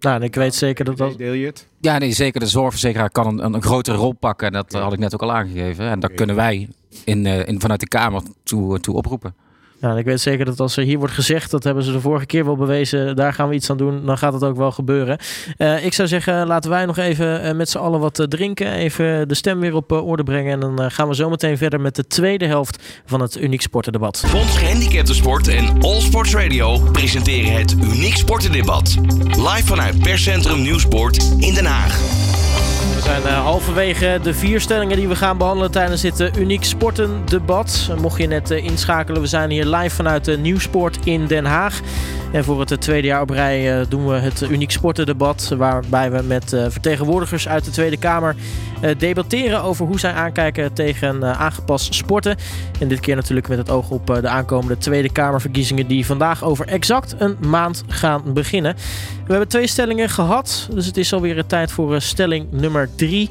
Nou, 0.00 0.22
ik 0.22 0.34
weet 0.34 0.54
zeker 0.54 0.84
dat 0.84 0.96
dat... 0.96 1.18
Deel 1.18 1.32
je 1.32 1.46
het? 1.46 1.68
Ja, 1.80 1.98
nee, 1.98 2.12
zeker. 2.12 2.40
De 2.40 2.46
zorgverzekeraar 2.46 3.10
kan 3.10 3.26
een, 3.26 3.54
een 3.54 3.62
grotere 3.62 3.96
rol 3.96 4.12
pakken. 4.12 4.52
Dat 4.52 4.72
ja. 4.72 4.80
had 4.80 4.92
ik 4.92 4.98
net 4.98 5.14
ook 5.14 5.22
al 5.22 5.32
aangegeven. 5.32 5.88
En 5.88 6.00
daar 6.00 6.10
kunnen 6.10 6.36
wij 6.36 6.68
in, 7.04 7.26
in, 7.26 7.60
vanuit 7.60 7.80
de 7.80 7.88
Kamer 7.88 8.22
toe, 8.42 8.80
toe 8.80 8.94
oproepen. 8.94 9.34
Ja, 9.80 9.96
ik 9.96 10.04
weet 10.04 10.20
zeker 10.20 10.44
dat 10.44 10.60
als 10.60 10.76
er 10.76 10.84
hier 10.84 10.98
wordt 10.98 11.14
gezegd, 11.14 11.50
dat 11.50 11.64
hebben 11.64 11.84
ze 11.84 11.92
de 11.92 12.00
vorige 12.00 12.26
keer 12.26 12.44
wel 12.44 12.56
bewezen, 12.56 13.16
daar 13.16 13.32
gaan 13.32 13.48
we 13.48 13.54
iets 13.54 13.70
aan 13.70 13.76
doen, 13.76 14.06
dan 14.06 14.18
gaat 14.18 14.32
het 14.32 14.44
ook 14.44 14.56
wel 14.56 14.70
gebeuren. 14.70 15.18
Uh, 15.58 15.84
ik 15.84 15.92
zou 15.92 16.08
zeggen, 16.08 16.46
laten 16.46 16.70
wij 16.70 16.86
nog 16.86 16.96
even 16.96 17.44
uh, 17.44 17.52
met 17.52 17.68
z'n 17.68 17.78
allen 17.78 18.00
wat 18.00 18.18
uh, 18.18 18.26
drinken, 18.26 18.72
even 18.72 19.28
de 19.28 19.34
stem 19.34 19.60
weer 19.60 19.74
op 19.74 19.92
orde 19.92 20.22
brengen 20.22 20.52
en 20.52 20.60
dan 20.60 20.90
gaan 20.90 21.08
we 21.08 21.14
zo 21.14 21.30
meteen 21.30 21.58
verder 21.58 21.80
met 21.80 21.96
de 21.96 22.06
tweede 22.06 22.46
helft 22.46 23.02
van 23.06 23.20
het 23.20 23.40
Uniek 23.40 23.62
Sportendebat. 23.62 24.22
Fonds 24.26 24.58
Gehandicaptensport 24.58 25.48
en 25.48 25.82
All 25.82 26.00
Sports 26.00 26.34
Radio 26.34 26.78
presenteren 26.92 27.52
het 27.52 27.72
Uniek 27.72 28.16
Sportendebat. 28.16 28.96
Live 29.24 29.66
vanuit 29.66 29.98
Perscentrum 29.98 30.62
Nieuwsport 30.62 31.34
in 31.38 31.54
Den 31.54 31.66
Haag. 31.66 32.27
Zijn 33.08 33.22
uh, 33.22 33.44
halverwege 33.44 34.18
de 34.22 34.34
vier 34.34 34.60
stellingen 34.60 34.96
die 34.96 35.08
we 35.08 35.16
gaan 35.16 35.38
behandelen 35.38 35.70
tijdens 35.70 36.00
dit 36.00 36.20
uh, 36.20 36.28
uniek 36.38 36.64
sportendebat. 36.64 37.90
Mocht 38.00 38.18
je 38.20 38.26
net 38.26 38.50
inschakelen, 38.50 39.20
we 39.20 39.26
zijn 39.26 39.50
hier 39.50 39.66
live 39.66 39.94
vanuit 39.94 40.24
de 40.24 40.38
Nieuwsport 40.38 40.98
in 41.04 41.26
Den 41.26 41.44
Haag. 41.44 41.80
En 42.32 42.44
voor 42.44 42.60
het 42.60 42.80
tweede 42.80 43.06
jaar 43.06 43.20
op 43.20 43.30
rij 43.30 43.86
doen 43.88 44.06
we 44.06 44.14
het 44.14 44.40
Uniek 44.50 44.70
Sportendebat. 44.70 45.54
Waarbij 45.56 46.10
we 46.10 46.22
met 46.22 46.48
vertegenwoordigers 46.68 47.48
uit 47.48 47.64
de 47.64 47.70
Tweede 47.70 47.96
Kamer 47.96 48.36
debatteren 48.98 49.62
over 49.62 49.86
hoe 49.86 49.98
zij 49.98 50.12
aankijken 50.12 50.72
tegen 50.72 51.38
aangepast 51.38 51.94
sporten. 51.94 52.36
En 52.80 52.88
dit 52.88 53.00
keer 53.00 53.16
natuurlijk 53.16 53.48
met 53.48 53.58
het 53.58 53.70
oog 53.70 53.90
op 53.90 54.06
de 54.06 54.28
aankomende 54.28 54.78
Tweede 54.78 55.12
Kamerverkiezingen 55.12 55.86
die 55.86 56.06
vandaag 56.06 56.44
over 56.44 56.66
exact 56.66 57.14
een 57.18 57.36
maand 57.46 57.84
gaan 57.86 58.32
beginnen. 58.32 58.74
We 59.24 59.30
hebben 59.30 59.48
twee 59.48 59.66
stellingen 59.66 60.08
gehad, 60.08 60.68
dus 60.72 60.86
het 60.86 60.96
is 60.96 61.12
alweer 61.12 61.46
tijd 61.46 61.72
voor 61.72 62.00
stelling 62.00 62.46
nummer 62.50 62.88
drie. 62.96 63.30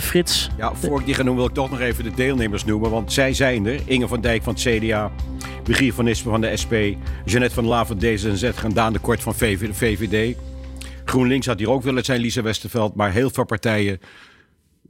Frits. 0.00 0.50
Ja, 0.56 0.74
voor 0.74 1.00
ik 1.00 1.06
die 1.06 1.14
ga 1.14 1.22
noemen 1.22 1.40
wil 1.40 1.48
ik 1.50 1.54
toch 1.54 1.70
nog 1.70 1.80
even 1.80 2.04
de 2.04 2.14
deelnemers 2.14 2.64
noemen. 2.64 2.90
Want 2.90 3.12
zij 3.12 3.34
zijn 3.34 3.66
er. 3.66 3.80
Inge 3.84 4.08
van 4.08 4.20
Dijk 4.20 4.42
van 4.42 4.54
het 4.54 4.62
CDA. 4.62 5.10
Brigitte 5.62 5.94
van 5.94 6.04
Nispen 6.04 6.30
van 6.30 6.40
de 6.40 6.56
SP. 6.62 6.74
Jeannette 7.24 7.54
van 7.54 7.66
La 7.66 7.86
van 7.86 7.96
D66. 8.04 8.64
En 8.64 8.72
Daan 8.72 8.92
de 8.92 8.98
Kort 8.98 9.22
van 9.22 9.34
VVD. 9.34 10.36
GroenLinks 11.04 11.46
had 11.46 11.58
hier 11.58 11.70
ook 11.70 11.82
willen 11.82 12.04
zijn, 12.04 12.20
Lisa 12.20 12.42
Westerveld. 12.42 12.94
Maar 12.94 13.12
heel 13.12 13.30
veel 13.30 13.44
partijen 13.44 14.00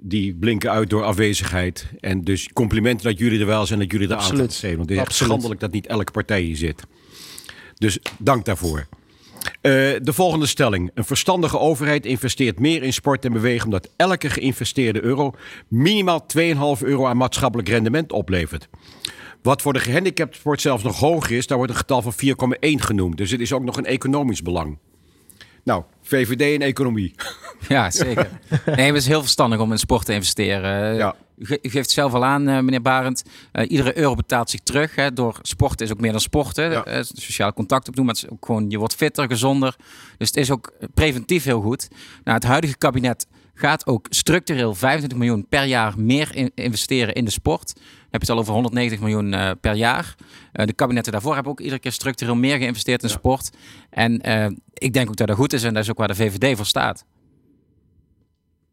die 0.03 0.35
blinken 0.35 0.71
uit 0.71 0.91
door 0.91 1.05
afwezigheid. 1.05 1.87
En 2.01 2.23
dus 2.23 2.49
complimenten 2.53 3.07
dat 3.07 3.19
jullie 3.19 3.41
er 3.41 3.47
wel 3.47 3.67
zijn, 3.67 3.79
dat 3.79 3.93
jullie 3.93 4.09
er 4.09 4.17
aan 4.17 4.51
zijn. 4.51 4.77
Want 4.77 4.89
het 4.89 4.99
is 4.99 5.05
echt 5.05 5.15
schandelijk 5.15 5.61
dat 5.61 5.73
niet 5.73 5.87
elke 5.87 6.13
partij 6.13 6.41
hier 6.41 6.57
zit. 6.57 6.83
Dus 7.79 7.99
dank 8.19 8.45
daarvoor. 8.45 8.87
Uh, 9.63 9.73
de 10.03 10.13
volgende 10.13 10.47
stelling. 10.47 10.91
Een 10.95 11.05
verstandige 11.05 11.59
overheid 11.59 12.07
investeert 12.07 12.59
meer 12.59 12.83
in 12.83 12.93
sport 12.93 13.25
en 13.25 13.33
bewegen 13.33 13.65
omdat 13.65 13.89
elke 13.97 14.31
geïnvesteerde 14.31 15.03
euro 15.03 15.35
minimaal 15.69 16.27
2,5 16.37 16.43
euro 16.81 17.07
aan 17.07 17.17
maatschappelijk 17.17 17.69
rendement 17.69 18.13
oplevert. 18.13 18.69
Wat 19.43 19.63
voor 19.63 19.73
de 19.73 19.81
gehandicapte 19.81 20.39
sport 20.39 20.61
zelfs 20.61 20.83
nog 20.83 20.99
hoger 20.99 21.37
is, 21.37 21.47
daar 21.47 21.57
wordt 21.57 21.73
een 21.73 21.79
getal 21.79 22.03
van 22.03 22.13
4,1 22.13 22.59
genoemd. 22.61 23.17
Dus 23.17 23.31
het 23.31 23.41
is 23.41 23.53
ook 23.53 23.63
nog 23.63 23.77
een 23.77 23.87
economisch 23.87 24.43
belang. 24.43 24.79
Nou, 25.65 25.83
VVD 26.03 26.55
en 26.55 26.67
economie. 26.67 27.15
Ja, 27.69 27.91
zeker. 27.91 28.31
Nee, 28.67 28.87
het 28.87 28.97
is 28.97 29.07
heel 29.07 29.21
verstandig 29.21 29.61
om 29.61 29.73
in 29.73 29.79
sport 29.79 30.05
te 30.05 30.13
investeren. 30.13 30.95
Ja. 30.95 31.15
U, 31.37 31.45
geeft 31.47 31.75
het 31.75 31.91
zelf 31.91 32.15
al 32.15 32.25
aan, 32.25 32.49
eh, 32.49 32.55
meneer 32.55 32.83
Barend. 32.83 33.23
Uh, 33.53 33.71
iedere 33.71 33.99
euro 33.99 34.15
betaalt 34.15 34.51
zich 34.51 34.61
terug. 34.61 34.95
Hè. 34.95 35.13
Door 35.13 35.39
sport 35.43 35.81
is 35.81 35.93
ook 35.93 36.01
meer 36.01 36.11
dan 36.13 36.21
sporten. 36.21 36.71
Ja. 36.71 36.87
Uh, 36.87 37.03
sociaal 37.03 37.53
contact 37.53 37.89
opdoen, 37.89 38.05
maar 38.05 38.15
het 38.15 38.25
is 38.25 38.31
ook 38.31 38.47
gewoon, 38.47 38.71
je 38.71 38.79
wordt 38.79 38.95
fitter, 38.95 39.27
gezonder. 39.27 39.77
Dus 40.19 40.29
het 40.29 40.37
is 40.37 40.51
ook 40.51 40.73
preventief 40.95 41.45
heel 41.45 41.61
goed. 41.61 41.89
Nou, 42.25 42.37
het 42.37 42.47
huidige 42.47 42.79
kabinet 42.79 43.27
gaat 43.55 43.87
ook 43.87 44.07
structureel 44.09 44.75
25 44.75 45.19
miljoen 45.19 45.47
per 45.49 45.65
jaar 45.65 45.95
meer 45.97 46.51
investeren 46.55 47.15
in 47.15 47.25
de 47.25 47.31
sport. 47.31 47.81
Heb 48.13 48.23
je 48.23 48.27
het 48.27 48.31
al 48.31 48.39
over 48.39 48.53
190 48.53 49.01
miljoen 49.01 49.33
uh, 49.33 49.51
per 49.61 49.75
jaar. 49.75 50.15
Uh, 50.53 50.67
de 50.67 50.73
kabinetten 50.73 51.13
daarvoor 51.13 51.35
hebben 51.35 51.53
ook 51.53 51.61
iedere 51.61 51.81
keer 51.81 51.93
structureel 51.93 52.35
meer 52.35 52.57
geïnvesteerd 52.57 53.03
in 53.03 53.09
sport. 53.09 53.51
En 53.91 54.29
uh, 54.29 54.47
ik 54.73 54.93
denk 54.93 55.09
ook 55.09 55.17
dat 55.17 55.27
dat 55.27 55.37
goed 55.37 55.53
is 55.53 55.65
en 55.65 55.75
dat 55.75 55.83
is 55.83 55.91
ook 55.91 55.99
waar 55.99 56.09
de 56.09 56.15
VVD 56.15 56.57
voor 56.57 56.67
staat. 56.67 57.05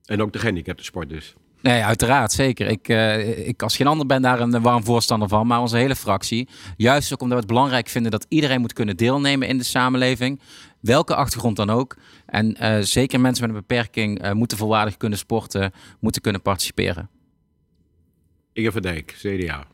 En 0.06 0.22
ook 0.22 0.34
de 0.34 0.40
gehandicapte 0.40 0.84
sport 0.84 1.10
dus. 1.10 1.36
Nee, 1.62 1.84
uiteraard, 1.84 2.32
zeker. 2.32 2.68
Ik, 2.68 2.88
uh, 2.88 3.48
ik 3.48 3.64
als 3.64 3.76
geen 3.76 3.88
ander 3.88 4.06
ben 4.06 4.22
daar 4.22 4.40
een 4.40 4.62
warm 4.62 4.84
voorstander 4.84 5.28
van, 5.28 5.48
maar 5.48 5.60
onze 5.60 5.78
hele 5.78 5.96
fractie. 5.96 6.48
Juist 6.78 7.14
ook 7.14 7.22
omdat 7.22 7.38
we 7.38 7.44
het 7.44 7.54
belangrijk 7.54 7.88
vinden 7.88 8.12
dat 8.12 8.26
iedereen 8.30 8.62
moet 8.62 8.74
kunnen 8.74 8.98
deelnemen 8.98 9.48
in 9.48 9.58
de 9.58 9.64
samenleving. 9.64 10.42
Welke 10.80 11.16
achtergrond 11.16 11.56
dan 11.56 11.70
ook. 11.70 11.98
En 12.26 12.58
uh, 12.62 12.78
zeker 12.80 13.20
mensen 13.20 13.48
met 13.48 13.56
een 13.56 13.62
beperking 13.62 14.26
uh, 14.26 14.32
moeten 14.32 14.58
volwaardig 14.58 14.98
kunnen 14.98 15.18
sporten, 15.18 15.72
moeten 16.00 16.22
kunnen 16.22 16.42
participeren. 16.42 17.10
Inge 18.60 18.72
van 18.72 18.82
Dijk, 18.82 19.16
CDA. 19.18 19.68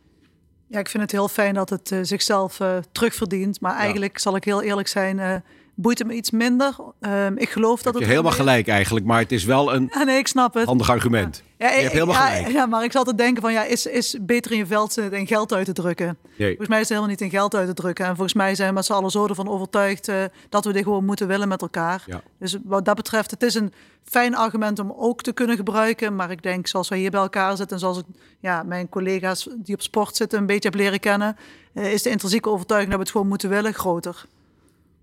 Ja, 0.67 0.79
ik 0.79 0.89
vind 0.89 1.03
het 1.03 1.11
heel 1.11 1.27
fijn 1.27 1.53
dat 1.53 1.69
het 1.69 1.95
zichzelf 2.01 2.59
terugverdient. 2.91 3.61
Maar 3.61 3.75
eigenlijk, 3.75 4.19
zal 4.19 4.35
ik 4.35 4.43
heel 4.43 4.61
eerlijk 4.61 4.87
zijn, 4.87 5.43
boeit 5.75 5.97
het 5.97 6.07
me 6.07 6.13
iets 6.13 6.31
minder. 6.31 6.75
Um, 6.99 7.37
ik 7.37 7.49
geloof 7.49 7.81
dat 7.81 7.93
het. 7.93 8.03
Je 8.03 8.09
helemaal 8.09 8.31
gelijk 8.31 8.67
eigenlijk, 8.67 9.05
maar 9.05 9.19
het 9.19 9.31
is 9.31 9.43
wel 9.43 9.73
een 9.73 9.91
ah, 9.91 10.05
nee, 10.05 10.17
ik 10.17 10.27
snap 10.27 10.53
het. 10.53 10.65
handig 10.65 10.89
argument. 10.89 11.43
Ja. 11.57 11.71
je 11.71 11.79
hebt 11.81 11.91
helemaal 11.91 12.15
ja, 12.15 12.27
gelijk. 12.27 12.51
Ja, 12.51 12.65
maar 12.65 12.83
ik 12.83 12.91
zat 12.91 13.05
te 13.05 13.15
denken 13.15 13.41
van 13.41 13.53
ja, 13.53 13.63
is, 13.63 13.85
is 13.85 14.17
beter 14.21 14.51
in 14.51 14.57
je 14.57 14.65
veld 14.65 14.93
zitten 14.93 15.19
en 15.19 15.27
geld 15.27 15.53
uit 15.53 15.65
te 15.65 15.73
drukken. 15.73 16.17
Nee. 16.37 16.47
Volgens 16.47 16.67
mij 16.67 16.79
is 16.79 16.89
het 16.89 16.97
helemaal 16.97 17.09
niet 17.09 17.21
in 17.21 17.29
geld 17.29 17.55
uit 17.55 17.67
te 17.67 17.73
drukken. 17.73 18.05
En 18.05 18.11
volgens 18.11 18.33
mij 18.33 18.55
zijn 18.55 18.69
we 18.69 18.73
met 18.73 18.85
z'n 18.85 18.93
allen 18.93 19.11
zo 19.11 19.27
ervan 19.27 19.49
overtuigd 19.49 20.07
uh, 20.07 20.23
dat 20.49 20.65
we 20.65 20.73
dit 20.73 20.83
gewoon 20.83 21.05
moeten 21.05 21.27
willen 21.27 21.47
met 21.47 21.61
elkaar. 21.61 22.03
Ja. 22.05 22.21
Dus 22.39 22.57
wat 22.63 22.85
dat 22.85 22.95
betreft, 22.95 23.31
het 23.31 23.43
is 23.43 23.55
een 23.55 23.73
fijn 24.03 24.35
argument 24.35 24.79
om 24.79 24.93
ook 24.97 25.21
te 25.21 25.33
kunnen 25.33 25.55
gebruiken. 25.55 26.15
Maar 26.15 26.31
ik 26.31 26.43
denk, 26.43 26.67
zoals 26.67 26.89
wij 26.89 26.97
hier 26.97 27.11
bij 27.11 27.21
elkaar 27.21 27.57
zitten 27.57 27.75
en 27.75 27.79
zoals 27.79 27.97
ik 27.97 28.05
ja, 28.39 28.63
mijn 28.63 28.89
collega's 28.89 29.47
die 29.57 29.75
op 29.75 29.81
sport 29.81 30.15
zitten 30.15 30.39
een 30.39 30.45
beetje 30.45 30.69
heb 30.69 30.77
leren 30.79 30.99
kennen, 30.99 31.37
uh, 31.73 31.93
is 31.93 32.01
de 32.01 32.09
intrinsieke 32.09 32.49
overtuiging 32.49 32.91
dat 32.91 32.99
we 32.99 33.05
het 33.05 33.15
gewoon 33.15 33.29
moeten 33.29 33.49
willen 33.49 33.73
groter. 33.73 34.25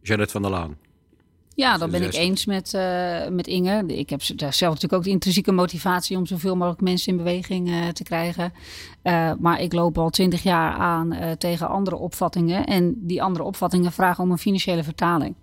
Janet 0.03 0.31
van 0.31 0.43
der 0.43 0.51
Laan. 0.51 0.77
Ja, 1.55 1.79
dat 1.79 1.91
ben 1.91 2.03
ik 2.03 2.15
eens 2.15 2.47
met, 2.47 2.73
uh, 2.75 3.29
met 3.29 3.47
Inge. 3.47 3.85
Ik 3.87 4.11
heb 4.11 4.23
zelf 4.23 4.61
natuurlijk 4.61 4.93
ook 4.93 5.05
de 5.05 5.11
intrinsieke 5.11 5.53
motivatie 5.53 6.17
om 6.17 6.27
zoveel 6.27 6.57
mogelijk 6.57 6.81
mensen 6.81 7.13
in 7.13 7.19
beweging 7.19 7.69
uh, 7.69 7.89
te 7.89 8.03
krijgen. 8.03 8.53
Uh, 9.03 9.33
maar 9.39 9.61
ik 9.61 9.73
loop 9.73 9.99
al 9.99 10.11
twintig 10.11 10.43
jaar 10.43 10.73
aan 10.73 11.17
tegen 11.39 11.69
andere 11.69 11.97
opvattingen. 11.97 12.65
En 12.65 12.95
die 12.97 13.23
andere 13.23 13.45
opvattingen 13.45 13.93
vragen 13.93 14.25
om 14.25 14.31
een 14.31 14.39
financiële 14.39 14.85
vertaling. 14.85 15.35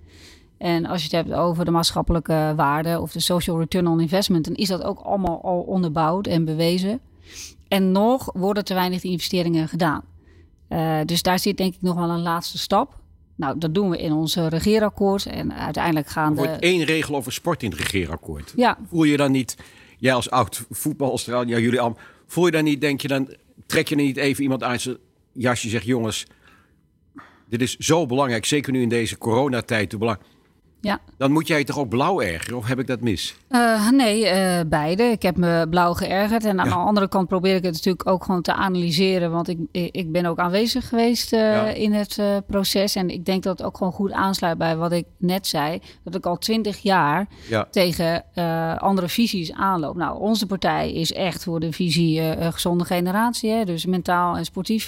En 0.57 0.85
als 0.85 1.05
je 1.05 1.15
het 1.15 1.25
hebt 1.25 1.39
over 1.39 1.65
de 1.65 1.71
maatschappelijke 1.71 2.53
waarde 2.55 3.01
of 3.01 3.11
de 3.11 3.19
social 3.19 3.59
return 3.59 3.87
on 3.87 3.99
investment, 3.99 4.45
dan 4.45 4.55
is 4.55 4.67
dat 4.67 4.83
ook 4.83 4.99
allemaal 4.99 5.43
al 5.43 5.59
onderbouwd 5.59 6.27
en 6.27 6.45
bewezen. 6.45 6.99
En 7.67 7.91
nog 7.91 8.31
worden 8.33 8.65
te 8.65 8.73
weinig 8.73 9.03
investeringen 9.03 9.67
gedaan. 9.67 10.03
dus 11.05 11.21
daar 11.21 11.39
zit 11.39 11.57
denk 11.57 11.73
ik 11.73 11.81
nog 11.81 11.95
wel 11.95 12.09
een 12.09 12.21
laatste 12.21 12.57
stap. 12.57 12.99
Nou, 13.39 13.57
dat 13.57 13.73
doen 13.73 13.89
we 13.89 13.97
in 13.97 14.11
ons 14.11 14.35
regeerakkoord. 14.35 15.25
En 15.25 15.53
uiteindelijk 15.53 16.07
gaan 16.07 16.37
er 16.37 16.45
wordt 16.45 16.61
één 16.61 16.83
regel 16.83 17.15
over 17.15 17.31
sport 17.31 17.63
in 17.63 17.69
het 17.69 17.79
regeerakkoord. 17.79 18.53
Ja. 18.55 18.77
Voel 18.89 19.03
je 19.03 19.17
dan 19.17 19.31
niet, 19.31 19.57
jij 19.97 20.13
als 20.13 20.29
oud 20.29 20.65
voetbalster, 20.69 21.47
ja, 21.47 21.59
jullie 21.59 21.79
allemaal, 21.79 21.99
voel 22.27 22.45
je 22.45 22.51
dan 22.51 22.63
niet, 22.63 22.81
denk 22.81 23.01
je 23.01 23.07
dan, 23.07 23.35
trek 23.65 23.87
je 23.87 23.95
dan 23.95 24.05
niet 24.05 24.17
even 24.17 24.43
iemand 24.43 24.63
aan 24.63 24.79
zijn 24.79 24.97
jasje 25.31 25.69
zegt, 25.69 25.85
jongens, 25.85 26.25
dit 27.49 27.61
is 27.61 27.77
zo 27.77 28.05
belangrijk, 28.05 28.45
zeker 28.45 28.71
nu 28.71 28.81
in 28.81 28.89
deze 28.89 29.17
coronatijd, 29.17 29.97
belangrijk. 29.97 30.29
Ja. 30.81 30.99
Dan 31.17 31.31
moet 31.31 31.47
jij 31.47 31.63
toch 31.63 31.77
ook 31.77 31.89
blauw 31.89 32.21
ergeren, 32.21 32.57
of 32.57 32.67
heb 32.67 32.79
ik 32.79 32.87
dat 32.87 33.01
mis? 33.01 33.35
Uh, 33.49 33.89
nee, 33.89 34.23
uh, 34.23 34.59
beide. 34.67 35.03
Ik 35.03 35.21
heb 35.21 35.37
me 35.37 35.67
blauw 35.69 35.93
geërgerd. 35.93 36.45
En 36.45 36.59
aan 36.59 36.69
ja. 36.69 36.73
de 36.73 36.79
andere 36.79 37.07
kant 37.07 37.27
probeer 37.27 37.55
ik 37.55 37.63
het 37.63 37.73
natuurlijk 37.73 38.07
ook 38.07 38.23
gewoon 38.23 38.41
te 38.41 38.53
analyseren. 38.53 39.31
Want 39.31 39.47
ik, 39.47 39.57
ik 39.71 40.11
ben 40.11 40.25
ook 40.25 40.37
aanwezig 40.37 40.87
geweest 40.87 41.33
uh, 41.33 41.39
ja. 41.39 41.67
in 41.67 41.93
het 41.93 42.21
proces. 42.47 42.95
En 42.95 43.09
ik 43.09 43.25
denk 43.25 43.43
dat 43.43 43.57
het 43.57 43.67
ook 43.67 43.77
gewoon 43.77 43.93
goed 43.93 44.11
aansluit 44.11 44.57
bij 44.57 44.77
wat 44.77 44.91
ik 44.91 45.05
net 45.17 45.47
zei. 45.47 45.81
Dat 46.03 46.15
ik 46.15 46.25
al 46.25 46.37
twintig 46.37 46.77
jaar 46.77 47.27
ja. 47.49 47.67
tegen 47.71 48.23
andere 48.79 49.09
visies 49.09 49.53
aanloop. 49.53 49.95
Nou, 49.95 50.19
onze 50.19 50.45
partij 50.45 50.93
is 50.93 51.13
echt 51.13 51.43
voor 51.43 51.59
de 51.59 51.71
visie 51.71 52.21
gezonde 52.51 52.85
generatie. 52.85 53.51
Hè? 53.51 53.65
Dus 53.65 53.85
mentaal 53.85 54.37
en 54.37 54.45
sportief 54.45 54.87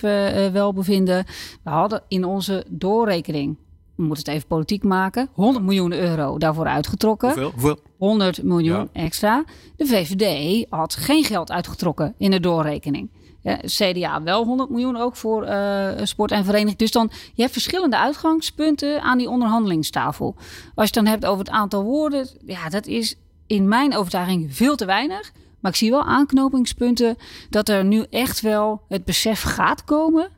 welbevinden. 0.51 1.25
We 1.63 1.69
hadden 1.69 2.03
in 2.07 2.25
onze 2.25 2.65
doorrekening 2.69 3.57
we 4.01 4.07
moeten 4.07 4.25
het 4.25 4.35
even 4.35 4.47
politiek 4.47 4.83
maken, 4.83 5.29
100 5.33 5.65
miljoen 5.65 5.93
euro 5.93 6.37
daarvoor 6.37 6.65
uitgetrokken. 6.65 7.27
Hoeveel? 7.27 7.51
Hoeveel? 7.51 7.79
100 7.97 8.43
miljoen 8.43 8.89
ja. 8.93 9.01
extra. 9.01 9.43
De 9.75 9.85
VVD 9.85 10.65
had 10.69 10.95
geen 10.95 11.23
geld 11.23 11.51
uitgetrokken 11.51 12.13
in 12.17 12.31
de 12.31 12.39
doorrekening. 12.39 13.09
Ja, 13.41 13.59
CDA 13.65 14.23
wel 14.23 14.45
100 14.45 14.69
miljoen 14.69 14.97
ook 14.97 15.15
voor 15.15 15.47
uh, 15.47 15.89
sport 16.03 16.31
en 16.31 16.45
vereniging. 16.45 16.77
Dus 16.77 16.91
dan, 16.91 17.11
je 17.33 17.41
hebt 17.41 17.53
verschillende 17.53 17.97
uitgangspunten 17.97 19.01
aan 19.01 19.17
die 19.17 19.29
onderhandelingstafel. 19.29 20.35
Als 20.35 20.73
je 20.75 20.81
het 20.81 20.93
dan 20.93 21.05
hebt 21.05 21.25
over 21.25 21.45
het 21.45 21.53
aantal 21.53 21.83
woorden, 21.83 22.27
ja, 22.45 22.69
dat 22.69 22.87
is 22.87 23.15
in 23.47 23.67
mijn 23.67 23.95
overtuiging 23.95 24.55
veel 24.55 24.75
te 24.75 24.85
weinig. 24.85 25.31
Maar 25.59 25.71
ik 25.71 25.77
zie 25.77 25.91
wel 25.91 26.03
aanknopingspunten 26.03 27.17
dat 27.49 27.69
er 27.69 27.85
nu 27.85 28.05
echt 28.09 28.41
wel 28.41 28.81
het 28.87 29.05
besef 29.05 29.41
gaat 29.41 29.83
komen 29.83 30.29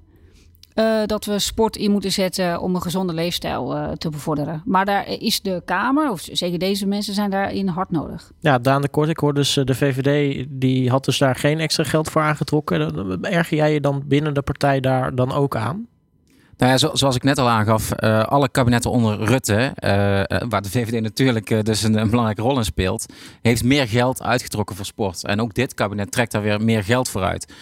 uh, 0.76 1.06
dat 1.06 1.26
we 1.26 1.40
sport 1.40 1.76
in 1.76 1.92
moeten 1.92 2.12
zetten 2.12 2.62
om 2.62 2.76
een 2.76 2.82
gezonde 2.82 3.14
leefstijl 3.14 3.78
uh, 3.78 3.92
te 3.92 4.10
bevorderen. 4.10 4.62
Maar 4.66 4.86
daar 4.86 5.08
is 5.08 5.42
de 5.42 5.62
Kamer, 5.66 6.12
of 6.12 6.28
zeker 6.32 6.60
deze 6.60 6.88
mensen, 6.88 7.14
zijn 7.14 7.30
daarin 7.30 7.68
hard 7.68 7.92
nodig. 7.92 8.32
Ja, 8.40 8.60
Daan 8.60 8.82
de 8.82 8.90
Kort, 8.90 9.10
ik 9.10 9.18
hoor 9.18 9.34
dus 9.34 9.54
de 9.54 9.76
VVD, 9.76 10.46
die 10.50 10.90
had 10.90 11.06
dus 11.06 11.18
daar 11.18 11.36
geen 11.36 11.60
extra 11.60 11.84
geld 11.84 12.10
voor 12.10 12.22
aangetrokken. 12.22 13.22
Erger 13.22 13.58
jij 13.58 13.74
je 13.74 13.82
dan 13.82 14.04
binnen 14.06 14.34
de 14.34 14.42
partij 14.42 14.80
daar 14.80 15.16
dan 15.16 15.32
ook 15.32 15.56
aan? 15.56 15.88
Nou 16.64 16.76
ja, 16.76 16.82
zo, 16.82 16.90
zoals 16.94 17.16
ik 17.16 17.24
net 17.24 17.38
al 17.38 17.50
aangaf, 17.50 17.92
uh, 18.04 18.24
alle 18.24 18.50
kabinetten 18.50 18.92
onder 18.92 19.24
Rutte, 19.24 19.54
uh, 19.54 19.70
waar 20.50 20.62
de 20.62 20.70
VVD 20.70 21.02
natuurlijk 21.02 21.50
uh, 21.50 21.62
dus 21.62 21.84
een, 21.84 21.98
een, 21.98 22.10
belangrijke 22.10 22.42
rol 22.42 22.58
in 22.58 22.64
speelt, 22.64 23.06
heeft 23.42 23.64
meer 23.64 23.88
geld 23.88 24.22
uitgetrokken 24.22 24.76
voor 24.76 24.86
sport. 24.86 25.26
En 25.26 25.42
ook 25.42 25.54
dit 25.54 25.74
kabinet 25.74 26.12
trekt 26.12 26.32
daar 26.32 26.42
weer 26.42 26.62
meer 26.62 26.84
geld 26.84 27.10
voor 27.10 27.24
uit. 27.24 27.54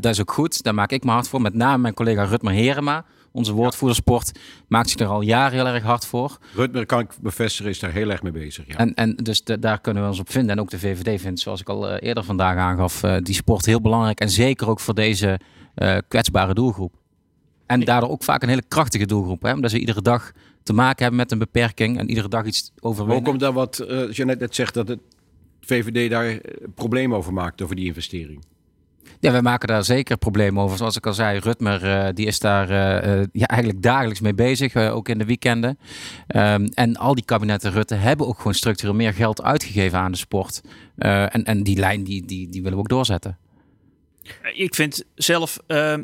dat 0.00 0.04
is 0.06 0.20
ook 0.20 0.32
goed, 0.32 0.62
daar 0.62 0.74
maak 0.74 0.90
ik 0.90 1.04
me 1.04 1.10
hard 1.10 1.28
voor. 1.28 1.40
Met 1.40 1.54
name 1.54 1.78
mijn 1.78 1.94
collega 1.94 2.24
Rutmer 2.24 2.52
Herema, 2.52 3.04
onze 3.32 3.52
woordvoerder 3.52 3.96
sport, 3.96 4.38
maakt 4.68 4.90
zich 4.90 5.00
er 5.00 5.06
al 5.06 5.20
jaren 5.20 5.52
heel 5.52 5.66
erg 5.66 5.82
hard 5.82 6.06
voor. 6.06 6.38
Rutmer, 6.54 6.86
kan 6.86 7.00
ik 7.00 7.10
bevestigen, 7.20 7.70
is 7.70 7.78
daar 7.78 7.92
heel 7.92 8.10
erg 8.10 8.22
mee 8.22 8.32
bezig. 8.32 8.66
Ja. 8.66 8.76
En, 8.76 8.94
en 8.94 9.16
dus 9.16 9.44
de, 9.44 9.58
daar 9.58 9.80
kunnen 9.80 10.02
we 10.02 10.08
ons 10.08 10.20
op 10.20 10.30
vinden. 10.30 10.50
En 10.50 10.60
ook 10.60 10.70
de 10.70 10.78
VVD 10.78 11.20
vindt, 11.20 11.40
zoals 11.40 11.60
ik 11.60 11.68
al 11.68 11.96
eerder 11.96 12.24
vandaag 12.24 12.56
aangaf, 12.56 13.00
die 13.22 13.34
sport 13.34 13.66
heel 13.66 13.80
belangrijk. 13.80 14.20
En 14.20 14.30
zeker 14.30 14.68
ook 14.68 14.80
voor 14.80 14.94
deze 14.94 15.40
kwetsbare 16.08 16.54
doelgroep. 16.54 16.92
En 17.66 17.80
daardoor 17.80 18.10
ook 18.10 18.24
vaak 18.24 18.42
een 18.42 18.48
hele 18.48 18.64
krachtige 18.68 19.06
doelgroep. 19.06 19.42
Hè? 19.42 19.52
Omdat 19.52 19.70
ze 19.70 19.78
iedere 19.78 20.02
dag 20.02 20.32
te 20.62 20.72
maken 20.72 21.02
hebben 21.02 21.16
met 21.20 21.32
een 21.32 21.38
beperking 21.38 21.98
en 21.98 22.08
iedere 22.08 22.28
dag 22.28 22.44
iets 22.44 22.72
overwinnen. 22.80 23.16
Hoe 23.16 23.24
komt 23.24 23.40
dan 23.40 23.54
wat 23.54 23.78
eh 23.78 24.12
Jeannette 24.12 24.44
net 24.44 24.54
zegt 24.54 24.74
dat 24.74 24.88
het 24.88 25.00
VVD 25.60 26.10
daar 26.10 26.26
eh, 26.26 26.38
problemen 26.74 27.16
over 27.16 27.32
maakt, 27.32 27.62
over 27.62 27.76
die 27.76 27.86
investering? 27.86 28.44
Ja, 29.20 29.32
we 29.32 29.40
maken 29.40 29.68
daar 29.68 29.84
zeker 29.84 30.16
problemen 30.16 30.62
over. 30.62 30.76
Zoals 30.76 30.96
ik 30.96 31.06
al 31.06 31.14
zei, 31.14 31.38
Rutmer 31.38 31.84
eh, 31.84 32.14
die 32.14 32.26
is 32.26 32.38
daar 32.38 32.70
eh, 32.70 33.20
eh, 33.20 33.26
ja, 33.32 33.46
eigenlijk 33.46 33.82
dagelijks 33.82 34.20
mee 34.20 34.34
bezig, 34.34 34.74
eh, 34.74 34.94
ook 34.94 35.08
in 35.08 35.18
de 35.18 35.24
weekenden. 35.24 35.78
Ehm, 36.26 36.68
en 36.74 36.96
al 36.96 37.14
die 37.14 37.24
kabinetten 37.24 37.72
Rutte 37.72 37.94
hebben 37.94 38.26
ook 38.26 38.36
gewoon 38.36 38.54
structureel 38.54 38.94
meer 38.94 39.12
geld 39.14 39.42
uitgegeven 39.42 39.98
aan 39.98 40.12
de 40.12 40.18
sport. 40.18 40.60
Eh, 40.96 41.34
en, 41.34 41.44
en 41.44 41.62
die 41.62 41.78
lijn 41.78 42.04
die, 42.04 42.24
die, 42.24 42.48
die 42.48 42.62
willen 42.62 42.76
we 42.78 42.84
ook 42.84 42.88
doorzetten. 42.88 43.38
Ik 44.54 44.74
vind 44.74 45.04
zelf 45.14 45.58
eh, 45.66 45.94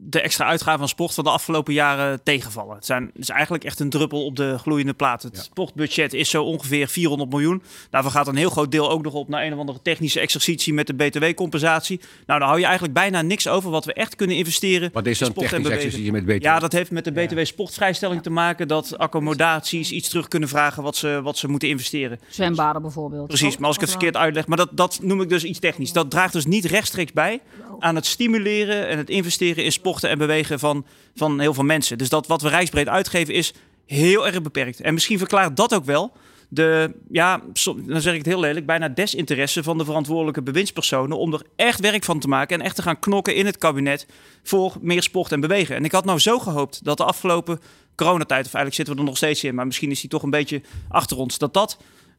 de 0.00 0.20
extra 0.20 0.46
uitgaven 0.46 0.78
van 0.78 0.88
sport 0.88 1.14
van 1.14 1.24
de 1.24 1.30
afgelopen 1.30 1.72
jaren 1.72 2.22
tegenvallen. 2.22 2.74
Het, 2.74 2.86
zijn, 2.86 3.04
het 3.04 3.22
is 3.22 3.28
eigenlijk 3.28 3.64
echt 3.64 3.80
een 3.80 3.90
druppel 3.90 4.24
op 4.24 4.36
de 4.36 4.58
gloeiende 4.58 4.94
plaat. 4.94 5.22
Het 5.22 5.38
sportbudget 5.38 6.12
is 6.12 6.30
zo 6.30 6.44
ongeveer 6.44 6.88
400 6.88 7.30
miljoen. 7.30 7.62
Daarvan 7.90 8.12
gaat 8.12 8.28
een 8.28 8.36
heel 8.36 8.50
groot 8.50 8.70
deel 8.70 8.90
ook 8.90 9.02
nog 9.02 9.12
op 9.12 9.28
naar 9.28 9.44
een 9.44 9.52
of 9.52 9.58
andere 9.58 9.82
technische 9.82 10.20
exercitie 10.20 10.74
met 10.74 10.86
de 10.86 10.94
BTW-compensatie. 10.94 12.00
Nou, 12.26 12.38
dan 12.38 12.48
hou 12.48 12.60
je 12.60 12.64
eigenlijk 12.64 12.94
bijna 12.94 13.22
niks 13.22 13.48
over 13.48 13.70
wat 13.70 13.84
we 13.84 13.92
echt 13.92 14.16
kunnen 14.16 14.36
investeren. 14.36 14.90
Wat 14.92 15.06
is 15.06 15.20
in 15.20 15.24
dan 15.24 15.34
sport 15.34 15.44
en 15.44 15.50
technisch 15.50 15.68
bewegen. 15.68 15.86
exercitie 15.86 16.12
met 16.12 16.24
BTW? 16.24 16.44
Ja, 16.44 16.58
dat 16.58 16.72
heeft 16.72 16.90
met 16.90 17.04
de 17.04 17.12
BTW-sportvrijstelling 17.12 18.22
te 18.22 18.30
maken. 18.30 18.68
Dat 18.68 18.98
accommodaties 18.98 19.92
iets 19.92 20.08
terug 20.08 20.28
kunnen 20.28 20.48
vragen 20.48 20.82
wat 20.82 20.96
ze, 20.96 21.20
wat 21.22 21.38
ze 21.38 21.48
moeten 21.48 21.68
investeren. 21.68 22.20
Zwembaden 22.28 22.82
bijvoorbeeld. 22.82 23.26
Precies, 23.26 23.56
maar 23.56 23.66
als 23.66 23.76
ik 23.76 23.80
het 23.80 23.90
verkeerd 23.90 24.16
uitleg, 24.16 24.46
maar 24.46 24.56
dat, 24.56 24.68
dat 24.72 24.98
noem 25.02 25.20
ik 25.20 25.28
dus 25.28 25.44
iets 25.44 25.58
technisch. 25.58 25.92
Dat 25.92 26.10
draagt 26.10 26.32
dus 26.32 26.46
niet 26.46 26.64
rechtstreeks 26.64 27.12
bij 27.12 27.40
aan 27.78 27.94
het 27.94 28.06
stimuleren 28.06 28.88
en 28.88 28.98
het 28.98 29.10
investeren 29.10 29.64
in 29.64 29.72
sporten 29.88 30.10
en 30.10 30.18
bewegen 30.18 30.58
van, 30.58 30.86
van 31.14 31.40
heel 31.40 31.54
veel 31.54 31.64
mensen. 31.64 31.98
Dus 31.98 32.08
dat 32.08 32.26
wat 32.26 32.42
we 32.42 32.48
rijksbreed 32.48 32.88
uitgeven 32.88 33.34
is 33.34 33.52
heel 33.86 34.26
erg 34.26 34.42
beperkt. 34.42 34.80
En 34.80 34.94
misschien 34.94 35.18
verklaart 35.18 35.56
dat 35.56 35.74
ook 35.74 35.84
wel 35.84 36.12
de, 36.48 36.94
ja, 37.10 37.40
dan 37.64 38.00
zeg 38.00 38.12
ik 38.12 38.18
het 38.18 38.26
heel 38.26 38.40
lelijk, 38.40 38.66
bijna 38.66 38.88
desinteresse 38.88 39.62
van 39.62 39.78
de 39.78 39.84
verantwoordelijke 39.84 40.42
bewindspersonen 40.42 41.18
om 41.18 41.32
er 41.32 41.42
echt 41.56 41.80
werk 41.80 42.04
van 42.04 42.18
te 42.18 42.28
maken 42.28 42.58
en 42.58 42.64
echt 42.64 42.76
te 42.76 42.82
gaan 42.82 42.98
knokken 42.98 43.34
in 43.34 43.46
het 43.46 43.58
kabinet 43.58 44.06
voor 44.42 44.76
meer 44.80 45.02
sport 45.02 45.32
en 45.32 45.40
bewegen. 45.40 45.76
En 45.76 45.84
ik 45.84 45.92
had 45.92 46.04
nou 46.04 46.18
zo 46.18 46.38
gehoopt 46.38 46.84
dat 46.84 46.96
de 46.96 47.04
afgelopen 47.04 47.60
coronatijd, 47.94 48.46
of 48.46 48.54
eigenlijk 48.54 48.74
zitten 48.74 48.94
we 48.94 49.00
er 49.00 49.06
nog 49.06 49.16
steeds 49.16 49.44
in, 49.44 49.54
maar 49.54 49.66
misschien 49.66 49.90
is 49.90 50.00
die 50.00 50.10
toch 50.10 50.22
een 50.22 50.30
beetje 50.30 50.62
achter 50.88 51.16
ons, 51.16 51.38
dat 51.38 51.54
dat 51.54 51.78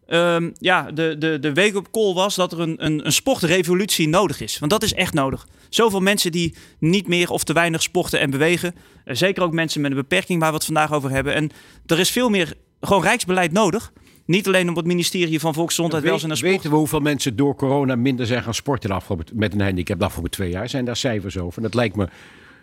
ehm, 0.10 0.50
ja, 0.58 0.92
de, 0.92 1.16
de, 1.20 1.40
de 1.40 1.54
wake-up 1.54 1.88
call 1.92 2.14
was 2.14 2.36
dat 2.36 2.52
er 2.52 2.60
een, 2.60 2.86
een, 2.86 3.06
een 3.06 3.12
sportrevolutie 3.12 4.08
nodig 4.08 4.42
is. 4.42 4.60
Want 4.60 4.72
dat 4.72 4.84
is 4.84 4.94
echt 4.94 5.14
nodig. 5.14 5.48
Zoveel 5.70 6.00
mensen 6.00 6.32
die 6.32 6.56
niet 6.80 7.08
meer 7.08 7.30
of 7.30 7.44
te 7.44 7.54
weinig 7.54 7.82
sporten 7.82 8.20
en 8.20 8.30
bewegen. 8.30 8.76
Eh, 9.06 9.16
zeker 9.16 9.44
ook 9.44 9.54
mensen 9.54 9.82
met 9.82 9.92
een 9.92 9.98
beperking 9.98 10.40
waar 10.40 10.50
we 10.50 10.56
het 10.56 10.66
vandaag 10.66 10.94
over 10.94 11.10
hebben. 11.10 11.34
En 11.34 11.50
er 11.86 12.00
is 12.00 12.10
veel 12.12 12.30
meer 12.30 12.54
gewoon 12.82 13.04
rijksbeleid 13.04 13.52
nodig. 13.52 13.92
Niet 14.26 14.48
alleen 14.48 14.70
op 14.70 14.76
het 14.76 14.86
ministerie 14.86 15.40
van 15.40 15.54
Volksgezondheid, 15.54 16.02
Weet- 16.04 16.12
Welzijn 16.12 16.32
en 16.32 16.38
Sport. 16.38 16.54
weten 16.54 16.70
we 16.70 16.76
hoeveel 16.78 17.00
mensen 17.00 17.36
door 17.36 17.56
corona 17.56 17.96
minder 17.96 18.26
zijn 18.26 18.44
gaan 18.44 18.54
sporten 18.54 18.90
de 18.90 18.96
afgelopen, 18.96 19.26
met 19.34 19.54
een 19.54 19.62
handicap 19.62 20.00
de 20.00 20.06
afgelopen 20.06 20.32
twee 20.32 20.50
jaar? 20.50 20.70
Zijn 20.70 20.86
daar 20.86 20.96
cijfers 20.96 21.38
over? 21.38 21.58
En 21.58 21.64
dat 21.64 21.74
lijkt 21.74 21.96
me 21.96 22.08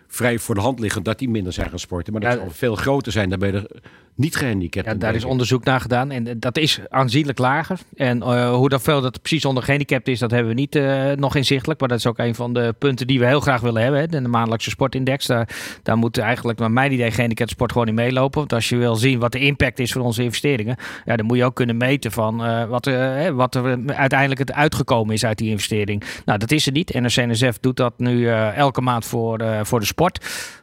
vrij 0.09 0.39
voor 0.39 0.55
de 0.55 0.61
hand 0.61 0.81
liggend 0.81 1.05
dat 1.05 1.19
die 1.19 1.29
minder 1.29 1.53
zijn 1.53 1.69
gaan 1.69 1.79
sporten. 1.79 2.13
Maar 2.13 2.23
dat 2.23 2.33
zal 2.33 2.51
veel 2.51 2.75
groter 2.75 3.13
zijn 3.13 3.29
dan 3.29 3.39
bij 3.39 3.51
de 3.51 3.81
niet 4.17 4.37
gehandicapten. 4.37 4.93
Ja, 4.93 4.99
daar 4.99 5.15
is 5.15 5.25
onderzoek 5.25 5.65
naar 5.65 5.81
gedaan 5.81 6.11
en 6.11 6.27
eh, 6.27 6.35
dat 6.39 6.57
is 6.59 6.81
aanzienlijk 6.89 7.39
lager. 7.39 7.79
En 7.95 8.23
eh, 8.23 8.55
hoe 8.55 8.69
dat 8.69 8.83
veel 8.83 9.01
dat 9.01 9.23
precies 9.23 9.45
onder 9.45 9.63
gehandicapt 9.63 10.09
is, 10.09 10.19
dat 10.19 10.31
hebben 10.31 10.49
we 10.49 10.61
niet 10.61 10.75
eh, 10.75 11.11
nog 11.13 11.35
inzichtelijk. 11.35 11.81
Maar 11.81 11.89
dat 11.89 11.99
is 11.99 12.07
ook 12.07 12.19
een 12.19 12.35
van 12.35 12.53
de 12.53 12.75
punten 12.79 13.07
die 13.07 13.19
we 13.19 13.27
heel 13.27 13.41
graag 13.41 13.61
willen 13.61 13.83
hebben. 13.83 14.01
Hè. 14.01 14.07
De 14.07 14.21
maandelijkse 14.21 14.71
sportindex, 14.71 15.27
daar, 15.27 15.49
daar 15.83 15.97
moet 15.97 16.19
eigenlijk 16.19 16.59
naar 16.59 16.71
mijn 16.71 16.93
idee 16.93 17.11
gehandicapte 17.11 17.53
sport 17.53 17.73
gewoon 17.73 17.89
in 17.89 17.95
meelopen. 17.95 18.39
Want 18.39 18.53
als 18.53 18.69
je 18.69 18.77
wil 18.77 18.97
zien 18.97 19.19
wat 19.19 19.33
de 19.33 19.39
impact 19.39 19.79
is 19.79 19.93
van 19.93 20.03
onze 20.03 20.23
investeringen, 20.23 20.77
ja, 21.05 21.17
dan 21.17 21.27
moet 21.27 21.37
je 21.37 21.45
ook 21.45 21.55
kunnen 21.55 21.77
meten 21.77 22.13
van 22.13 22.37
wat, 22.69 22.87
er, 22.87 22.99
hè, 22.99 23.35
wat 23.35 23.55
er 23.55 23.79
uiteindelijk 23.87 24.41
het 24.41 24.53
uitgekomen 24.53 25.15
is 25.15 25.25
uit 25.25 25.39
die 25.39 25.51
investering. 25.51 26.03
Nou, 26.25 26.39
dat 26.39 26.51
is 26.51 26.67
er 26.67 26.73
niet. 26.73 26.95
NRC-NSF 26.95 27.59
doet 27.61 27.77
dat 27.77 27.99
nu 27.99 28.29
elke 28.29 28.81
maand 28.81 29.05
voor, 29.05 29.45
voor 29.63 29.81
de 29.81 29.87
sport. 29.87 29.95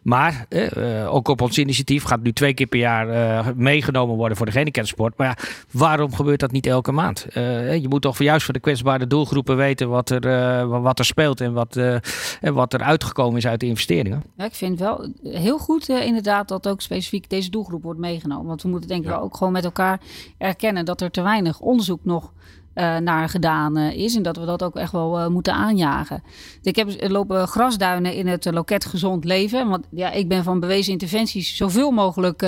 Maar 0.04 0.46
eh, 0.50 1.02
eh, 1.02 1.14
ook 1.14 1.28
op 1.28 1.42
ons 1.42 1.58
initiatief 1.58 2.04
gaat 2.04 2.22
nu 2.22 2.34
twee 2.34 2.54
keer 2.54 2.68
per 2.68 2.80
jaar 2.80 3.10
eh, 3.10 3.54
meegenomen 3.56 4.16
worden 4.16 4.38
voor 4.38 4.46
de 4.46 4.52
gehandicaptensport. 4.52 5.18
Maar 5.18 5.28
ja, 5.28 5.38
waarom 5.72 6.14
gebeurt 6.14 6.40
dat 6.40 6.52
niet 6.52 6.66
elke 6.66 6.92
maand? 6.92 7.26
Eh, 7.26 7.82
je 7.82 7.88
moet 7.88 8.02
toch 8.02 8.18
juist 8.18 8.46
voor 8.46 8.54
de 8.54 8.60
kwetsbare 8.60 9.08
doelgroepen 9.08 9.58
weten 9.58 9.90
wat 9.90 10.10
er, 10.10 10.28
eh, 10.28 10.82
wat 10.82 11.00
er 11.00 11.06
speelt 11.06 11.42
en 11.42 11.54
wat, 11.54 11.76
en 12.42 12.54
wat 12.54 12.74
er 12.74 12.82
uitgekomen 12.82 13.38
is 13.38 13.48
uit 13.48 13.60
de 13.60 13.66
investeringen. 13.66 14.24
Ja, 14.38 14.46
ik 14.46 14.54
vind 14.56 14.80
wel 14.80 15.08
heel 15.24 15.58
goed 15.58 15.90
inderdaad 15.90 16.48
dat 16.48 16.68
ook 16.68 16.82
specifiek 16.82 17.30
deze 17.30 17.50
doelgroep 17.50 17.84
wordt 17.84 18.00
meegenomen. 18.00 18.46
Want 18.46 18.62
we 18.62 18.70
moeten 18.70 18.90
denk 18.90 19.04
ik 19.04 19.10
wel 19.10 19.22
ook 19.22 19.38
gewoon 19.38 19.54
met 19.54 19.64
elkaar 19.64 20.00
erkennen 20.38 20.86
dat 20.86 21.02
er 21.02 21.12
te 21.12 21.22
weinig 21.22 21.60
onderzoek 21.60 22.00
nog 22.04 22.32
eh, 22.74 22.98
naar 22.98 23.30
gedaan 23.30 23.78
eh, 23.78 23.98
is. 23.98 24.16
En 24.16 24.24
dat 24.24 24.38
we 24.38 24.46
dat 24.46 24.64
ook 24.64 24.76
echt 24.76 24.92
wel 24.92 25.20
eh, 25.20 25.28
moeten 25.28 25.54
aanjagen. 25.54 26.24
Ik 26.62 26.76
heb 26.76 27.12
lopen 27.12 27.48
grasduinen 27.48 28.14
in 28.14 28.28
het 28.28 28.46
loket 28.52 28.86
gezond 28.86 29.26
leven. 29.26 29.70
Want 29.70 29.88
ja, 29.92 30.12
ik 30.12 30.28
ben 30.28 30.44
van 30.44 30.60
bewezen 30.60 30.92
interventies 30.92 31.56
zoveel 31.56 31.92
mogelijk 31.92 32.42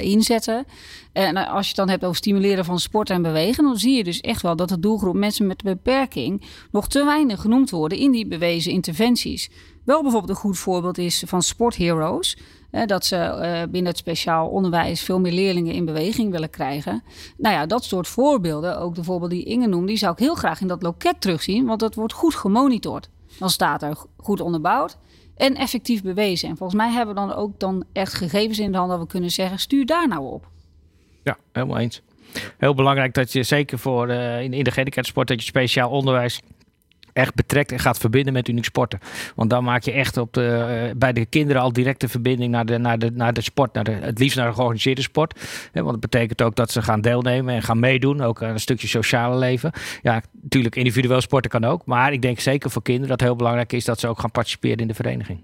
inzetten. 0.00 0.64
En 1.12 1.36
als 1.36 1.60
je 1.60 1.66
het 1.66 1.76
dan 1.76 1.88
hebt 1.88 2.04
over 2.04 2.16
stimuleren 2.16 2.64
van 2.64 2.78
sport 2.78 3.10
en 3.10 3.22
bewegen, 3.22 3.64
dan 3.64 3.76
zie 3.76 3.96
je 3.96 4.04
dus 4.04 4.20
echt 4.20 4.42
wel 4.42 4.56
dat 4.56 4.68
de 4.68 4.80
doelgroep 4.80 5.14
mensen 5.14 5.46
met 5.46 5.64
een 5.64 5.72
beperking 5.72 6.42
nog 6.70 6.88
te 6.88 7.04
weinig 7.04 7.40
genoemd 7.40 7.70
worden 7.70 7.98
in 7.98 8.10
die 8.10 8.26
bewezen 8.26 8.72
interventies. 8.72 9.50
Wel 9.84 10.02
bijvoorbeeld 10.02 10.30
een 10.30 10.42
goed 10.42 10.58
voorbeeld 10.58 10.98
is 10.98 11.22
van 11.26 11.42
Sport 11.42 11.76
Heroes. 11.76 12.36
Dat 12.70 13.04
ze 13.04 13.16
eh, 13.16 13.62
binnen 13.62 13.90
het 13.90 13.96
speciaal 13.96 14.48
onderwijs 14.48 15.02
veel 15.02 15.20
meer 15.20 15.32
leerlingen 15.32 15.74
in 15.74 15.84
beweging 15.84 16.30
willen 16.30 16.50
krijgen. 16.50 17.02
Nou 17.36 17.54
ja, 17.54 17.66
dat 17.66 17.84
soort 17.84 18.08
voorbeelden, 18.08 18.80
ook 18.80 18.94
de 18.94 19.04
voorbeelden 19.04 19.38
die 19.38 19.46
Inge 19.46 19.66
noemde, 19.66 19.86
die 19.86 19.96
zou 19.96 20.12
ik 20.12 20.18
heel 20.18 20.34
graag 20.34 20.60
in 20.60 20.68
dat 20.68 20.82
loket 20.82 21.20
terugzien, 21.20 21.66
want 21.66 21.80
dat 21.80 21.94
wordt 21.94 22.12
goed 22.12 22.34
gemonitord. 22.34 23.08
Dan 23.38 23.50
staat 23.50 23.82
er 23.82 23.96
goed 24.16 24.40
onderbouwd 24.40 24.96
en 25.36 25.54
effectief 25.54 26.02
bewezen. 26.02 26.48
En 26.48 26.56
volgens 26.56 26.78
mij 26.78 26.90
hebben 26.90 27.14
we 27.14 27.20
dan 27.20 27.34
ook 27.34 27.60
dan 27.60 27.84
echt 27.92 28.14
gegevens 28.14 28.58
in 28.58 28.72
de 28.72 28.78
hand 28.78 28.90
dat 28.90 29.00
we 29.00 29.06
kunnen 29.06 29.30
zeggen, 29.30 29.58
stuur 29.58 29.86
daar 29.86 30.08
nou 30.08 30.32
op. 30.32 30.48
Ja, 31.22 31.36
helemaal 31.52 31.78
eens. 31.78 32.02
Heel 32.58 32.74
belangrijk 32.74 33.14
dat 33.14 33.32
je 33.32 33.42
zeker 33.42 33.78
voor 33.78 34.08
eh, 34.08 34.42
in, 34.42 34.52
in 34.52 34.64
de 34.64 34.70
gehandicaptensport 34.70 35.28
dat 35.28 35.40
je 35.40 35.46
speciaal 35.46 35.90
onderwijs 35.90 36.42
echt 37.18 37.34
betrekt 37.34 37.72
en 37.72 37.78
gaat 37.78 37.98
verbinden 37.98 38.32
met 38.32 38.48
uniek 38.48 38.64
sporten. 38.64 38.98
Want 39.34 39.50
dan 39.50 39.64
maak 39.64 39.82
je 39.82 39.92
echt 39.92 40.16
op 40.16 40.32
de, 40.32 40.46
eh, 40.46 40.96
bij 40.96 41.12
de 41.12 41.26
kinderen 41.26 41.62
al 41.62 41.72
direct 41.72 42.00
de 42.00 42.08
verbinding 42.08 42.50
naar 42.50 42.66
de, 42.66 42.78
naar 42.78 42.98
de, 42.98 43.10
naar 43.10 43.32
de 43.32 43.40
sport. 43.40 43.74
Naar 43.74 43.84
de, 43.84 43.90
het 43.90 44.18
liefst 44.18 44.36
naar 44.36 44.48
de 44.48 44.54
georganiseerde 44.54 45.02
sport. 45.02 45.40
Hè, 45.72 45.80
want 45.82 46.00
dat 46.00 46.10
betekent 46.10 46.42
ook 46.42 46.56
dat 46.56 46.70
ze 46.70 46.82
gaan 46.82 47.00
deelnemen 47.00 47.54
en 47.54 47.62
gaan 47.62 47.78
meedoen. 47.78 48.20
Ook 48.20 48.42
aan 48.42 48.50
een 48.50 48.60
stukje 48.60 48.88
sociale 48.88 49.36
leven. 49.36 49.72
Ja, 50.02 50.22
natuurlijk 50.42 50.76
individueel 50.76 51.20
sporten 51.20 51.50
kan 51.50 51.64
ook. 51.64 51.84
Maar 51.84 52.12
ik 52.12 52.22
denk 52.22 52.40
zeker 52.40 52.70
voor 52.70 52.82
kinderen 52.82 53.08
dat 53.08 53.20
het 53.20 53.28
heel 53.28 53.36
belangrijk 53.36 53.72
is 53.72 53.84
dat 53.84 54.00
ze 54.00 54.08
ook 54.08 54.20
gaan 54.20 54.30
participeren 54.30 54.78
in 54.78 54.88
de 54.88 54.94
vereniging. 54.94 55.40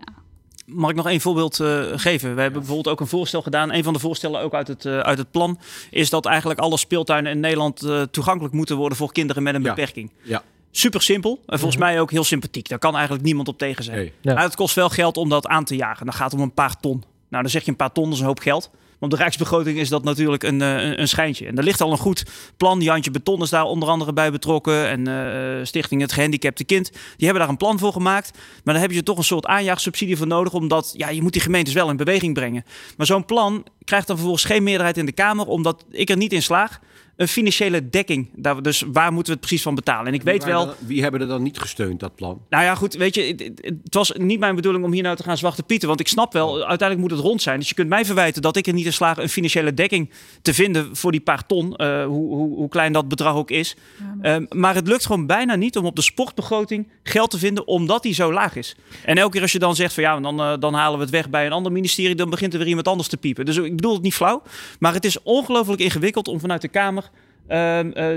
Mag 0.66 0.91
ik 0.91 0.97
nog 0.97 1.09
één 1.09 1.20
voorbeeld 1.20 1.61
eh, 1.61 1.83
geven? 1.95 2.35
We 2.35 2.41
hebben 2.41 2.61
bijvoorbeeld 2.61 2.89
ook 2.89 3.01
een 3.01 3.07
voorstel 3.07 3.43
gedaan. 3.43 3.72
Een 3.72 3.85
van 3.85 3.93
de 3.93 3.99
voorstellen 3.99 4.41
ook 4.41 4.55
uit 4.55 4.68
het, 4.68 4.85
eh, 4.85 4.99
uit 4.99 5.18
het 5.18 5.31
plan 5.31 5.59
is 5.91 6.11
dat 6.11 6.27
eigenlijk 6.27 6.61
alle 6.61 6.79
speeltuinen 6.79 7.33
in 7.33 7.41
Nederland 7.41 7.83
eh, 7.83 8.03
toegankelijk 8.03 8.55
moeten 8.55 8.77
worden 8.77 8.99
voor 8.99 9.12
kinderen 9.12 9.43
met 9.43 9.55
een 9.55 9.62
beperking. 9.62 10.11
Ja. 10.22 10.43
Super 10.77 11.03
simpel 11.03 11.43
en 11.47 11.59
volgens 11.59 11.81
mij 11.81 12.01
ook 12.01 12.11
heel 12.11 12.25
sympathiek. 12.25 12.68
Daar 12.68 12.79
kan 12.79 12.95
eigenlijk 12.95 13.25
niemand 13.25 13.49
op 13.49 13.59
tegen 13.59 13.85
zijn. 13.85 14.12
Maar 14.22 14.43
het 14.43 14.57
kost 14.57 14.75
wel 14.75 14.89
geld 14.89 15.16
om 15.16 15.29
dat 15.29 15.47
aan 15.47 15.64
te 15.64 15.77
jagen. 15.77 16.07
Dan 16.07 16.14
gaat 16.14 16.31
het 16.31 16.41
om 16.41 16.47
een 16.47 16.55
paar 16.55 16.81
ton. 16.81 17.05
Nou, 17.29 17.43
dan 17.43 17.51
zeg 17.51 17.64
je 17.64 17.70
een 17.70 17.77
paar 17.77 17.93
ton, 17.93 18.05
dat 18.05 18.12
is 18.12 18.20
een 18.20 18.27
hoop 18.27 18.39
geld. 18.39 18.70
Maar 18.72 19.09
op 19.09 19.11
de 19.11 19.16
Rijksbegroting 19.16 19.79
is 19.79 19.89
dat 19.89 20.05
natuurlijk 20.05 20.43
een, 20.43 20.62
eh, 20.62 20.68
een, 20.68 21.01
een 21.01 21.09
schijntje. 21.09 21.47
En 21.47 21.59
er 21.59 21.64
ligt 21.64 21.81
al 21.81 21.91
een 21.91 21.99
goed 21.99 22.25
plan. 22.57 22.81
Jantje 22.81 23.11
Beton 23.11 23.43
is 23.43 23.51
daar 23.51 23.64
onder 23.64 23.89
andere 23.89 24.12
bij 24.12 24.33
betrokken. 24.33 24.89
En 24.89 25.07
eh, 25.07 25.64
Stichting 25.64 26.01
Het 26.01 26.12
Gehandicapte 26.12 26.64
Kind. 26.64 26.91
Die 26.93 27.27
hebben 27.27 27.39
daar 27.39 27.49
een 27.49 27.57
plan 27.57 27.79
voor 27.79 27.93
gemaakt. 27.93 28.39
Maar 28.64 28.75
dan 28.75 28.83
heb 28.83 28.91
je 28.91 29.03
toch 29.03 29.18
een 29.18 29.25
soort 29.25 29.47
aanjaagsubsidie 29.47 30.16
voor 30.16 30.27
nodig. 30.27 30.53
Omdat 30.53 30.95
ja, 30.97 31.09
je 31.09 31.22
moet 31.22 31.33
die 31.33 31.43
gemeentes 31.43 31.75
wel 31.75 31.91
in 31.91 31.97
beweging 31.97 32.35
brengen. 32.35 32.64
Maar 32.97 33.07
zo'n 33.07 33.25
plan 33.25 33.66
krijgt 33.85 34.07
dan 34.07 34.16
vervolgens 34.16 34.45
geen 34.45 34.62
meerderheid 34.62 34.99
in 34.99 35.07
de 35.07 35.12
Kamer. 35.12 35.47
Omdat 35.47 35.85
ik 35.91 36.11
er 36.11 36.16
niet 36.16 36.33
in 36.33 36.43
slaag. 36.43 36.81
Een 37.17 37.29
financiële 37.29 37.89
dekking. 37.89 38.29
Daar, 38.37 38.62
dus 38.62 38.85
waar 38.93 39.12
moeten 39.12 39.33
we 39.33 39.39
het 39.39 39.47
precies 39.47 39.62
van 39.62 39.75
betalen? 39.75 40.07
En 40.07 40.15
ik 40.15 40.23
weet 40.23 40.45
Wie 40.45 40.53
wel... 40.53 40.67
dan- 40.67 40.75
Wie 40.87 41.03
hebben 41.03 41.21
er 41.21 41.27
dan 41.27 41.43
niet 41.43 41.59
gesteund, 41.59 42.01
dat 42.01 42.15
plan? 42.15 42.41
Nou 42.51 42.65
ja, 42.65 42.75
goed, 42.75 42.95
weet 42.95 43.15
je, 43.15 43.53
het, 43.61 43.95
was 43.95 44.12
niet 44.17 44.39
mijn 44.39 44.55
bedoeling 44.55 44.85
om 44.85 44.93
hier 44.93 45.03
nou 45.03 45.17
te 45.17 45.23
gaan 45.23 45.37
zwarte 45.39 45.62
pieten. 45.62 45.89
Want 45.89 46.01
ik 46.01 46.09
snap 46.09 46.33
wel, 46.33 46.55
uiteindelijk 46.67 47.01
moet 47.01 47.11
het 47.11 47.21
rond 47.21 47.43
zijn. 47.43 47.59
Dus 47.59 47.69
je 47.69 47.75
kunt 47.75 47.89
mij 47.89 48.05
verwijten 48.05 48.43
dat 48.43 48.57
ik 48.57 48.67
er 48.67 48.73
niet 48.73 48.87
in 48.87 48.93
slaag 48.93 49.17
een 49.19 49.29
financiële 49.29 49.75
dekking 49.75 50.11
te 50.43 50.55
vinden 50.55 50.97
voor 50.97 51.11
die 51.12 51.21
paar 51.21 51.47
ton. 51.47 51.77
eh, 51.77 52.05
hoe, 52.05 52.35
hoe, 52.35 52.55
hoe 52.57 52.69
klein 52.69 52.93
dat 52.93 53.09
bedrag 53.09 53.35
ook 53.35 53.51
is. 53.51 53.77
Ehm, 54.23 54.45
maar 54.51 54.75
het 54.75 54.89
lukt 54.89 55.07
gewoon 55.07 55.27
bijna 55.27 55.55
niet 55.55 55.77
om 55.77 55.85
op 55.85 55.97
de 55.97 56.03
sportbegroting 56.03 56.89
geld 57.03 57.31
te 57.31 57.39
vinden, 57.39 57.67
omdat 57.67 58.03
die 58.03 58.15
zo 58.15 58.33
laag 58.33 58.57
is. 58.57 58.77
En 59.05 59.19
elke 59.19 59.33
keer 59.33 59.43
als 59.43 59.53
je 59.53 59.59
dan 59.59 59.77
zegt 59.77 59.95
van 59.95 60.03
ja, 60.03 60.21
dan, 60.21 60.41
eh, 60.41 60.53
dan 60.59 60.75
halen 60.75 60.97
we 60.99 61.03
het 61.05 61.12
weg 61.12 61.31
bij 61.31 61.47
een 61.47 61.53
ander 61.53 61.73
ministerie, 61.73 62.15
dan 62.15 62.31
begint 62.31 62.53
er 62.53 62.59
weer 62.59 62.69
iemand 62.69 62.89
anders 62.89 63.09
te 63.09 63.17
piepen. 63.17 63.45
Dus 63.45 63.57
ik 63.57 63.77
bedoel 63.77 63.93
het 63.93 64.03
niet 64.03 64.15
flauw. 64.15 64.43
Maar 64.79 64.93
het 64.93 65.05
is 65.05 65.23
ongelooflijk 65.23 65.81
ingewikkeld 65.81 66.29
om 66.29 66.41
vanuit 66.41 66.61
de 66.62 66.69
Kamer 66.69 67.04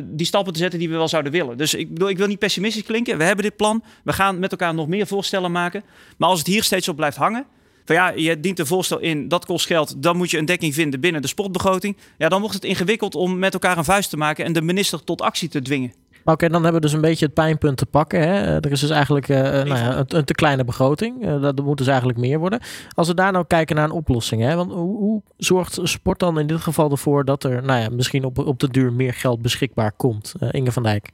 die 0.04 0.26
stappen 0.26 0.54
te 0.54 0.60
zetten 0.60 0.80
die 0.80 0.90
we 0.90 0.96
wel 0.96 1.08
zouden 1.08 1.32
willen. 1.32 1.58
Dus 1.58 1.74
ik, 1.74 1.94
bedoel, 1.94 2.10
ik 2.10 2.18
wil 2.18 2.28
niet 2.28 2.40
pessimistisch 2.40 2.84
klinken. 2.84 3.18
We 3.18 3.24
hebben 3.24 3.44
dit 3.44 3.56
plan. 3.56 3.84
We 4.04 4.14
gaan 4.14 4.40
met 4.40 4.52
elkaar 4.52 4.74
nog 4.74 4.88
meer 4.88 5.08
voorstellen 5.08 5.52
maken. 5.52 5.84
Maar 6.18 6.30
als 6.30 6.40
het 6.40 6.48
hier 6.48 6.64
steeds 6.64 6.88
op 6.88 6.96
blijft 6.96 7.18
hangen, 7.18 7.46
van 7.86 7.96
ja, 7.96 8.10
je 8.10 8.40
dient 8.40 8.60
een 8.60 8.66
voorstel 8.66 9.00
in, 9.00 9.28
dat 9.28 9.46
kost 9.46 9.66
geld, 9.66 10.04
dan 10.04 10.18
moet 10.18 10.32
je 10.32 10.38
een 10.38 10.46
dekking 10.46 10.74
vinden 10.74 11.00
binnen 11.00 11.22
de 11.22 11.28
sportbegroting. 11.28 11.98
Ja, 12.18 12.30
dan 12.30 12.40
wordt 12.40 12.56
het 12.56 12.64
ingewikkeld 12.64 13.16
om 13.16 13.40
met 13.40 13.54
elkaar 13.54 13.78
een 13.78 13.84
vuist 13.84 14.10
te 14.10 14.18
maken 14.18 14.46
en 14.46 14.54
de 14.54 14.62
minister 14.62 15.04
tot 15.04 15.22
actie 15.22 15.50
te 15.50 15.62
dwingen. 15.62 15.94
Oké, 16.32 16.50
dan 16.50 16.64
hebben 16.64 16.82
we 16.82 16.88
dus 16.88 16.94
een 16.96 17.02
beetje 17.02 17.26
het 17.26 17.34
pijnpunt 17.34 17.78
te 17.78 17.86
pakken. 17.86 18.20
Hè? 18.22 18.42
Eh, 18.42 18.56
Er 18.56 18.72
is 18.72 18.80
dus 18.80 18.90
eigenlijk 18.90 19.30
eh, 19.30 19.40
nou 19.42 19.68
ja, 19.68 19.98
een, 19.98 20.06
een 20.08 20.26
te 20.26 20.34
kleine 20.34 20.64
begroting. 20.64 21.26
Eh, 21.26 21.42
dat 21.42 21.64
moet 21.64 21.78
dus 21.78 21.88
eigenlijk 21.88 22.20
meer 22.20 22.40
worden. 22.40 22.60
Als 22.94 23.08
we 23.08 23.14
daar 23.14 23.32
nou 23.32 23.46
kijken 23.48 23.76
naar 23.76 23.86
een 23.86 23.92
oplossing. 23.92 24.42
Hè? 24.42 24.56
Want 24.56 24.72
hoe, 24.72 24.98
hoe 24.98 25.22
zorgt 25.38 25.80
sport 25.84 26.20
dan 26.20 26.40
in 26.40 26.48
dit 26.48 26.60
geval 26.62 26.92
ervoor 26.92 27.26
dat 27.26 27.44
er 27.44 27.64
nou 27.64 27.82
ja, 27.82 27.90
misschien 27.90 28.24
op, 28.26 28.38
op 28.38 28.60
de 28.60 28.70
duur 28.70 28.94
meer 28.94 29.14
geld 29.14 29.42
beschikbaar 29.42 29.92
komt? 29.92 30.34
Eh, 30.40 30.50
Inge 30.52 30.72
van 30.72 30.84
Dijk. 30.84 31.10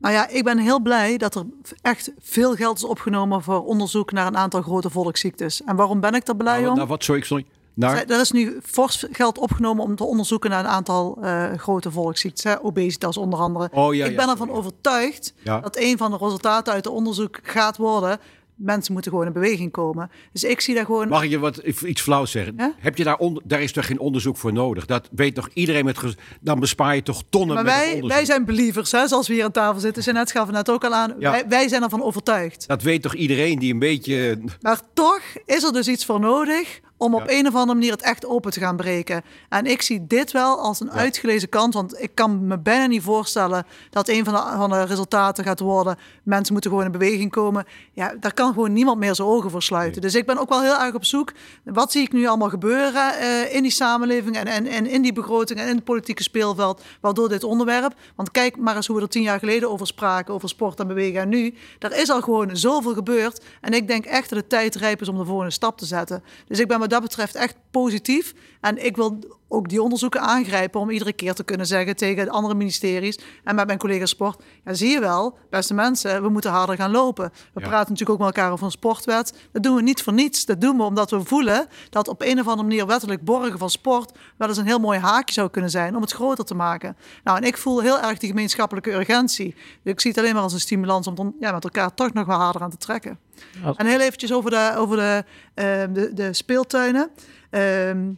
Nou 0.00 0.14
ja, 0.14 0.28
ik 0.28 0.44
ben 0.44 0.58
heel 0.58 0.80
blij 0.80 1.16
dat 1.16 1.34
er 1.34 1.44
echt 1.82 2.12
veel 2.20 2.54
geld 2.54 2.76
is 2.76 2.84
opgenomen 2.84 3.42
voor 3.42 3.64
onderzoek 3.64 4.12
naar 4.12 4.26
een 4.26 4.36
aantal 4.36 4.62
grote 4.62 4.90
volksziektes. 4.90 5.62
En 5.64 5.76
waarom 5.76 6.00
ben 6.00 6.14
ik 6.14 6.28
er 6.28 6.36
blij 6.36 6.58
Nou, 6.58 6.68
om? 6.70 6.76
nou, 6.76 6.88
wat, 6.88 7.04
sorry, 7.04 7.22
sorry. 7.22 7.44
Naar, 7.74 8.04
Er 8.06 8.20
is 8.20 8.30
nu 8.30 8.58
fors 8.62 9.06
geld 9.10 9.38
opgenomen 9.38 9.84
om 9.84 9.96
te 9.96 10.04
onderzoeken 10.04 10.50
naar 10.50 10.64
een 10.64 10.70
aantal 10.70 11.18
eh, 11.22 11.52
grote 11.56 11.90
volksziektes. 11.90 12.44
Hè? 12.44 12.64
Obesitas 12.64 13.16
onder 13.16 13.38
andere. 13.38 13.68
Oh, 13.72 13.94
ja, 13.94 14.04
ik 14.04 14.10
ja, 14.10 14.16
ben 14.16 14.28
ervan 14.28 14.50
overtuigd 14.50 15.34
dat 15.44 15.76
een 15.78 15.96
van 15.98 16.10
de 16.10 16.16
resultaten 16.20 16.72
uit 16.72 16.84
het 16.84 16.94
onderzoek 16.94 17.38
gaat 17.42 17.76
worden... 17.76 18.18
mensen 18.54 18.92
moeten 18.92 19.10
gewoon 19.10 19.26
in 19.26 19.32
beweging 19.32 19.70
komen. 19.70 20.10
Dus 20.32 20.44
ik 20.44 20.60
zie 20.60 20.74
daar 20.74 20.84
gewoon... 20.84 21.08
Mag 21.08 21.22
ik 21.22 21.30
je 21.30 21.38
wat, 21.38 21.56
iets 21.56 22.02
flauws 22.02 22.30
zeggen? 22.30 22.74
Heb 22.78 22.96
je 22.96 23.04
daar, 23.04 23.18
daar 23.44 23.62
is 23.62 23.72
toch 23.72 23.86
geen 23.86 23.98
onderzoek 23.98 24.36
voor 24.36 24.52
nodig? 24.52 24.86
Dat 24.86 25.08
weet 25.12 25.34
toch 25.34 25.48
iedereen 25.54 25.84
met... 25.84 25.98
gez- 25.98 26.14
Dan 26.40 26.60
bespaar 26.60 26.94
je 26.94 27.02
toch 27.02 27.22
tonnen 27.28 27.54
maar 27.54 27.64
met 27.64 27.74
wij, 27.74 27.86
onderzoek? 27.86 28.10
wij 28.10 28.24
zijn 28.24 28.44
believers, 28.44 28.92
hè, 28.92 29.08
zoals 29.08 29.28
we 29.28 29.34
hier 29.34 29.44
aan 29.44 29.52
tafel 29.52 29.80
zitten. 29.80 30.02
Jeanette 30.02 30.32
gaf 30.32 30.46
het 30.46 30.54
net 30.54 30.70
ook 30.70 30.84
al 30.84 30.92
aan. 30.94 31.14
Wij, 31.18 31.44
wij 31.48 31.68
zijn 31.68 31.82
ervan 31.82 32.02
overtuigd. 32.02 32.68
Dat 32.68 32.82
weet 32.82 33.02
toch 33.02 33.14
iedereen 33.14 33.58
die 33.58 33.72
een 33.72 33.78
beetje... 33.78 34.38
Maar 34.60 34.80
toch 34.92 35.20
is 35.46 35.62
er 35.62 35.72
dus 35.72 35.88
iets 35.88 36.04
voor 36.04 36.20
nodig 36.20 36.80
om 36.96 37.14
op 37.14 37.22
een 37.26 37.46
of 37.46 37.54
andere 37.54 37.78
manier 37.78 37.92
het 37.92 38.02
echt 38.02 38.26
open 38.26 38.52
te 38.52 38.60
gaan 38.60 38.76
breken. 38.76 39.22
En 39.48 39.66
ik 39.66 39.82
zie 39.82 40.06
dit 40.06 40.32
wel 40.32 40.58
als 40.58 40.80
een 40.80 40.92
uitgelezen 40.92 41.48
kant, 41.48 41.74
want 41.74 42.02
ik 42.02 42.10
kan 42.14 42.46
me 42.46 42.58
bijna 42.58 42.86
niet 42.86 43.02
voorstellen 43.02 43.66
dat 43.90 44.08
een 44.08 44.24
van 44.24 44.34
de, 44.34 44.56
van 44.56 44.70
de 44.70 44.84
resultaten 44.84 45.44
gaat 45.44 45.60
worden, 45.60 45.96
mensen 46.22 46.52
moeten 46.52 46.70
gewoon 46.70 46.86
in 46.86 46.92
beweging 46.92 47.30
komen. 47.30 47.64
Ja, 47.92 48.14
daar 48.20 48.34
kan 48.34 48.52
gewoon 48.52 48.72
niemand 48.72 48.98
meer 48.98 49.14
zijn 49.14 49.28
ogen 49.28 49.50
voor 49.50 49.62
sluiten. 49.62 50.02
Dus 50.02 50.14
ik 50.14 50.26
ben 50.26 50.38
ook 50.38 50.48
wel 50.48 50.62
heel 50.62 50.78
erg 50.78 50.94
op 50.94 51.04
zoek, 51.04 51.32
wat 51.64 51.92
zie 51.92 52.02
ik 52.02 52.12
nu 52.12 52.26
allemaal 52.26 52.48
gebeuren 52.48 53.18
eh, 53.18 53.54
in 53.54 53.62
die 53.62 53.70
samenleving 53.70 54.36
en, 54.36 54.46
en, 54.46 54.66
en 54.66 54.86
in 54.86 55.02
die 55.02 55.12
begroting 55.12 55.58
en 55.60 55.68
in 55.68 55.74
het 55.74 55.84
politieke 55.84 56.22
speelveld, 56.22 56.82
waardoor 57.00 57.28
dit 57.28 57.44
onderwerp, 57.44 57.94
want 58.14 58.30
kijk 58.30 58.56
maar 58.56 58.76
eens 58.76 58.86
hoe 58.86 58.96
we 58.96 59.02
er 59.02 59.08
tien 59.08 59.22
jaar 59.22 59.38
geleden 59.38 59.70
over 59.70 59.86
spraken, 59.86 60.34
over 60.34 60.48
sport 60.48 60.80
en 60.80 60.86
bewegen 60.86 61.20
en 61.20 61.28
nu, 61.28 61.54
er 61.78 61.96
is 61.96 62.10
al 62.10 62.20
gewoon 62.20 62.56
zoveel 62.56 62.94
gebeurd 62.94 63.44
en 63.60 63.72
ik 63.72 63.88
denk 63.88 64.04
echt 64.04 64.28
dat 64.28 64.38
het 64.38 64.48
tijd 64.48 64.74
rijp 64.74 65.00
is 65.00 65.08
om 65.08 65.18
de 65.18 65.24
volgende 65.24 65.52
stap 65.52 65.78
te 65.78 65.86
zetten. 65.86 66.22
Dus 66.46 66.58
ik 66.58 66.68
ben 66.68 66.78
wat 66.84 66.92
dat 66.92 67.08
betreft 67.08 67.34
echt 67.34 67.56
positief. 67.70 68.34
En 68.64 68.84
ik 68.84 68.96
wil 68.96 69.18
ook 69.48 69.68
die 69.68 69.82
onderzoeken 69.82 70.20
aangrijpen 70.20 70.80
om 70.80 70.90
iedere 70.90 71.12
keer 71.12 71.34
te 71.34 71.44
kunnen 71.44 71.66
zeggen 71.66 71.96
tegen 71.96 72.24
de 72.24 72.30
andere 72.30 72.54
ministeries 72.54 73.18
en 73.44 73.54
met 73.54 73.66
mijn 73.66 73.78
collega 73.78 74.06
sport. 74.06 74.42
Ja, 74.64 74.74
zie 74.74 74.88
je 74.90 75.00
wel, 75.00 75.38
beste 75.50 75.74
mensen, 75.74 76.22
we 76.22 76.28
moeten 76.28 76.50
harder 76.50 76.76
gaan 76.76 76.90
lopen. 76.90 77.30
We 77.52 77.60
Ja. 77.60 77.66
praten 77.68 77.92
natuurlijk 77.92 78.10
ook 78.20 78.26
met 78.26 78.36
elkaar 78.36 78.52
over 78.52 78.64
een 78.64 78.70
sportwet. 78.70 79.34
Dat 79.52 79.62
doen 79.62 79.74
we 79.76 79.82
niet 79.82 80.02
voor 80.02 80.12
niets. 80.12 80.44
Dat 80.44 80.60
doen 80.60 80.76
we 80.76 80.82
omdat 80.82 81.10
we 81.10 81.24
voelen 81.24 81.66
dat 81.90 82.08
op 82.08 82.22
een 82.22 82.40
of 82.40 82.46
andere 82.48 82.68
manier 82.68 82.86
wettelijk 82.86 83.24
borgen 83.24 83.58
van 83.58 83.70
sport 83.70 84.18
wel 84.36 84.48
eens 84.48 84.56
een 84.58 84.66
heel 84.66 84.78
mooi 84.78 84.98
haakje 84.98 85.34
zou 85.34 85.50
kunnen 85.50 85.70
zijn 85.70 85.94
om 85.96 86.02
het 86.02 86.12
groter 86.12 86.44
te 86.44 86.54
maken. 86.54 86.96
Nou, 87.24 87.36
en 87.38 87.44
ik 87.44 87.56
voel 87.56 87.80
heel 87.80 88.00
erg 88.00 88.18
die 88.18 88.28
gemeenschappelijke 88.28 88.92
urgentie. 88.92 89.54
Dus 89.82 89.92
ik 89.92 90.00
zie 90.00 90.10
het 90.10 90.20
alleen 90.20 90.34
maar 90.34 90.42
als 90.42 90.52
een 90.52 90.60
stimulans 90.60 91.06
om 91.06 91.14
dan, 91.14 91.34
ja, 91.40 91.52
met 91.52 91.64
elkaar 91.64 91.94
toch 91.94 92.12
nog 92.12 92.26
wel 92.26 92.38
harder 92.38 92.62
aan 92.62 92.70
te 92.70 92.76
trekken. 92.76 93.18
Als- 93.64 93.76
En 93.76 93.86
heel 93.86 94.00
eventjes 94.00 94.32
over 94.32 94.50
de, 94.50 94.72
over 94.76 94.96
de, 94.96 95.24
ehm, 95.54 95.92
de, 95.92 96.12
de 96.14 96.32
speeltuinen. 96.32 97.10
Ehm, 97.50 98.12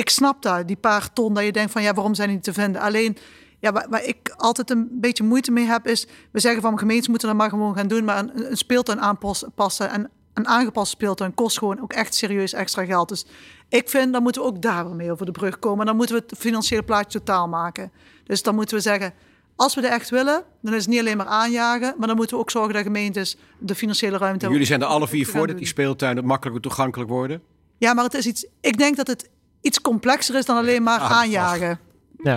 ik 0.00 0.08
snap 0.08 0.42
daar, 0.42 0.66
die 0.66 0.76
paar 0.76 1.12
ton, 1.12 1.34
dat 1.34 1.44
je 1.44 1.52
denkt 1.52 1.72
van 1.72 1.82
ja, 1.82 1.94
waarom 1.94 2.14
zijn 2.14 2.26
die 2.28 2.36
niet 2.36 2.44
te 2.44 2.52
vinden? 2.52 2.80
Alleen, 2.80 3.16
ja, 3.58 3.72
waar, 3.72 3.86
waar 3.88 4.04
ik 4.04 4.34
altijd 4.36 4.70
een 4.70 4.88
beetje 4.92 5.24
moeite 5.24 5.50
mee 5.50 5.64
heb, 5.64 5.86
is 5.86 6.06
we 6.30 6.40
zeggen 6.40 6.62
van 6.62 6.78
gemeentes 6.78 7.08
moeten 7.08 7.28
dat 7.28 7.36
maar 7.36 7.48
gewoon 7.48 7.76
gaan 7.76 7.88
doen, 7.88 8.04
maar 8.04 8.18
een, 8.18 8.50
een 8.50 8.56
speeltuin 8.56 9.00
aanpassen 9.00 9.90
en 9.90 10.10
een 10.34 10.48
aangepaste 10.48 10.90
speeltuin 10.90 11.34
kost 11.34 11.58
gewoon 11.58 11.80
ook 11.82 11.92
echt 11.92 12.14
serieus 12.14 12.52
extra 12.52 12.84
geld. 12.84 13.08
Dus 13.08 13.26
ik 13.68 13.88
vind, 13.88 14.12
dan 14.12 14.22
moeten 14.22 14.42
we 14.42 14.48
ook 14.48 14.62
daar 14.62 14.86
mee 14.86 15.12
over 15.12 15.26
de 15.26 15.32
brug 15.32 15.58
komen. 15.58 15.86
Dan 15.86 15.96
moeten 15.96 16.16
we 16.16 16.22
het 16.26 16.38
financiële 16.38 16.82
plaatje 16.82 17.18
totaal 17.18 17.48
maken. 17.48 17.92
Dus 18.24 18.42
dan 18.42 18.54
moeten 18.54 18.76
we 18.76 18.82
zeggen, 18.82 19.12
als 19.56 19.74
we 19.74 19.80
er 19.80 19.92
echt 19.92 20.10
willen, 20.10 20.44
dan 20.62 20.74
is 20.74 20.80
het 20.80 20.88
niet 20.88 21.00
alleen 21.00 21.16
maar 21.16 21.26
aanjagen, 21.26 21.94
maar 21.98 22.06
dan 22.08 22.16
moeten 22.16 22.36
we 22.36 22.42
ook 22.42 22.50
zorgen 22.50 22.74
dat 22.74 22.82
gemeentes 22.82 23.36
de 23.58 23.74
financiële 23.74 24.16
ruimte 24.18 24.30
hebben. 24.30 24.50
Jullie 24.50 24.66
zijn 24.66 24.80
er 24.80 24.86
alle 24.86 25.08
vier 25.08 25.26
voor 25.26 25.46
dat 25.46 25.58
die 25.58 25.66
speeltuinen 25.66 26.24
makkelijker 26.24 26.62
toegankelijk 26.62 27.10
worden? 27.10 27.42
Ja, 27.78 27.94
maar 27.94 28.04
het 28.04 28.14
is 28.14 28.26
iets. 28.26 28.46
Ik 28.60 28.78
denk 28.78 28.96
dat 28.96 29.06
het 29.06 29.28
iets 29.60 29.80
complexer 29.80 30.34
is 30.34 30.44
dan 30.44 30.56
alleen 30.56 30.82
maar 30.82 31.00
Ah, 31.00 31.10
aanjagen. 31.10 31.80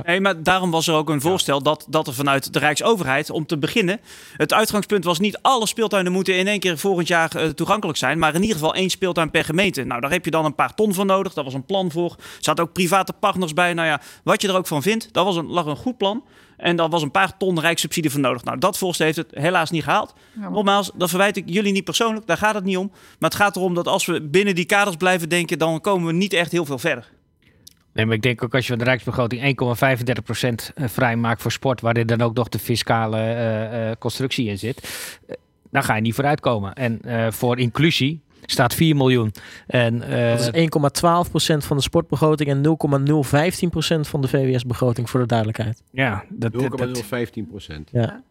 Nee, 0.05 0.21
maar 0.21 0.43
daarom 0.43 0.71
was 0.71 0.87
er 0.87 0.93
ook 0.93 1.09
een 1.09 1.21
voorstel 1.21 1.63
dat, 1.63 1.85
dat 1.89 2.07
er 2.07 2.13
vanuit 2.13 2.53
de 2.53 2.59
Rijksoverheid, 2.59 3.29
om 3.29 3.45
te 3.45 3.57
beginnen, 3.57 3.99
het 4.37 4.53
uitgangspunt 4.53 5.03
was 5.03 5.19
niet 5.19 5.39
alle 5.41 5.67
speeltuinen 5.67 6.11
moeten 6.11 6.35
in 6.37 6.47
één 6.47 6.59
keer 6.59 6.77
volgend 6.77 7.07
jaar 7.07 7.35
eh, 7.35 7.47
toegankelijk 7.49 7.97
zijn, 7.97 8.19
maar 8.19 8.33
in 8.35 8.41
ieder 8.41 8.55
geval 8.55 8.73
één 8.75 8.89
speeltuin 8.89 9.31
per 9.31 9.43
gemeente. 9.43 9.83
Nou, 9.83 10.01
daar 10.01 10.11
heb 10.11 10.25
je 10.25 10.31
dan 10.31 10.45
een 10.45 10.55
paar 10.55 10.73
ton 10.75 10.93
voor 10.93 11.05
nodig. 11.05 11.33
Daar 11.33 11.43
was 11.43 11.53
een 11.53 11.65
plan 11.65 11.91
voor. 11.91 12.09
Er 12.17 12.23
zaten 12.39 12.63
ook 12.63 12.73
private 12.73 13.13
partners 13.13 13.53
bij. 13.53 13.73
Nou 13.73 13.87
ja, 13.87 14.01
wat 14.23 14.41
je 14.41 14.47
er 14.47 14.55
ook 14.55 14.67
van 14.67 14.81
vindt, 14.81 15.13
dat 15.13 15.25
was 15.25 15.35
een, 15.35 15.47
lag 15.47 15.65
een 15.65 15.75
goed 15.75 15.97
plan. 15.97 16.23
En 16.57 16.75
daar 16.75 16.89
was 16.89 17.01
een 17.01 17.11
paar 17.11 17.37
ton 17.37 17.59
rijkssubsidie 17.59 18.11
voor 18.11 18.19
nodig. 18.19 18.43
Nou, 18.43 18.57
dat 18.57 18.77
voorstel 18.77 19.05
heeft 19.05 19.17
het 19.17 19.27
helaas 19.31 19.69
niet 19.69 19.83
gehaald. 19.83 20.13
maar- 20.33 20.51
Nogmaals, 20.51 20.91
dat 20.95 21.09
verwijt 21.09 21.37
ik 21.37 21.43
jullie 21.45 21.71
niet 21.73 21.83
persoonlijk. 21.83 22.27
Daar 22.27 22.37
gaat 22.37 22.55
het 22.55 22.63
niet 22.63 22.77
om. 22.77 22.91
Maar 23.19 23.29
het 23.29 23.39
gaat 23.39 23.55
erom 23.55 23.73
dat 23.73 23.87
als 23.87 24.05
we 24.05 24.21
binnen 24.21 24.55
die 24.55 24.65
kaders 24.65 24.95
blijven 24.95 25.29
denken, 25.29 25.57
dan 25.59 25.81
komen 25.81 26.07
we 26.07 26.13
niet 26.13 26.33
echt 26.33 26.51
heel 26.51 26.65
veel 26.65 26.79
verder. 26.79 27.11
Nee, 27.93 28.05
maar 28.05 28.15
ik 28.15 28.21
denk 28.21 28.43
ook 28.43 28.53
als 28.55 28.63
je 28.63 28.69
van 28.69 28.77
de 28.77 28.83
Rijksbegroting 28.83 29.41
1,35% 29.41 30.73
vrij 30.85 31.15
maakt 31.15 31.41
voor 31.41 31.51
sport, 31.51 31.81
waarin 31.81 32.07
dan 32.07 32.21
ook 32.21 32.33
nog 32.35 32.49
de 32.49 32.59
fiscale 32.59 33.17
eh, 33.17 33.89
eh, 33.89 33.95
constructie 33.99 34.47
in 34.49 34.57
zit, 34.59 34.79
eh, 35.27 35.35
dan 35.71 35.83
ga 35.83 35.95
je 35.95 36.01
niet 36.01 36.13
vooruitkomen. 36.15 36.73
En 36.73 37.01
eh, 37.01 37.31
voor 37.31 37.59
inclusie 37.59 38.21
staat 38.45 38.73
4 38.73 38.95
miljoen. 38.95 39.31
En, 39.67 40.01
eh, 40.01 40.29
Dat 40.37 40.39
is 40.39 40.49
1,12% 40.53 41.65
van 41.65 41.77
de 41.77 41.83
sportbegroting 41.83 42.49
en 42.49 42.61
0,015% 42.61 44.07
van 44.07 44.21
de 44.21 44.27
VWS-begroting 44.27 45.09
voor 45.09 45.19
de 45.19 45.25
duidelijkheid. 45.25 45.81
ja, 45.91 46.23
dat, 46.29 46.51
dat, 46.53 46.61
dat- 46.77 46.79
0,015 46.79 47.47
procent. 47.47 47.89
Ja. 47.91 48.23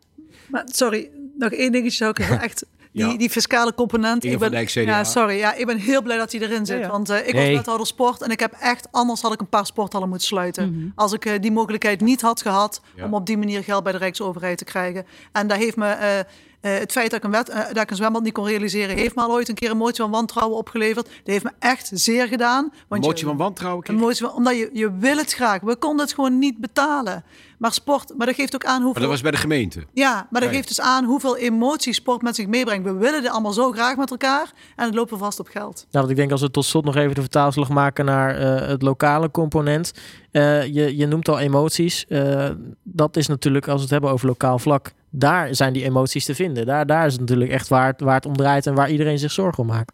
Maar 0.48 0.62
sorry, 0.66 1.10
nog 1.38 1.50
één 1.52 1.72
dingetje 1.72 1.96
zou 1.96 2.10
ik 2.10 2.16
heel 2.26 2.36
echt. 2.48 2.66
Die, 2.92 3.06
Ja. 3.06 3.16
die 3.16 3.30
fiscale 3.30 3.74
component. 3.74 4.24
Ik 4.24 4.38
ben, 4.38 4.66
ja, 4.84 5.04
sorry. 5.04 5.36
Ja, 5.36 5.54
ik 5.54 5.66
ben 5.66 5.76
heel 5.78 6.02
blij 6.02 6.16
dat 6.16 6.30
die 6.30 6.40
erin 6.40 6.66
zit. 6.66 6.76
Ja, 6.78 6.82
ja. 6.84 6.90
Want 6.90 7.08
eh, 7.10 7.26
ik 7.28 7.32
Nee. 7.34 7.46
was 7.46 7.56
wethouder 7.56 7.86
sport 7.86 8.22
en 8.22 8.30
ik 8.30 8.40
heb 8.40 8.52
echt, 8.60 8.88
anders 8.90 9.20
had 9.20 9.32
ik 9.32 9.40
een 9.40 9.48
paar 9.48 9.66
sporthallen 9.66 10.08
moeten 10.08 10.26
sluiten. 10.26 10.92
Als 10.94 11.12
ik 11.12 11.24
eh, 11.24 11.40
die 11.40 11.52
mogelijkheid 11.52 12.00
niet 12.00 12.20
had 12.20 12.42
gehad 12.42 12.80
Ja. 12.96 13.04
om 13.04 13.14
op 13.14 13.26
die 13.26 13.38
manier 13.38 13.62
geld 13.64 13.82
bij 13.82 13.92
de 13.92 13.98
Rijksoverheid 13.98 14.58
te 14.58 14.64
krijgen. 14.64 15.06
En 15.32 15.46
daar 15.46 15.58
heeft 15.58 15.76
me 15.76 16.24
eh, 16.62 16.78
het 16.78 16.92
feit 16.92 17.10
dat 17.10 17.18
ik, 17.18 17.24
een 17.24 17.30
wet, 17.30 17.48
eh, 17.48 17.66
dat 17.66 17.82
ik 17.82 17.90
een 17.90 17.96
zwembad 17.96 18.22
niet 18.22 18.32
kon 18.32 18.46
realiseren, 18.46 18.96
heeft 18.96 19.14
me 19.14 19.22
al 19.22 19.30
ooit 19.30 19.48
een 19.48 19.54
keer 19.54 19.70
een 19.70 19.76
motie 19.76 20.02
van 20.02 20.10
wantrouwen 20.10 20.58
opgeleverd. 20.58 21.06
Dat 21.06 21.14
heeft 21.24 21.44
me 21.44 21.50
echt 21.58 21.90
zeer 21.94 22.28
gedaan. 22.28 22.64
Een 22.64 22.72
Want 22.88 23.02
motie 23.02 23.18
je, 23.18 23.26
van 23.26 23.36
wantrouwen? 23.36 23.84
een 23.88 23.96
motie 23.96 24.26
van, 24.26 24.34
omdat 24.34 24.56
je, 24.56 24.70
je 24.72 24.96
wil 24.98 25.16
het 25.16 25.32
graag. 25.32 25.60
We 25.60 25.76
konden 25.76 26.04
het 26.04 26.14
gewoon 26.14 26.38
niet 26.38 26.58
betalen. 26.58 27.24
Maar 27.58 27.72
sport, 27.72 28.12
maar 28.16 28.26
dat 28.26 28.36
geeft 28.36 28.54
ook 28.54 28.64
aan 28.64 28.74
Maar 28.74 28.82
hoeveel... 28.82 29.02
dat 29.02 29.10
was 29.10 29.20
bij 29.20 29.30
de 29.30 29.36
gemeente. 29.36 29.84
Ja, 29.92 30.26
maar 30.30 30.40
dat 30.40 30.50
geeft 30.50 30.68
dus 30.68 30.80
aan 30.80 31.04
hoeveel 31.04 31.36
emotie 31.36 31.92
sport 31.92 32.22
met 32.22 32.36
zich 32.36 32.46
meebrengt. 32.46 32.84
We 32.84 32.92
willen 32.92 33.22
dit 33.22 33.30
allemaal 33.30 33.52
zo 33.52 33.70
graag 33.70 33.96
met 33.96 34.10
elkaar 34.10 34.52
en 34.76 34.84
het 34.84 34.94
lopen 34.94 35.18
vast 35.18 35.40
op 35.40 35.48
geld. 35.48 35.74
Nou, 35.74 35.86
want 35.90 36.10
ik 36.10 36.16
denk 36.16 36.30
als 36.30 36.40
we 36.40 36.50
tot 36.50 36.64
slot 36.64 36.84
nog 36.84 36.96
even 36.96 37.14
de 37.14 37.20
vertaalslag 37.20 37.68
maken 37.68 38.04
naar 38.04 38.36
eh, 38.36 38.68
het 38.68 38.82
lokale 38.82 39.30
component. 39.30 39.92
Eh, 40.30 40.64
je, 40.66 40.96
je 40.96 41.06
noemt 41.06 41.28
al 41.28 41.38
emoties. 41.38 42.06
Eh, 42.06 42.50
dat 42.82 43.16
is 43.16 43.26
natuurlijk, 43.26 43.66
als 43.66 43.76
we 43.76 43.82
het 43.82 43.90
hebben 43.90 44.10
over 44.10 44.26
lokaal 44.26 44.58
vlak, 44.58 44.92
daar 45.14 45.54
zijn 45.54 45.72
die 45.72 45.84
emoties 45.84 46.24
te 46.24 46.34
vinden. 46.34 46.66
Daar, 46.66 46.86
daar 46.86 47.06
is 47.06 47.12
het 47.12 47.20
natuurlijk 47.20 47.50
echt 47.50 47.68
waar 47.68 47.86
het, 47.86 48.00
waar 48.00 48.14
het 48.14 48.26
om 48.26 48.36
draait 48.36 48.66
en 48.66 48.74
waar 48.74 48.90
iedereen 48.90 49.18
zich 49.18 49.32
zorgen 49.32 49.62
om 49.62 49.66
maakt. 49.68 49.92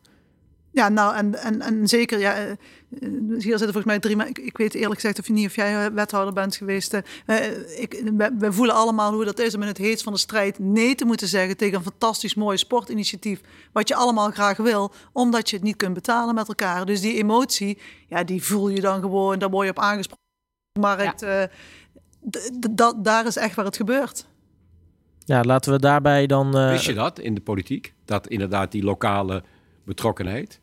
Ja, 0.73 0.89
nou 0.89 1.16
en, 1.16 1.35
en, 1.35 1.61
en 1.61 1.89
zeker, 1.89 2.19
ja, 2.19 2.35
eh, 2.35 2.51
eh, 2.51 2.57
hier 3.29 3.41
zitten 3.41 3.59
volgens 3.59 3.85
mij 3.85 3.99
drie 3.99 4.16
mensen. 4.16 4.37
Ik, 4.37 4.47
ik 4.47 4.57
weet 4.57 4.75
eerlijk 4.75 5.01
gezegd 5.01 5.19
of 5.19 5.27
je 5.27 5.33
niet 5.33 5.47
of 5.47 5.55
jij 5.55 5.85
eh, 5.85 5.93
wethouder 5.93 6.35
bent 6.35 6.57
geweest. 6.57 6.93
eh, 6.95 7.03
eh, 7.27 7.81
ik, 7.81 8.03
we, 8.16 8.35
we 8.39 8.53
voelen 8.53 8.75
allemaal 8.75 9.12
hoe 9.12 9.25
dat 9.25 9.39
is 9.39 9.55
om 9.55 9.62
in 9.62 9.69
het 9.69 9.79
heetst 9.79 10.05
van 10.05 10.12
de 10.12 10.19
strijd 10.19 10.59
nee 10.59 10.95
te 10.95 11.05
moeten 11.05 11.29
zeggen 11.29 11.57
tegen 11.57 11.77
een 11.77 11.83
fantastisch 11.83 12.35
mooi 12.35 12.57
sportinitiatief. 12.57 13.41
Wat 13.73 13.89
je 13.89 13.95
allemaal 13.95 14.31
graag 14.31 14.57
wil, 14.57 14.93
omdat 15.12 15.51
je 15.51 15.57
het 15.57 15.64
niet 15.64 15.77
kunt 15.77 15.95
betalen 15.95 16.35
met 16.35 16.49
elkaar. 16.49 16.87
Dus 16.87 17.01
die 17.01 17.14
emotie, 17.16 17.79
ja, 18.07 18.25
die 18.25 18.43
voel 18.43 18.69
je 18.69 18.81
dan 18.81 19.01
gewoon. 19.01 19.39
Daar 19.39 19.51
word 19.51 19.64
je 19.64 19.71
op 19.71 19.79
aangesproken. 19.79 20.25
Maar 20.81 20.99
eh, 20.99 21.43
dat, 22.71 23.05
daar 23.05 23.27
is 23.27 23.37
echt 23.37 23.55
waar 23.55 23.64
het 23.64 23.77
gebeurt. 23.77 24.27
Ja, 25.29 25.43
laten 25.43 25.72
we 25.72 25.79
daarbij 25.79 26.26
dan. 26.26 26.57
eh, 26.57 26.70
Wist 26.70 26.85
je 26.85 26.95
dat 26.95 27.18
in 27.18 27.35
de 27.35 27.41
politiek? 27.41 27.93
Dat 28.05 28.26
inderdaad 28.29 28.72
die 28.72 28.83
lokale 28.85 29.43
betrokkenheid. 29.85 30.61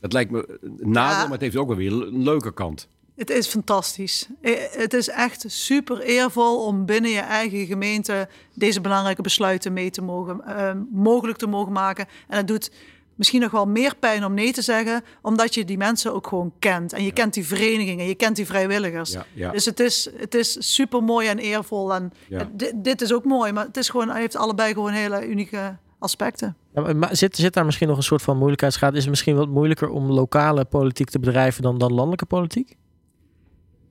Dat 0.00 0.12
lijkt 0.12 0.30
me 0.30 0.58
een 0.62 0.90
nadeel, 0.90 1.16
Ja. 1.16 1.22
maar 1.22 1.30
het 1.32 1.40
heeft 1.40 1.56
ook 1.56 1.66
wel 1.68 1.76
weer 1.76 1.92
een 1.92 2.22
leuke 2.22 2.52
kant. 2.54 2.88
Het 3.16 3.30
is 3.30 3.46
fantastisch. 3.46 4.28
Het 4.70 4.92
is 4.94 5.08
echt 5.08 5.44
super 5.46 6.00
eervol 6.00 6.66
om 6.66 6.86
binnen 6.86 7.10
je 7.10 7.20
eigen 7.20 7.66
gemeente 7.66 8.28
deze 8.54 8.80
belangrijke 8.80 9.22
besluiten 9.22 9.72
mee 9.72 9.90
te 9.90 10.02
mogen, 10.02 10.40
eh, 10.46 10.70
mogelijk 10.92 11.38
te 11.38 11.46
mogen 11.46 11.72
maken. 11.72 12.06
En 12.28 12.36
dat 12.38 12.46
doet 12.46 12.70
misschien 13.14 13.40
nog 13.40 13.50
wel 13.50 13.66
meer 13.66 13.94
pijn 13.96 14.24
om 14.24 14.34
nee 14.34 14.52
te 14.52 14.62
zeggen, 14.62 15.02
omdat 15.22 15.54
je 15.54 15.64
die 15.64 15.76
mensen 15.76 16.14
ook 16.14 16.26
gewoon 16.26 16.52
kent. 16.58 16.92
En 16.92 17.04
je 17.04 17.12
kent 17.12 17.34
die 17.34 17.46
verenigingen, 17.46 18.06
je 18.06 18.14
kent 18.14 18.36
die 18.36 18.46
vrijwilligers. 18.46 19.12
Ja, 19.12 19.24
ja. 19.32 19.50
Dus 19.50 19.64
het 19.64 19.80
is, 19.80 20.08
het 20.16 20.34
is 20.34 20.74
super 20.74 21.02
mooi 21.02 21.28
en 21.28 21.38
eervol. 21.38 21.94
En 21.94 22.12
Ja. 22.28 22.48
dit, 22.52 22.72
dit 22.76 23.00
is 23.00 23.12
ook 23.12 23.24
mooi, 23.24 23.52
maar 23.52 23.64
het 23.66 23.76
is 23.76 23.88
gewoon, 23.88 24.08
hij 24.10 24.20
heeft 24.20 24.36
allebei 24.36 24.72
gewoon 24.72 24.92
hele 24.92 25.26
unieke 25.28 25.76
aspecten. 25.98 26.56
Ja, 26.74 26.92
maar- 26.92 27.16
zit, 27.16 27.36
zit 27.36 27.54
daar 27.54 27.64
misschien 27.64 27.88
nog 27.88 27.96
een 27.96 28.02
soort 28.02 28.22
van 28.22 28.36
moeilijkheidsgraad? 28.36 28.92
Is 28.94 29.00
het 29.00 29.10
misschien 29.10 29.36
wat 29.36 29.48
moeilijker 29.48 29.88
om 29.88 30.10
lokale 30.10 30.64
politiek 30.64 31.10
te 31.10 31.18
bedrijven 31.18 31.62
dan, 31.62 31.78
dan 31.78 31.92
landelijke 31.92 32.26
politiek? 32.26 32.76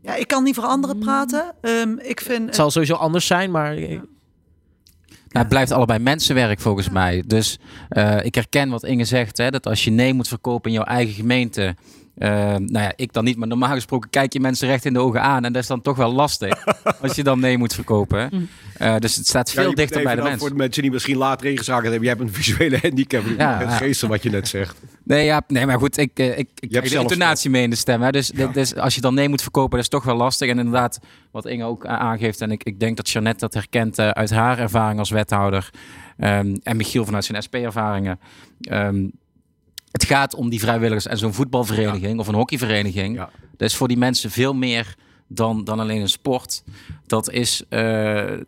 Ja, 0.01 0.15
ik 0.15 0.27
kan 0.27 0.43
niet 0.43 0.55
voor 0.55 0.63
anderen 0.63 0.99
praten. 0.99 1.55
Ehm, 1.61 1.97
ik 1.97 2.19
vind. 2.21 2.45
Het 2.45 2.55
zal 2.55 2.71
sowieso 2.71 2.93
anders 2.95 3.27
zijn, 3.27 3.51
maar 3.51 3.75
Nou, 5.33 5.45
het 5.45 5.53
blijft 5.53 5.71
allebei 5.71 5.99
mensenwerk 5.99 6.59
volgens 6.59 6.89
mij. 6.89 7.23
Dus 7.25 7.59
eh, 7.89 8.25
ik 8.25 8.35
herken 8.35 8.69
wat 8.69 8.83
Inge 8.83 9.05
zegt, 9.05 9.37
hè, 9.37 9.49
dat 9.49 9.65
als 9.65 9.83
je 9.83 9.91
nee 9.91 10.13
moet 10.13 10.27
verkopen 10.27 10.71
in 10.71 10.75
jouw 10.75 10.85
eigen 10.85 11.13
gemeente. 11.13 11.75
Eh, 12.17 12.29
nou 12.49 12.71
ja, 12.79 12.93
ik 12.95 13.13
dan 13.13 13.23
niet, 13.23 13.37
maar 13.37 13.47
normaal 13.47 13.73
gesproken 13.73 14.09
kijk 14.09 14.33
je 14.33 14.39
mensen 14.39 14.67
recht 14.67 14.85
in 14.85 14.93
de 14.93 14.99
ogen 14.99 15.21
aan. 15.21 15.45
En 15.45 15.53
dat 15.53 15.61
is 15.61 15.67
dan 15.67 15.81
toch 15.81 15.97
wel 15.97 16.13
lastig 16.13 16.65
als 17.01 17.15
je 17.15 17.23
dan 17.23 17.39
nee 17.39 17.57
moet 17.57 17.73
verkopen. 17.73 18.49
Eh, 18.77 18.97
dus 18.97 19.15
het 19.15 19.27
staat 19.27 19.51
veel 19.51 19.73
dichter 19.73 20.03
bij 20.03 20.11
de 20.15 20.21
dan 20.21 20.27
mens. 20.29 20.39
Voor 20.41 20.49
de 20.49 20.55
mensen 20.55 20.81
die 20.81 20.91
misschien 20.91 21.17
later 21.17 21.47
ingeschakeld 21.47 21.91
hebben. 21.91 22.07
Jij 22.07 22.17
hebt 22.17 22.21
een 22.21 22.33
visuele 22.43 22.77
handicap. 22.81 23.23
Ja, 23.37 23.57
het 23.57 23.73
geestel 23.73 24.07
wat 24.07 24.23
je 24.23 24.29
net 24.29 24.47
zegt. 24.47 24.81
Nee, 25.03 25.25
ja, 25.25 25.41
nee, 25.47 25.65
maar 25.65 25.77
goed, 25.79 25.97
ik, 25.97 26.11
eh, 26.19 26.37
ik, 26.37 26.49
ik 26.59 26.69
krijg 26.69 26.89
de 26.89 26.97
intonatie 26.99 27.49
mee 27.49 27.63
in 27.63 27.69
de 27.69 27.75
stem. 27.75 28.01
Hè, 28.01 28.11
dus, 28.11 28.27
dit- 28.29 28.53
dus 28.53 28.75
als 28.75 28.95
je 28.95 29.01
dan 29.01 29.13
nee 29.13 29.29
moet 29.29 29.41
verkopen, 29.41 29.71
dat 29.71 29.79
is 29.79 29.87
toch 29.89 30.03
wel 30.03 30.15
lastig. 30.15 30.49
En 30.49 30.57
inderdaad, 30.57 30.99
wat 31.31 31.45
Inge 31.45 31.63
ook 31.65 31.85
aangeeft, 31.85 32.41
en 32.41 32.51
ik, 32.51 32.63
ik 32.63 32.79
denk 32.79 32.97
dat 32.97 33.09
Jeannette 33.09 33.39
dat 33.39 33.53
herkent 33.53 33.97
eh, 33.99 34.09
uit 34.09 34.29
haar 34.29 34.59
ervaring 34.59 34.99
als 34.99 35.09
wethouder. 35.09 35.69
ehm, 36.17 36.55
en 36.63 36.77
Michiel 36.77 37.05
vanuit 37.05 37.25
zijn 37.25 37.41
SP-ervaringen. 37.43 38.19
Ehm, 38.61 39.07
het 39.93 40.05
gaat 40.05 40.35
om 40.35 40.49
die 40.49 40.59
vrijwilligers 40.59 41.07
en 41.07 41.17
zo'n 41.17 41.33
voetbalvereniging 41.33 42.19
of 42.19 42.27
een 42.27 42.35
hockeyvereniging. 42.35 43.17
Dat 43.57 43.69
is 43.69 43.75
voor 43.75 43.87
die 43.87 43.97
mensen 43.97 44.31
veel 44.31 44.53
meer 44.53 44.95
dan, 45.27 45.63
dan 45.63 45.79
alleen 45.79 46.01
een 46.01 46.09
sport. 46.09 46.63
Dat 47.07 47.31
is, 47.31 47.63
eh, 47.69 47.79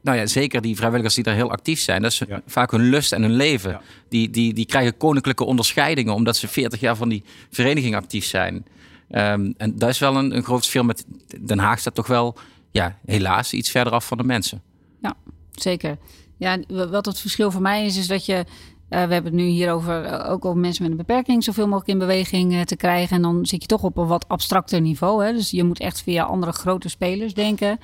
nou 0.02 0.18
ja, 0.18 0.26
zeker 0.26 0.62
die 0.62 0.76
vrijwilligers 0.76 1.16
die 1.16 1.24
daar 1.24 1.36
heel 1.36 1.52
actief 1.52 1.80
zijn. 1.80 2.02
Dat 2.02 2.12
is 2.12 2.22
vaak 2.46 2.72
hun 2.72 2.90
lust 2.90 3.12
en 3.12 3.22
hun 3.22 3.36
leven. 3.36 3.82
Die, 4.10 4.30
die, 4.30 4.54
die 4.54 4.66
krijgen 4.66 4.98
koninklijke 4.98 5.44
onderscheidingen 5.44 6.14
omdat 6.14 6.38
ze 6.38 6.48
40 6.48 6.80
jaar 6.80 6.96
van 6.96 7.10
die 7.10 7.24
vereniging 7.50 7.96
actief 7.96 8.26
zijn. 8.26 8.66
Ehm, 9.10 9.52
en 9.58 9.78
dat 9.78 9.90
is 9.90 10.00
wel 10.00 10.16
een, 10.16 10.36
een 10.36 10.44
groot 10.44 10.60
verschil 10.60 10.84
met 10.84 11.06
Den 11.42 11.60
Haag 11.60 11.80
staat 11.80 11.96
toch 11.96 12.08
wel, 12.08 12.38
ja, 12.72 12.98
helaas 13.06 13.54
iets 13.54 13.72
verder 13.72 13.94
af 13.94 14.08
van 14.08 14.18
de 14.18 14.24
mensen. 14.24 14.62
Ja, 15.02 15.16
zeker. 15.52 15.98
Ja, 16.38 16.60
wat 16.68 17.06
het 17.06 17.20
verschil 17.20 17.52
voor 17.52 17.62
mij 17.62 17.86
is, 17.86 17.98
is 17.98 18.08
dat 18.08 18.26
je. 18.26 18.46
Eh, 18.90 19.08
we 19.08 19.14
hebben 19.14 19.32
het 19.32 19.42
nu 19.42 19.48
hier 19.48 19.72
over 19.72 20.04
eh, 20.04 20.32
ook 20.32 20.46
over 20.46 20.60
mensen 20.60 20.84
met 20.84 20.92
een 20.92 20.98
beperking 20.98 21.44
zoveel 21.44 21.66
mogelijk 21.66 21.90
in 21.90 21.98
beweging 21.98 22.54
eh, 22.54 22.62
te 22.62 22.76
krijgen. 22.76 23.16
En 23.16 23.22
dan 23.22 23.46
zit 23.46 23.62
je 23.62 23.68
toch 23.68 23.84
op 23.84 23.98
een 23.98 24.08
wat 24.08 24.28
abstracter 24.28 24.82
niveau. 24.82 25.26
Hè? 25.26 25.34
Dus 25.34 25.52
je 25.52 25.64
moet 25.64 25.80
echt 25.80 26.02
via 26.02 26.24
andere 26.24 26.52
grote 26.52 26.90
spelers 26.90 27.34
denken. 27.34 27.80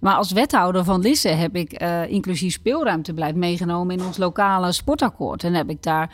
Maar 0.00 0.14
als 0.14 0.32
wethouder 0.32 0.84
van 0.84 1.00
Lisse 1.00 1.28
heb 1.28 1.56
ik 1.56 1.72
eh, 1.72 2.10
inclusief 2.10 2.52
speelruimtebeleid 2.52 3.36
meegenomen 3.36 3.98
in 3.98 4.04
ons 4.04 4.16
lokale 4.16 4.72
sportakkoord. 4.72 5.44
En 5.44 5.54
heb 5.54 5.70
ik 5.70 5.82
daar 5.82 6.10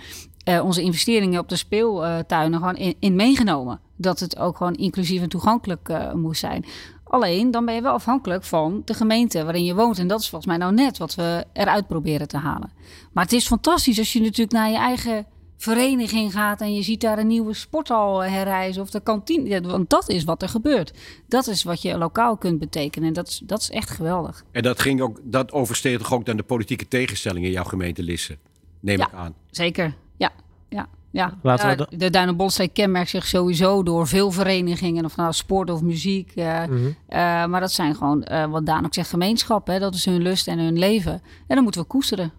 onze 0.62 0.82
investeringen 0.82 1.40
op 1.40 1.48
de 1.48 1.57
speeltuinen 1.57 2.59
gewoon 2.59 2.94
in 2.98 3.16
meegenomen. 3.16 3.81
Dat 4.01 4.20
het 4.20 4.39
ook 4.39 4.56
gewoon 4.56 4.74
inclusief 4.74 5.22
en 5.22 5.28
toegankelijk 5.28 5.89
eh, 5.89 6.12
moest 6.12 6.40
zijn. 6.40 6.64
Alleen 7.05 7.51
dan 7.51 7.64
ben 7.64 7.74
je 7.74 7.82
wel 7.82 7.93
afhankelijk 7.93 8.44
van 8.44 8.82
de 8.85 8.94
gemeente 8.94 9.44
waarin 9.44 9.64
je 9.64 9.74
woont. 9.74 9.98
En 9.98 10.06
dat 10.06 10.20
is 10.20 10.28
volgens 10.28 10.51
mij 10.51 10.60
nou 10.60 10.74
net 10.74 10.98
wat 10.98 11.14
we 11.14 11.44
eruit 11.52 11.86
proberen 11.86 12.28
te 12.28 12.36
halen. 12.36 12.70
Maar 13.12 13.24
het 13.24 13.32
is 13.32 13.47
fantastisch 13.47 13.98
als 13.98 14.12
je 14.12 14.20
natuurlijk 14.20 14.52
naar 14.52 14.70
je 14.70 14.77
eigen 14.77 15.27
vereniging 15.56 16.32
gaat 16.32 16.60
en 16.60 16.74
je 16.74 16.82
ziet 16.82 17.01
daar 17.01 17.18
een 17.18 17.27
nieuwe 17.27 17.55
sporthal 17.55 18.24
eh, 18.24 18.31
herrijzen 18.31 18.82
of 18.82 18.90
de 18.90 19.01
kantine. 19.01 19.48
Ja, 19.48 19.60
want 19.60 19.90
dat 19.90 20.09
is 20.09 20.24
wat 20.24 20.43
er 20.43 20.48
gebeurt. 20.48 20.93
Dat 21.28 21.47
is 21.47 21.62
wat 21.62 21.82
je 21.82 21.98
lokaal 21.98 22.36
kunt 22.36 22.59
betekenen. 22.59 23.09
En 23.09 23.14
dat 23.14 23.28
is, 23.28 23.40
dat 23.44 23.60
is 23.60 23.70
echt 23.70 23.90
geweldig. 23.90 24.44
En 24.52 24.62
dat, 24.62 24.81
ging 24.81 25.01
ook, 25.01 25.20
dat 25.22 25.52
oversteeg 25.52 25.98
toch 25.98 26.12
ook 26.12 26.24
dan 26.27 26.36
de 26.36 26.43
politieke 26.43 26.89
tegenstelling 26.89 27.44
in 27.44 27.51
jouw 27.51 27.64
gemeente 27.64 28.02
Lisse? 28.02 28.39
Neem 28.81 28.98
Ja. 28.98 29.06
ik 29.06 29.12
aan. 29.12 29.35
Zeker, 29.51 29.94
ja. 30.16 30.31
ja. 30.68 30.89
Ja, 31.12 31.35
Laten 31.43 31.69
we 31.69 31.87
Ja, 31.91 31.99
de 31.99 32.11
Duin- 32.11 32.28
en 32.28 32.73
kenmerkt 32.73 33.11
zich 33.11 33.27
sowieso 33.27 33.82
door 33.82 34.07
veel 34.07 34.31
verenigingen, 34.31 35.05
of 35.05 35.16
nou 35.16 35.32
sport 35.32 35.70
of 35.70 35.81
muziek. 35.82 36.32
eh, 36.35 36.61
Mhm. 36.62 36.74
eh, 37.09 37.19
maar 37.47 37.61
dat 37.61 37.73
zijn 37.73 37.95
gewoon, 37.95 38.23
eh, 38.23 38.45
wat 38.47 38.66
Daan 38.66 38.85
ook 38.85 38.95
zegt, 38.95 39.09
gemeenschappen. 39.11 39.74
Hè? 39.74 39.81
Dat 39.81 39.95
is 39.95 40.05
hun 40.05 40.23
lust 40.23 40.49
en 40.49 40.59
hun 40.59 40.78
leven. 40.78 41.12
En 41.47 41.55
dat 41.55 41.62
moeten 41.62 41.81
we 41.81 41.87
koesteren. 41.87 42.32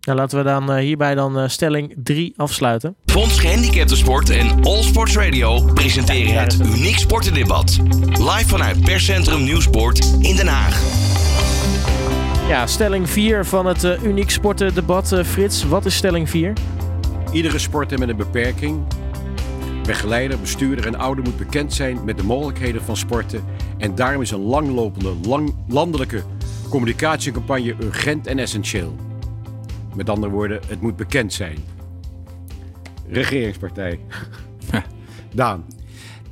Ja, 0.00 0.14
laten 0.14 0.38
we 0.38 0.44
dan 0.44 0.72
eh, 0.72 0.78
hierbij 0.78 1.14
dan 1.14 1.38
eh, 1.38 1.48
stelling 1.48 1.94
3 1.96 2.32
afsluiten. 2.36 2.94
Fonds 3.06 3.38
Gehandicaptensport 3.38 4.30
en 4.30 4.62
All 4.64 4.82
Sports 4.82 5.16
Radio 5.16 5.64
presenteren 5.72 6.40
het 6.40 6.60
Uniek 6.60 6.98
Sportendebat. 6.98 7.78
Live 8.08 8.46
vanuit 8.48 8.80
perscentrum 8.80 9.42
Nieuwsport 9.44 10.04
in 10.20 10.36
Den 10.36 10.46
Haag. 10.46 10.80
Ja, 12.48 12.66
stelling 12.66 13.10
4 13.10 13.44
van 13.44 13.66
het 13.66 13.84
Uniek 14.02 14.30
Sportendebat. 14.30 15.12
Eh, 15.12 15.24
Frits, 15.24 15.64
wat 15.64 15.84
is 15.84 15.94
stelling 15.96 16.30
4? 16.30 16.52
Iedere 17.34 17.58
sporter 17.58 17.98
met 17.98 18.08
een 18.08 18.16
beperking, 18.16 18.82
begeleider, 19.86 20.40
bestuurder 20.40 20.86
en 20.86 20.94
ouder 20.94 21.24
moet 21.24 21.36
bekend 21.36 21.72
zijn 21.72 22.04
met 22.04 22.18
de 22.18 22.24
mogelijkheden 22.24 22.82
van 22.82 22.96
sporten. 22.96 23.44
En 23.78 23.94
daarom 23.94 24.22
is 24.22 24.30
een 24.30 24.40
langlopende, 24.40 25.14
lang, 25.28 25.54
landelijke 25.68 26.22
communicatiecampagne 26.68 27.74
urgent 27.80 28.26
en 28.26 28.38
essentieel. 28.38 28.96
Met 29.94 30.10
andere 30.10 30.32
woorden, 30.32 30.60
het 30.66 30.80
moet 30.80 30.96
bekend 30.96 31.32
zijn. 31.32 31.58
Regeringspartij. 33.08 34.00
Daan. 35.34 35.64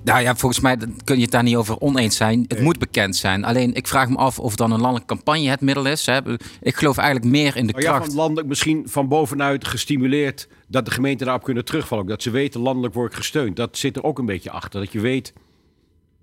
Nou 0.05 0.21
ja, 0.21 0.37
volgens 0.37 0.61
mij 0.61 0.77
kun 1.05 1.17
je 1.17 1.23
het 1.23 1.31
daar 1.31 1.43
niet 1.43 1.57
over 1.57 1.79
oneens 1.81 2.17
zijn. 2.17 2.45
Het 2.49 2.61
moet 2.61 2.79
bekend 2.79 3.17
zijn. 3.17 3.45
Alleen 3.45 3.75
ik 3.75 3.87
vraag 3.87 4.09
me 4.09 4.17
af 4.17 4.39
of 4.39 4.57
dan 4.57 4.73
een 4.73 4.81
landelijke 4.81 5.15
campagne 5.15 5.49
het 5.49 5.61
middel 5.61 5.85
is. 5.87 6.07
Hè. 6.07 6.19
Ik 6.61 6.77
geloof 6.77 6.97
eigenlijk 6.97 7.31
meer 7.31 7.57
in 7.57 7.67
de 7.67 7.73
Nou 7.73 7.85
ja, 7.85 7.91
kracht. 7.91 8.07
van 8.07 8.15
landelijk 8.15 8.49
misschien 8.49 8.83
van 8.87 9.09
bovenuit 9.09 9.67
gestimuleerd 9.69 10.49
dat 10.69 10.85
de 10.85 10.91
gemeenten 10.91 11.27
daarop 11.27 11.45
kunnen 11.45 11.65
terugvallen. 11.65 12.07
Dat 12.07 12.23
ze 12.23 12.31
weten, 12.31 12.61
landelijk 12.61 12.95
wordt 12.95 13.15
gesteund. 13.15 13.57
Dat 13.57 13.79
zit 13.79 13.97
er 13.97 14.05
ook 14.05 14.19
een 14.19 14.27
beetje 14.27 14.51
achter. 14.51 14.81
Dat 14.81 14.93
je 14.93 15.01
weet, 15.01 15.33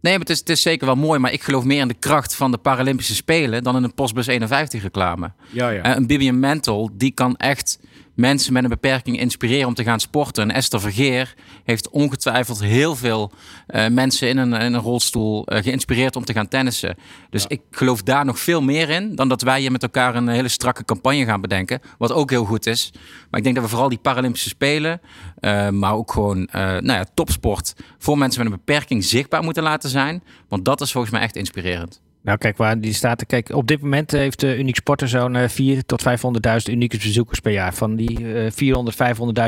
Nee, 0.01 0.11
maar 0.11 0.21
het 0.21 0.29
is, 0.29 0.39
het 0.39 0.49
is 0.49 0.61
zeker 0.61 0.85
wel 0.85 0.95
mooi. 0.95 1.19
Maar 1.19 1.33
ik 1.33 1.41
geloof 1.43 1.63
meer 1.63 1.81
in 1.81 1.87
de 1.87 1.93
kracht 1.93 2.35
van 2.35 2.51
de 2.51 2.57
Paralympische 2.57 3.15
Spelen 3.15 3.63
dan 3.63 3.75
in 3.75 3.83
een 3.83 3.93
Postbus 3.93 4.27
51 4.27 4.81
reclame. 4.81 5.31
Ja, 5.49 5.69
ja. 5.69 5.81
Eh, 5.81 5.95
een 5.95 6.07
Bibian 6.07 6.39
Mentel, 6.39 6.89
die 6.93 7.11
kan 7.11 7.35
echt 7.35 7.79
mensen 8.19 8.53
met 8.53 8.63
een 8.63 8.69
beperking 8.69 9.19
inspireren 9.19 9.67
om 9.67 9.73
te 9.73 9.83
gaan 9.83 9.99
sporten. 9.99 10.43
En 10.43 10.55
Esther 10.55 10.81
Vergeer 10.81 11.33
heeft 11.63 11.89
ongetwijfeld 11.89 12.61
heel 12.61 12.95
veel 12.95 13.31
eh, 13.67 13.87
mensen 13.87 14.27
in 14.29 14.37
een, 14.37 14.53
in 14.53 14.73
een 14.73 14.81
rolstoel 14.81 15.45
eh, 15.45 15.63
geïnspireerd 15.63 16.15
om 16.15 16.25
te 16.25 16.33
gaan 16.33 16.47
tennissen. 16.47 16.95
Dus 17.29 17.45
ik 17.47 17.61
geloof 17.71 18.03
daar 18.03 18.25
nog 18.25 18.39
veel 18.39 18.61
meer 18.61 18.89
in 18.89 19.15
dan 19.15 19.29
dat 19.29 19.41
wij 19.41 19.59
hier 19.59 19.71
met 19.71 19.83
elkaar 19.83 20.15
een 20.15 20.27
hele 20.27 20.47
strakke 20.47 20.85
campagne 20.85 21.25
gaan 21.25 21.41
bedenken. 21.41 21.81
Wat 21.97 22.11
ook 22.11 22.29
heel 22.29 22.45
goed 22.45 22.65
is. 22.65 22.91
Maar 23.29 23.39
ik 23.39 23.43
denk 23.43 23.55
dat 23.55 23.63
we 23.63 23.69
vooral 23.69 23.89
die 23.89 23.97
Paralympische 23.97 24.49
Spelen, 24.49 25.01
eh, 25.39 25.69
maar 25.69 25.93
ook 25.93 26.11
gewoon 26.11 26.47
nou 26.51 26.91
ja, 26.91 27.05
topsport 27.13 27.73
voor 27.97 28.17
mensen 28.17 28.43
met 28.43 28.51
een 28.51 28.61
beperking 28.65 29.03
zichtbaar 29.03 29.43
moeten 29.43 29.63
laten 29.63 29.89
zijn. 29.89 30.23
Want 30.47 30.65
dat 30.65 30.81
is 30.81 30.91
volgens 30.91 31.13
mij 31.13 31.21
echt 31.21 31.35
inspirerend. 31.35 32.01
Nou, 32.21 32.37
kijk, 32.37 32.57
waar 32.57 32.79
die 32.79 32.93
staat. 32.93 33.25
Kijk, 33.25 33.49
op 33.49 33.67
dit 33.67 33.81
moment 33.81 34.11
heeft 34.11 34.43
uh, 34.43 34.57
Uniek 34.57 34.75
Sporter 34.75 35.07
zo'n 35.07 35.35
uh, 35.35 35.47
4 35.47 35.85
tot 35.85 36.03
500.000 36.07 36.71
unieke 36.71 36.97
bezoekers 36.97 37.39
per 37.39 37.51
jaar. 37.51 37.73
Van 37.73 37.95
die 37.95 38.21
uh, 38.21 38.51
400, 38.51 38.97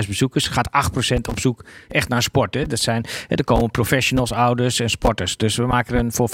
500.000 0.04 0.08
bezoekers 0.08 0.48
gaat 0.48 0.70
8% 1.14 1.16
op 1.30 1.40
zoek 1.40 1.66
echt 1.88 2.10
naar 2.10 2.22
sport. 2.22 2.54
Hè. 2.54 2.66
Dat 2.66 2.80
zijn, 2.80 3.06
hè, 3.28 3.36
er 3.36 3.44
komen 3.44 3.72
professionals, 3.72 4.32
ouders 4.32 4.80
en 4.80 4.90
sporters. 4.90 5.38
Dus 5.38 5.56
we 5.56 5.66
maken 5.66 5.98
een, 5.98 6.12
voor 6.12 6.30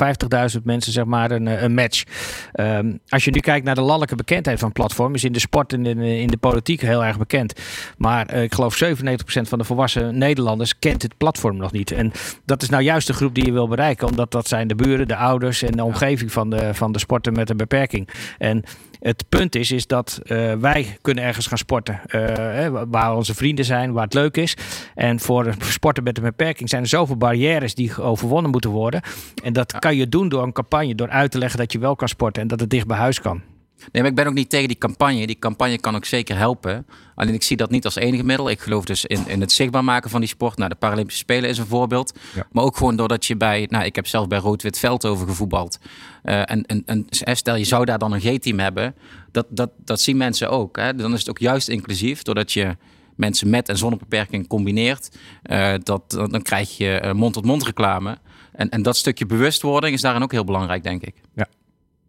50.000 0.56 0.62
mensen 0.64 0.92
zeg 0.92 1.06
maar 1.06 1.32
een, 1.32 1.64
een 1.64 1.74
match. 1.74 2.04
Um, 2.60 3.00
als 3.10 3.26
je 3.26 3.32
nu 3.32 3.40
kijkt 3.40 3.66
naar 3.66 3.76
de 3.76 3.82
landelijke 3.82 4.16
bekendheid 4.16 4.60
van 4.60 4.68
het 4.68 4.78
platform, 4.78 5.16
is 5.16 5.24
in 5.24 5.32
de 5.32 5.40
sport 5.40 5.74
en 5.74 5.86
in, 5.86 6.00
in 6.00 6.28
de 6.28 6.38
politiek 6.38 6.82
heel 6.82 7.06
erg 7.06 7.18
bekend. 7.18 7.54
Maar 7.98 8.34
uh, 8.34 8.44
ik 8.44 8.54
geloof 8.54 8.84
97% 8.84 8.88
van 9.42 9.58
de 9.58 9.64
volwassen 9.64 10.18
Nederlanders 10.18 10.80
kent 10.80 11.02
het 11.02 11.18
platform 11.18 11.58
nog 11.58 11.72
niet. 11.72 11.92
En 11.92 12.12
dat 12.46 12.62
is 12.62 12.70
nou 12.70 12.84
juist 12.84 13.08
de 13.08 13.14
groep 13.14 13.36
die 13.36 13.46
je 13.46 13.52
wil 13.52 13.68
bereiken, 13.68 14.08
omdat 14.08 14.32
dat 14.32 14.48
zijn 14.48 14.68
de 14.68 14.76
buren, 14.76 15.08
de 15.08 15.16
ouders 15.16 15.62
en 15.62 15.72
de 15.72 15.84
omgeving 15.84 16.27
van 16.32 16.49
de, 16.49 16.74
van 16.74 16.91
de 16.91 16.99
sporten 16.99 17.34
met 17.34 17.49
een 17.49 17.58
beperking. 17.58 18.10
En 18.38 18.64
het 18.99 19.26
punt 19.30 19.56
is, 19.56 19.72
is 19.72 19.88
dat 19.88 20.20
uh, 20.24 20.54
wij 20.54 20.98
kunnen 21.02 21.24
ergens 21.24 21.48
gaan 21.48 21.58
sporten. 21.58 22.02
Uh, 22.08 22.82
waar 22.88 23.16
onze 23.16 23.36
vrienden 23.36 23.66
zijn, 23.66 23.94
waar 23.94 24.04
het 24.04 24.14
leuk 24.14 24.38
is. 24.38 24.58
En 24.95 25.20
voor 25.20 25.54
sporten 25.60 26.04
met 26.04 26.18
een 26.18 26.24
beperking 26.24 26.70
zijn 26.70 26.82
er 26.82 26.88
zoveel 26.88 27.18
barrières 27.18 27.76
die 27.76 28.02
overwonnen 28.02 28.52
moeten 28.52 28.70
worden. 28.70 29.02
En 29.44 29.54
dat 29.54 29.80
kan 29.80 29.95
je 29.95 30.10
doen 30.10 30.30
door 30.30 30.44
een 30.44 30.52
campagne, 30.52 30.95
door 30.95 31.10
uit 31.10 31.32
te 31.32 31.38
leggen 31.38 31.60
dat 31.60 31.72
je 31.72 31.80
wel 31.80 31.95
kan 31.95 32.08
sporten 32.08 32.41
en 32.41 32.48
dat 32.48 32.60
het 32.60 32.70
dicht 32.70 32.88
bij 32.88 32.98
huis 32.98 33.22
kan. 33.22 33.41
Nee, 33.78 34.02
maar 34.02 34.12
ik 34.12 34.16
ben 34.16 34.28
ook 34.28 34.34
niet 34.34 34.49
tegen 34.49 34.68
die 34.68 34.78
campagne. 34.78 35.28
Die 35.28 35.40
campagne 35.40 35.80
kan 35.80 35.95
ook 35.95 36.06
zeker 36.06 36.38
helpen. 36.38 36.86
Alleen 37.16 37.34
ik 37.34 37.44
zie 37.44 37.58
dat 37.58 37.70
niet 37.70 37.86
als 37.86 37.95
enige 37.95 38.24
middel. 38.24 38.49
Ik 38.49 38.60
geloof 38.60 38.86
dus 38.86 39.06
in, 39.06 39.28
in 39.28 39.41
het 39.41 39.52
zichtbaar 39.52 39.84
maken 39.84 40.10
van 40.10 40.20
die 40.20 40.30
sport. 40.30 40.58
Nou, 40.58 40.70
de 40.70 40.76
Paralympische 40.76 41.22
Spelen 41.22 41.49
is 41.49 41.58
een 41.58 41.66
voorbeeld. 41.66 42.14
Ja. 42.36 42.48
Maar 42.52 42.64
ook 42.64 42.78
gewoon 42.78 42.95
doordat 42.95 43.26
je 43.26 43.36
bij... 43.36 43.68
Nou, 43.70 43.86
ik 43.86 43.95
heb 43.95 44.08
zelf 44.08 44.28
bij 44.28 44.40
Rood-Wit 44.40 44.80
Veldhoven 44.80 45.28
gevoetbald. 45.28 45.80
Uh, 46.24 46.52
en, 46.52 46.66
en, 46.66 46.84
en 46.86 47.36
stel, 47.36 47.56
je 47.56 47.64
zou 47.64 47.86
daar 47.86 47.99
dan 47.99 48.14
een 48.14 48.22
G-team 48.22 48.60
hebben. 48.60 48.95
Dat, 49.32 49.45
dat, 49.49 49.70
dat 49.78 50.02
zien 50.02 50.18
mensen 50.18 50.49
ook. 50.49 50.78
Hè? 50.78 50.95
Dan 50.95 51.14
is 51.14 51.20
het 51.20 51.30
ook 51.30 51.40
juist 51.40 51.68
inclusief. 51.68 52.22
Doordat 52.22 52.52
je 52.52 52.76
mensen 53.18 53.49
met 53.49 53.70
en 53.70 53.78
zonder 53.78 53.99
beperking 53.99 54.48
combineert, 54.48 55.18
eh, 55.44 55.74
dat, 55.84 56.12
dan 56.12 56.41
krijg 56.41 56.78
je 56.78 56.99
eh, 56.99 57.14
mond-tot-mond 57.14 57.64
reclame. 57.64 58.18
En, 58.52 58.70
en 58.70 58.82
dat 58.82 58.98
stukje 58.98 59.26
bewustwording 59.26 59.94
is 59.94 60.02
daarin 60.02 60.24
ook 60.24 60.32
heel 60.32 60.44
belangrijk, 60.44 60.84
denk 60.84 61.02
ik. 61.02 61.16
Ja. 61.36 61.48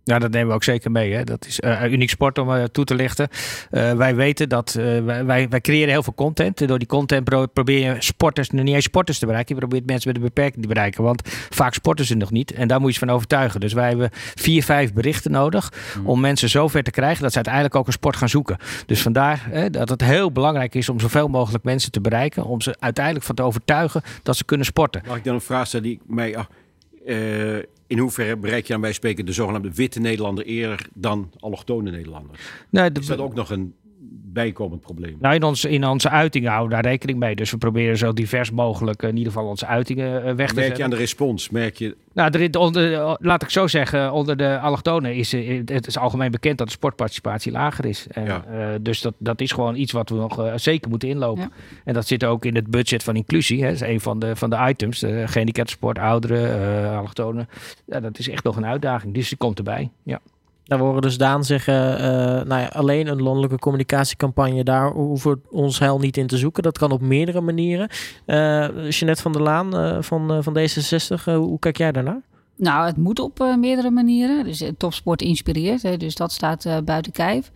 Ja, 0.08 0.18
dat 0.18 0.30
nemen 0.30 0.48
we 0.48 0.54
ook 0.54 0.64
zeker 0.64 0.90
mee. 0.90 1.12
Hè. 1.12 1.24
Dat 1.24 1.46
is 1.46 1.60
uh, 1.60 1.92
uniek 1.92 2.10
sport 2.10 2.38
om 2.38 2.50
uh, 2.50 2.64
toe 2.64 2.84
te 2.84 2.94
lichten. 2.94 3.28
Uh, 3.70 3.92
wij 3.92 4.14
weten 4.14 4.48
dat 4.48 4.72
wij, 5.04 5.24
wij 5.24 5.60
creëren 5.60 5.88
heel 5.88 6.02
veel 6.02 6.14
content. 6.14 6.68
Door 6.68 6.78
die 6.78 6.88
content 6.88 7.24
pro 7.24 7.46
probeer 7.46 7.78
je 7.78 7.96
sporters, 7.98 8.50
nog 8.50 8.64
niet 8.64 8.74
eens 8.74 8.84
sporters 8.84 9.18
te 9.18 9.26
bereiken. 9.26 9.54
Je 9.54 9.60
probeert 9.60 9.86
mensen 9.86 10.08
met 10.08 10.16
een 10.16 10.24
beperking 10.26 10.62
te 10.62 10.68
bereiken. 10.68 11.02
Want 11.02 11.22
vaak 11.50 11.74
sporten 11.74 12.04
ze 12.04 12.14
nog 12.14 12.30
niet. 12.30 12.52
En 12.52 12.68
daar 12.68 12.80
moet 12.80 12.92
je 12.92 12.98
van 12.98 13.10
overtuigen. 13.10 13.60
Dus 13.60 13.72
wij 13.72 13.88
hebben 13.88 14.10
vier, 14.34 14.62
vijf 14.62 14.92
berichten 14.92 15.30
nodig. 15.30 15.72
Mm. 15.98 16.06
Om 16.06 16.20
mensen 16.20 16.48
zover 16.48 16.82
te 16.82 16.90
krijgen 16.90 17.22
dat 17.22 17.30
ze 17.30 17.36
uiteindelijk 17.36 17.74
ook 17.74 17.86
een 17.86 17.92
sport 17.92 18.16
gaan 18.16 18.28
zoeken. 18.28 18.56
Dus 18.86 19.02
vandaar 19.02 19.46
hè, 19.50 19.70
dat 19.70 19.88
het 19.88 20.04
heel 20.04 20.32
belangrijk 20.32 20.74
is 20.74 20.88
om 20.88 21.00
zoveel 21.00 21.28
mogelijk 21.28 21.64
mensen 21.64 21.90
te 21.90 22.00
bereiken. 22.00 22.44
Om 22.44 22.60
ze 22.60 22.76
uiteindelijk 22.78 23.24
van 23.24 23.34
te 23.34 23.42
overtuigen 23.42 24.02
dat 24.22 24.36
ze 24.36 24.44
kunnen 24.44 24.66
sporten. 24.66 25.02
Mag 25.06 25.16
ik 25.16 25.24
dan 25.24 25.34
een 25.34 25.40
vraag 25.40 25.66
stellen 25.66 25.86
die 25.86 26.00
mij 26.06 26.36
in 27.88 27.98
hoeverre 27.98 28.36
bereik 28.36 28.66
je 28.66 28.72
dan 28.72 28.80
bij 28.80 28.92
spreken 28.92 29.26
de 29.26 29.32
zogenaamde 29.32 29.74
witte 29.74 30.00
Nederlander 30.00 30.44
eerder 30.44 30.86
dan 30.94 31.32
allochtone 31.38 31.90
Nederlanders? 31.90 32.40
Nee, 32.70 32.90
is 32.92 33.06
dat 33.06 33.18
ook 33.18 33.34
nog 33.34 33.50
een 33.50 33.74
bijkomend 34.10 34.80
probleem? 34.80 35.16
Nou, 35.20 35.34
in, 35.34 35.42
ons, 35.42 35.64
in 35.64 35.86
onze 35.86 36.10
uitingen 36.10 36.50
houden 36.50 36.76
we 36.76 36.82
daar 36.82 36.92
rekening 36.92 37.18
mee. 37.18 37.36
Dus 37.36 37.50
we 37.50 37.58
proberen 37.58 37.96
zo 37.96 38.12
divers 38.12 38.50
mogelijk 38.50 39.02
in 39.02 39.16
ieder 39.16 39.32
geval 39.32 39.48
onze 39.48 39.66
uitingen 39.66 40.12
weg 40.12 40.22
te 40.24 40.34
merk 40.34 40.38
zetten. 40.48 40.62
Merk 40.64 40.76
je 40.76 40.82
aan 40.82 40.90
de 40.90 40.96
respons? 40.96 41.50
Merk 41.50 41.76
je... 41.76 41.96
Nou, 42.12 42.38
er, 42.38 42.58
onder, 42.58 43.16
laat 43.20 43.42
ik 43.42 43.50
zo 43.50 43.66
zeggen, 43.66 44.12
onder 44.12 44.36
de 44.36 44.58
allochtonen 44.58 45.14
is 45.14 45.32
het 45.64 45.86
is 45.86 45.98
algemeen 45.98 46.30
bekend 46.30 46.58
dat 46.58 46.66
de 46.66 46.72
sportparticipatie 46.72 47.52
lager 47.52 47.84
is. 47.84 48.06
En, 48.10 48.24
ja. 48.24 48.44
uh, 48.50 48.66
dus 48.80 49.00
dat, 49.00 49.14
dat 49.18 49.40
is 49.40 49.52
gewoon 49.52 49.76
iets 49.76 49.92
wat 49.92 50.08
we 50.08 50.16
nog 50.16 50.40
uh, 50.40 50.52
zeker 50.56 50.90
moeten 50.90 51.08
inlopen. 51.08 51.42
Ja. 51.42 51.50
En 51.84 51.94
dat 51.94 52.06
zit 52.06 52.24
ook 52.24 52.44
in 52.44 52.54
het 52.54 52.66
budget 52.66 53.02
van 53.02 53.16
inclusie. 53.16 53.60
Hè. 53.60 53.66
Dat 53.66 53.74
is 53.74 53.88
een 53.88 54.00
van 54.00 54.18
de, 54.18 54.36
van 54.36 54.50
de 54.50 54.56
items. 54.68 54.98
De 54.98 55.22
gehandicaptensport, 55.26 55.98
ouderen, 55.98 56.60
uh, 56.60 56.96
allochtonen. 56.96 57.48
Ja, 57.86 58.00
dat 58.00 58.18
is 58.18 58.28
echt 58.28 58.44
nog 58.44 58.56
een 58.56 58.66
uitdaging. 58.66 59.14
Dus 59.14 59.28
die 59.28 59.38
komt 59.38 59.58
erbij. 59.58 59.90
Ja. 60.02 60.20
Daar 60.68 60.78
horen 60.78 61.02
dus 61.02 61.18
Daan 61.18 61.44
zeggen, 61.44 61.92
uh, 61.92 62.04
nou 62.46 62.60
ja, 62.60 62.66
alleen 62.66 63.06
een 63.06 63.22
landelijke 63.22 63.58
communicatiecampagne, 63.58 64.64
daar 64.64 64.90
hoeven 64.90 65.30
we 65.30 65.40
ons 65.50 65.78
heil 65.78 65.98
niet 65.98 66.16
in 66.16 66.26
te 66.26 66.36
zoeken. 66.36 66.62
Dat 66.62 66.78
kan 66.78 66.90
op 66.90 67.00
meerdere 67.00 67.40
manieren. 67.40 67.88
Uh, 68.26 68.90
Jeanette 68.90 69.22
van 69.22 69.32
der 69.32 69.42
Laan 69.42 69.76
uh, 69.76 69.96
van, 70.00 70.42
van 70.42 70.58
D66, 70.58 71.24
hoe 71.24 71.58
kijk 71.58 71.76
jij 71.76 71.92
daarnaar? 71.92 72.20
Nou, 72.56 72.86
het 72.86 72.96
moet 72.96 73.18
op 73.18 73.56
meerdere 73.58 73.90
manieren. 73.90 74.44
Dus 74.44 74.64
topsport 74.78 75.22
inspireert, 75.22 75.82
hè, 75.82 75.96
dus 75.96 76.14
dat 76.14 76.32
staat 76.32 76.84
buiten 76.84 77.12
kijf. 77.12 77.52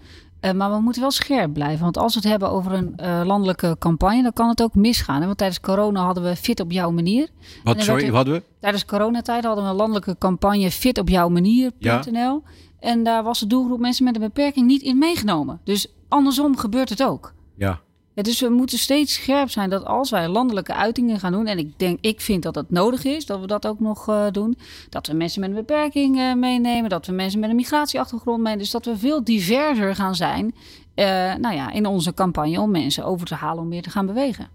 maar 0.55 0.70
we 0.70 0.80
moeten 0.80 1.02
wel 1.02 1.10
scherp 1.10 1.52
blijven. 1.52 1.82
Want 1.82 1.98
als 1.98 2.14
we 2.14 2.20
het 2.20 2.28
hebben 2.28 2.51
over 2.51 2.72
een 2.72 3.26
landelijke 3.26 3.76
campagne, 3.78 4.22
dan 4.22 4.32
kan 4.32 4.48
het 4.48 4.62
ook 4.62 4.74
misgaan. 4.74 5.20
Hè? 5.20 5.26
Want 5.26 5.39
tijdens 5.39 5.60
corona 5.60 6.05
hadden 6.05 6.22
we 6.22 6.36
Fit 6.36 6.60
op 6.60 6.72
jouw 6.72 6.90
manier. 6.90 7.28
Wat, 7.64 7.82
sorry, 7.82 8.06
wat 8.06 8.14
hadden 8.14 8.34
we? 8.34 8.43
Tijdens 8.60 8.84
coronatijd 8.84 9.44
hadden 9.44 9.64
we 9.64 9.70
een 9.70 9.76
landelijke 9.76 10.16
campagne 10.18 10.70
Fit 10.70 10.98
op 10.98 11.09
jouw 11.09 11.28
manier.nl. 11.28 12.10
Ja. 12.10 12.40
En 12.82 13.02
daar 13.02 13.22
was 13.22 13.40
de 13.40 13.46
doelgroep 13.46 13.80
mensen 13.80 14.04
met 14.04 14.14
een 14.14 14.20
beperking 14.20 14.66
niet 14.66 14.82
in 14.82 14.98
meegenomen. 14.98 15.60
Dus 15.64 15.86
andersom 16.09 16.56
gebeurt 16.56 16.88
het 16.88 17.02
ook. 17.02 17.32
Ja. 17.56 17.80
ja. 18.14 18.22
dus 18.22 18.40
we 18.40 18.48
moeten 18.48 18.78
steeds 18.78 19.14
scherp 19.14 19.50
zijn 19.50 19.70
dat 19.70 19.84
als 19.84 20.10
wij 20.10 20.28
landelijke 20.28 20.74
uitingen 20.74 21.18
gaan 21.18 21.32
doen, 21.32 21.46
en 21.46 21.59
ik 21.59 21.78
denk, 21.78 21.98
ik 22.00 22.20
vind 22.20 22.42
dat 22.42 22.54
het 22.54 22.70
nodig 22.70 23.04
is 23.04 23.26
dat 23.26 23.40
we 23.40 23.46
dat 23.46 23.66
ook 23.66 23.80
nog 23.80 24.09
uh, 24.09 24.26
doen, 24.30 24.59
dat 24.88 25.06
we 25.06 25.14
mensen 25.14 25.40
met 25.40 25.50
een 25.50 25.56
beperking 25.56 26.18
uh, 26.18 26.34
meenemen, 26.34 26.90
dat 26.90 27.06
we 27.06 27.12
mensen 27.12 27.40
met 27.40 27.50
een 27.50 27.56
migratieachtergrond 27.56 28.36
meenemen, 28.36 28.59
dus 28.59 28.70
dat 28.70 28.84
we 28.84 28.96
veel 28.96 29.24
diverser 29.24 29.94
gaan 29.94 30.14
zijn, 30.14 30.54
uh, 30.94 31.04
nou 31.34 31.54
ja, 31.54 31.70
in 31.72 31.86
onze 31.86 32.14
campagne 32.14 32.60
om 32.60 32.70
mensen 32.70 33.04
over 33.04 33.26
te 33.26 33.34
halen 33.34 33.62
om 33.62 33.68
meer 33.68 33.82
te 33.82 33.90
gaan 33.90 34.06
bewegen. 34.06 34.48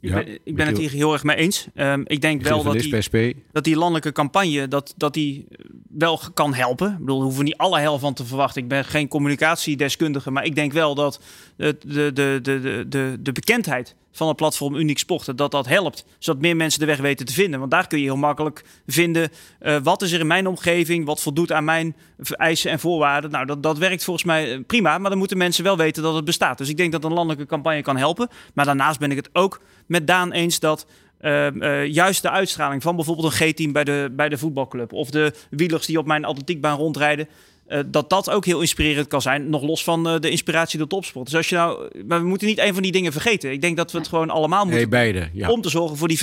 Ik 0.00 0.12
ben, 0.12 0.38
ik 0.44 0.56
ben 0.56 0.66
het 0.66 0.78
hier 0.78 0.90
heel 0.90 1.12
erg 1.12 1.22
mee 1.22 1.36
eens. 1.36 1.66
Um, 1.74 2.02
ik 2.06 2.20
denk 2.20 2.42
wel 2.42 2.62
dat 2.62 2.78
die, 2.78 3.36
dat 3.52 3.64
die 3.64 3.76
landelijke 3.76 4.12
campagne 4.12 4.68
dat, 4.68 4.94
dat 4.96 5.14
die 5.14 5.46
wel 5.88 6.20
kan 6.34 6.54
helpen. 6.54 6.92
Ik 6.92 6.98
bedoel, 6.98 7.18
we 7.18 7.24
hoeven 7.24 7.44
niet 7.44 7.56
alle 7.56 7.78
hel 7.78 7.98
van 7.98 8.14
te 8.14 8.24
verwachten. 8.24 8.62
Ik 8.62 8.68
ben 8.68 8.84
geen 8.84 9.08
communicatiedeskundige, 9.08 10.30
maar 10.30 10.44
ik 10.44 10.54
denk 10.54 10.72
wel 10.72 10.94
dat 10.94 11.20
de, 11.56 11.76
de, 11.86 12.10
de, 12.12 12.38
de, 12.42 12.84
de, 12.88 13.16
de 13.20 13.32
bekendheid 13.32 13.94
van 14.16 14.28
het 14.28 14.36
platform 14.36 14.74
Uniek 14.74 14.98
Sporten, 14.98 15.36
dat 15.36 15.50
dat 15.50 15.66
helpt. 15.66 16.04
Zodat 16.18 16.40
meer 16.40 16.56
mensen 16.56 16.80
de 16.80 16.86
weg 16.86 16.98
weten 16.98 17.26
te 17.26 17.32
vinden. 17.32 17.58
Want 17.58 17.70
daar 17.70 17.86
kun 17.86 17.98
je 17.98 18.04
heel 18.04 18.16
makkelijk 18.16 18.64
vinden 18.86 19.30
uh, 19.60 19.76
wat 19.82 20.02
is 20.02 20.12
er 20.12 20.20
in 20.20 20.26
mijn 20.26 20.46
omgeving, 20.46 21.04
wat 21.04 21.22
voldoet 21.22 21.52
aan 21.52 21.64
mijn 21.64 21.96
eisen 22.30 22.70
en 22.70 22.78
voorwaarden. 22.78 23.30
Nou, 23.30 23.46
dat, 23.46 23.62
dat 23.62 23.78
werkt 23.78 24.04
volgens 24.04 24.26
mij 24.26 24.60
prima, 24.60 24.98
maar 24.98 25.10
dan 25.10 25.18
moeten 25.18 25.38
mensen 25.38 25.64
wel 25.64 25.76
weten 25.76 26.02
dat 26.02 26.14
het 26.14 26.24
bestaat. 26.24 26.58
Dus 26.58 26.68
ik 26.68 26.76
denk 26.76 26.92
dat 26.92 27.04
een 27.04 27.12
landelijke 27.12 27.46
campagne 27.46 27.82
kan 27.82 27.96
helpen. 27.96 28.28
Maar 28.54 28.64
daarnaast 28.64 28.98
ben 28.98 29.10
ik 29.10 29.16
het 29.16 29.30
ook 29.32 29.60
met 29.86 30.06
Daan 30.06 30.32
eens 30.32 30.60
dat 30.60 30.86
uh, 31.20 31.86
juist 31.86 32.22
de 32.22 32.30
uitstraling 32.30 32.82
van 32.82 32.96
bijvoorbeeld 32.96 33.26
een 33.26 33.48
G-team 33.48 33.72
bij 33.72 33.84
de, 33.84 34.12
bij 34.16 34.28
de 34.28 34.38
voetbalclub 34.38 34.92
of 34.92 35.10
de 35.10 35.32
wielers 35.50 35.86
die 35.86 35.98
op 35.98 36.06
mijn 36.06 36.24
atletiekbaan 36.24 36.78
rondrijden, 36.78 37.28
uh, 37.68 37.80
dat 37.86 38.10
dat 38.10 38.30
ook 38.30 38.44
heel 38.44 38.60
inspirerend 38.60 39.06
kan 39.06 39.22
zijn, 39.22 39.50
nog 39.50 39.62
los 39.62 39.84
van 39.84 40.08
uh, 40.08 40.20
de 40.20 40.30
inspiratie 40.30 40.78
door 40.78 40.88
topsport. 40.88 41.24
Dus 41.24 41.34
als 41.34 41.48
je 41.48 41.54
nou, 41.54 41.90
maar 42.06 42.20
we 42.20 42.26
moeten 42.26 42.46
niet 42.46 42.58
een 42.58 42.74
van 42.74 42.82
die 42.82 42.92
dingen 42.92 43.12
vergeten. 43.12 43.52
Ik 43.52 43.60
denk 43.60 43.76
dat 43.76 43.92
we 43.92 43.98
het 43.98 44.08
gewoon 44.08 44.30
allemaal 44.30 44.62
moeten 44.62 44.80
hey, 44.80 44.88
beide, 44.88 45.28
ja. 45.32 45.50
om 45.50 45.60
te 45.60 45.68
zorgen 45.68 45.96
voor 45.96 46.08
die 46.08 46.18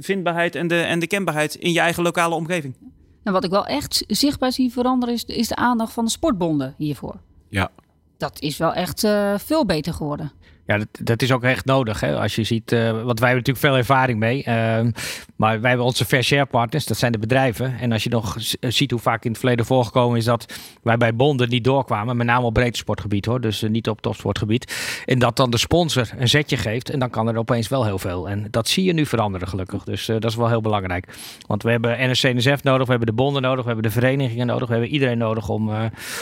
vindbaarheid 0.00 0.54
en 0.54 0.68
de, 0.68 0.80
en 0.80 0.98
de 0.98 1.06
kenbaarheid 1.06 1.54
in 1.54 1.72
je 1.72 1.80
eigen 1.80 2.02
lokale 2.02 2.34
omgeving. 2.34 2.74
En 3.22 3.32
wat 3.32 3.44
ik 3.44 3.50
wel 3.50 3.66
echt 3.66 4.04
zichtbaar 4.06 4.52
zie 4.52 4.72
veranderen 4.72 5.14
is, 5.14 5.24
is 5.24 5.48
de 5.48 5.56
aandacht 5.56 5.92
van 5.92 6.04
de 6.04 6.10
sportbonden 6.10 6.74
hiervoor. 6.78 7.20
Ja. 7.48 7.70
Dat 8.16 8.40
is 8.40 8.56
wel 8.56 8.72
echt 8.72 9.04
uh, 9.04 9.38
veel 9.38 9.66
beter 9.66 9.92
geworden. 9.92 10.32
Ja, 10.66 10.78
dat, 10.78 10.88
dat, 11.02 11.22
is 11.22 11.32
ook 11.32 11.42
echt 11.42 11.64
nodig. 11.64 12.00
Hè? 12.00 12.18
Als 12.18 12.34
je 12.34 12.44
ziet, 12.44 12.72
uh, 12.72 12.80
want 12.80 13.20
wij 13.20 13.28
hebben 13.30 13.52
natuurlijk 13.52 13.58
veel 13.58 13.76
ervaring 13.76 14.18
mee. 14.18 14.38
Uh, 14.38 14.44
maar 15.36 15.60
wij 15.60 15.68
hebben 15.68 15.86
onze 15.86 16.04
fair 16.04 16.22
share 16.22 16.46
partners, 16.46 16.86
dat 16.86 16.96
zijn 16.96 17.12
de 17.12 17.18
bedrijven. 17.18 17.78
En 17.78 17.92
als 17.92 18.04
je 18.04 18.10
nog 18.10 18.36
ziet 18.60 18.90
hoe 18.90 19.00
vaak 19.00 19.24
in 19.24 19.30
het 19.30 19.38
verleden 19.38 19.66
voorgekomen 19.66 20.18
is 20.18 20.24
dat 20.24 20.58
wij 20.82 20.96
bij 20.96 21.14
bonden 21.14 21.48
niet 21.48 21.64
doorkwamen. 21.64 22.16
Met 22.16 22.26
name 22.26 22.46
op 22.46 22.54
breedte 22.54 22.78
sportgebied 22.78 23.26
hoor, 23.26 23.40
dus 23.40 23.62
uh, 23.62 23.70
niet 23.70 23.88
op 23.88 24.00
topsportgebied. 24.00 25.02
En 25.04 25.18
dat 25.18 25.36
dan 25.36 25.50
de 25.50 25.58
sponsor 25.58 26.10
een 26.18 26.28
zetje 26.28 26.56
geeft 26.56 26.90
en 26.90 26.98
dan 26.98 27.10
kan 27.10 27.28
er 27.28 27.36
opeens 27.36 27.68
wel 27.68 27.84
heel 27.84 27.98
veel. 27.98 28.28
En 28.28 28.46
dat 28.50 28.68
zie 28.68 28.84
je 28.84 28.92
nu 28.92 29.06
veranderen 29.06 29.48
gelukkig. 29.48 29.84
Dus 29.84 30.06
dat 30.06 30.24
is 30.24 30.36
wel 30.36 30.48
heel 30.48 30.60
belangrijk. 30.60 31.16
Want 31.46 31.62
we 31.62 31.70
hebben 31.70 32.10
NSC-NSF 32.10 32.62
nodig, 32.62 32.84
we 32.84 32.90
hebben 32.90 33.06
de 33.06 33.22
bonden 33.22 33.42
nodig, 33.42 33.60
we 33.60 33.70
hebben 33.70 33.90
de 33.90 34.00
verenigingen 34.00 34.46
nodig. 34.46 34.66
We 34.66 34.72
hebben 34.72 34.92
iedereen 34.92 35.18
nodig 35.18 35.48
om, 35.48 35.70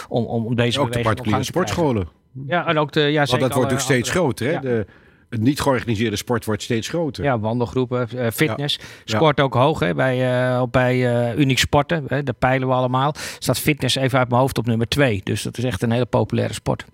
om, 0.08 0.24
om 0.24 0.54
deze 0.54 0.80
ook 0.80 0.92
de 0.92 1.00
particuliere 1.00 1.42
sportscholen. 1.42 2.21
Ja, 2.46 2.66
en 2.66 2.78
ook 2.78 2.92
de, 2.92 3.00
ja, 3.00 3.24
Want 3.24 3.30
dat 3.30 3.38
wordt 3.40 3.54
natuurlijk 3.54 3.80
steeds 3.80 4.10
groter. 4.10 4.46
Hè? 4.46 4.52
Ja. 4.52 4.60
De, 4.60 4.86
het 5.32 5.40
niet 5.40 5.60
georganiseerde 5.60 6.16
sport 6.16 6.44
wordt 6.44 6.62
steeds 6.62 6.88
groter. 6.88 7.24
Ja, 7.24 7.38
wandelgroepen, 7.38 8.08
uh, 8.14 8.26
fitness. 8.30 8.76
Ja. 8.76 8.84
Scoort 9.04 9.40
ook 9.40 9.54
hoog 9.54 9.78
hè, 9.78 9.94
bij, 9.94 10.44
uh, 10.52 10.62
bij 10.70 10.96
uh, 11.32 11.38
Uniek 11.38 11.58
Sporten. 11.58 12.04
Hè, 12.06 12.22
daar 12.22 12.34
peilen 12.34 12.68
we 12.68 12.74
allemaal. 12.74 13.14
Staat 13.38 13.58
fitness 13.58 13.96
even 13.96 14.18
uit 14.18 14.28
mijn 14.28 14.40
hoofd 14.40 14.58
op 14.58 14.66
nummer 14.66 14.88
2. 14.88 15.20
Dus 15.24 15.42
dat 15.42 15.58
is 15.58 15.64
echt 15.64 15.82
een 15.82 15.90
hele 15.90 16.06
populaire 16.06 16.54
sport. 16.54 16.84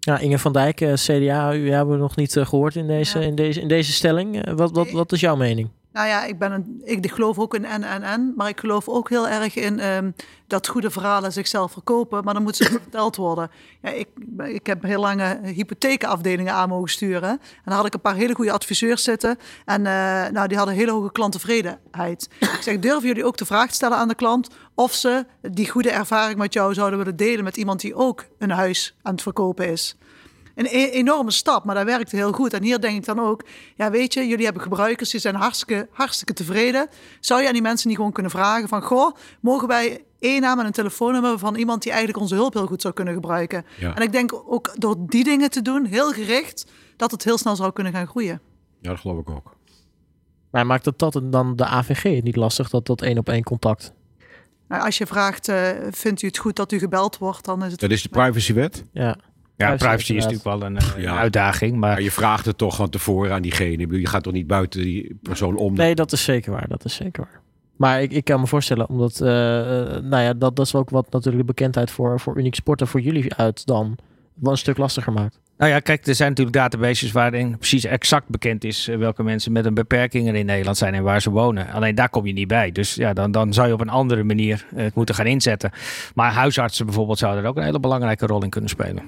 Ja, 0.00 0.18
Inge 0.18 0.38
van 0.38 0.52
Dijk, 0.52 0.76
CDA, 0.94 1.54
u 1.54 1.70
hebben 1.70 1.94
we 1.94 2.00
nog 2.00 2.16
niet 2.16 2.32
gehoord 2.32 2.76
in 2.76 2.86
deze, 2.86 3.18
ja. 3.18 3.26
in 3.26 3.34
deze, 3.34 3.60
in 3.60 3.68
deze 3.68 3.92
stelling. 3.92 4.54
wat, 4.54 4.70
wat, 4.72 4.90
wat 4.90 5.12
is 5.12 5.20
jouw 5.20 5.36
mening? 5.36 5.68
Nou 5.92 6.06
ja, 6.06 6.24
ik, 6.24 6.38
ben 6.38 6.52
een, 6.52 6.80
ik 6.84 7.12
geloof 7.12 7.38
ook 7.38 7.54
in 7.54 7.66
NNN, 7.80 8.32
maar 8.36 8.48
ik 8.48 8.60
geloof 8.60 8.88
ook 8.88 9.08
heel 9.08 9.28
erg 9.28 9.54
in 9.56 9.86
um, 9.86 10.14
dat 10.46 10.68
goede 10.68 10.90
verhalen 10.90 11.32
zichzelf 11.32 11.72
verkopen, 11.72 12.24
maar 12.24 12.34
dan 12.34 12.42
moeten 12.42 12.64
ze 12.64 12.70
verteld 12.82 13.16
worden. 13.16 13.50
Ja, 13.82 13.90
ik, 13.90 14.08
ik 14.44 14.66
heb 14.66 14.82
heel 14.82 15.00
lange 15.00 15.40
hypothekenafdelingen 15.42 16.54
aan 16.54 16.68
mogen 16.68 16.90
sturen 16.90 17.30
en 17.30 17.38
dan 17.64 17.74
had 17.74 17.86
ik 17.86 17.94
een 17.94 18.00
paar 18.00 18.14
hele 18.14 18.34
goede 18.34 18.52
adviseurs 18.52 19.02
zitten 19.02 19.38
en 19.64 19.80
uh, 19.80 19.86
nou, 20.28 20.48
die 20.48 20.56
hadden 20.56 20.74
hele 20.74 20.92
hoge 20.92 21.12
klanttevredenheid. 21.12 22.28
Ik 22.40 22.58
zeg, 22.60 22.78
durven 22.78 23.08
jullie 23.08 23.24
ook 23.24 23.36
de 23.36 23.46
vraag 23.46 23.74
stellen 23.74 23.98
aan 23.98 24.08
de 24.08 24.14
klant 24.14 24.48
of 24.74 24.94
ze 24.94 25.26
die 25.40 25.70
goede 25.70 25.90
ervaring 25.90 26.38
met 26.38 26.52
jou 26.52 26.74
zouden 26.74 26.98
willen 26.98 27.16
delen 27.16 27.44
met 27.44 27.56
iemand 27.56 27.80
die 27.80 27.94
ook 27.94 28.24
een 28.38 28.50
huis 28.50 28.96
aan 29.02 29.12
het 29.12 29.22
verkopen 29.22 29.68
is? 29.68 29.96
Een 30.54 30.66
e 30.66 30.90
enorme 30.90 31.30
stap, 31.30 31.64
maar 31.64 31.74
dat 31.74 31.84
werkte 31.84 32.16
heel 32.16 32.32
goed. 32.32 32.52
En 32.52 32.62
hier 32.62 32.80
denk 32.80 32.96
ik 32.96 33.04
dan 33.04 33.18
ook, 33.18 33.44
ja 33.76 33.90
weet 33.90 34.14
je, 34.14 34.26
jullie 34.26 34.44
hebben 34.44 34.62
gebruikers, 34.62 35.10
die 35.10 35.20
zijn 35.20 35.34
hartstikke, 35.34 35.88
hartstikke 35.92 36.32
tevreden. 36.32 36.88
Zou 37.20 37.40
je 37.40 37.46
aan 37.46 37.52
die 37.52 37.62
mensen 37.62 37.88
niet 37.88 37.96
gewoon 37.96 38.12
kunnen 38.12 38.32
vragen 38.32 38.68
van, 38.68 38.82
goh, 38.82 39.16
mogen 39.40 39.68
wij 39.68 40.04
één 40.18 40.40
naam 40.40 40.58
en 40.58 40.66
een 40.66 40.72
telefoonnummer 40.72 41.38
van 41.38 41.54
iemand 41.54 41.82
die 41.82 41.92
eigenlijk 41.92 42.22
onze 42.22 42.34
hulp 42.34 42.54
heel 42.54 42.66
goed 42.66 42.82
zou 42.82 42.94
kunnen 42.94 43.14
gebruiken? 43.14 43.64
Ja. 43.78 43.94
En 43.94 44.02
ik 44.02 44.12
denk 44.12 44.32
ook 44.46 44.74
door 44.74 44.96
die 44.98 45.24
dingen 45.24 45.50
te 45.50 45.62
doen, 45.62 45.84
heel 45.84 46.12
gericht, 46.12 46.70
dat 46.96 47.10
het 47.10 47.24
heel 47.24 47.38
snel 47.38 47.56
zou 47.56 47.72
kunnen 47.72 47.92
gaan 47.92 48.06
groeien. 48.06 48.40
Ja, 48.80 48.90
dat 48.90 49.00
geloof 49.00 49.18
ik 49.18 49.30
ook. 49.30 49.56
Maar 50.50 50.66
maakt 50.66 50.84
het 50.84 50.98
dat 50.98 51.20
dan 51.24 51.56
de 51.56 51.64
AVG 51.64 52.22
niet 52.22 52.36
lastig, 52.36 52.70
dat 52.70 52.86
dat 52.86 53.02
één 53.02 53.18
op 53.18 53.28
één 53.28 53.42
contact? 53.42 53.92
Nou, 54.68 54.84
als 54.84 54.98
je 54.98 55.06
vraagt, 55.06 55.48
uh, 55.48 55.68
vindt 55.90 56.22
u 56.22 56.26
het 56.26 56.38
goed 56.38 56.56
dat 56.56 56.72
u 56.72 56.78
gebeld 56.78 57.18
wordt, 57.18 57.44
dan 57.44 57.64
is 57.64 57.70
het... 57.70 57.80
Dat 57.80 57.90
is 57.90 58.02
de 58.02 58.08
privacywet? 58.08 58.84
Ja. 58.92 59.16
Ja, 59.60 59.76
privacy 59.76 60.14
is 60.14 60.24
natuurlijk 60.24 60.60
wel 60.60 60.62
een, 60.62 60.78
ja. 60.96 61.18
uitdaging. 61.18 61.76
Maar... 61.76 62.02
Je 62.02 62.10
vraagt 62.10 62.46
het 62.46 62.58
toch 62.58 62.76
van 62.76 62.90
tevoren 62.90 63.32
aan 63.32 63.42
diegene. 63.42 63.98
Je 63.98 64.06
gaat 64.06 64.22
toch 64.22 64.32
niet 64.32 64.46
buiten 64.46 64.82
die 64.82 65.18
persoon 65.22 65.56
om? 65.56 65.74
Nee, 65.74 65.94
dat 65.94 66.12
is 66.12 66.24
zeker 66.24 66.52
waar. 66.52 66.68
Dat 66.68 66.84
is 66.84 66.94
zeker 66.94 67.22
waar. 67.22 67.40
Maar 67.76 68.02
ik, 68.02 68.12
ik 68.12 68.24
kan 68.24 68.40
me 68.40 68.46
voorstellen, 68.46 68.88
omdat, 68.88 69.20
uh, 69.20 69.28
nou 69.28 70.18
ja, 70.22 70.34
dat, 70.34 70.56
dat 70.56 70.66
is 70.66 70.74
ook 70.74 70.90
wat 70.90 71.10
natuurlijk 71.10 71.46
de 71.46 71.52
bekendheid 71.52 71.90
voor, 71.90 72.20
voor 72.20 72.38
Uniek 72.38 72.54
Sporten 72.54 72.86
voor 72.86 73.00
jullie 73.00 73.34
uit 73.34 73.66
dan 73.66 73.96
wel 74.34 74.52
een 74.52 74.58
stuk 74.58 74.76
lastiger 74.76 75.12
maakt. 75.12 75.40
Nou 75.60 75.72
ja, 75.72 75.80
kijk, 75.80 76.06
er 76.06 76.14
zijn 76.14 76.28
natuurlijk 76.28 76.56
databases 76.56 77.12
waarin 77.12 77.58
precies 77.58 77.84
exact 77.84 78.28
bekend 78.28 78.64
is 78.64 78.88
eh, 78.88 78.96
welke 78.96 79.22
mensen 79.22 79.52
met 79.52 79.64
een 79.64 79.74
beperking 79.74 80.28
er 80.28 80.34
in 80.34 80.46
Nederland 80.46 80.76
zijn 80.76 80.94
en 80.94 81.02
waar 81.02 81.22
ze 81.22 81.30
wonen. 81.30 81.70
Alleen 81.70 81.94
daar 81.94 82.08
kom 82.08 82.26
je 82.26 82.32
niet 82.32 82.48
bij. 82.48 82.72
Dus 82.72 82.94
ja, 82.94 83.12
dan, 83.12 83.30
dan 83.30 83.52
zou 83.52 83.66
je 83.66 83.72
op 83.72 83.80
een 83.80 83.88
andere 83.88 84.24
manier 84.24 84.66
eh, 84.76 84.82
het 84.82 84.94
moeten 84.94 85.14
gaan 85.14 85.26
inzetten. 85.26 85.70
Maar 86.14 86.32
huisartsen 86.32 86.86
bijvoorbeeld 86.86 87.18
zouden 87.18 87.42
er 87.42 87.48
ook 87.48 87.56
een 87.56 87.62
hele 87.62 87.80
belangrijke 87.80 88.26
rol 88.26 88.42
in 88.42 88.50
kunnen 88.50 88.70
spelen. 88.70 89.02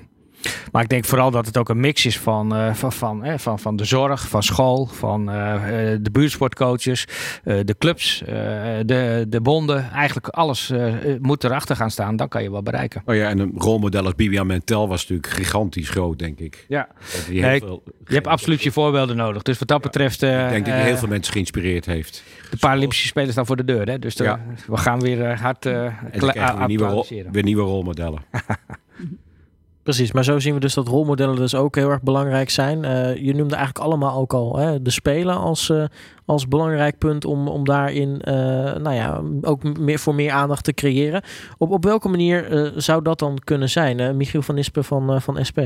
Maar 0.73 0.83
ik 0.83 0.89
denk 0.89 1.05
vooral 1.05 1.31
dat 1.31 1.47
het 1.47 1.57
ook 1.59 1.69
een 1.69 1.81
mix 1.81 2.07
is 2.07 2.19
van, 2.19 2.55
eh, 2.55 2.75
van, 2.75 2.93
van, 2.93 3.25
eh, 3.25 3.39
van, 3.39 3.59
van 3.59 3.77
de 3.77 3.85
zorg, 3.85 4.29
van 4.29 4.43
school, 4.43 4.87
van 4.87 5.31
eh, 5.31 5.93
eh, 5.93 5.99
de 6.03 6.11
buurtsportcoaches, 6.11 7.05
de 7.45 7.75
clubs, 7.79 8.23
de, 8.87 9.25
de 9.29 9.41
bonden. 9.41 9.91
Eigenlijk 9.91 10.29
alles 10.29 10.73
moet 11.21 11.45
erachter 11.45 11.77
gaan 11.77 11.91
staan. 11.91 12.17
Dan 12.17 12.29
kan 12.29 12.43
je 12.43 12.51
wel 12.51 12.63
bereiken. 12.63 13.03
Oh 13.07 13.15
ja, 13.15 13.29
en 13.29 13.39
een 13.39 13.53
rolmodel 13.57 14.05
als 14.05 14.15
Bibian 14.15 14.47
Mentel 14.47 14.89
was 14.89 15.01
natuurlijk 15.01 15.29
gigantisch 15.35 15.89
groot, 15.91 16.19
denk 16.19 16.39
ik. 16.39 16.65
Ja. 16.69 16.89
Nee, 17.31 17.43
heel 17.45 17.59
veel, 17.59 17.83
je 18.07 18.15
hebt 18.15 18.27
absoluut 18.27 18.63
je 18.63 18.73
voorbeelden 18.73 19.17
nodig. 19.17 19.43
Dus 19.43 19.59
wat 19.59 19.69
dat 19.69 19.81
betreft. 19.83 20.23
eh, 20.23 20.45
ik 20.45 20.51
denk 20.51 20.65
dat 20.67 20.75
hij 20.75 20.85
heel 20.85 20.97
veel 20.97 21.09
mensen 21.09 21.33
geïnspireerd 21.33 21.87
heeft. 21.87 22.23
De 22.51 22.57
Paralympische 22.57 23.07
Spelen 23.07 23.33
staan 23.33 23.47
voor 23.47 23.57
de 23.57 23.65
deur. 23.65 23.87
Hè? 23.89 23.99
Dus 23.99 24.15
de- 24.15 24.25
Ja. 24.25 24.41
we 24.67 24.77
gaan 24.77 25.01
weer 25.01 25.41
hard 25.41 25.67
uh, 25.67 25.85
En 25.85 25.95
dan 26.19 26.31
krijgen 26.31 26.59
we 26.59 26.67
nieuwe, 26.67 26.85
rol- 26.87 27.07
weer 27.33 27.43
nieuwe 27.43 27.63
rolmodellen. 27.63 28.21
Precies, 29.83 30.13
maar 30.13 30.25
zo 30.25 30.39
zien 30.39 30.55
we 30.55 30.61
dus 30.61 30.75
dat 30.75 30.89
rolmodellen 30.89 31.37
dus 31.37 31.55
ook 31.55 31.75
heel 31.75 31.91
erg 31.91 32.03
belangrijk 32.03 32.51
zijn. 32.51 32.85
Eh, 32.85 33.17
je 33.17 33.35
noemde 33.35 33.55
eigenlijk 33.55 33.85
allemaal 33.85 34.21
ook 34.21 34.33
al 34.33 34.57
hè, 34.57 34.83
de 34.83 34.91
spelen 34.91 35.37
als, 35.37 35.71
eh, 35.71 35.85
als 36.25 36.49
belangrijk 36.49 36.99
punt 36.99 37.25
om, 37.25 37.49
om 37.49 37.65
daarin 37.65 38.21
eh, 38.21 38.35
nou 38.75 38.93
ja, 38.93 39.23
ook 39.41 39.79
meer, 39.79 39.99
voor 39.99 40.15
meer 40.15 40.31
aandacht 40.31 40.65
te 40.65 40.73
creëren. 40.73 41.23
Op, 41.59 41.71
op 41.71 41.85
welke 41.85 42.09
manier 42.09 42.73
zou 42.77 43.03
dat 43.03 43.19
dan 43.19 43.39
kunnen 43.45 43.71
zijn? 43.71 44.17
Michiel 44.17 44.43
van 44.43 44.59
Ispen 44.59 44.85
van, 44.85 45.23
van 45.23 45.45
SP. 45.49 45.59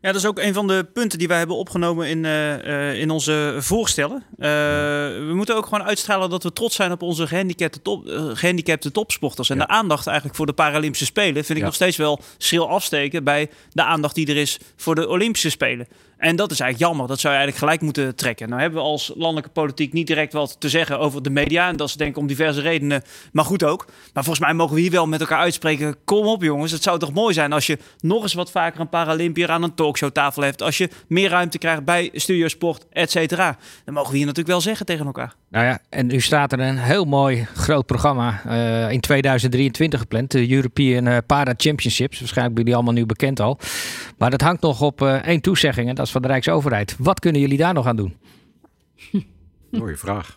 Ja, 0.00 0.12
dat 0.12 0.20
is 0.20 0.26
ook 0.26 0.38
een 0.38 0.54
van 0.54 0.66
de 0.66 0.86
punten 0.92 1.18
die 1.18 1.28
wij 1.28 1.38
hebben 1.38 1.56
opgenomen 1.56 2.08
in, 2.08 2.24
eh, 2.24 2.88
eh, 2.90 3.00
in 3.00 3.10
onze 3.10 3.56
voorstellen. 3.58 4.24
Eh, 4.38 4.48
we 4.48 5.32
moeten 5.34 5.56
ook 5.56 5.64
gewoon 5.66 5.82
uitstralen 5.86 6.30
dat 6.30 6.42
we 6.42 6.52
trots 6.52 6.76
zijn 6.76 6.92
op 6.92 7.02
onze 7.02 7.26
gehandicapte, 7.26 7.82
top, 7.82 8.06
eh, 8.06 8.30
gehandicapte 8.32 8.90
topsporters. 8.92 9.50
En 9.50 9.58
de 9.58 9.66
aandacht 9.66 10.06
eigenlijk 10.06 10.36
voor 10.36 10.46
de 10.46 10.52
Paralympische 10.52 11.04
Spelen 11.04 11.34
vind 11.44 11.50
ik 11.50 11.56
Ja. 11.58 11.64
nog 11.64 11.74
steeds 11.74 11.96
wel 11.96 12.20
schril 12.38 12.68
afsteken 12.68 13.24
bij 13.24 13.50
de 13.72 13.82
aandacht 13.84 14.14
die 14.14 14.26
er 14.26 14.36
is 14.36 14.58
voor 14.76 14.94
de 14.94 15.08
Olympische 15.08 15.50
Spelen. 15.50 15.88
En 16.18 16.36
dat 16.36 16.50
is 16.50 16.60
eigenlijk 16.60 16.90
jammer. 16.90 17.08
Dat 17.08 17.20
zou 17.20 17.34
je 17.34 17.40
eigenlijk 17.40 17.70
gelijk 17.70 17.80
moeten 17.80 18.16
trekken. 18.16 18.48
Nou 18.48 18.60
hebben 18.60 18.80
we 18.80 18.88
als 18.88 19.12
landelijke 19.16 19.50
politiek 19.50 19.92
niet 19.92 20.06
direct 20.06 20.32
wat 20.32 20.60
te 20.60 20.68
zeggen 20.68 20.98
over 20.98 21.22
de 21.22 21.30
media. 21.30 21.68
En 21.68 21.76
dat 21.76 21.88
is 21.88 21.94
denk 21.94 22.10
ik 22.10 22.16
om 22.16 22.26
diverse 22.26 22.60
redenen, 22.60 23.02
maar 23.32 23.44
goed 23.44 23.64
ook. 23.64 23.86
Maar 23.86 24.24
volgens 24.24 24.44
mij 24.44 24.54
mogen 24.54 24.74
we 24.74 24.80
hier 24.80 24.90
wel 24.90 25.06
met 25.06 25.20
elkaar 25.20 25.38
uitspreken. 25.38 25.96
Kom 26.04 26.26
op 26.26 26.42
jongens, 26.42 26.72
het 26.72 26.82
zou 26.82 26.98
toch 26.98 27.12
mooi 27.12 27.34
zijn 27.34 27.52
als 27.52 27.66
je 27.66 27.78
nog 28.00 28.22
eens 28.22 28.34
wat 28.34 28.50
vaker 28.50 28.80
een 28.80 28.88
Paralympier 28.88 29.50
aan 29.50 29.62
een 29.62 29.74
talkshowtafel 29.74 30.42
hebt. 30.42 30.62
Als 30.62 30.78
je 30.78 30.90
meer 31.06 31.30
ruimte 31.30 31.58
krijgt 31.58 31.84
bij 31.84 32.10
Studiosport, 32.12 32.86
et 32.92 33.10
cetera. 33.10 33.56
Dan 33.84 33.94
mogen 33.94 34.10
we 34.10 34.16
hier 34.16 34.26
natuurlijk 34.26 34.52
wel 34.52 34.60
zeggen 34.60 34.86
tegen 34.86 35.06
elkaar. 35.06 35.34
Nou 35.50 35.64
ja, 35.64 35.78
en 35.88 36.06
nu 36.06 36.20
staat 36.20 36.52
er 36.52 36.60
een 36.60 36.78
heel 36.78 37.04
mooi 37.04 37.46
groot 37.54 37.86
programma 37.86 38.40
eh, 38.44 38.90
in 38.90 39.00
2023 39.00 40.00
gepland. 40.00 40.30
De 40.30 40.50
European 40.50 41.06
eh, 41.06 41.16
Para 41.26 41.54
Championships. 41.56 42.18
Waarschijnlijk 42.18 42.54
bij 42.54 42.64
jullie 42.64 42.78
allemaal 42.78 43.00
nu 43.00 43.06
bekend 43.06 43.40
al. 43.40 43.58
Maar 44.18 44.30
dat 44.30 44.40
hangt 44.40 44.62
nog 44.62 44.80
op 44.80 45.02
eh, 45.02 45.14
één 45.14 45.40
toezegging. 45.40 45.88
En 45.88 45.94
dat 45.94 46.07
van 46.10 46.22
de 46.22 46.28
Rijksoverheid. 46.28 46.96
Wat 46.98 47.20
kunnen 47.20 47.40
jullie 47.40 47.58
daar 47.58 47.74
nog 47.74 47.86
aan 47.86 47.96
doen? 47.96 48.16
Mooie 49.70 49.96
vraag. 49.96 50.36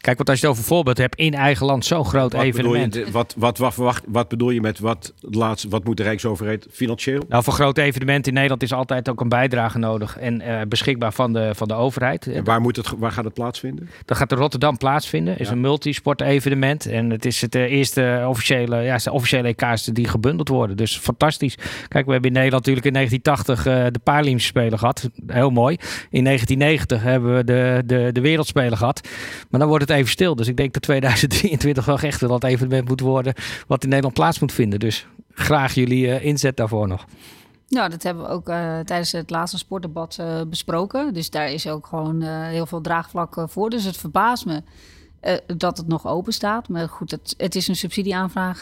Kijk, 0.00 0.16
want 0.16 0.28
als 0.28 0.40
je 0.40 0.46
het 0.46 0.54
over 0.56 0.68
voorbeeld 0.68 0.98
hebt 0.98 1.14
in 1.14 1.34
eigen 1.34 1.66
land, 1.66 1.84
zo'n 1.84 2.04
groot 2.04 2.32
Wat 2.32 2.50
bedoel, 2.50 2.74
je, 2.74 2.80
evenement. 2.80 3.12
wat, 3.12 3.34
wat, 3.38 3.58
wat, 3.58 3.74
verwacht, 3.74 4.04
wat 4.08 4.28
bedoel 4.28 4.50
je 4.50 4.60
met 4.60 4.78
wat, 4.78 5.12
laatst, 5.20 5.66
wat 5.68 5.84
moet 5.84 5.96
de 5.96 6.02
Rijksoverheid 6.02 6.66
financieel? 6.70 7.22
Nou, 7.28 7.42
voor 7.42 7.52
grote 7.52 7.82
evenementen 7.82 8.28
in 8.28 8.34
Nederland 8.34 8.62
is 8.62 8.72
altijd 8.72 9.08
ook 9.08 9.20
een 9.20 9.28
bijdrage 9.28 9.78
nodig 9.78 10.18
en 10.18 10.40
eh, 10.40 10.60
beschikbaar 10.68 11.12
van 11.12 11.32
de, 11.32 11.50
van 11.54 11.68
de 11.68 11.74
overheid. 11.74 12.26
En 12.26 12.44
waar, 12.44 12.60
moet 12.60 12.76
het, 12.76 12.88
waar 12.98 13.12
gaat 13.12 13.24
het 13.24 13.34
plaatsvinden? 13.34 13.88
Dat 14.04 14.16
gaat 14.16 14.32
in 14.32 14.38
Rotterdam 14.38 14.76
plaatsvinden. 14.76 15.38
is 15.38 15.46
Ja. 15.46 15.52
een 15.52 15.60
multisport-evenement. 15.60 16.86
En 16.86 17.10
het 17.10 17.24
is 17.24 17.40
het 17.40 17.54
eh, 17.54 17.62
eerste 17.62 18.24
officiële, 18.28 18.82
ja, 18.82 18.92
het 18.94 19.04
de 19.04 19.12
officiële 19.12 19.48
EK's 19.48 19.84
die 19.84 20.08
gebundeld 20.08 20.48
worden. 20.48 20.76
Dus 20.76 20.96
fantastisch. 20.98 21.54
Kijk, 21.88 22.06
we 22.06 22.12
hebben 22.12 22.30
in 22.30 22.36
Nederland 22.36 22.66
natuurlijk 22.66 22.86
in 22.86 22.92
1980 22.92 23.66
eh, 23.66 23.92
de 23.92 23.98
Paralympische 23.98 24.48
Spelen 24.48 24.78
gehad. 24.78 25.08
Heel 25.26 25.50
mooi. 25.50 25.76
In 26.10 26.24
1990 26.24 27.02
hebben 27.02 27.36
we 27.36 27.44
de, 27.44 27.82
de, 27.86 28.10
de 28.12 28.20
Wereldspelen 28.20 28.78
gehad. 28.78 29.08
Maar 29.50 29.60
dan 29.60 29.68
wordt 29.70 29.88
het 29.88 29.98
even 29.98 30.10
stil. 30.10 30.34
Dus 30.34 30.48
ik 30.48 30.56
denk 30.56 30.72
dat 30.72 30.82
2023 30.82 31.84
wel 31.84 31.98
echt 31.98 32.20
wel 32.20 32.30
dat 32.30 32.44
evenement 32.44 32.88
moet 32.88 33.00
worden 33.00 33.34
wat 33.66 33.82
in 33.82 33.88
Nederland 33.88 34.14
plaats 34.14 34.38
moet 34.38 34.52
vinden. 34.52 34.78
Dus 34.78 35.06
graag 35.32 35.74
jullie 35.74 36.10
eh, 36.10 36.24
inzet 36.24 36.56
daarvoor 36.56 36.88
nog. 36.88 37.04
Nou, 37.68 37.90
dat 37.90 38.02
hebben 38.02 38.24
we 38.24 38.30
ook 38.30 38.48
eh, 38.48 38.78
tijdens 38.78 39.12
het 39.12 39.30
laatste 39.30 39.58
sportdebat 39.58 40.16
eh, 40.20 40.40
besproken. 40.48 41.14
Dus 41.14 41.30
daar 41.30 41.52
is 41.52 41.66
ook 41.66 41.86
gewoon 41.86 42.22
heel 42.22 42.66
veel 42.66 42.80
draagvlak 42.80 43.44
voor. 43.46 43.70
Dus 43.70 43.84
het 43.84 43.96
verbaast 43.96 44.46
me 44.46 44.62
dat 45.56 45.76
het 45.76 45.86
nog 45.86 46.06
open 46.06 46.32
staat. 46.32 46.68
Maar 46.68 46.88
goed, 46.88 47.10
het, 47.10 47.34
het 47.36 47.54
is 47.54 47.68
een 47.68 47.76
subsidieaanvraag, 47.76 48.60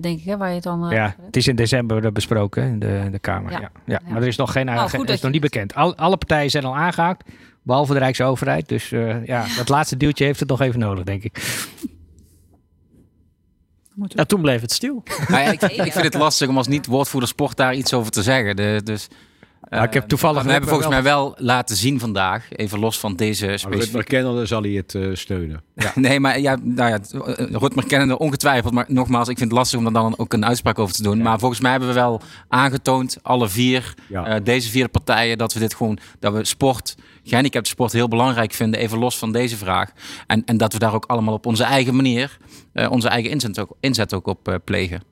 denk 0.00 0.18
ik, 0.18 0.24
hè, 0.24 0.36
waar 0.36 0.48
je 0.48 0.54
het 0.54 0.62
dan... 0.62 0.90
Ja, 0.90 1.16
het 1.20 1.36
is 1.36 1.48
in 1.48 1.56
december 1.56 2.12
besproken 2.12 2.62
in 2.62 2.78
de, 2.78 3.08
de 3.10 3.18
Kamer. 3.18 3.50
Ja. 3.52 3.60
Ja. 3.60 3.70
Ja. 3.84 4.00
Maar 4.08 4.22
er 4.22 4.28
is 4.28 4.36
nog 4.36 4.52
geen 4.52 4.66
Nou, 4.66 4.90
het 4.90 5.10
is 5.10 5.20
nog 5.20 5.32
niet 5.32 5.40
bekend. 5.40 5.74
Al, 5.74 5.96
alle 5.96 6.16
partijen 6.16 6.50
zijn 6.50 6.64
al 6.64 6.76
aangehaakt, 6.76 7.30
behalve 7.64 7.92
de 7.92 7.98
Rijksoverheid. 7.98 8.68
Dus 8.68 8.92
eh, 8.92 9.26
ja, 9.26 9.46
dat 9.56 9.68
laatste 9.68 9.96
deeltje 9.96 10.24
heeft 10.24 10.40
het 10.40 10.48
nog 10.48 10.60
even 10.60 10.80
nodig, 10.80 11.04
denk 11.04 11.22
ik. 11.22 11.62
Ja, 14.06 14.24
toen 14.24 14.40
bleef 14.40 14.60
het 14.60 14.72
stil. 14.72 15.02
Nou 15.28 15.42
ja, 15.42 15.52
ik, 15.52 15.62
ik 15.62 15.92
vind 15.92 16.04
het 16.04 16.14
lastig 16.14 16.48
om 16.48 16.56
als 16.56 16.66
niet-woordvoerder 16.66 17.28
sport 17.28 17.56
daar 17.56 17.74
iets 17.74 17.94
over 17.94 18.12
te 18.12 18.22
zeggen. 18.22 18.56
De, 18.56 18.80
dus, 18.84 19.08
ik 19.82 19.92
heb 19.92 20.02
eh, 20.02 20.08
toevallig 20.08 20.42
We 20.42 20.50
hebben 20.50 20.68
volgens 20.68 20.88
wel- 20.90 21.02
mij 21.02 21.10
wel 21.12 21.34
laten 21.38 21.76
zien 21.76 22.00
vandaag, 22.00 22.46
even 22.52 22.78
los 22.78 22.98
van 22.98 23.16
deze 23.16 23.46
Maar 23.46 23.58
specifieke... 23.58 23.84
Rutmer 23.84 24.04
kennende 24.04 24.46
zal 24.46 24.62
hij 24.62 24.70
het 24.70 24.94
eh, 24.94 25.08
steunen. 25.12 25.62
Nee, 25.94 26.20
maar 26.20 26.40
ja, 26.40 26.56
nou 26.62 26.90
ja, 26.90 26.98
Rutmer 27.58 27.86
kennende 27.86 28.18
ongetwijfeld. 28.18 28.72
Maar 28.72 28.84
nogmaals, 28.88 29.28
ik 29.28 29.38
vind 29.38 29.50
het 29.50 29.58
lastig 29.58 29.78
om 29.78 29.86
er 29.86 29.92
dan 29.92 30.18
ook 30.18 30.32
een 30.32 30.44
uitspraak 30.46 30.78
over 30.78 30.94
te 30.94 31.02
doen. 31.02 31.22
Maar 31.22 31.38
volgens 31.38 31.60
mij 31.60 31.70
hebben 31.70 31.88
we 31.88 31.94
wel 31.94 32.20
aangetoond, 32.48 33.16
alle 33.22 33.48
vier, 33.48 33.94
Ja. 34.08 34.26
eh, 34.26 34.40
deze 34.44 34.70
vier 34.70 34.88
partijen, 34.88 35.38
dat 35.38 35.52
we 35.52 35.60
dit 35.60 35.74
gewoon, 35.74 35.98
dat 36.20 36.32
we 36.32 36.44
sport, 36.44 36.94
gehandicapte 37.24 37.70
sport 37.70 37.92
heel 37.92 38.08
belangrijk 38.08 38.52
vinden, 38.52 38.80
even 38.80 38.98
los 38.98 39.18
van 39.18 39.32
deze 39.32 39.56
vraag. 39.56 39.90
En, 40.26 40.42
en 40.44 40.56
dat 40.56 40.72
we 40.72 40.78
daar 40.78 40.94
ook 40.94 41.04
allemaal 41.06 41.34
op 41.34 41.46
onze 41.46 41.64
eigen 41.64 41.96
manier, 41.96 42.36
eh, 42.72 42.90
onze 42.90 43.08
eigen 43.08 43.30
inzet 43.30 43.58
ook, 43.58 43.76
inzet 43.80 44.14
ook 44.14 44.26
op 44.26 44.60
plegen. 44.64 45.02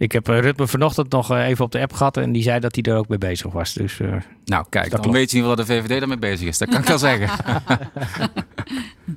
Ik 0.00 0.12
heb 0.12 0.28
uh, 0.28 0.38
Rutmer 0.38 0.68
vanochtend 0.68 1.10
nog 1.10 1.32
uh, 1.32 1.48
even 1.48 1.64
op 1.64 1.72
de 1.72 1.80
app 1.80 1.92
gehad 1.92 2.16
en 2.16 2.32
die 2.32 2.42
zei 2.42 2.60
dat 2.60 2.74
hij 2.74 2.92
er 2.92 2.98
ook 2.98 3.08
mee 3.08 3.18
bezig 3.18 3.52
was. 3.52 3.72
Dus, 3.72 3.98
uh, 3.98 4.14
nou, 4.44 4.66
kijk, 4.68 4.90
dan 4.90 5.12
weet 5.12 5.30
je 5.30 5.36
in 5.36 5.42
ieder 5.42 5.50
geval 5.50 5.56
dat 5.56 5.66
de 5.66 5.72
VVD 5.72 5.98
daarmee 5.98 6.18
bezig 6.18 6.48
is. 6.48 6.58
Dat 6.58 6.68
kan 6.68 6.80
ik 6.80 6.86
wel 6.86 6.98
zeggen. 6.98 7.28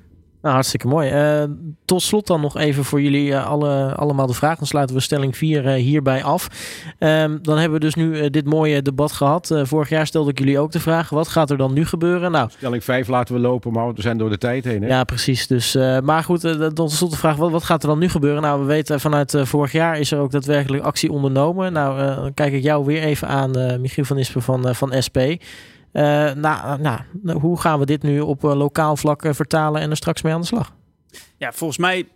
Nou, 0.44 0.56
hartstikke 0.56 0.88
mooi. 0.88 1.42
Uh, 1.42 1.44
tot 1.86 2.02
slot 2.02 2.28
dan 2.28 2.42
nog 2.42 2.58
even 2.58 2.84
voor 2.84 3.02
jullie 3.02 3.28
uh, 3.28 3.48
alle, 3.48 3.96
allemaal 3.96 4.28
de 4.28 4.34
vraag. 4.34 4.58
Dan 4.58 4.68
sluiten 4.68 4.96
we 4.96 5.02
stelling 5.02 5.38
4 5.38 5.66
uh, 5.66 5.74
hierbij 5.74 6.24
af. 6.24 6.48
Um, 7.00 7.40
dan 7.42 7.58
hebben 7.58 7.80
we 7.80 7.86
dus 7.86 7.96
nu 7.96 8.30
dit 8.30 8.46
mooie 8.46 8.82
debat 8.82 9.12
gehad. 9.12 9.52
Eh, 9.52 9.66
vorig 9.66 9.90
jaar 9.90 10.08
stelde 10.08 10.32
ik 10.32 10.40
jullie 10.40 10.60
ook 10.60 10.72
de 10.72 10.80
vraag: 10.80 11.10
wat 11.10 11.28
gaat 11.28 11.50
er 11.50 11.58
dan 11.58 11.74
nu 11.74 11.86
gebeuren? 11.86 12.32
Nou, 12.32 12.50
stelling 12.50 12.84
5 12.84 13.08
laten 13.08 13.36
we 13.36 13.42
lopen, 13.42 13.72
maar 13.72 13.94
we 13.94 14.02
zijn 14.02 14.18
door 14.18 14.30
de 14.30 14.38
tijd 14.38 14.64
heen. 14.64 14.82
Hè? 14.82 14.88
Ja, 14.88 15.04
precies. 15.04 15.48
Dus, 15.48 15.74
maar 16.04 16.24
goed, 16.24 16.42
dan 16.42 16.74
tot 16.74 16.92
slot 16.92 17.12
de 17.12 17.18
vraag: 17.18 17.36
wat, 17.36 17.52
wat, 17.52 17.64
gaat 17.64 17.84
er 17.84 17.90
dan 17.90 18.00
nu 18.00 18.10
gebeuren? 18.10 18.42
Nou, 18.42 18.60
we 18.60 18.66
weten 18.66 19.00
vanuit 19.00 19.36
vorig 19.42 19.72
jaar 19.72 20.00
is 20.00 20.12
er 20.12 20.20
ook 20.20 20.32
daadwerkelijk 20.32 20.84
actie 20.84 21.12
ondernomen. 21.12 21.74
Nou, 21.74 22.16
dan 22.16 22.34
kijk 22.34 22.54
ik 22.54 22.64
jou 22.64 22.86
weer 22.86 23.04
even 23.04 23.28
aan, 23.28 23.82
Michiel 23.82 24.06
van 24.06 24.18
Ispen 24.18 24.42
van, 24.42 24.76
van 24.76 25.02
SP. 25.06 25.18
Uh, 25.94 26.32
nou, 26.32 26.82
nou, 26.82 27.40
hoe 27.40 27.60
gaan 27.60 27.80
we 27.80 27.86
dit 27.86 28.04
nu 28.04 28.20
op 28.20 28.44
uh, 28.44 28.56
lokaal 28.56 28.98
vlak 28.98 29.26
uh, 29.26 29.34
vertalen 29.34 29.82
en 29.82 29.90
er 29.90 29.98
straks 29.98 30.22
mee 30.22 30.34
aan 30.34 30.42
de 30.42 30.48
slag? 30.48 30.74
Ja, 31.38 31.52
volgens 31.52 31.80
mij 31.80 32.08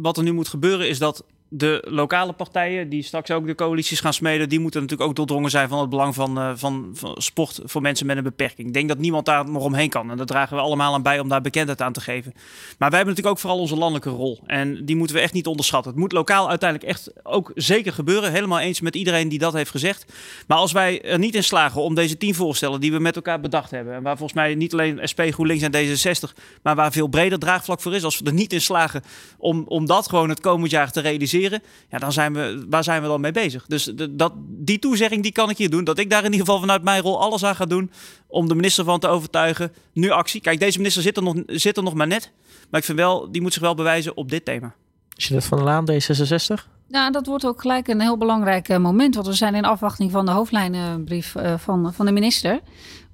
wat 0.00 0.16
er 0.16 0.22
nu 0.22 0.32
moet 0.32 0.48
gebeuren 0.48 0.88
is 0.88 0.98
dat 0.98 1.24
de 1.54 1.84
lokale 1.88 2.32
partijen, 2.32 2.88
die 2.88 3.02
straks 3.02 3.30
ook 3.30 3.46
de 3.46 3.54
coalities 3.54 4.00
gaan 4.00 4.12
smeden, 4.12 4.48
die 4.48 4.60
moeten 4.60 4.80
natuurlijk 4.80 5.08
ook 5.08 5.16
doordrongen 5.16 5.50
zijn 5.50 5.68
van 5.68 5.80
het 5.80 5.88
belang 5.88 6.14
van, 6.14 6.38
uh, 6.38 6.52
van, 6.54 6.90
van, 6.94 7.14
sport 7.16 7.60
voor 7.64 7.82
mensen 7.82 8.06
met 8.06 8.16
een 8.16 8.22
beperking. 8.22 8.66
Ik 8.68 8.74
denk 8.74 8.88
dat 8.88 8.98
niemand 8.98 9.26
daar 9.26 9.50
nog 9.50 9.64
omheen 9.64 9.88
kan. 9.88 10.10
En 10.10 10.16
daar 10.16 10.26
dragen 10.26 10.56
we 10.56 10.62
allemaal 10.62 10.94
aan 10.94 11.02
bij 11.02 11.20
om 11.20 11.28
daar 11.28 11.40
bekendheid 11.40 11.82
aan 11.82 11.92
te 11.92 12.00
geven. 12.00 12.32
Maar 12.78 12.90
wij 12.90 12.98
hebben 12.98 13.06
natuurlijk 13.06 13.28
ook 13.34 13.38
vooral 13.38 13.58
onze 13.58 13.76
landelijke 13.76 14.10
rol. 14.10 14.40
En 14.46 14.84
die 14.84 14.96
moeten 14.96 15.16
we 15.16 15.22
echt 15.22 15.32
niet 15.32 15.46
onderschatten. 15.46 15.90
Het 15.90 16.00
moet 16.00 16.12
lokaal 16.12 16.48
uiteindelijk 16.48 16.90
echt 16.90 17.10
ook 17.22 17.50
zeker 17.54 17.92
gebeuren. 17.92 18.32
Helemaal 18.32 18.60
eens 18.60 18.80
met 18.80 18.96
iedereen 18.96 19.28
die 19.28 19.38
dat 19.38 19.52
heeft 19.52 19.70
gezegd. 19.70 20.12
Maar 20.46 20.58
als 20.58 20.72
wij 20.72 21.02
er 21.02 21.18
niet 21.18 21.34
in 21.34 21.44
slagen 21.44 21.82
om 21.82 21.94
deze 21.94 22.16
tien 22.16 22.34
voorstellen 22.34 22.80
die 22.80 22.92
we 22.92 22.98
met 22.98 23.16
elkaar 23.16 23.40
bedacht 23.40 23.70
hebben. 23.70 23.94
En 23.94 24.02
waar 24.02 24.16
volgens 24.16 24.38
mij 24.38 24.54
niet 24.54 24.72
alleen 24.72 25.00
SP, 25.10 25.20
GroenLinks 25.20 25.62
en 25.62 25.72
D66, 25.72 26.32
maar 26.62 26.74
waar 26.74 26.92
veel 26.92 27.06
breder 27.06 27.38
draagvlak 27.38 27.80
voor 27.80 27.94
is. 27.94 28.04
Als 28.04 28.18
we 28.18 28.26
er 28.26 28.32
niet 28.32 28.52
in 28.52 28.60
slagen 28.60 29.02
om, 29.38 29.64
om 29.66 29.86
dat 29.86 30.08
gewoon 30.08 30.28
het 30.28 30.40
komend 30.40 30.70
jaar 30.70 30.92
te 30.92 31.00
realiseren 31.00 31.41
ja, 31.88 31.98
dan 31.98 32.12
zijn 32.12 32.32
we, 32.34 32.66
waar 32.68 32.84
zijn 32.84 33.02
we 33.02 33.08
dan 33.08 33.20
mee 33.20 33.32
bezig? 33.32 33.66
Dus 33.66 33.84
de, 33.84 34.16
dat, 34.16 34.32
die 34.46 34.78
toezegging 34.78 35.22
die 35.22 35.32
kan 35.32 35.50
ik 35.50 35.58
hier 35.58 35.70
doen. 35.70 35.84
Dat 35.84 35.98
ik 35.98 36.10
daar 36.10 36.24
in 36.24 36.32
ieder 36.32 36.46
geval 36.46 36.60
vanuit 36.60 36.82
mijn 36.82 37.02
rol 37.02 37.20
alles 37.20 37.44
aan 37.44 37.56
ga 37.56 37.64
doen 37.64 37.90
om 38.26 38.48
de 38.48 38.54
minister 38.54 38.84
van 38.84 39.00
te 39.00 39.08
overtuigen. 39.08 39.72
Nu 39.92 40.10
actie. 40.10 40.40
Kijk, 40.40 40.60
deze 40.60 40.78
minister 40.78 41.02
zit 41.02 41.16
er 41.16 41.22
nog, 41.22 41.36
zit 41.46 41.76
er 41.76 41.82
nog 41.82 41.94
maar 41.94 42.06
net. 42.06 42.30
Maar 42.70 42.80
ik 42.80 42.86
vind 42.86 42.98
wel, 42.98 43.30
die 43.30 43.42
moet 43.42 43.52
zich 43.52 43.62
wel 43.62 43.74
bewijzen 43.74 44.16
op 44.16 44.30
dit 44.30 44.44
thema. 44.44 44.74
Is 45.16 45.28
je 45.28 45.34
dat 45.34 45.44
van 45.44 45.58
de 45.58 45.64
Laan, 45.64 45.90
D66? 45.90 46.70
Nou, 46.88 47.12
dat 47.12 47.26
wordt 47.26 47.46
ook 47.46 47.60
gelijk 47.60 47.88
een 47.88 48.00
heel 48.00 48.18
belangrijk 48.18 48.68
eh, 48.68 48.78
moment. 48.78 49.14
Want 49.14 49.26
we 49.26 49.32
zijn 49.32 49.54
in 49.54 49.64
afwachting 49.64 50.10
van 50.10 50.26
de 50.26 50.32
hoofdlijnenbrief 50.32 51.34
uh, 51.34 51.54
van, 51.58 51.94
van 51.94 52.06
de 52.06 52.12
minister. 52.12 52.60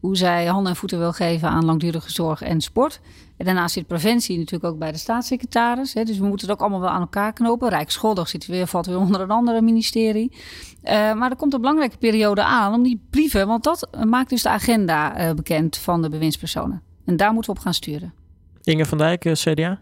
Hoe 0.00 0.16
zij 0.16 0.46
handen 0.46 0.72
en 0.72 0.78
voeten 0.78 0.98
wil 0.98 1.12
geven 1.12 1.48
aan 1.48 1.64
langdurige 1.64 2.10
zorg 2.10 2.42
en 2.42 2.60
sport. 2.60 3.00
Daarnaast 3.38 3.74
zit 3.74 3.86
preventie 3.86 4.38
natuurlijk 4.38 4.72
ook 4.72 4.78
bij 4.78 4.92
de 4.92 4.98
staatssecretaris. 4.98 5.94
Hè, 5.94 6.04
dus 6.04 6.18
we 6.18 6.26
moeten 6.26 6.46
het 6.46 6.56
ook 6.56 6.62
allemaal 6.62 6.80
wel 6.80 6.90
aan 6.90 7.00
elkaar 7.00 7.32
knopen. 7.32 7.68
Rijksscholdig 7.68 8.28
zit 8.28 8.46
weer, 8.46 8.66
valt 8.66 8.86
weer 8.86 8.98
onder 8.98 9.20
een 9.20 9.30
andere 9.30 9.60
ministerie. 9.60 10.32
Uh, 10.32 10.90
maar 11.14 11.30
er 11.30 11.36
komt 11.36 11.54
een 11.54 11.60
belangrijke 11.60 11.96
periode 11.96 12.42
aan 12.42 12.74
om 12.74 12.82
die 12.82 13.00
brieven... 13.10 13.46
want 13.46 13.64
dat 13.64 13.88
maakt 14.06 14.30
dus 14.30 14.42
de 14.42 14.48
agenda 14.48 15.34
bekend 15.34 15.76
van 15.76 16.02
de 16.02 16.08
bewindspersonen. 16.08 16.82
En 17.04 17.16
daar 17.16 17.32
moeten 17.32 17.52
we 17.52 17.58
op 17.58 17.64
gaan 17.64 17.74
sturen. 17.74 18.12
Inge 18.62 18.84
van 18.84 18.98
Dijk, 18.98 19.30
CDA? 19.32 19.78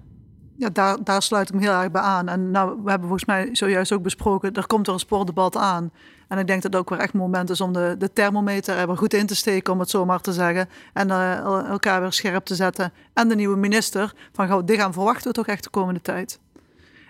Ja, 0.58 0.68
daar, 0.68 1.04
daar 1.04 1.22
sluit 1.22 1.48
ik 1.48 1.54
me 1.54 1.60
heel 1.60 1.72
erg 1.72 1.90
bij 1.90 2.02
aan. 2.02 2.28
En 2.28 2.50
nou, 2.50 2.82
we 2.84 2.90
hebben 2.90 3.08
volgens 3.08 3.28
mij 3.28 3.48
zojuist 3.52 3.92
ook 3.92 4.02
besproken, 4.02 4.52
er 4.52 4.66
komt 4.66 4.86
er 4.86 4.92
een 4.92 4.98
sportdebat 4.98 5.56
aan. 5.56 5.90
En 6.28 6.38
ik 6.38 6.46
denk 6.46 6.62
dat 6.62 6.72
het 6.72 6.80
ook 6.80 6.90
weer 6.90 6.98
echt 6.98 7.12
moment 7.12 7.50
is 7.50 7.60
om 7.60 7.72
de, 7.72 7.94
de 7.98 8.12
thermometer 8.12 8.76
er 8.76 8.96
goed 8.96 9.14
in 9.14 9.26
te 9.26 9.36
steken, 9.36 9.72
om 9.72 9.80
het 9.80 9.90
zo 9.90 10.04
maar 10.04 10.20
te 10.20 10.32
zeggen. 10.32 10.68
En 10.92 11.08
uh, 11.08 11.66
elkaar 11.68 12.00
weer 12.00 12.12
scherp 12.12 12.44
te 12.44 12.54
zetten. 12.54 12.92
En 13.12 13.28
de 13.28 13.34
nieuwe 13.34 13.56
minister, 13.56 14.14
van 14.32 14.48
gaan 14.48 14.64
dit 14.64 14.78
gaan 14.78 14.92
verwachten 14.92 15.28
we 15.28 15.32
toch 15.32 15.46
echt 15.46 15.64
de 15.64 15.70
komende 15.70 16.00
tijd. 16.00 16.38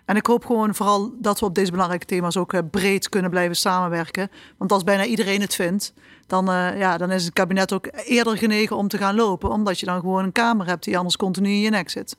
En 0.04 0.16
ik 0.16 0.26
hoop 0.26 0.44
gewoon 0.44 0.74
vooral 0.74 1.12
dat 1.18 1.40
we 1.40 1.46
op 1.46 1.54
deze 1.54 1.70
belangrijke 1.70 2.06
thema's 2.06 2.36
ook 2.36 2.52
uh, 2.52 2.60
breed 2.70 3.08
kunnen 3.08 3.30
blijven 3.30 3.56
samenwerken. 3.56 4.30
Want 4.56 4.72
als 4.72 4.84
bijna 4.84 5.04
iedereen 5.04 5.40
het 5.40 5.54
vindt, 5.54 5.92
dan, 6.26 6.50
uh, 6.50 6.78
ja, 6.78 6.96
dan 6.96 7.10
is 7.10 7.24
het 7.24 7.32
kabinet 7.32 7.72
ook 7.72 7.88
eerder 7.92 8.36
genegen 8.36 8.76
om 8.76 8.88
te 8.88 8.98
gaan 8.98 9.14
lopen. 9.14 9.50
Omdat 9.50 9.80
je 9.80 9.86
dan 9.86 10.00
gewoon 10.00 10.24
een 10.24 10.32
kamer 10.32 10.66
hebt 10.66 10.84
die 10.84 10.98
anders 10.98 11.16
continu 11.16 11.48
in 11.48 11.60
je 11.60 11.70
nek 11.70 11.90
zit. 11.90 12.16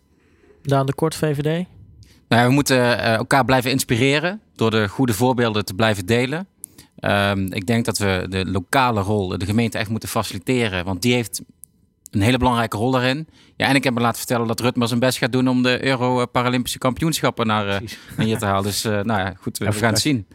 Daan 0.68 0.86
de 0.86 0.94
Kort, 0.94 1.16
VVD? 1.16 1.66
Nou, 2.28 2.48
we 2.48 2.54
moeten 2.54 2.78
uh, 2.78 3.14
elkaar 3.14 3.46
blijven 3.46 3.72
inspireren 3.72 4.42
door 4.56 4.72
de 4.72 4.88
goede 4.88 5.14
voorbeelden 5.14 5.66
te 5.66 5.74
blijven 5.74 6.06
delen. 6.06 6.48
Um, 7.00 7.54
ik 7.54 7.66
denk 7.66 7.86
dat 7.86 7.98
we 7.98 8.26
de 8.30 8.46
lokale 8.46 9.02
rol, 9.02 9.38
de 9.38 9.46
gemeente 9.46 9.78
echt 9.78 9.90
moeten 9.90 10.10
faciliteren. 10.10 10.86
Want 10.86 11.02
die 11.02 11.14
heeft 11.14 11.42
een 12.12 12.22
hele 12.22 12.38
belangrijke 12.38 12.78
rol 12.78 12.92
daarin. 12.92 13.28
Ja, 13.56 13.68
en 13.68 13.76
ik 13.76 13.84
heb 13.84 13.94
me 13.94 14.00
laten 14.00 14.18
vertellen 14.18 14.48
dat 14.48 14.60
Rutmer 14.60 14.88
zijn 14.88 15.00
best 15.00 15.18
gaat 15.18 15.32
doen 15.32 15.48
om 15.48 15.64
de 15.64 15.86
Euro-Paralympische 15.86 16.78
kampioenschappen 16.78 17.48
naar, 17.48 17.66
uh, 17.66 17.90
naar 18.18 18.26
hier 18.26 18.38
te 18.38 18.46
halen. 18.46 18.64
Dus 18.64 18.86
uh, 18.86 18.92
nou 18.92 19.20
ja, 19.20 19.34
goed, 19.40 19.58
we, 19.58 19.66
we 19.66 19.74
gaan 19.74 19.94
het 19.94 20.02
zien. 20.02 20.28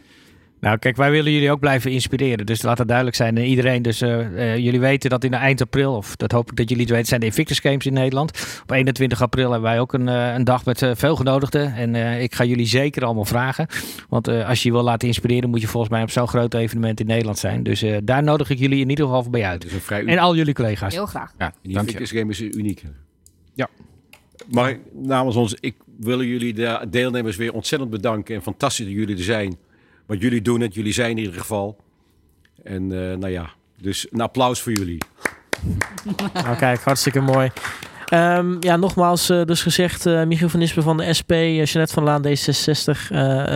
Nou, 0.62 0.78
kijk, 0.78 0.96
wij 0.96 1.10
willen 1.10 1.32
jullie 1.32 1.50
ook 1.50 1.60
blijven 1.60 1.90
inspireren. 1.90 2.46
Dus 2.46 2.62
laat 2.62 2.78
het 2.78 2.86
duidelijk 2.86 3.16
zijn. 3.16 3.36
Uh, 3.36 3.48
iedereen, 3.48 3.82
dus 3.82 4.02
uh, 4.02 4.18
uh, 4.18 4.56
jullie 4.56 4.80
weten 4.80 5.10
dat 5.10 5.24
in 5.24 5.34
eind 5.34 5.60
april, 5.60 5.94
of 5.94 6.16
dat 6.16 6.32
hoop 6.32 6.50
ik 6.50 6.56
dat 6.56 6.68
jullie 6.68 6.84
het 6.84 6.92
weten, 6.92 7.08
zijn 7.08 7.20
de 7.20 7.26
Invictus 7.26 7.58
Games 7.58 7.86
in 7.86 7.92
Nederland. 7.92 8.58
Op 8.62 8.70
21 8.70 9.22
april 9.22 9.50
hebben 9.50 9.70
wij 9.70 9.80
ook 9.80 9.92
een, 9.92 10.06
een 10.06 10.44
dag 10.44 10.64
met 10.64 10.86
veel 10.94 11.16
genodigden. 11.16 11.74
En 11.74 11.94
ik 12.22 12.34
ga 12.34 12.44
jullie 12.44 12.66
zeker 12.66 13.04
allemaal 13.04 13.24
vragen. 13.24 13.66
Want 14.08 14.28
als 14.28 14.62
je 14.62 14.68
je 14.68 14.74
wil 14.74 14.84
laten 14.84 15.08
inspireren, 15.08 15.50
moet 15.50 15.60
je 15.60 15.66
volgens 15.66 15.92
mij 15.92 16.02
op 16.02 16.10
zo'n 16.10 16.28
groot 16.28 16.54
evenement 16.54 17.00
in 17.00 17.06
Nederland 17.06 17.38
zijn. 17.38 17.62
Dus 17.62 17.84
daar 18.04 18.22
nodig 18.22 18.50
ik 18.50 18.58
jullie 18.58 18.80
in 18.80 18.90
ieder 18.90 19.04
geval 19.04 19.30
bij 19.30 19.44
uit. 19.44 19.62
Dus 19.62 19.72
vrij 19.72 20.04
en 20.04 20.18
al 20.18 20.36
jullie 20.36 20.54
collega's. 20.54 20.94
Heel 20.94 21.06
graag. 21.06 21.32
Ja, 21.38 21.52
die 21.62 21.78
Invictus 21.78 22.10
Games 22.10 22.40
is 22.40 22.56
uniek. 22.56 22.82
Ja. 23.54 23.68
Maar 24.50 24.78
namens 24.92 25.36
ons, 25.36 25.54
ik 25.60 25.74
wil 25.98 26.22
jullie 26.22 26.52
de 26.54 26.86
deelnemers 26.90 27.36
weer 27.36 27.52
ontzettend 27.52 27.90
bedanken. 27.90 28.34
En 28.34 28.42
fantastisch 28.42 28.86
dat 28.86 28.94
jullie 28.94 29.16
er 29.16 29.22
zijn. 29.22 29.56
Want 30.12 30.24
jullie 30.24 30.42
doen 30.42 30.60
het, 30.60 30.74
jullie 30.74 30.92
zijn 30.92 31.10
in 31.10 31.18
ieder 31.18 31.40
geval. 31.40 31.76
En 32.62 32.82
uh, 32.82 33.16
nou 33.16 33.28
ja, 33.28 33.50
dus 33.80 34.06
een 34.10 34.20
applaus 34.20 34.60
voor 34.60 34.72
jullie. 34.72 34.98
Nou 36.34 36.56
kijk, 36.56 36.80
hartstikke 36.80 37.20
mooi. 37.20 37.50
Um, 38.14 38.56
ja, 38.60 38.76
nogmaals, 38.76 39.30
uh, 39.30 39.44
dus 39.44 39.62
gezegd, 39.62 40.06
uh, 40.06 40.24
Michiel 40.24 40.48
van 40.48 40.60
Nispen 40.60 40.82
van 40.82 40.96
de 40.96 41.14
SP, 41.18 41.30
Jeanette 41.30 41.92
van 41.92 42.02
Laan 42.02 42.26
D66, 42.26 43.10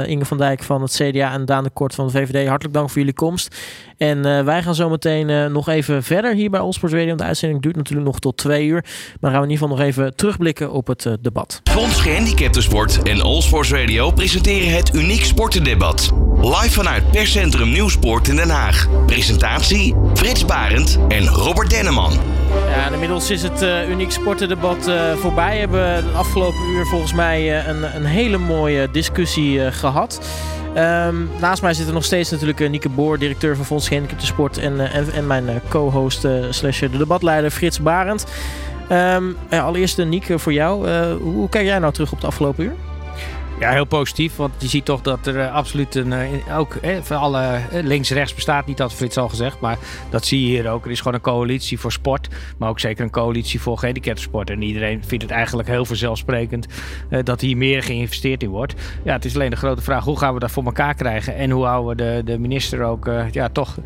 Inge 0.09 0.25
van 0.25 0.39
Dijk 0.39 0.63
van 0.63 0.83
het 0.83 0.93
CDA 0.93 1.33
en 1.33 1.45
Daan 1.45 1.65
de 1.65 1.71
Kort 1.71 1.95
van 1.95 2.07
de 2.07 2.13
VVD. 2.13 2.49
Hartelijk 2.49 2.75
dank 2.75 2.89
voor 2.89 2.99
jullie 2.99 3.15
komst. 3.15 3.57
En 3.97 4.45
wij 4.45 4.63
gaan 4.63 4.75
zo 4.75 4.89
meteen 4.89 5.53
nog 5.53 5.69
even 5.69 6.03
verder 6.03 6.35
hier 6.35 6.51
bij 6.51 6.61
Allsports 6.61 6.95
Radio. 6.95 7.15
De 7.15 7.25
uitzending 7.25 7.63
duurt 7.63 7.77
natuurlijk 7.77 8.07
nog 8.07 8.19
tot 8.19 8.37
twee 8.37 8.67
uur. 8.67 8.85
Maar 9.21 9.31
gaan 9.31 9.41
we 9.41 9.47
in 9.47 9.53
ieder 9.53 9.69
geval 9.69 9.77
nog 9.77 9.87
even 9.87 10.17
terugblikken 10.17 10.73
op 10.73 10.87
het 10.87 11.09
debat. 11.21 11.61
Fonds 11.65 12.01
Gehandicaptensport 12.01 13.03
en 13.03 13.21
Allsports 13.21 13.73
Radio 13.73 14.11
presenteren 14.11 14.77
het 14.77 14.95
Uniek 14.95 15.25
Sportendebat. 15.25 16.13
Live 16.41 16.71
vanuit 16.71 17.11
Perscentrum 17.11 17.73
Nieuwsport 17.73 18.29
in 18.29 18.37
Den 18.37 18.51
Haag. 18.51 18.89
Presentatie 19.07 19.95
Frits 20.15 20.45
Barend 20.45 20.99
en 21.09 21.27
Robert 21.27 21.71
Denneman. 21.71 22.13
Ja, 22.69 22.91
inmiddels 22.93 23.31
is 23.31 23.43
het 23.43 23.63
uh, 23.63 23.89
uniek 23.89 24.11
sportendebat 24.11 24.89
uh, 24.89 25.13
voorbij. 25.13 25.53
We 25.53 25.59
hebben 25.59 25.95
het 25.95 26.15
afgelopen 26.15 26.69
uur 26.75 26.87
volgens 26.87 27.13
mij 27.13 27.43
uh, 27.43 27.67
een, 27.67 27.97
een, 27.97 28.05
hele 28.05 28.39
mooie 28.39 28.89
discussie 28.91 29.73
gehad. 29.73 30.21
Um, 30.77 31.29
naast 31.41 31.63
mij 31.63 31.75
zit 31.75 31.87
er 31.87 31.93
nog 31.93 32.05
steeds 32.05 32.31
natuurlijk 32.31 32.69
Nieke 32.69 32.89
Boor, 32.89 33.19
directeur 33.19 33.57
van 33.57 33.65
Fonds 33.65 33.89
Gehandicapten 33.89 34.27
Sport. 34.27 34.59
En, 34.59 34.93
en, 34.93 35.13
en 35.13 35.27
mijn 35.27 35.61
co-host 35.69 36.27
slash 36.51 36.81
de 36.81 36.99
debatleider 36.99 37.51
Frits 37.51 37.81
Barend. 37.81 38.27
Um, 38.93 39.37
allereerst 39.51 40.05
Nieke 40.05 40.39
voor 40.39 40.53
jou. 40.53 40.89
hoe 41.19 41.49
kijk 41.49 41.67
jij 41.67 41.79
nou 41.79 41.93
terug 41.93 42.13
op 42.13 42.17
het 42.17 42.27
afgelopen 42.27 42.65
uur? 42.65 42.75
Ja, 43.61 43.71
heel 43.71 43.85
positief. 43.85 44.37
Want 44.37 44.53
je 44.59 44.69
ziet 44.69 44.85
toch 44.85 45.01
dat 45.01 45.27
er 45.27 45.37
uh, 45.37 45.55
absoluut 45.55 45.95
een. 45.95 46.13
Uh, 46.13 46.59
ook 46.59 46.75
eh, 46.75 46.97
voor 47.03 47.17
alle 47.17 47.61
links-rechts 47.71 48.35
bestaat 48.35 48.67
niet, 48.67 48.77
dat 48.77 48.93
Frits 48.93 49.17
al 49.17 49.29
gezegd. 49.29 49.61
Maar 49.61 49.79
dat 50.11 50.25
zie 50.25 50.41
je 50.41 50.47
hier 50.47 50.71
ook. 50.71 50.85
Er 50.85 50.91
is 50.91 50.99
gewoon 50.99 51.15
een 51.15 51.21
coalitie 51.21 51.79
voor 51.79 51.93
sport. 51.93 52.29
Maar 52.59 52.69
ook 52.69 52.81
zeker 52.81 53.05
een 53.05 53.11
coalitie 53.11 53.61
voor 53.61 53.79
gehandicaptensport. 53.79 54.51
En 54.51 54.63
iedereen 54.63 55.05
vindt 55.05 55.25
het 55.25 55.33
eigenlijk 55.33 55.69
heel 55.69 55.85
vanzelfsprekend 55.85 56.67
dat 57.23 57.41
hier 57.41 57.57
meer 57.57 57.83
geïnvesteerd 57.83 58.43
in 58.43 58.49
wordt. 58.49 58.75
Ja, 59.05 59.13
het 59.13 59.25
is 59.25 59.35
alleen 59.35 59.51
de 59.51 59.57
grote 59.57 59.83
vraag: 59.83 60.05
hoe 60.05 60.19
gaan 60.19 60.35
we 60.35 60.41
dat 60.41 60.51
voor 60.51 60.65
elkaar 60.65 60.95
krijgen? 60.95 61.37
En 61.37 61.51
hoe 61.51 61.65
houden 61.65 61.97
we 61.97 62.23
de, 62.23 62.33
de 62.33 62.39
minister 62.39 62.83
ook 62.83 63.11
ja, 63.31 63.49
toch 63.49 63.77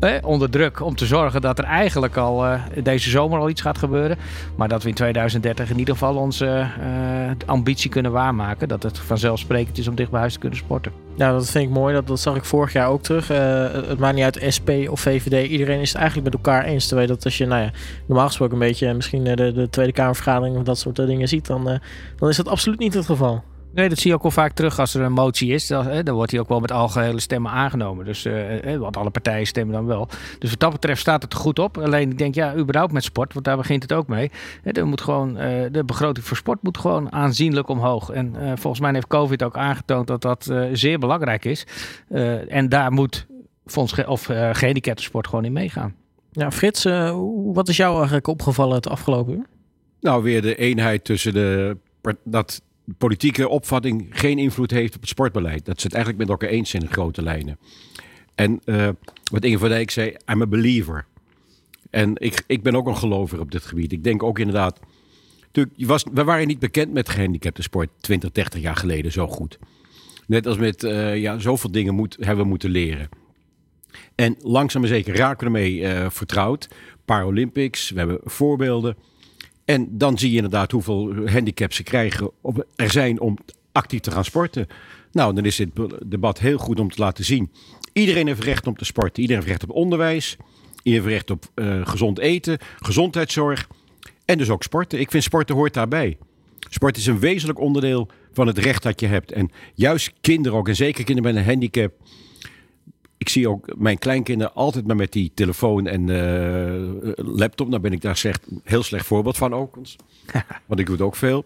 eh, 0.00 0.14
onder 0.22 0.50
druk 0.50 0.80
om 0.80 0.94
te 0.94 1.06
zorgen 1.06 1.40
dat 1.40 1.58
er 1.58 1.64
eigenlijk 1.64 2.16
al 2.16 2.46
uh, 2.46 2.62
deze 2.82 3.10
zomer 3.10 3.38
al 3.38 3.48
iets 3.48 3.60
gaat 3.60 3.78
gebeuren. 3.78 4.18
Maar 4.56 4.68
dat 4.68 4.82
we 4.82 4.88
in 4.88 4.94
2030 4.94 5.70
in 5.70 5.78
ieder 5.78 5.94
geval 5.94 6.16
onze 6.16 6.46
uh, 6.46 7.30
ambitie 7.46 7.90
kunnen 7.90 8.12
waarmaken. 8.12 8.68
Dat 8.68 8.82
het 8.82 8.98
vanzelfsprekend 8.98 9.78
is 9.78 9.88
om 9.88 9.94
dicht 9.94 10.10
bij 10.10 10.20
huis 10.20 10.32
te 10.32 10.38
kunnen 10.38 10.58
sporten. 10.58 10.92
Ja, 11.14 11.32
dat 11.32 11.50
vind 11.50 11.64
ik 11.64 11.70
mooi. 11.70 11.94
Dat, 11.94 12.06
dat 12.06 12.20
zag 12.20 12.36
ik 12.36 12.44
vorig 12.44 12.72
jaar 12.72 12.88
ook 12.88 13.02
terug. 13.02 13.28
het 13.28 13.98
maakt 13.98 14.14
niet 14.14 14.24
uit 14.24 14.54
SP 14.56 14.70
of 14.88 15.00
VVD. 15.00 15.48
Iedereen 15.48 15.80
is 15.80 15.88
het 15.88 15.98
eigenlijk 15.98 16.32
met 16.32 16.44
elkaar 16.44 16.64
eens. 16.64 16.88
Dat 16.88 17.24
als 17.24 17.38
je 17.38 17.46
nou 17.46 17.62
ja, 17.62 17.70
normaal 18.06 18.26
gesproken 18.26 18.54
een 18.54 18.68
beetje 18.68 18.94
misschien 18.94 19.24
de, 19.24 19.52
de 19.52 19.68
Tweede 19.70 19.92
Kamervergadering 19.92 20.56
of 20.56 20.62
dat 20.62 20.78
soort 20.78 20.96
dingen 20.96 21.28
ziet, 21.28 21.46
dan, 21.46 21.80
dan 22.16 22.28
is 22.28 22.36
dat 22.36 22.48
absoluut 22.48 22.78
niet 22.78 22.94
het 22.94 23.06
geval. 23.06 23.42
Nee, 23.72 23.88
dat 23.88 23.98
zie 23.98 24.10
je 24.10 24.16
ook 24.16 24.22
wel 24.22 24.30
vaak 24.30 24.52
terug 24.52 24.78
als 24.78 24.94
er 24.94 25.00
een 25.00 25.12
motie 25.12 25.52
is. 25.52 25.66
Dan, 25.66 25.86
hè, 25.86 26.02
dan 26.02 26.14
wordt 26.14 26.30
die 26.30 26.40
ook 26.40 26.48
wel 26.48 26.60
met 26.60 26.72
algehele 26.72 27.20
stemmen 27.20 27.52
aangenomen. 27.52 28.04
Dus, 28.04 28.24
uh, 28.24 28.76
want 28.76 28.96
alle 28.96 29.10
partijen 29.10 29.46
stemmen 29.46 29.74
dan 29.74 29.86
wel. 29.86 30.08
Dus 30.38 30.50
wat 30.50 30.60
dat 30.60 30.72
betreft 30.72 31.00
staat 31.00 31.22
het 31.22 31.32
er 31.32 31.38
goed 31.38 31.58
op. 31.58 31.78
Alleen 31.78 32.10
ik 32.10 32.18
denk, 32.18 32.34
ja, 32.34 32.56
überhaupt 32.56 32.92
met 32.92 33.04
sport, 33.04 33.32
want 33.32 33.44
daar 33.44 33.56
begint 33.56 33.82
het 33.82 33.92
ook 33.92 34.06
mee. 34.06 34.30
Hè, 34.62 34.84
moet 34.84 35.00
gewoon, 35.00 35.30
uh, 35.30 35.64
de 35.70 35.84
begroting 35.84 36.26
voor 36.26 36.36
sport 36.36 36.62
moet 36.62 36.78
gewoon 36.78 37.12
aanzienlijk 37.12 37.68
omhoog. 37.68 38.10
En 38.10 38.34
uh, 38.34 38.52
volgens 38.54 38.80
mij 38.80 38.92
heeft 38.92 39.06
COVID 39.06 39.42
ook 39.42 39.56
aangetoond 39.56 40.06
dat 40.06 40.22
dat 40.22 40.52
zeer 40.72 40.98
belangrijk 40.98 41.44
is. 41.44 41.66
en 42.48 42.68
daar 42.68 42.92
moet 42.92 43.26
fonds 43.66 44.04
of 44.04 44.28
uh, 44.28 44.50
sport 44.94 45.26
gewoon 45.28 45.44
in 45.44 45.52
meegaan. 45.52 45.94
Ja, 46.32 46.50
Frits, 46.50 46.84
wat 47.52 47.68
is 47.68 47.76
jou 47.76 47.96
eigenlijk 47.96 48.26
opgevallen 48.26 48.74
het 48.74 48.88
afgelopen 48.88 49.34
uur? 49.34 49.46
Nou, 50.00 50.22
weer 50.22 50.42
de 50.42 50.54
eenheid 50.54 51.04
tussen 51.04 51.32
de... 51.32 51.76
Dat 52.24 52.62
politieke 52.98 53.48
opvatting 53.48 54.06
geen 54.10 54.38
invloed 54.38 54.70
heeft 54.70 54.94
op 54.94 55.00
het 55.00 55.10
sportbeleid. 55.10 55.64
Dat 55.64 55.80
ze 55.80 55.86
het 55.86 55.94
eigenlijk 55.94 56.28
met 56.28 56.32
elkaar 56.32 56.56
eens 56.56 56.74
in 56.74 56.88
grote 56.88 57.22
lijnen. 57.22 57.58
En 58.34 58.60
uh, 58.64 58.88
wat 59.30 59.44
Inge 59.44 59.58
van 59.58 59.68
Dijk 59.68 59.90
zei, 59.90 60.16
I'm 60.26 60.42
a 60.42 60.46
believer. 60.46 61.06
En 61.90 62.12
ik, 62.14 62.42
ik 62.46 62.62
ben 62.62 62.74
ook 62.74 62.86
een 62.86 62.96
gelover 62.96 63.40
op 63.40 63.50
dit 63.50 63.64
gebied. 63.64 63.92
Ik 63.92 64.04
denk 64.04 64.22
ook 64.22 64.38
inderdaad... 64.38 64.80
Je 65.52 65.86
was, 65.86 66.04
we 66.12 66.24
waren 66.24 66.46
niet 66.46 66.58
bekend 66.58 66.92
met 66.92 67.08
gehandicapte 67.08 67.62
sport 67.62 67.88
20, 68.00 68.32
30 68.32 68.60
jaar 68.60 68.76
geleden 68.76 69.12
zo 69.12 69.26
goed. 69.26 69.58
Net 70.26 70.46
als 70.46 70.56
met 70.56 70.82
uh, 70.82 71.16
ja, 71.16 71.38
zoveel 71.38 71.70
dingen 71.70 71.94
moet, 71.94 72.16
hebben 72.20 72.44
we 72.44 72.50
moeten 72.50 72.70
leren. 72.70 73.08
En 74.14 74.36
langzaam 74.40 74.80
maar 74.80 74.90
zeker 74.90 75.16
raken 75.16 75.38
we 75.38 75.44
ermee 75.44 75.80
uh, 75.80 76.10
vertrouwd. 76.10 76.68
Paralympics, 77.04 77.90
we 77.90 77.98
hebben 77.98 78.20
voorbeelden. 78.24 78.96
En 79.70 79.88
dan 79.90 80.18
zie 80.18 80.30
je 80.30 80.36
inderdaad 80.36 80.70
hoeveel 80.70 81.28
handicaps 81.28 81.76
ze 81.76 81.82
krijgen, 81.82 82.30
op, 82.40 82.66
er 82.76 82.90
zijn 82.90 83.20
om 83.20 83.38
actief 83.72 84.00
te 84.00 84.10
gaan 84.10 84.24
sporten. 84.24 84.66
Nou, 85.12 85.34
dan 85.34 85.44
is 85.44 85.56
dit 85.56 85.68
debat 86.06 86.38
heel 86.38 86.58
goed 86.58 86.80
om 86.80 86.90
te 86.90 87.00
laten 87.00 87.24
zien. 87.24 87.50
Iedereen 87.92 88.26
heeft 88.26 88.44
recht 88.44 88.66
om 88.66 88.76
te 88.76 88.84
sporten. 88.84 89.22
Iedereen 89.22 89.42
heeft 89.42 89.52
recht 89.52 89.70
op 89.70 89.76
onderwijs. 89.76 90.36
Iedereen 90.82 91.08
heeft 91.08 91.14
recht 91.16 91.30
op 91.30 91.50
uh, 91.54 91.86
gezond 91.86 92.18
eten, 92.18 92.58
gezondheidszorg 92.80 93.68
en 94.24 94.38
dus 94.38 94.50
ook 94.50 94.62
sporten. 94.62 95.00
Ik 95.00 95.10
vind 95.10 95.22
sporten 95.22 95.54
hoort 95.54 95.74
daarbij. 95.74 96.18
Sport 96.68 96.96
is 96.96 97.06
een 97.06 97.18
wezenlijk 97.18 97.60
onderdeel 97.60 98.08
van 98.32 98.46
het 98.46 98.58
recht 98.58 98.82
dat 98.82 99.00
je 99.00 99.06
hebt. 99.06 99.32
En 99.32 99.50
juist 99.74 100.12
kinderen 100.20 100.58
ook, 100.58 100.68
en 100.68 100.76
zeker 100.76 101.04
kinderen 101.04 101.34
met 101.34 101.42
een 101.42 101.48
handicap, 101.48 101.92
ik 103.20 103.28
zie 103.28 103.48
ook 103.48 103.74
mijn 103.76 103.98
kleinkinderen 103.98 104.54
altijd 104.54 104.86
maar 104.86 104.96
met 104.96 105.12
die 105.12 105.30
telefoon 105.34 105.86
en 105.86 106.08
uh, 106.08 107.12
laptop. 107.16 107.68
Nou 107.68 107.80
ben 107.80 107.92
ik 107.92 108.00
daar 108.00 108.16
slecht, 108.16 108.46
heel 108.64 108.82
slecht 108.82 109.06
voorbeeld 109.06 109.36
van 109.36 109.54
ook. 109.54 109.74
Want 110.66 110.80
ik 110.80 110.86
doe 110.86 110.94
het 110.94 111.04
ook 111.04 111.16
veel. 111.16 111.44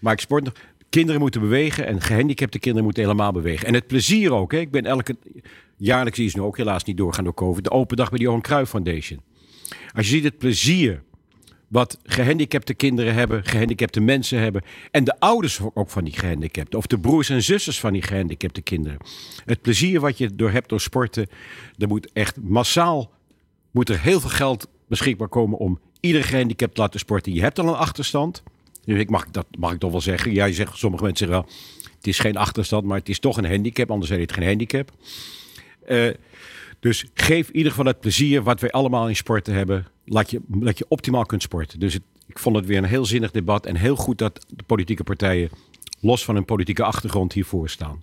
Maar 0.00 0.12
ik 0.12 0.20
sport 0.20 0.44
nog. 0.44 0.52
kinderen 0.88 1.20
moeten 1.20 1.40
bewegen 1.40 1.86
en 1.86 2.00
gehandicapte 2.00 2.58
kinderen 2.58 2.84
moeten 2.84 3.02
helemaal 3.02 3.32
bewegen. 3.32 3.66
En 3.66 3.74
het 3.74 3.86
plezier 3.86 4.32
ook. 4.32 4.52
Hè. 4.52 4.58
Ik 4.58 4.70
ben 4.70 4.86
elke 4.86 5.16
jaarlijks, 5.76 6.18
die 6.18 6.26
is 6.26 6.34
nu 6.34 6.40
ook 6.42 6.56
helaas 6.56 6.84
niet 6.84 6.96
doorgaan 6.96 7.24
door 7.24 7.34
COVID, 7.34 7.64
de 7.64 7.70
open 7.70 7.96
dag 7.96 8.08
bij 8.08 8.18
de 8.18 8.24
Johan 8.24 8.40
Cruijff 8.40 8.70
Foundation. 8.70 9.20
Als 9.94 10.06
je 10.08 10.14
ziet 10.14 10.24
het 10.24 10.38
plezier 10.38 11.02
wat 11.68 11.98
gehandicapte 12.02 12.74
kinderen 12.74 13.14
hebben, 13.14 13.44
gehandicapte 13.44 14.00
mensen 14.00 14.38
hebben. 14.38 14.62
En 14.90 15.04
de 15.04 15.20
ouders 15.20 15.60
ook 15.74 15.90
van 15.90 16.04
die 16.04 16.12
gehandicapten. 16.12 16.78
Of 16.78 16.86
de 16.86 16.98
broers 16.98 17.28
en 17.28 17.42
zusters 17.42 17.80
van 17.80 17.92
die 17.92 18.02
gehandicapte 18.02 18.60
kinderen. 18.60 18.98
Het 19.44 19.62
plezier 19.62 20.00
wat 20.00 20.18
je 20.18 20.34
door 20.34 20.50
hebt 20.50 20.68
door 20.68 20.80
sporten. 20.80 21.26
Er 21.78 21.88
moet 21.88 22.12
echt 22.12 22.36
massaal 22.40 23.16
moet 23.70 23.88
er 23.88 24.00
heel 24.00 24.20
veel 24.20 24.30
geld 24.30 24.68
beschikbaar 24.88 25.28
komen 25.28 25.58
om 25.58 25.80
iedere 26.00 26.24
gehandicapt 26.24 26.74
te 26.74 26.80
laten 26.80 27.00
sporten. 27.00 27.34
Je 27.34 27.40
hebt 27.40 27.58
al 27.58 27.68
een 27.68 27.74
achterstand. 27.74 28.42
Dus 28.84 28.98
ik 28.98 29.10
mag, 29.10 29.30
dat 29.30 29.46
mag 29.58 29.72
ik 29.72 29.78
toch 29.78 29.90
wel 29.90 30.00
zeggen. 30.00 30.32
Jij 30.32 30.52
zegt, 30.52 30.76
sommige 30.76 31.04
mensen 31.04 31.26
zeggen 31.26 31.44
wel, 31.44 31.54
het 31.96 32.06
is 32.06 32.18
geen 32.18 32.36
achterstand, 32.36 32.84
maar 32.84 32.98
het 32.98 33.08
is 33.08 33.18
toch 33.18 33.36
een 33.36 33.46
handicap. 33.46 33.90
Anders 33.90 34.10
heet 34.10 34.20
het 34.20 34.32
geen 34.32 34.46
handicap. 34.46 34.90
Eh, 35.86 36.08
dus 36.80 37.04
geef 37.14 37.48
in 37.48 37.56
ieder 37.56 37.70
geval 37.70 37.86
het 37.86 38.00
plezier 38.00 38.42
wat 38.42 38.60
wij 38.60 38.70
allemaal 38.70 39.08
in 39.08 39.16
sporten 39.16 39.54
hebben. 39.54 39.86
Laat 40.10 40.30
je, 40.30 40.40
dat 40.46 40.78
je 40.78 40.86
optimaal 40.88 41.26
kunt 41.26 41.42
sporten. 41.42 41.80
Dus 41.80 41.94
het, 41.94 42.02
ik 42.26 42.38
vond 42.38 42.56
het 42.56 42.66
weer 42.66 42.78
een 42.78 42.84
heel 42.84 43.04
zinnig 43.04 43.30
debat. 43.30 43.66
En 43.66 43.76
heel 43.76 43.96
goed 43.96 44.18
dat 44.18 44.46
de 44.48 44.62
politieke 44.66 45.04
partijen 45.04 45.50
los 46.00 46.24
van 46.24 46.34
hun 46.34 46.44
politieke 46.44 46.84
achtergrond 46.84 47.32
hiervoor 47.32 47.68
staan. 47.68 48.02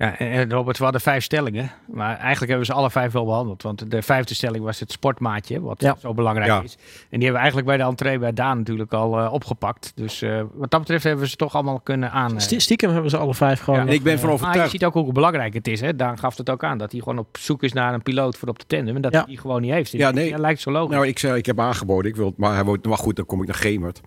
Ja, 0.00 0.18
en 0.18 0.50
Robert, 0.50 0.78
we 0.78 0.82
hadden 0.84 1.00
vijf 1.02 1.24
stellingen. 1.24 1.70
Maar 1.86 2.08
eigenlijk 2.16 2.38
hebben 2.38 2.58
we 2.58 2.64
ze 2.64 2.72
alle 2.72 2.90
vijf 2.90 3.12
wel 3.12 3.24
behandeld. 3.24 3.62
Want 3.62 3.90
de 3.90 4.02
vijfde 4.02 4.34
stelling 4.34 4.64
was 4.64 4.80
het 4.80 4.92
sportmaatje, 4.92 5.60
wat 5.60 5.80
Ja. 5.80 5.96
zo 6.00 6.14
belangrijk 6.14 6.48
Ja. 6.50 6.62
is. 6.62 6.72
En 6.74 6.80
die 7.10 7.10
hebben 7.10 7.32
we 7.32 7.36
eigenlijk 7.38 7.66
bij 7.66 7.76
de 7.76 7.82
entree 7.82 8.18
bij 8.18 8.32
Daan 8.32 8.58
natuurlijk 8.58 8.92
al 8.92 9.18
eh, 9.18 9.32
opgepakt. 9.32 9.92
Dus 9.94 10.22
eh, 10.22 10.42
wat 10.54 10.70
dat 10.70 10.80
betreft 10.80 11.04
hebben 11.04 11.22
we 11.24 11.28
ze 11.30 11.36
toch 11.36 11.54
allemaal 11.54 11.80
kunnen 11.80 12.10
aan. 12.10 12.32
eh, 12.34 12.38
Sti- 12.38 12.60
Stiekem 12.60 12.90
hebben 12.90 13.10
ze 13.10 13.16
alle 13.16 13.34
vijf 13.34 13.60
gewoon. 13.60 13.78
Ja, 13.80 13.84
nog, 13.84 13.94
ik 13.94 14.02
ben 14.02 14.18
van 14.18 14.28
Maar 14.28 14.36
je 14.38 14.42
overtuigd. 14.44 14.70
ziet 14.70 14.84
ook 14.84 14.94
hoe 14.94 15.12
belangrijk 15.12 15.54
het 15.54 15.68
is. 15.68 15.80
Hè? 15.80 15.96
Daan 15.96 16.18
gaf 16.18 16.36
het 16.36 16.50
ook 16.50 16.64
aan. 16.64 16.78
Dat 16.78 16.92
hij 16.92 17.00
gewoon 17.00 17.18
op 17.18 17.36
zoek 17.38 17.62
is 17.62 17.72
naar 17.72 17.94
een 17.94 18.02
piloot 18.02 18.36
voor 18.36 18.48
op 18.48 18.58
de 18.58 18.66
tandem. 18.66 18.96
En 18.96 19.02
dat 19.02 19.12
Ja. 19.12 19.18
hij 19.18 19.26
die 19.28 19.38
gewoon 19.38 19.60
niet 19.60 19.72
heeft. 19.72 19.92
Ja, 19.92 20.10
nee. 20.10 20.30
Dat 20.30 20.40
lijkt 20.40 20.60
zo 20.60 20.70
logisch. 20.70 20.94
Nou, 20.94 21.06
ik 21.06 21.18
zei, 21.18 21.34
ik 21.38 21.46
heb 21.46 21.60
aangeboden. 21.60 22.10
Ik 22.10 22.16
wil, 22.16 22.26
het, 22.26 22.36
maar 22.36 22.54
hij 22.54 22.64
wordt, 22.64 22.86
maar 22.86 22.98
goed, 22.98 23.16
dan 23.16 23.26
kom 23.26 23.40
ik 23.40 23.46
naar 23.46 23.56
Gemert. 23.56 24.00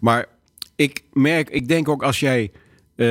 Maar 0.00 0.26
ik 0.76 1.02
merk, 1.12 1.50
ik 1.50 1.68
denk 1.68 1.88
ook 1.88 2.02
als 2.02 2.20
jij 2.20 2.50
eh, 2.94 3.06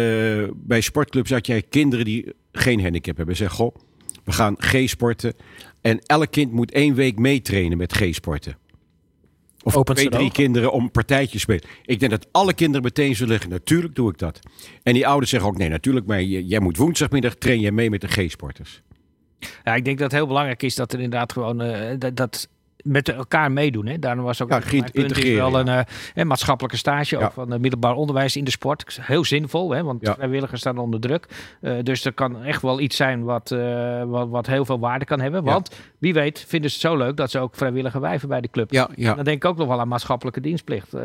bij 0.54 0.82
sportclubs 0.82 1.30
dat 1.30 1.48
jij 1.48 1.62
kinderen 1.62 2.06
die 2.06 2.34
geen 2.52 2.82
handicap 2.82 3.18
hebben, 3.18 3.36
zeg 3.36 3.52
goh, 3.52 3.76
we 4.24 4.32
gaan 4.32 4.56
G-sporten 4.58 5.34
en 5.82 6.00
elk 6.06 6.32
kind 6.32 6.52
moet 6.52 6.72
één 6.72 6.96
week 6.96 7.20
meetrainen 7.20 7.78
met 7.78 7.94
G-sporten. 7.94 8.58
Of 9.64 9.76
Opent 9.76 9.98
twee, 9.98 10.10
drie 10.10 10.32
kinderen 10.32 10.72
om 10.72 10.92
partijtjes 10.92 11.32
te 11.32 11.40
spelen. 11.40 11.64
Ik 11.86 12.00
denk 12.00 12.12
dat 12.12 12.28
alle 12.32 12.54
kinderen 12.54 12.84
meteen 12.84 13.16
zullen 13.16 13.32
zeggen, 13.32 13.50
natuurlijk 13.50 13.96
doe 13.96 14.10
ik 14.10 14.18
dat. 14.18 14.40
En 14.84 14.94
die 14.94 15.08
ouders 15.08 15.30
zeggen 15.30 15.50
ook, 15.50 15.58
nee, 15.58 15.70
natuurlijk, 15.70 16.06
maar 16.06 16.24
jij 16.24 16.60
moet 16.60 16.78
woensdagmiddag 16.78 17.36
train 17.36 17.60
jij 17.60 17.72
mee 17.72 17.90
met 17.90 18.02
de 18.02 18.08
G-sporters. 18.08 18.82
Ja, 19.64 19.76
ik 19.76 19.86
denk 19.86 19.98
dat 19.98 20.12
het 20.12 20.20
heel 20.20 20.28
belangrijk 20.28 20.64
is 20.64 20.76
dat 20.76 20.94
er 20.94 21.00
inderdaad 21.00 21.32
gewoon 21.32 21.62
eh, 21.62 21.96
dat, 22.00 22.16
dat 22.16 22.50
met 22.84 23.10
elkaar 23.10 23.52
meedoen. 23.52 23.86
Hè. 23.86 24.00
Daarom 24.00 24.24
was 24.26 24.42
ook 24.42 24.50
Ja, 24.50 24.62
een 24.72 25.10
is 25.10 25.34
wel 25.34 25.60
een 25.60 25.68
eh, 25.68 25.80
hè, 26.14 26.26
maatschappelijke 26.26 26.78
stage 26.78 27.18
Ja. 27.18 27.26
ook 27.26 27.32
van 27.32 27.52
het 27.52 27.62
middelbaar 27.62 27.94
onderwijs 27.96 28.36
in 28.36 28.44
de 28.44 28.52
sport. 28.52 29.00
Heel 29.02 29.26
zinvol, 29.26 29.72
hè, 29.72 29.84
want 29.84 30.10
vrijwilligers 30.16 30.60
staan 30.60 30.78
onder 30.78 31.00
druk. 31.00 31.28
Eh, 31.62 31.74
dus 31.84 32.06
er 32.06 32.14
kan 32.14 32.44
echt 32.44 32.62
wel 32.62 32.80
iets 32.80 32.96
zijn 32.96 33.24
wat, 33.24 33.52
eh, 33.52 34.04
wat, 34.04 34.30
wat 34.30 34.48
heel 34.48 34.66
veel 34.66 34.80
waarde 34.80 35.06
kan 35.06 35.20
hebben. 35.20 35.44
Want 35.44 35.76
wie 35.98 36.14
weet 36.14 36.46
vinden 36.48 36.70
ze 36.70 36.76
het 36.76 36.86
zo 36.86 36.98
leuk 36.98 37.18
dat 37.18 37.32
ze 37.32 37.40
ook 37.40 37.56
vrijwillige 37.56 38.00
wijven 38.00 38.30
bij 38.30 38.42
de 38.42 38.50
club. 38.50 38.72
Ja, 38.72 38.90
ja. 38.96 39.10
En 39.10 39.16
dan 39.16 39.26
denk 39.26 39.44
ik 39.44 39.50
ook 39.50 39.58
nog 39.58 39.68
wel 39.68 39.80
aan 39.80 39.88
maatschappelijke 39.88 40.42
dienstplicht. 40.42 40.94
Eh, 40.94 41.04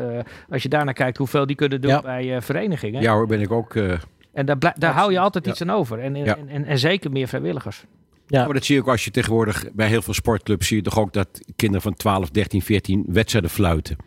als 0.49 0.63
je 0.63 0.69
daarnaar 0.69 0.93
kijkt 0.93 1.17
hoeveel 1.17 1.45
die 1.45 1.55
kunnen 1.55 1.81
doen 1.81 1.99
bij 2.01 2.35
eh, 2.35 2.41
verenigingen. 2.41 3.01
Ja 3.01 3.13
hoor, 3.13 3.27
ben 3.27 3.41
ik 3.41 3.51
ook... 3.51 3.75
eh, 3.75 3.91
En 4.33 4.45
daar, 4.45 4.73
daar 4.77 4.93
hou 4.93 5.11
je 5.11 5.19
altijd 5.19 5.47
iets 5.47 5.61
aan 5.61 5.69
over. 5.69 5.99
En, 5.99 6.15
en, 6.15 6.49
en, 6.49 6.65
en 6.65 6.79
zeker 6.79 7.11
meer 7.11 7.27
vrijwilligers. 7.27 7.83
Ja. 8.27 8.45
Maar 8.45 8.53
dat 8.53 8.65
zie 8.65 8.75
je 8.75 8.81
ook 8.81 8.87
als 8.87 9.05
je 9.05 9.11
tegenwoordig 9.11 9.65
bij 9.73 9.87
heel 9.87 10.01
veel 10.01 10.13
sportclubs 10.13 10.67
zie 10.67 10.77
je 10.77 10.83
toch 10.83 10.99
ook 10.99 11.13
dat 11.13 11.27
kinderen 11.55 11.81
van 11.81 11.93
12, 11.93 12.29
13, 12.29 12.61
14 12.61 13.05
wedstrijden 13.07 13.49
fluiten. 13.49 13.97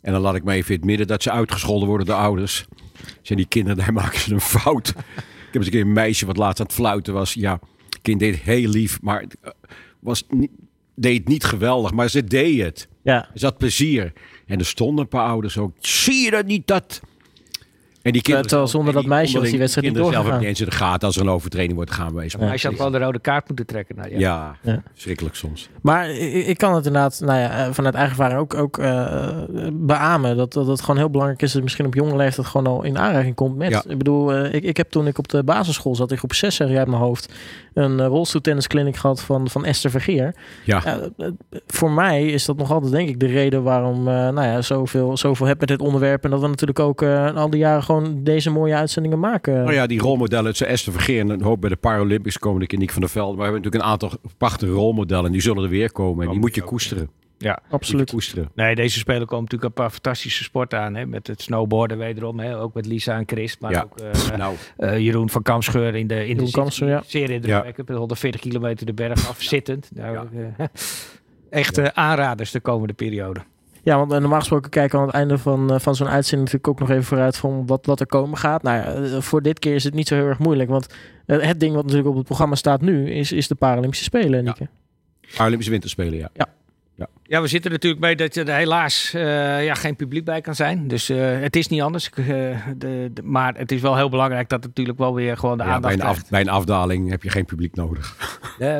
En 0.00 0.12
dan 0.12 0.20
laat 0.20 0.34
ik 0.34 0.44
maar 0.44 0.54
even 0.54 0.70
in 0.70 0.76
het 0.76 0.84
midden 0.84 1.06
dat 1.06 1.22
ze 1.22 1.30
uitgescholden 1.30 1.88
worden 1.88 2.06
door 2.06 2.16
ouders. 2.16 2.66
Zijn 3.22 3.38
die 3.38 3.48
kinderen, 3.48 3.78
daar 3.78 3.92
maken 4.02 4.20
ze 4.20 4.32
een 4.32 4.40
fout. 4.40 4.88
ik 4.88 4.94
heb 4.96 5.54
eens 5.54 5.66
een 5.66 5.72
keer 5.72 5.80
een 5.80 5.92
meisje 5.92 6.26
wat 6.26 6.36
laatst 6.36 6.60
aan 6.60 6.66
het 6.66 6.74
fluiten 6.74 7.14
was. 7.14 7.34
Ja, 7.34 7.60
het 7.88 7.98
kind 8.02 8.20
deed 8.20 8.40
heel 8.40 8.68
lief, 8.68 9.02
maar 9.02 9.24
eh, 9.40 9.50
was 9.98 10.24
niet, 10.28 10.50
deed 10.94 11.18
het 11.18 11.28
niet 11.28 11.44
geweldig. 11.44 11.92
Maar 11.92 12.10
ze 12.10 12.24
deed 12.24 12.60
het. 12.60 12.88
Ja. 13.02 13.28
Ze 13.34 13.44
had 13.44 13.58
plezier. 13.58 14.12
En 14.46 14.58
er 14.58 14.66
stonden 14.66 15.04
een 15.04 15.08
paar 15.08 15.26
ouders 15.26 15.58
ook. 15.58 15.76
Zie 15.80 16.24
je 16.24 16.30
dat 16.30 16.46
niet 16.46 16.66
dat? 16.66 17.00
En 18.02 18.12
die 18.12 18.22
kinderen 18.22 18.48
Terwijl 18.48 18.68
zonder 18.68 18.94
en 18.94 19.00
dat 19.00 19.08
meisje 19.08 19.38
was 19.38 19.48
die 19.48 19.58
wedstrijd 19.58 19.86
niet 19.86 19.96
kinderen 19.96 20.22
zelf 20.22 20.32
hebben 20.32 20.40
doorgegaan. 20.40 20.40
niet 20.40 20.48
eens 20.48 20.60
in 20.60 20.66
de 20.66 20.84
gaten 20.84 21.06
als 21.06 21.16
er 21.16 21.22
een 21.22 21.28
overtreding 21.30 21.74
wordt 21.74 21.90
gaan 21.90 22.14
wezen. 22.14 22.40
Maar 22.40 22.52
je 22.60 22.66
had 22.68 22.78
wel 22.78 22.90
de 22.90 22.98
rode 22.98 23.18
kaart 23.18 23.46
moeten 23.48 23.66
trekken. 23.66 23.96
Nou, 23.96 24.10
ja. 24.10 24.18
Ja, 24.18 24.56
Ja. 24.62 24.82
verschrikkelijk 24.92 25.34
soms. 25.34 25.68
Maar 25.82 26.10
ik, 26.10 26.46
ik 26.46 26.58
kan 26.58 26.74
het 26.74 26.86
inderdaad, 26.86 27.20
nou 27.20 27.38
ja, 27.38 27.66
eh, 27.66 27.72
vanuit 27.72 27.94
eigen 27.94 28.12
ervaring 28.12 28.40
ook, 28.40 28.54
ook 28.54 28.78
eh, 28.78 29.28
beamen. 29.72 30.36
Dat, 30.36 30.52
dat 30.52 30.66
het 30.66 30.80
gewoon 30.80 30.96
heel 30.96 31.10
belangrijk 31.10 31.42
is 31.42 31.48
dat 31.48 31.56
je 31.56 31.62
misschien 31.62 31.86
op 31.86 31.94
jonge 31.94 32.16
leeftijd 32.16 32.46
gewoon 32.46 32.66
al 32.66 32.82
in 32.82 32.98
aanraking 32.98 33.34
komt 33.34 33.56
met. 33.56 33.70
Ja. 33.70 33.82
Ik 33.88 33.98
bedoel, 33.98 34.32
eh, 34.32 34.54
ik, 34.54 34.64
ik 34.64 34.76
heb 34.76 34.90
toen 34.90 35.06
ik 35.06 35.18
op 35.18 35.28
de 35.28 35.42
basisschool 35.44 35.96
zat, 35.96 36.10
in 36.10 36.18
groep 36.18 36.34
6 36.34 36.54
zeg 36.54 36.76
uit 36.76 36.88
mijn 36.88 37.02
hoofd, 37.02 37.32
een 37.74 37.98
uh, 37.98 38.06
rolstoeltenniskliniek 38.06 38.96
gehad 38.96 39.20
van, 39.20 39.48
van 39.48 39.64
Esther 39.64 39.90
Vergeer. 39.90 40.34
Ja. 40.64 40.84
Eh, 40.84 41.28
voor 41.66 41.90
mij 41.90 42.26
is 42.26 42.44
dat 42.44 42.56
nog 42.56 42.70
altijd 42.70 42.92
denk 42.92 43.08
ik 43.08 43.20
de 43.20 43.26
reden 43.26 43.62
waarom 43.62 44.08
eh 44.08 44.14
nou 44.14 44.42
ja, 44.42 44.62
zoveel, 44.62 45.16
zoveel 45.16 45.46
heb 45.46 45.60
met 45.60 45.68
dit 45.68 45.80
onderwerp. 45.80 46.24
En 46.24 46.30
dat 46.30 46.40
we 46.40 46.46
natuurlijk 46.46 46.78
ook 46.78 47.02
eh, 47.02 47.34
al 47.34 47.50
die 47.50 47.60
jaren 47.60 47.82
gewoon 47.92 48.24
deze 48.24 48.50
mooie 48.50 48.74
uitzendingen 48.74 49.18
maken. 49.20 49.54
Nou 49.54 49.72
ja, 49.72 49.86
die 49.86 50.00
rolmodellen, 50.00 50.46
het 50.46 50.56
zijn 50.56 50.70
Esther 50.70 50.92
Vergeer 50.92 51.20
en 51.20 51.28
een 51.28 51.42
hoop 51.42 51.60
bij 51.60 51.70
de 51.70 51.76
Paralympics 51.76 52.38
komen 52.38 52.60
de 52.60 52.66
keer 52.66 52.78
Nick 52.78 52.90
van 52.90 53.00
der 53.00 53.10
Velde. 53.10 53.36
Maar 53.36 53.46
we 53.46 53.52
hebben 53.52 53.62
natuurlijk 53.62 53.84
een 53.84 53.90
aantal 53.90 54.30
prachtige 54.38 54.72
rolmodellen. 54.72 55.32
Die 55.32 55.40
zullen 55.40 55.62
er 55.62 55.68
weer 55.68 55.92
komen 55.92 56.24
en 56.24 56.30
die 56.30 56.40
moet 56.40 56.54
je 56.54 56.62
koesteren. 56.62 57.10
Ja, 57.38 57.58
absoluut. 57.70 58.10
Koesteren. 58.10 58.50
Nee, 58.54 58.74
deze 58.74 58.98
spelen 58.98 59.26
komen 59.26 59.44
natuurlijk 59.44 59.64
een 59.76 59.82
paar 59.82 59.90
fantastische 59.90 60.42
sporten 60.42 60.78
aan. 60.80 60.94
Hè? 60.94 61.06
Met 61.06 61.26
het 61.26 61.42
snowboarden 61.42 61.98
wederom. 61.98 62.40
Hè? 62.40 62.58
Ook 62.60 62.74
met 62.74 62.86
Lisa 62.86 63.16
en 63.16 63.22
Chris. 63.26 63.58
Maar 63.58 63.70
Ja. 63.70 63.82
ook 63.82 63.98
eh, 64.00 64.36
Nou. 64.36 64.54
eh, 64.76 64.98
Jeroen 64.98 65.30
van 65.30 65.42
Kamscheur 65.42 65.94
in 65.94 66.06
de, 66.06 66.26
in 66.28 66.36
de 66.36 66.50
Kamscheur, 66.50 66.88
ja. 66.88 67.02
Zeer 67.06 67.30
indrukwekkend. 67.30 67.88
Met 67.88 67.96
140 67.96 68.40
kilometer 68.40 68.86
de 68.86 68.92
berg 68.94 69.28
af, 69.28 69.42
zittend. 69.42 69.90
Nou, 69.94 70.16
eh, 70.58 70.66
echt 71.50 71.78
eh, 71.78 71.86
aanraders 71.92 72.50
de 72.50 72.60
komende 72.60 72.92
periode. 72.92 73.40
Ja, 73.84 73.96
want 73.96 74.12
eh, 74.12 74.18
normaal 74.18 74.38
gesproken 74.38 74.70
kijken 74.70 74.98
we 74.98 75.00
aan 75.00 75.06
het 75.06 75.16
einde 75.16 75.38
van, 75.38 75.72
eh, 75.72 75.80
van 75.80 75.94
zo'n 75.94 76.08
uitzending 76.08 76.50
natuurlijk 76.50 76.68
ook 76.68 76.88
nog 76.88 76.90
even 76.96 77.04
vooruit 77.08 77.36
van 77.36 77.66
wat, 77.66 77.86
wat 77.86 78.00
er 78.00 78.06
komen 78.06 78.38
gaat. 78.38 78.62
Nou 78.62 78.76
ja, 78.76 78.84
eh, 78.84 79.20
voor 79.20 79.42
dit 79.42 79.58
keer 79.58 79.74
is 79.74 79.84
het 79.84 79.94
niet 79.94 80.08
zo 80.08 80.14
heel 80.14 80.26
erg 80.26 80.38
moeilijk. 80.38 80.70
Want 80.70 80.86
het 81.26 81.60
ding 81.60 81.74
wat 81.74 81.82
natuurlijk 81.82 82.10
op 82.10 82.16
het 82.16 82.26
programma 82.26 82.54
staat 82.54 82.80
nu 82.80 83.10
is, 83.10 83.32
is 83.32 83.48
de 83.48 83.54
Paralympische 83.54 84.04
Spelen, 84.04 84.44
Nieke. 84.44 84.68
Paralympische 85.36 85.72
Winterspelen, 85.72 86.18
ja. 86.18 86.30
Ja. 86.32 86.48
Ja, 87.22 87.40
we 87.40 87.46
zitten 87.46 87.70
natuurlijk 87.70 88.02
mee 88.02 88.16
dat 88.16 88.36
er 88.36 88.54
helaas 88.54 89.12
eh, 89.14 89.64
ja, 89.64 89.74
geen 89.74 89.96
publiek 89.96 90.24
bij 90.24 90.40
kan 90.40 90.54
zijn. 90.54 90.88
Dus 90.88 91.08
eh, 91.08 91.40
het 91.40 91.56
is 91.56 91.68
niet 91.68 91.80
anders. 91.82 92.06
Ik, 92.06 92.16
eh, 92.18 92.24
de, 92.76 93.10
de- 93.14 93.22
maar 93.22 93.54
het 93.56 93.72
is 93.72 93.80
wel 93.80 93.96
heel 93.96 94.08
belangrijk 94.08 94.48
dat 94.48 94.58
het 94.58 94.68
natuurlijk 94.68 94.98
wel 94.98 95.14
weer 95.14 95.36
gewoon 95.36 95.58
de 95.58 95.64
Ja, 95.64 95.80
bij, 95.80 95.90
aandacht 95.92 96.16
een 96.16 96.22
af, 96.22 96.28
bij 96.30 96.40
een 96.40 96.48
afdaling 96.48 97.10
heb 97.10 97.22
je 97.22 97.28
geen 97.30 97.44
publiek 97.44 97.74
nodig. 97.74 98.16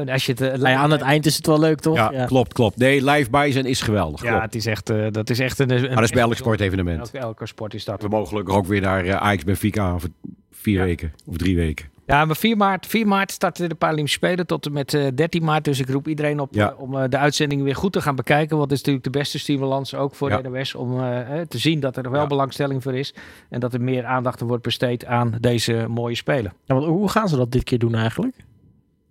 Als 0.08 0.26
je 0.26 0.32
het, 0.32 0.40
Nou 0.40 0.68
ja, 0.68 0.74
aan 0.76 0.90
het 0.90 1.00
eind 1.00 1.26
is 1.26 1.36
het 1.36 1.46
wel 1.46 1.58
leuk, 1.58 1.80
toch? 1.80 1.96
Ja, 1.96 2.24
klopt, 2.26 2.52
klopt. 2.52 2.76
Nee, 2.76 3.04
live 3.04 3.30
bij 3.30 3.52
zijn 3.52 3.64
is 3.66 3.80
geweldig. 3.80 4.22
Ja, 4.22 4.40
het 4.40 4.54
is 4.54 4.66
echt, 4.66 4.90
eh, 4.90 5.06
dat 5.10 5.30
is 5.30 5.38
echt 5.38 5.58
een, 5.58 5.70
een 5.70 5.80
Maar 5.80 5.94
dat 5.94 6.04
is 6.04 6.10
bij 6.10 6.22
elk 6.22 6.34
sportevenement. 6.36 6.98
Elke, 7.00 7.18
elke 7.18 7.46
sport 7.46 7.74
is 7.74 7.84
dat. 7.84 8.02
We 8.02 8.08
mogen 8.08 8.28
gelukkig 8.28 8.54
ook 8.54 8.66
weer 8.66 8.80
naar 8.80 9.04
uh, 9.04 9.14
Ajax 9.14 9.44
Benfica 9.44 9.92
over 9.92 10.08
vier 10.50 10.84
weken 10.84 11.12
of 11.26 11.36
drie 11.36 11.56
weken. 11.56 11.86
Ja, 12.06 12.24
maar 12.24 12.36
4 12.36 12.56
maart, 12.56 12.86
4 12.86 13.06
maart 13.06 13.30
starten 13.30 13.68
de 13.68 13.74
Paralympische 13.74 14.18
Spelen 14.18 14.46
tot 14.46 14.66
en 14.66 14.72
met 14.72 14.94
eh, 14.94 15.06
13 15.14 15.44
maart. 15.44 15.64
Dus 15.64 15.80
ik 15.80 15.88
roep 15.88 16.08
iedereen 16.08 16.40
op 16.40 16.54
Ja. 16.54 16.70
eh, 16.70 16.80
om 16.80 16.96
eh, 16.96 17.08
de 17.08 17.18
uitzending 17.18 17.62
weer 17.62 17.76
goed 17.76 17.92
te 17.92 18.00
gaan 18.00 18.16
bekijken. 18.16 18.56
Want 18.56 18.70
het 18.70 18.72
is 18.72 18.78
natuurlijk 18.78 19.04
de 19.12 19.18
beste 19.18 19.38
stimulans 19.38 19.94
ook 19.94 20.14
voor 20.14 20.30
Ja. 20.30 20.40
de 20.40 20.48
NOS. 20.48 20.74
Om 20.74 21.00
eh, 21.00 21.40
eh, 21.40 21.46
te 21.46 21.58
zien 21.58 21.80
dat 21.80 21.96
er 21.96 22.10
wel 22.10 22.20
Ja. 22.20 22.26
belangstelling 22.26 22.82
voor 22.82 22.94
is. 22.94 23.14
En 23.50 23.60
dat 23.60 23.74
er 23.74 23.80
meer 23.80 24.04
aandacht 24.04 24.40
wordt 24.40 24.62
besteed 24.62 25.04
aan 25.06 25.34
deze 25.40 25.86
mooie 25.88 26.14
Spelen. 26.14 26.52
Ja, 26.64 26.74
want 26.74 26.86
hoe 26.86 27.08
gaan 27.08 27.28
ze 27.28 27.36
dat 27.36 27.52
dit 27.52 27.64
keer 27.64 27.78
doen 27.78 27.94
eigenlijk? 27.94 28.36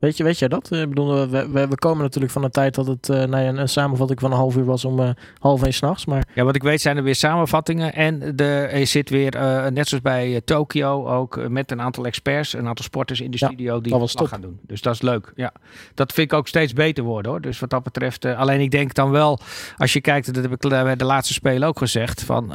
Weet, 0.01 0.17
je, 0.17 0.23
weet 0.23 0.39
jij 0.39 0.47
dat? 0.47 0.71
Ik 0.71 0.89
bedoel, 0.89 1.29
we, 1.29 1.49
we, 1.49 1.67
we 1.67 1.75
komen 1.75 2.01
natuurlijk 2.01 2.33
van 2.33 2.43
een 2.43 2.51
tijd 2.51 2.75
dat 2.75 2.87
het 2.87 3.09
eh, 3.09 3.23
nou 3.23 3.43
ja, 3.43 3.61
een 3.61 3.69
samenvatting 3.69 4.19
van 4.19 4.31
een 4.31 4.37
half 4.37 4.55
uur 4.55 4.65
was 4.65 4.85
om 4.85 4.99
eh, 4.99 5.09
half 5.39 5.63
één 5.63 5.73
s'nachts. 5.73 6.05
Maar 6.05 6.27
Ja, 6.33 6.43
wat 6.43 6.55
ik 6.55 6.63
weet 6.63 6.81
zijn 6.81 6.97
er 6.97 7.03
weer 7.03 7.15
samenvattingen. 7.15 7.93
En 7.93 8.35
er 8.35 8.69
er 8.69 8.87
zit 8.87 9.09
weer, 9.09 9.35
eh, 9.35 9.67
net 9.67 9.87
zoals 9.87 10.03
bij 10.03 10.41
Tokio, 10.45 11.07
ook 11.07 11.49
met 11.49 11.71
een 11.71 11.81
aantal 11.81 12.05
experts, 12.05 12.53
een 12.53 12.67
aantal 12.67 12.85
sporters 12.85 13.21
in 13.21 13.31
de 13.31 13.37
Ja, 13.39 13.47
studio 13.47 13.81
die 13.81 13.99
dat 13.99 14.27
gaan 14.27 14.41
doen. 14.41 14.59
Dus 14.67 14.81
dat 14.81 14.93
is 14.93 15.01
leuk. 15.01 15.33
Ja, 15.35 15.53
dat 15.93 16.13
vind 16.13 16.31
ik 16.31 16.37
ook 16.37 16.47
steeds 16.47 16.73
beter 16.73 17.03
worden 17.03 17.31
hoor. 17.31 17.41
Dus 17.41 17.59
wat 17.59 17.69
dat 17.69 17.83
betreft, 17.83 18.25
alleen 18.25 18.59
ik 18.59 18.71
denk 18.71 18.93
dan 18.93 19.11
wel, 19.11 19.39
als 19.77 19.93
je 19.93 20.01
kijkt, 20.01 20.33
dat 20.33 20.43
heb 20.43 20.51
ik 20.51 20.69
bij 20.69 20.95
de 20.95 21.05
laatste 21.05 21.33
spelen 21.33 21.67
ook 21.67 21.77
gezegd, 21.77 22.23
van. 22.23 22.53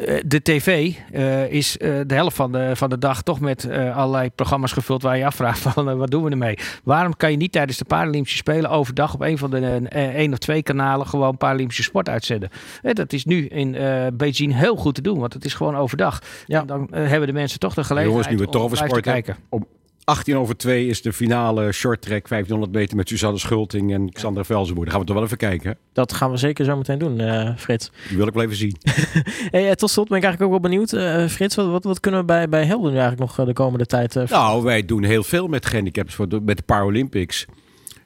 Eh, 0.00 0.22
de 0.26 0.42
tv 0.42 0.94
eh, 1.12 1.50
is 1.52 1.78
eh, 1.78 2.00
de 2.06 2.14
helft 2.14 2.36
van 2.36 2.52
de, 2.52 2.76
van 2.76 2.90
de 2.90 2.98
dag 2.98 3.22
toch 3.22 3.40
met 3.40 3.64
eh, 3.64 3.96
allerlei 3.96 4.30
programma's 4.30 4.72
gevuld 4.72 5.02
waar 5.02 5.16
je 5.16 5.26
afvraagt 5.26 5.58
van 5.58 5.96
wat 5.96 6.10
doen 6.10 6.24
we 6.24 6.30
ermee? 6.30 6.58
Waarom 6.84 7.16
kan 7.16 7.30
je 7.30 7.36
niet 7.36 7.52
tijdens 7.52 7.78
de 7.78 7.84
Paralympische 7.84 8.36
Spelen 8.36 8.70
overdag 8.70 9.14
op 9.14 9.20
een 9.20 9.38
van 9.38 9.50
de 9.50 9.88
één 9.90 10.32
of 10.32 10.38
twee 10.38 10.62
kanalen 10.62 11.06
gewoon 11.06 11.36
Paralympische 11.36 11.82
sport 11.82 12.08
uitzenden? 12.08 12.50
Eh, 12.82 12.94
dat 12.94 13.12
is 13.12 13.24
nu 13.24 13.46
in 13.46 13.74
eh, 13.74 14.06
Beijing 14.12 14.54
heel 14.54 14.76
goed 14.76 14.94
te 14.94 15.02
doen, 15.02 15.18
want 15.18 15.32
het 15.32 15.44
is 15.44 15.54
gewoon 15.54 15.76
overdag. 15.76 16.22
Ja. 16.46 16.62
Dan 16.62 16.88
hebben 16.92 17.26
de 17.26 17.32
mensen 17.32 17.58
toch 17.58 17.74
de 17.74 17.84
gelegenheid 17.84 18.08
Jongens, 18.08 18.28
nu 18.28 18.36
we 18.36 18.42
het 18.42 18.52
toch 18.52 18.62
om 18.62 18.72
over 18.72 19.02
te 19.02 19.10
kijken. 19.10 19.36
Om 19.48 19.66
18 20.04 20.36
over 20.36 20.56
2 20.56 20.86
is 20.86 21.02
de 21.02 21.12
finale 21.12 21.72
short 21.72 22.02
track 22.02 22.28
1500 22.28 22.72
meter 22.72 22.96
met 22.96 23.08
Suzanne 23.08 23.38
Schulting 23.38 23.92
en 23.92 24.12
Xander 24.12 24.44
Velzenboer. 24.44 24.84
Daar 24.84 24.92
gaan 24.92 25.00
we 25.02 25.06
toch 25.06 25.16
wel 25.16 25.24
even 25.24 25.36
kijken. 25.38 25.78
Dat 25.92 26.12
gaan 26.12 26.30
we 26.30 26.36
zeker 26.36 26.64
zo 26.64 26.76
meteen 26.76 26.98
doen, 26.98 27.20
eh, 27.20 27.50
Frits. 27.56 27.90
Die 28.08 28.16
wil 28.16 28.26
ik 28.26 28.34
wel 28.34 28.42
even 28.42 28.56
zien. 28.56 28.76
Hey, 29.50 29.68
eh, 29.68 29.72
tot 29.74 29.90
slot 29.90 30.08
ben 30.08 30.18
ik 30.18 30.24
eigenlijk 30.24 30.52
ook 30.54 30.60
wel 30.62 30.70
benieuwd. 30.70 30.92
eh, 30.92 31.26
Frits, 31.26 31.54
wat, 31.56 31.66
wat, 31.66 31.84
wat 31.84 32.00
kunnen 32.00 32.20
we 32.20 32.26
bij, 32.26 32.48
bij 32.48 32.64
Helden 32.64 32.92
nu 32.92 32.98
eigenlijk 32.98 33.36
nog 33.36 33.46
de 33.46 33.52
komende 33.52 33.86
tijd... 33.86 34.14
Nou, 34.14 34.62
wij 34.62 34.84
doen 34.84 35.02
heel 35.04 35.22
veel 35.22 35.46
met 35.48 35.66
gehandicaps. 35.66 36.14
voor 36.14 36.28
de- 36.28 36.40
Met 36.40 36.56
de 36.56 36.62
Paralympics. 36.62 37.46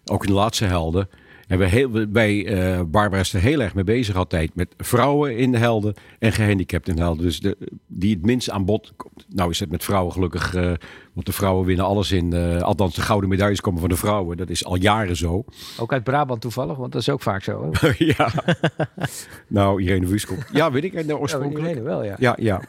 Ook 0.04 0.22
in 0.24 0.28
de 0.28 0.36
laatste 0.36 0.64
helden. 0.64 1.08
En 1.48 1.58
we 1.58 1.64
heel, 1.66 2.06
wij, 2.12 2.46
eh, 2.46 2.80
Barbara 2.86 3.20
is 3.20 3.32
er 3.32 3.40
heel 3.40 3.60
erg 3.60 3.74
mee 3.74 3.84
bezig 3.84 4.16
altijd. 4.16 4.54
Met 4.54 4.74
vrouwen 4.76 5.36
in 5.36 5.52
de 5.52 5.58
helden 5.58 5.94
en 6.18 6.32
gehandicapten 6.32 6.90
in 6.92 6.96
de 6.98 7.04
helden. 7.04 7.24
Dus 7.24 7.40
de, 7.40 7.56
die 7.86 8.14
het 8.14 8.24
minst 8.26 8.50
aan 8.50 8.64
bod 8.64 8.92
komt. 8.96 9.26
Nou 9.28 9.50
is 9.50 9.60
het 9.60 9.70
met 9.70 9.84
vrouwen 9.84 10.12
gelukkig. 10.12 10.54
eh, 10.54 10.72
want 11.12 11.26
de 11.26 11.32
vrouwen 11.32 11.66
winnen 11.66 11.84
alles 11.84 12.12
in. 12.12 12.32
eh, 12.32 12.60
althans, 12.60 12.94
de 12.94 13.00
gouden 13.00 13.28
medailles 13.28 13.60
komen 13.60 13.80
van 13.80 13.88
de 13.88 13.96
vrouwen. 13.96 14.36
Dat 14.36 14.48
is 14.50 14.64
al 14.64 14.76
jaren 14.76 15.16
zo. 15.16 15.44
Ook 15.78 15.92
uit 15.92 16.04
Brabant 16.04 16.40
toevallig, 16.40 16.76
want 16.76 16.92
dat 16.92 17.00
is 17.00 17.08
ook 17.08 17.22
vaak 17.22 17.42
zo. 17.42 17.70
ja. 18.16 18.30
nou, 19.48 19.82
Irene 19.82 20.06
Wüst 20.06 20.26
komt. 20.26 20.44
Ja, 20.52 20.70
weet 20.72 20.84
ik. 20.84 20.94
eh, 20.94 21.20
Oorspronkelijk. 21.20 21.68
Irene 21.68 21.82
wel, 21.82 22.04
ja. 22.04 22.16
Ja, 22.18 22.36
ja. 22.40 22.60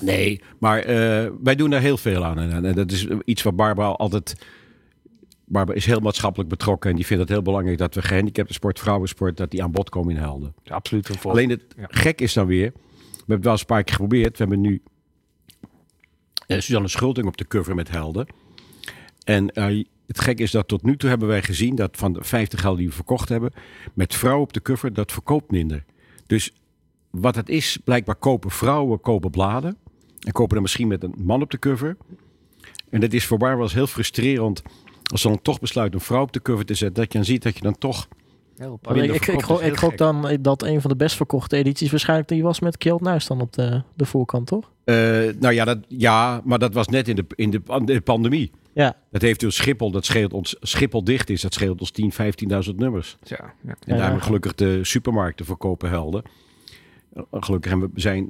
Nee, 0.00 0.40
maar 0.58 0.84
wij 1.42 1.54
doen 1.56 1.70
daar 1.70 1.80
heel 1.80 1.96
veel 1.96 2.24
aan. 2.24 2.38
En, 2.38 2.64
en 2.64 2.74
dat 2.74 2.90
is 2.90 3.06
iets 3.24 3.42
wat 3.42 3.56
Barbara 3.56 3.88
altijd... 3.88 4.34
Barbara 5.52 5.76
is 5.76 5.86
heel 5.86 6.00
maatschappelijk 6.00 6.50
betrokken. 6.50 6.90
En 6.90 6.96
die 6.96 7.06
vindt 7.06 7.22
het 7.22 7.32
heel 7.32 7.42
belangrijk 7.42 7.78
dat 7.78 7.94
we 7.94 8.02
gehandicapten 8.02 8.54
sport, 8.54 8.78
vrouwensport... 8.78 9.36
dat 9.36 9.50
die 9.50 9.62
aan 9.62 9.70
bod 9.70 9.88
komen 9.88 10.14
in 10.14 10.20
helden. 10.20 10.54
Absoluut 10.66 11.08
een. 11.08 11.30
Alleen 11.30 11.50
het 11.50 11.64
gek 11.76 12.20
is 12.20 12.32
dan 12.32 12.46
weer... 12.46 12.72
We 12.72 13.18
hebben 13.18 13.36
het 13.36 13.44
wel 13.44 13.52
eens 13.52 13.60
een 13.60 13.66
paar 13.66 13.84
keer 13.84 13.94
geprobeerd. 13.94 14.38
We 14.38 14.44
hebben 14.44 14.60
nu 14.60 14.82
eh, 16.46 16.60
Suzanne 16.60 16.88
Schulting 16.88 17.26
op 17.26 17.36
de 17.36 17.46
cover 17.46 17.74
met 17.74 17.90
helden. 17.90 18.26
En 19.24 19.50
eh, 19.50 19.84
het 20.06 20.20
gek 20.20 20.38
is 20.38 20.50
dat 20.50 20.68
tot 20.68 20.82
nu 20.82 20.96
toe 20.96 21.08
hebben 21.08 21.28
wij 21.28 21.42
gezien... 21.42 21.74
dat 21.74 21.96
van 21.96 22.12
de 22.12 22.24
50 22.24 22.62
helden 22.62 22.80
die 22.80 22.88
we 22.88 22.94
verkocht 22.94 23.28
hebben... 23.28 23.52
met 23.94 24.14
vrouwen 24.14 24.42
op 24.42 24.52
de 24.52 24.62
cover, 24.62 24.92
dat 24.92 25.12
verkoopt 25.12 25.50
minder. 25.50 25.84
Dus 26.26 26.52
wat 27.10 27.34
het 27.34 27.48
is, 27.48 27.78
blijkbaar 27.84 28.16
kopen 28.16 28.50
vrouwen 28.50 29.00
kopen 29.00 29.30
bladen. 29.30 29.76
En 30.20 30.32
kopen 30.32 30.52
dan 30.52 30.62
misschien 30.62 30.88
met 30.88 31.02
een 31.02 31.14
man 31.16 31.42
op 31.42 31.50
de 31.50 31.58
cover. 31.58 31.96
En 32.90 33.00
dat 33.00 33.12
is 33.12 33.26
voor 33.26 33.38
Barbara 33.38 33.62
eens 33.62 33.74
heel 33.74 33.86
frustrerend... 33.86 34.62
als 35.12 35.20
ze 35.20 35.28
dan 35.28 35.42
toch 35.42 35.60
besluit 35.60 35.94
een 35.94 36.00
vrouw 36.00 36.22
op 36.22 36.32
de 36.32 36.42
cover 36.42 36.64
te 36.64 36.74
zetten... 36.74 37.02
dat 37.02 37.12
je 37.12 37.18
dan 37.18 37.26
ziet 37.26 37.42
dat 37.42 37.54
je 37.56 37.62
dan 37.62 37.78
toch... 37.78 38.08
Ik, 38.92 38.94
ik, 38.94 39.26
ik, 39.26 39.42
gok- 39.42 39.60
ik 39.60 39.76
gok 39.76 39.96
dan 39.98 40.38
dat 40.40 40.62
een 40.62 40.80
van 40.80 40.90
de 40.90 40.96
best 40.96 41.16
verkochte 41.16 41.56
edities 41.56 41.90
waarschijnlijk 41.90 42.28
die 42.28 42.42
was 42.42 42.60
met 42.60 42.76
Kjeld 42.78 43.00
Nuis 43.00 43.26
dan 43.26 43.40
op 43.40 43.52
de, 43.52 43.82
de 43.94 44.04
voorkant, 44.06 44.46
toch? 44.46 44.70
Eh, 44.84 44.94
nou 45.38 45.50
ja, 45.54 45.64
dat, 45.64 45.78
ja, 45.88 46.40
maar 46.44 46.58
dat 46.58 46.74
was 46.74 46.86
net 46.88 47.08
in 47.08 47.16
de, 47.16 47.24
in 47.34 47.50
de, 47.50 47.60
pan- 47.60 47.84
de 47.84 48.00
pandemie. 48.00 48.50
Ja. 48.74 48.96
Dat 49.10 49.22
heeft 49.22 49.40
dus 49.40 49.56
Schiphol, 49.56 49.90
dat 49.90 50.04
scheelt 50.04 50.32
ons, 50.32 50.56
Schiphol 50.60 51.04
dicht 51.04 51.30
is, 51.30 51.40
dat 51.40 51.54
scheelt 51.54 51.80
ons 51.80 51.90
10, 51.90 52.12
15.000 52.12 52.74
nummers. 52.76 53.16
Ja, 53.22 53.36
ja. 53.62 53.70
En 53.70 53.76
Ja, 53.84 53.96
daar 53.96 54.12
ja. 54.12 54.18
gelukkig 54.18 54.54
de 54.54 54.78
supermarkten 54.84 55.46
verkopen 55.46 55.88
helden. 55.88 56.22
Gelukkig 57.30 57.70
hebben 57.70 57.90
we 57.94 58.00
zijn 58.00 58.28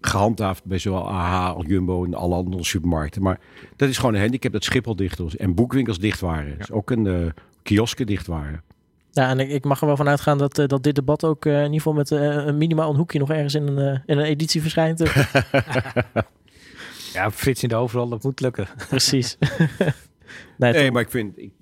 gehandhaafd 0.00 0.64
bij 0.64 0.78
zowel 0.78 1.08
AH 1.08 1.54
als 1.54 1.64
Jumbo 1.66 2.04
en 2.04 2.14
alle 2.14 2.34
andere 2.34 2.64
supermarkten. 2.64 3.22
Maar 3.22 3.40
dat 3.76 3.88
is 3.88 3.98
gewoon 3.98 4.14
een 4.14 4.20
handicap 4.20 4.52
dat 4.52 4.64
Schiphol 4.64 4.96
dicht 4.96 5.18
was. 5.18 5.36
En 5.36 5.54
boekwinkels 5.54 5.98
dicht 5.98 6.20
waren. 6.20 6.58
Dus 6.58 6.70
ook 6.70 6.90
een 6.90 7.06
eh 7.06 7.26
kiosken 7.62 8.06
dicht 8.06 8.26
waren. 8.26 8.62
Ja, 9.10 9.28
en 9.28 9.38
ik, 9.40 9.48
ik 9.50 9.64
mag 9.64 9.80
er 9.80 9.86
wel 9.86 9.96
van 9.96 10.08
uitgaan 10.08 10.38
dat, 10.38 10.58
eh, 10.58 10.66
dat 10.66 10.82
dit 10.82 10.94
debat 10.94 11.24
ook 11.24 11.46
eh, 11.46 11.52
in 11.58 11.72
ieder 11.72 11.76
geval 11.76 11.92
met 11.92 12.10
een 12.10 12.58
minimaal 12.58 12.90
een 12.90 12.96
hoekje 12.96 13.18
nog 13.18 13.30
ergens 13.30 13.54
in 13.54 13.66
een, 13.66 14.02
in 14.06 14.18
een 14.18 14.24
editie 14.24 14.60
verschijnt. 14.60 15.02
Ja, 17.12 17.30
Frits 17.30 17.62
in 17.62 17.68
de 17.68 17.74
overal, 17.74 18.08
dat 18.08 18.22
moet 18.22 18.40
lukken. 18.40 18.68
Precies. 18.88 19.38
Nee, 20.56 20.90
maar 20.90 21.02
ik 21.02 21.10
vind, 21.10 21.38
ik, 21.38 21.52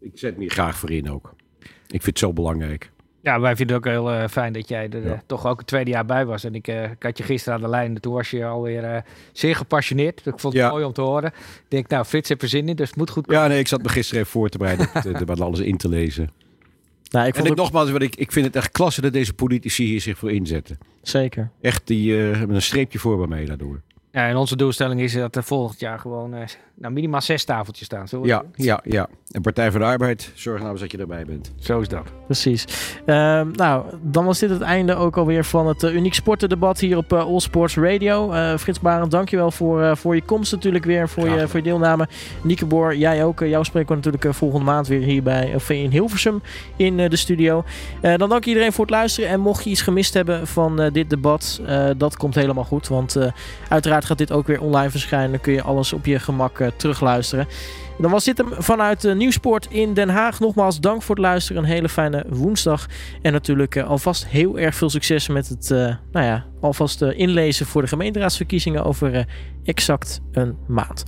ik 0.00 0.18
zet 0.18 0.34
me 0.34 0.40
hier 0.40 0.50
graag 0.50 0.76
voor 0.76 0.90
in 0.90 1.10
ook. 1.10 1.34
Ik 1.62 2.02
vind 2.02 2.06
het 2.06 2.18
zo 2.18 2.32
belangrijk. 2.32 2.92
Ja, 3.24 3.40
wij 3.40 3.56
vinden 3.56 3.76
het 3.76 3.86
ook 3.86 3.92
heel 3.92 4.10
eh, 4.12 4.28
fijn 4.28 4.52
dat 4.52 4.68
jij 4.68 4.88
er 4.90 5.04
Ja. 5.04 5.12
eh, 5.12 5.18
toch 5.26 5.46
ook 5.46 5.58
het 5.58 5.66
tweede 5.66 5.90
jaar 5.90 6.04
bij 6.04 6.26
was. 6.26 6.44
En 6.44 6.54
ik, 6.54 6.68
eh, 6.68 6.82
ik 6.90 7.02
had 7.02 7.18
je 7.18 7.24
gisteren 7.24 7.54
aan 7.54 7.64
de 7.64 7.68
lijn 7.68 7.94
en 7.94 8.00
toen 8.00 8.12
was 8.12 8.30
je 8.30 8.44
alweer 8.46 8.84
eh 8.84 9.02
zeer 9.32 9.56
gepassioneerd. 9.56 10.18
Ik 10.26 10.40
vond 10.40 10.52
het 10.54 10.62
Ja. 10.62 10.70
mooi 10.70 10.84
om 10.84 10.92
te 10.92 11.00
horen. 11.00 11.28
Ik 11.38 11.64
denk, 11.68 11.88
nou, 11.88 12.04
Frits 12.04 12.28
heeft 12.28 12.42
er 12.42 12.48
zin 12.48 12.68
in, 12.68 12.76
dus 12.76 12.88
het 12.88 12.96
moet 12.96 13.10
goed 13.10 13.30
Ja, 13.30 13.46
nee, 13.46 13.58
ik 13.58 13.68
zat 13.68 13.82
me 13.82 13.88
gisteren 13.88 14.20
even 14.20 14.32
voor 14.32 14.48
te 14.48 14.58
bereiden, 14.58 15.26
wat 15.26 15.40
alles 15.40 15.60
in 15.60 15.76
te 15.76 15.88
lezen. 15.88 16.30
Nou, 17.10 17.26
ik 17.26 17.30
en 17.32 17.38
vond 17.40 17.50
ik, 17.50 17.56
het 17.56 17.62
nogmaals, 17.62 17.90
wat 17.90 18.02
ik, 18.02 18.16
ik 18.16 18.32
vind 18.32 18.46
het 18.46 18.56
echt 18.56 18.70
klasse 18.72 19.00
dat 19.00 19.12
deze 19.12 19.34
politici 19.34 19.84
hier 19.84 20.00
zich 20.00 20.18
voor 20.18 20.30
inzetten. 20.30 20.78
zeker. 21.02 21.50
Echt, 21.60 21.86
die 21.86 22.18
eh, 22.30 22.38
hebben 22.38 22.56
een 22.56 22.62
streepje 22.62 22.98
voor 22.98 23.16
bij 23.18 23.26
mij 23.26 23.44
daardoor. 23.44 23.80
Ja, 24.10 24.28
en 24.28 24.36
onze 24.36 24.56
doelstelling 24.56 25.00
is 25.00 25.12
dat 25.12 25.36
er 25.36 25.42
volgend 25.44 25.80
jaar 25.80 25.98
gewoon 25.98 26.34
eh, 26.34 26.46
nou, 26.74 26.92
minimaal 26.92 27.20
zes 27.20 27.44
tafeltjes 27.44 27.86
staan. 27.86 28.08
Zo, 28.08 28.26
Ja, 28.26 28.42
ja, 28.54 28.80
ja. 28.84 29.08
En 29.30 29.42
Partij 29.42 29.70
van 29.70 29.80
de 29.80 29.86
Arbeid, 29.86 30.30
zorg 30.34 30.58
nou 30.60 30.70
eens 30.72 30.80
dat 30.80 30.90
je 30.90 30.98
erbij 30.98 31.24
bent. 31.24 31.52
Zo 31.58 31.80
is 31.80 31.88
dat. 31.88 32.06
Precies. 32.26 32.64
Ehm, 33.06 33.50
nou, 33.52 33.84
dan 34.02 34.24
was 34.24 34.38
dit 34.38 34.50
het 34.50 34.60
einde 34.60 34.94
ook 34.94 35.16
alweer 35.16 35.44
van 35.44 35.66
het 35.66 35.82
eh, 35.82 35.94
uniek 35.94 36.14
sportendebat 36.14 36.80
hier 36.80 36.96
op 36.96 37.12
eh, 37.12 37.18
All 37.18 37.40
Sports 37.40 37.76
Radio. 37.76 38.32
Eh, 38.32 38.56
Frits 38.56 38.80
Barend, 38.80 39.10
dankjewel 39.10 39.50
voor, 39.50 39.82
eh, 39.82 39.96
voor 39.96 40.14
je 40.14 40.22
komst 40.22 40.52
natuurlijk 40.52 40.84
weer, 40.84 41.08
voor, 41.08 41.28
je, 41.28 41.48
voor 41.48 41.56
je 41.58 41.64
deelname. 41.64 42.08
Nieke 42.42 42.66
Boer, 42.66 42.96
jij 42.96 43.24
ook. 43.24 43.40
Jou 43.40 43.64
spreken 43.64 43.88
we 43.88 43.94
natuurlijk 43.94 44.34
volgende 44.34 44.64
maand 44.64 44.86
weer 44.86 45.00
hier 45.00 45.22
bij, 45.22 45.54
of 45.54 45.70
in 45.70 45.90
Hilversum 45.90 46.42
in 46.76 47.00
eh, 47.00 47.10
de 47.10 47.16
studio. 47.16 47.64
Eh, 48.00 48.16
dan 48.16 48.28
dank 48.28 48.44
iedereen 48.44 48.72
voor 48.72 48.84
het 48.84 48.94
luisteren. 48.94 49.30
En 49.30 49.40
mocht 49.40 49.64
je 49.64 49.70
iets 49.70 49.82
gemist 49.82 50.14
hebben 50.14 50.46
van 50.46 50.80
eh, 50.80 50.92
dit 50.92 51.10
debat, 51.10 51.60
eh, 51.66 51.86
dat 51.96 52.16
komt 52.16 52.34
helemaal 52.34 52.64
goed. 52.64 52.88
Want 52.88 53.16
eh, 53.16 53.32
uiteraard 53.68 54.04
gaat 54.04 54.18
dit 54.18 54.32
ook 54.32 54.46
weer 54.46 54.60
online 54.60 54.90
verschijnen. 54.90 55.30
Dan 55.30 55.40
kun 55.40 55.52
je 55.52 55.62
alles 55.62 55.92
op 55.92 56.06
je 56.06 56.18
gemak 56.18 56.58
eh, 56.64 56.72
terugluisteren. 56.76 57.46
Dan 57.98 58.10
was 58.10 58.24
dit 58.24 58.38
hem 58.38 58.48
vanuit 58.58 59.04
uh, 59.04 59.14
Nieuwsport 59.14 59.66
in 59.70 59.94
Den 59.94 60.08
Haag. 60.08 60.40
Nogmaals 60.40 60.80
dank 60.80 61.02
voor 61.02 61.14
het 61.14 61.24
luisteren. 61.24 61.62
Een 61.62 61.68
hele 61.68 61.88
fijne 61.88 62.24
woensdag. 62.28 62.86
En 63.22 63.32
natuurlijk 63.32 63.76
eh, 63.76 63.88
alvast 63.88 64.26
heel 64.26 64.58
erg 64.58 64.74
veel 64.74 64.90
succes 64.90 65.28
met 65.28 65.48
het 65.48 65.70
eh, 65.70 65.78
nou 66.12 66.26
ja, 66.26 66.44
alvast 66.60 67.02
eh, 67.02 67.18
inlezen 67.18 67.66
voor 67.66 67.82
de 67.82 67.88
gemeenteraadsverkiezingen 67.88 68.84
over 68.84 69.14
eh, 69.14 69.24
exact 69.64 70.20
een 70.32 70.56
maand. 70.66 71.04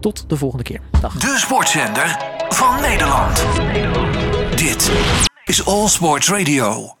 Tot 0.00 0.28
de 0.28 0.36
volgende 0.36 0.64
keer. 0.64 0.80
Dag. 1.00 1.14
De 1.14 1.36
sportzender 1.38 2.18
van 2.48 2.80
Nederland. 2.80 3.44
Dit 4.56 4.92
is 5.44 5.66
All 5.66 5.88
Sports 5.88 6.28
Radio. 6.28 6.96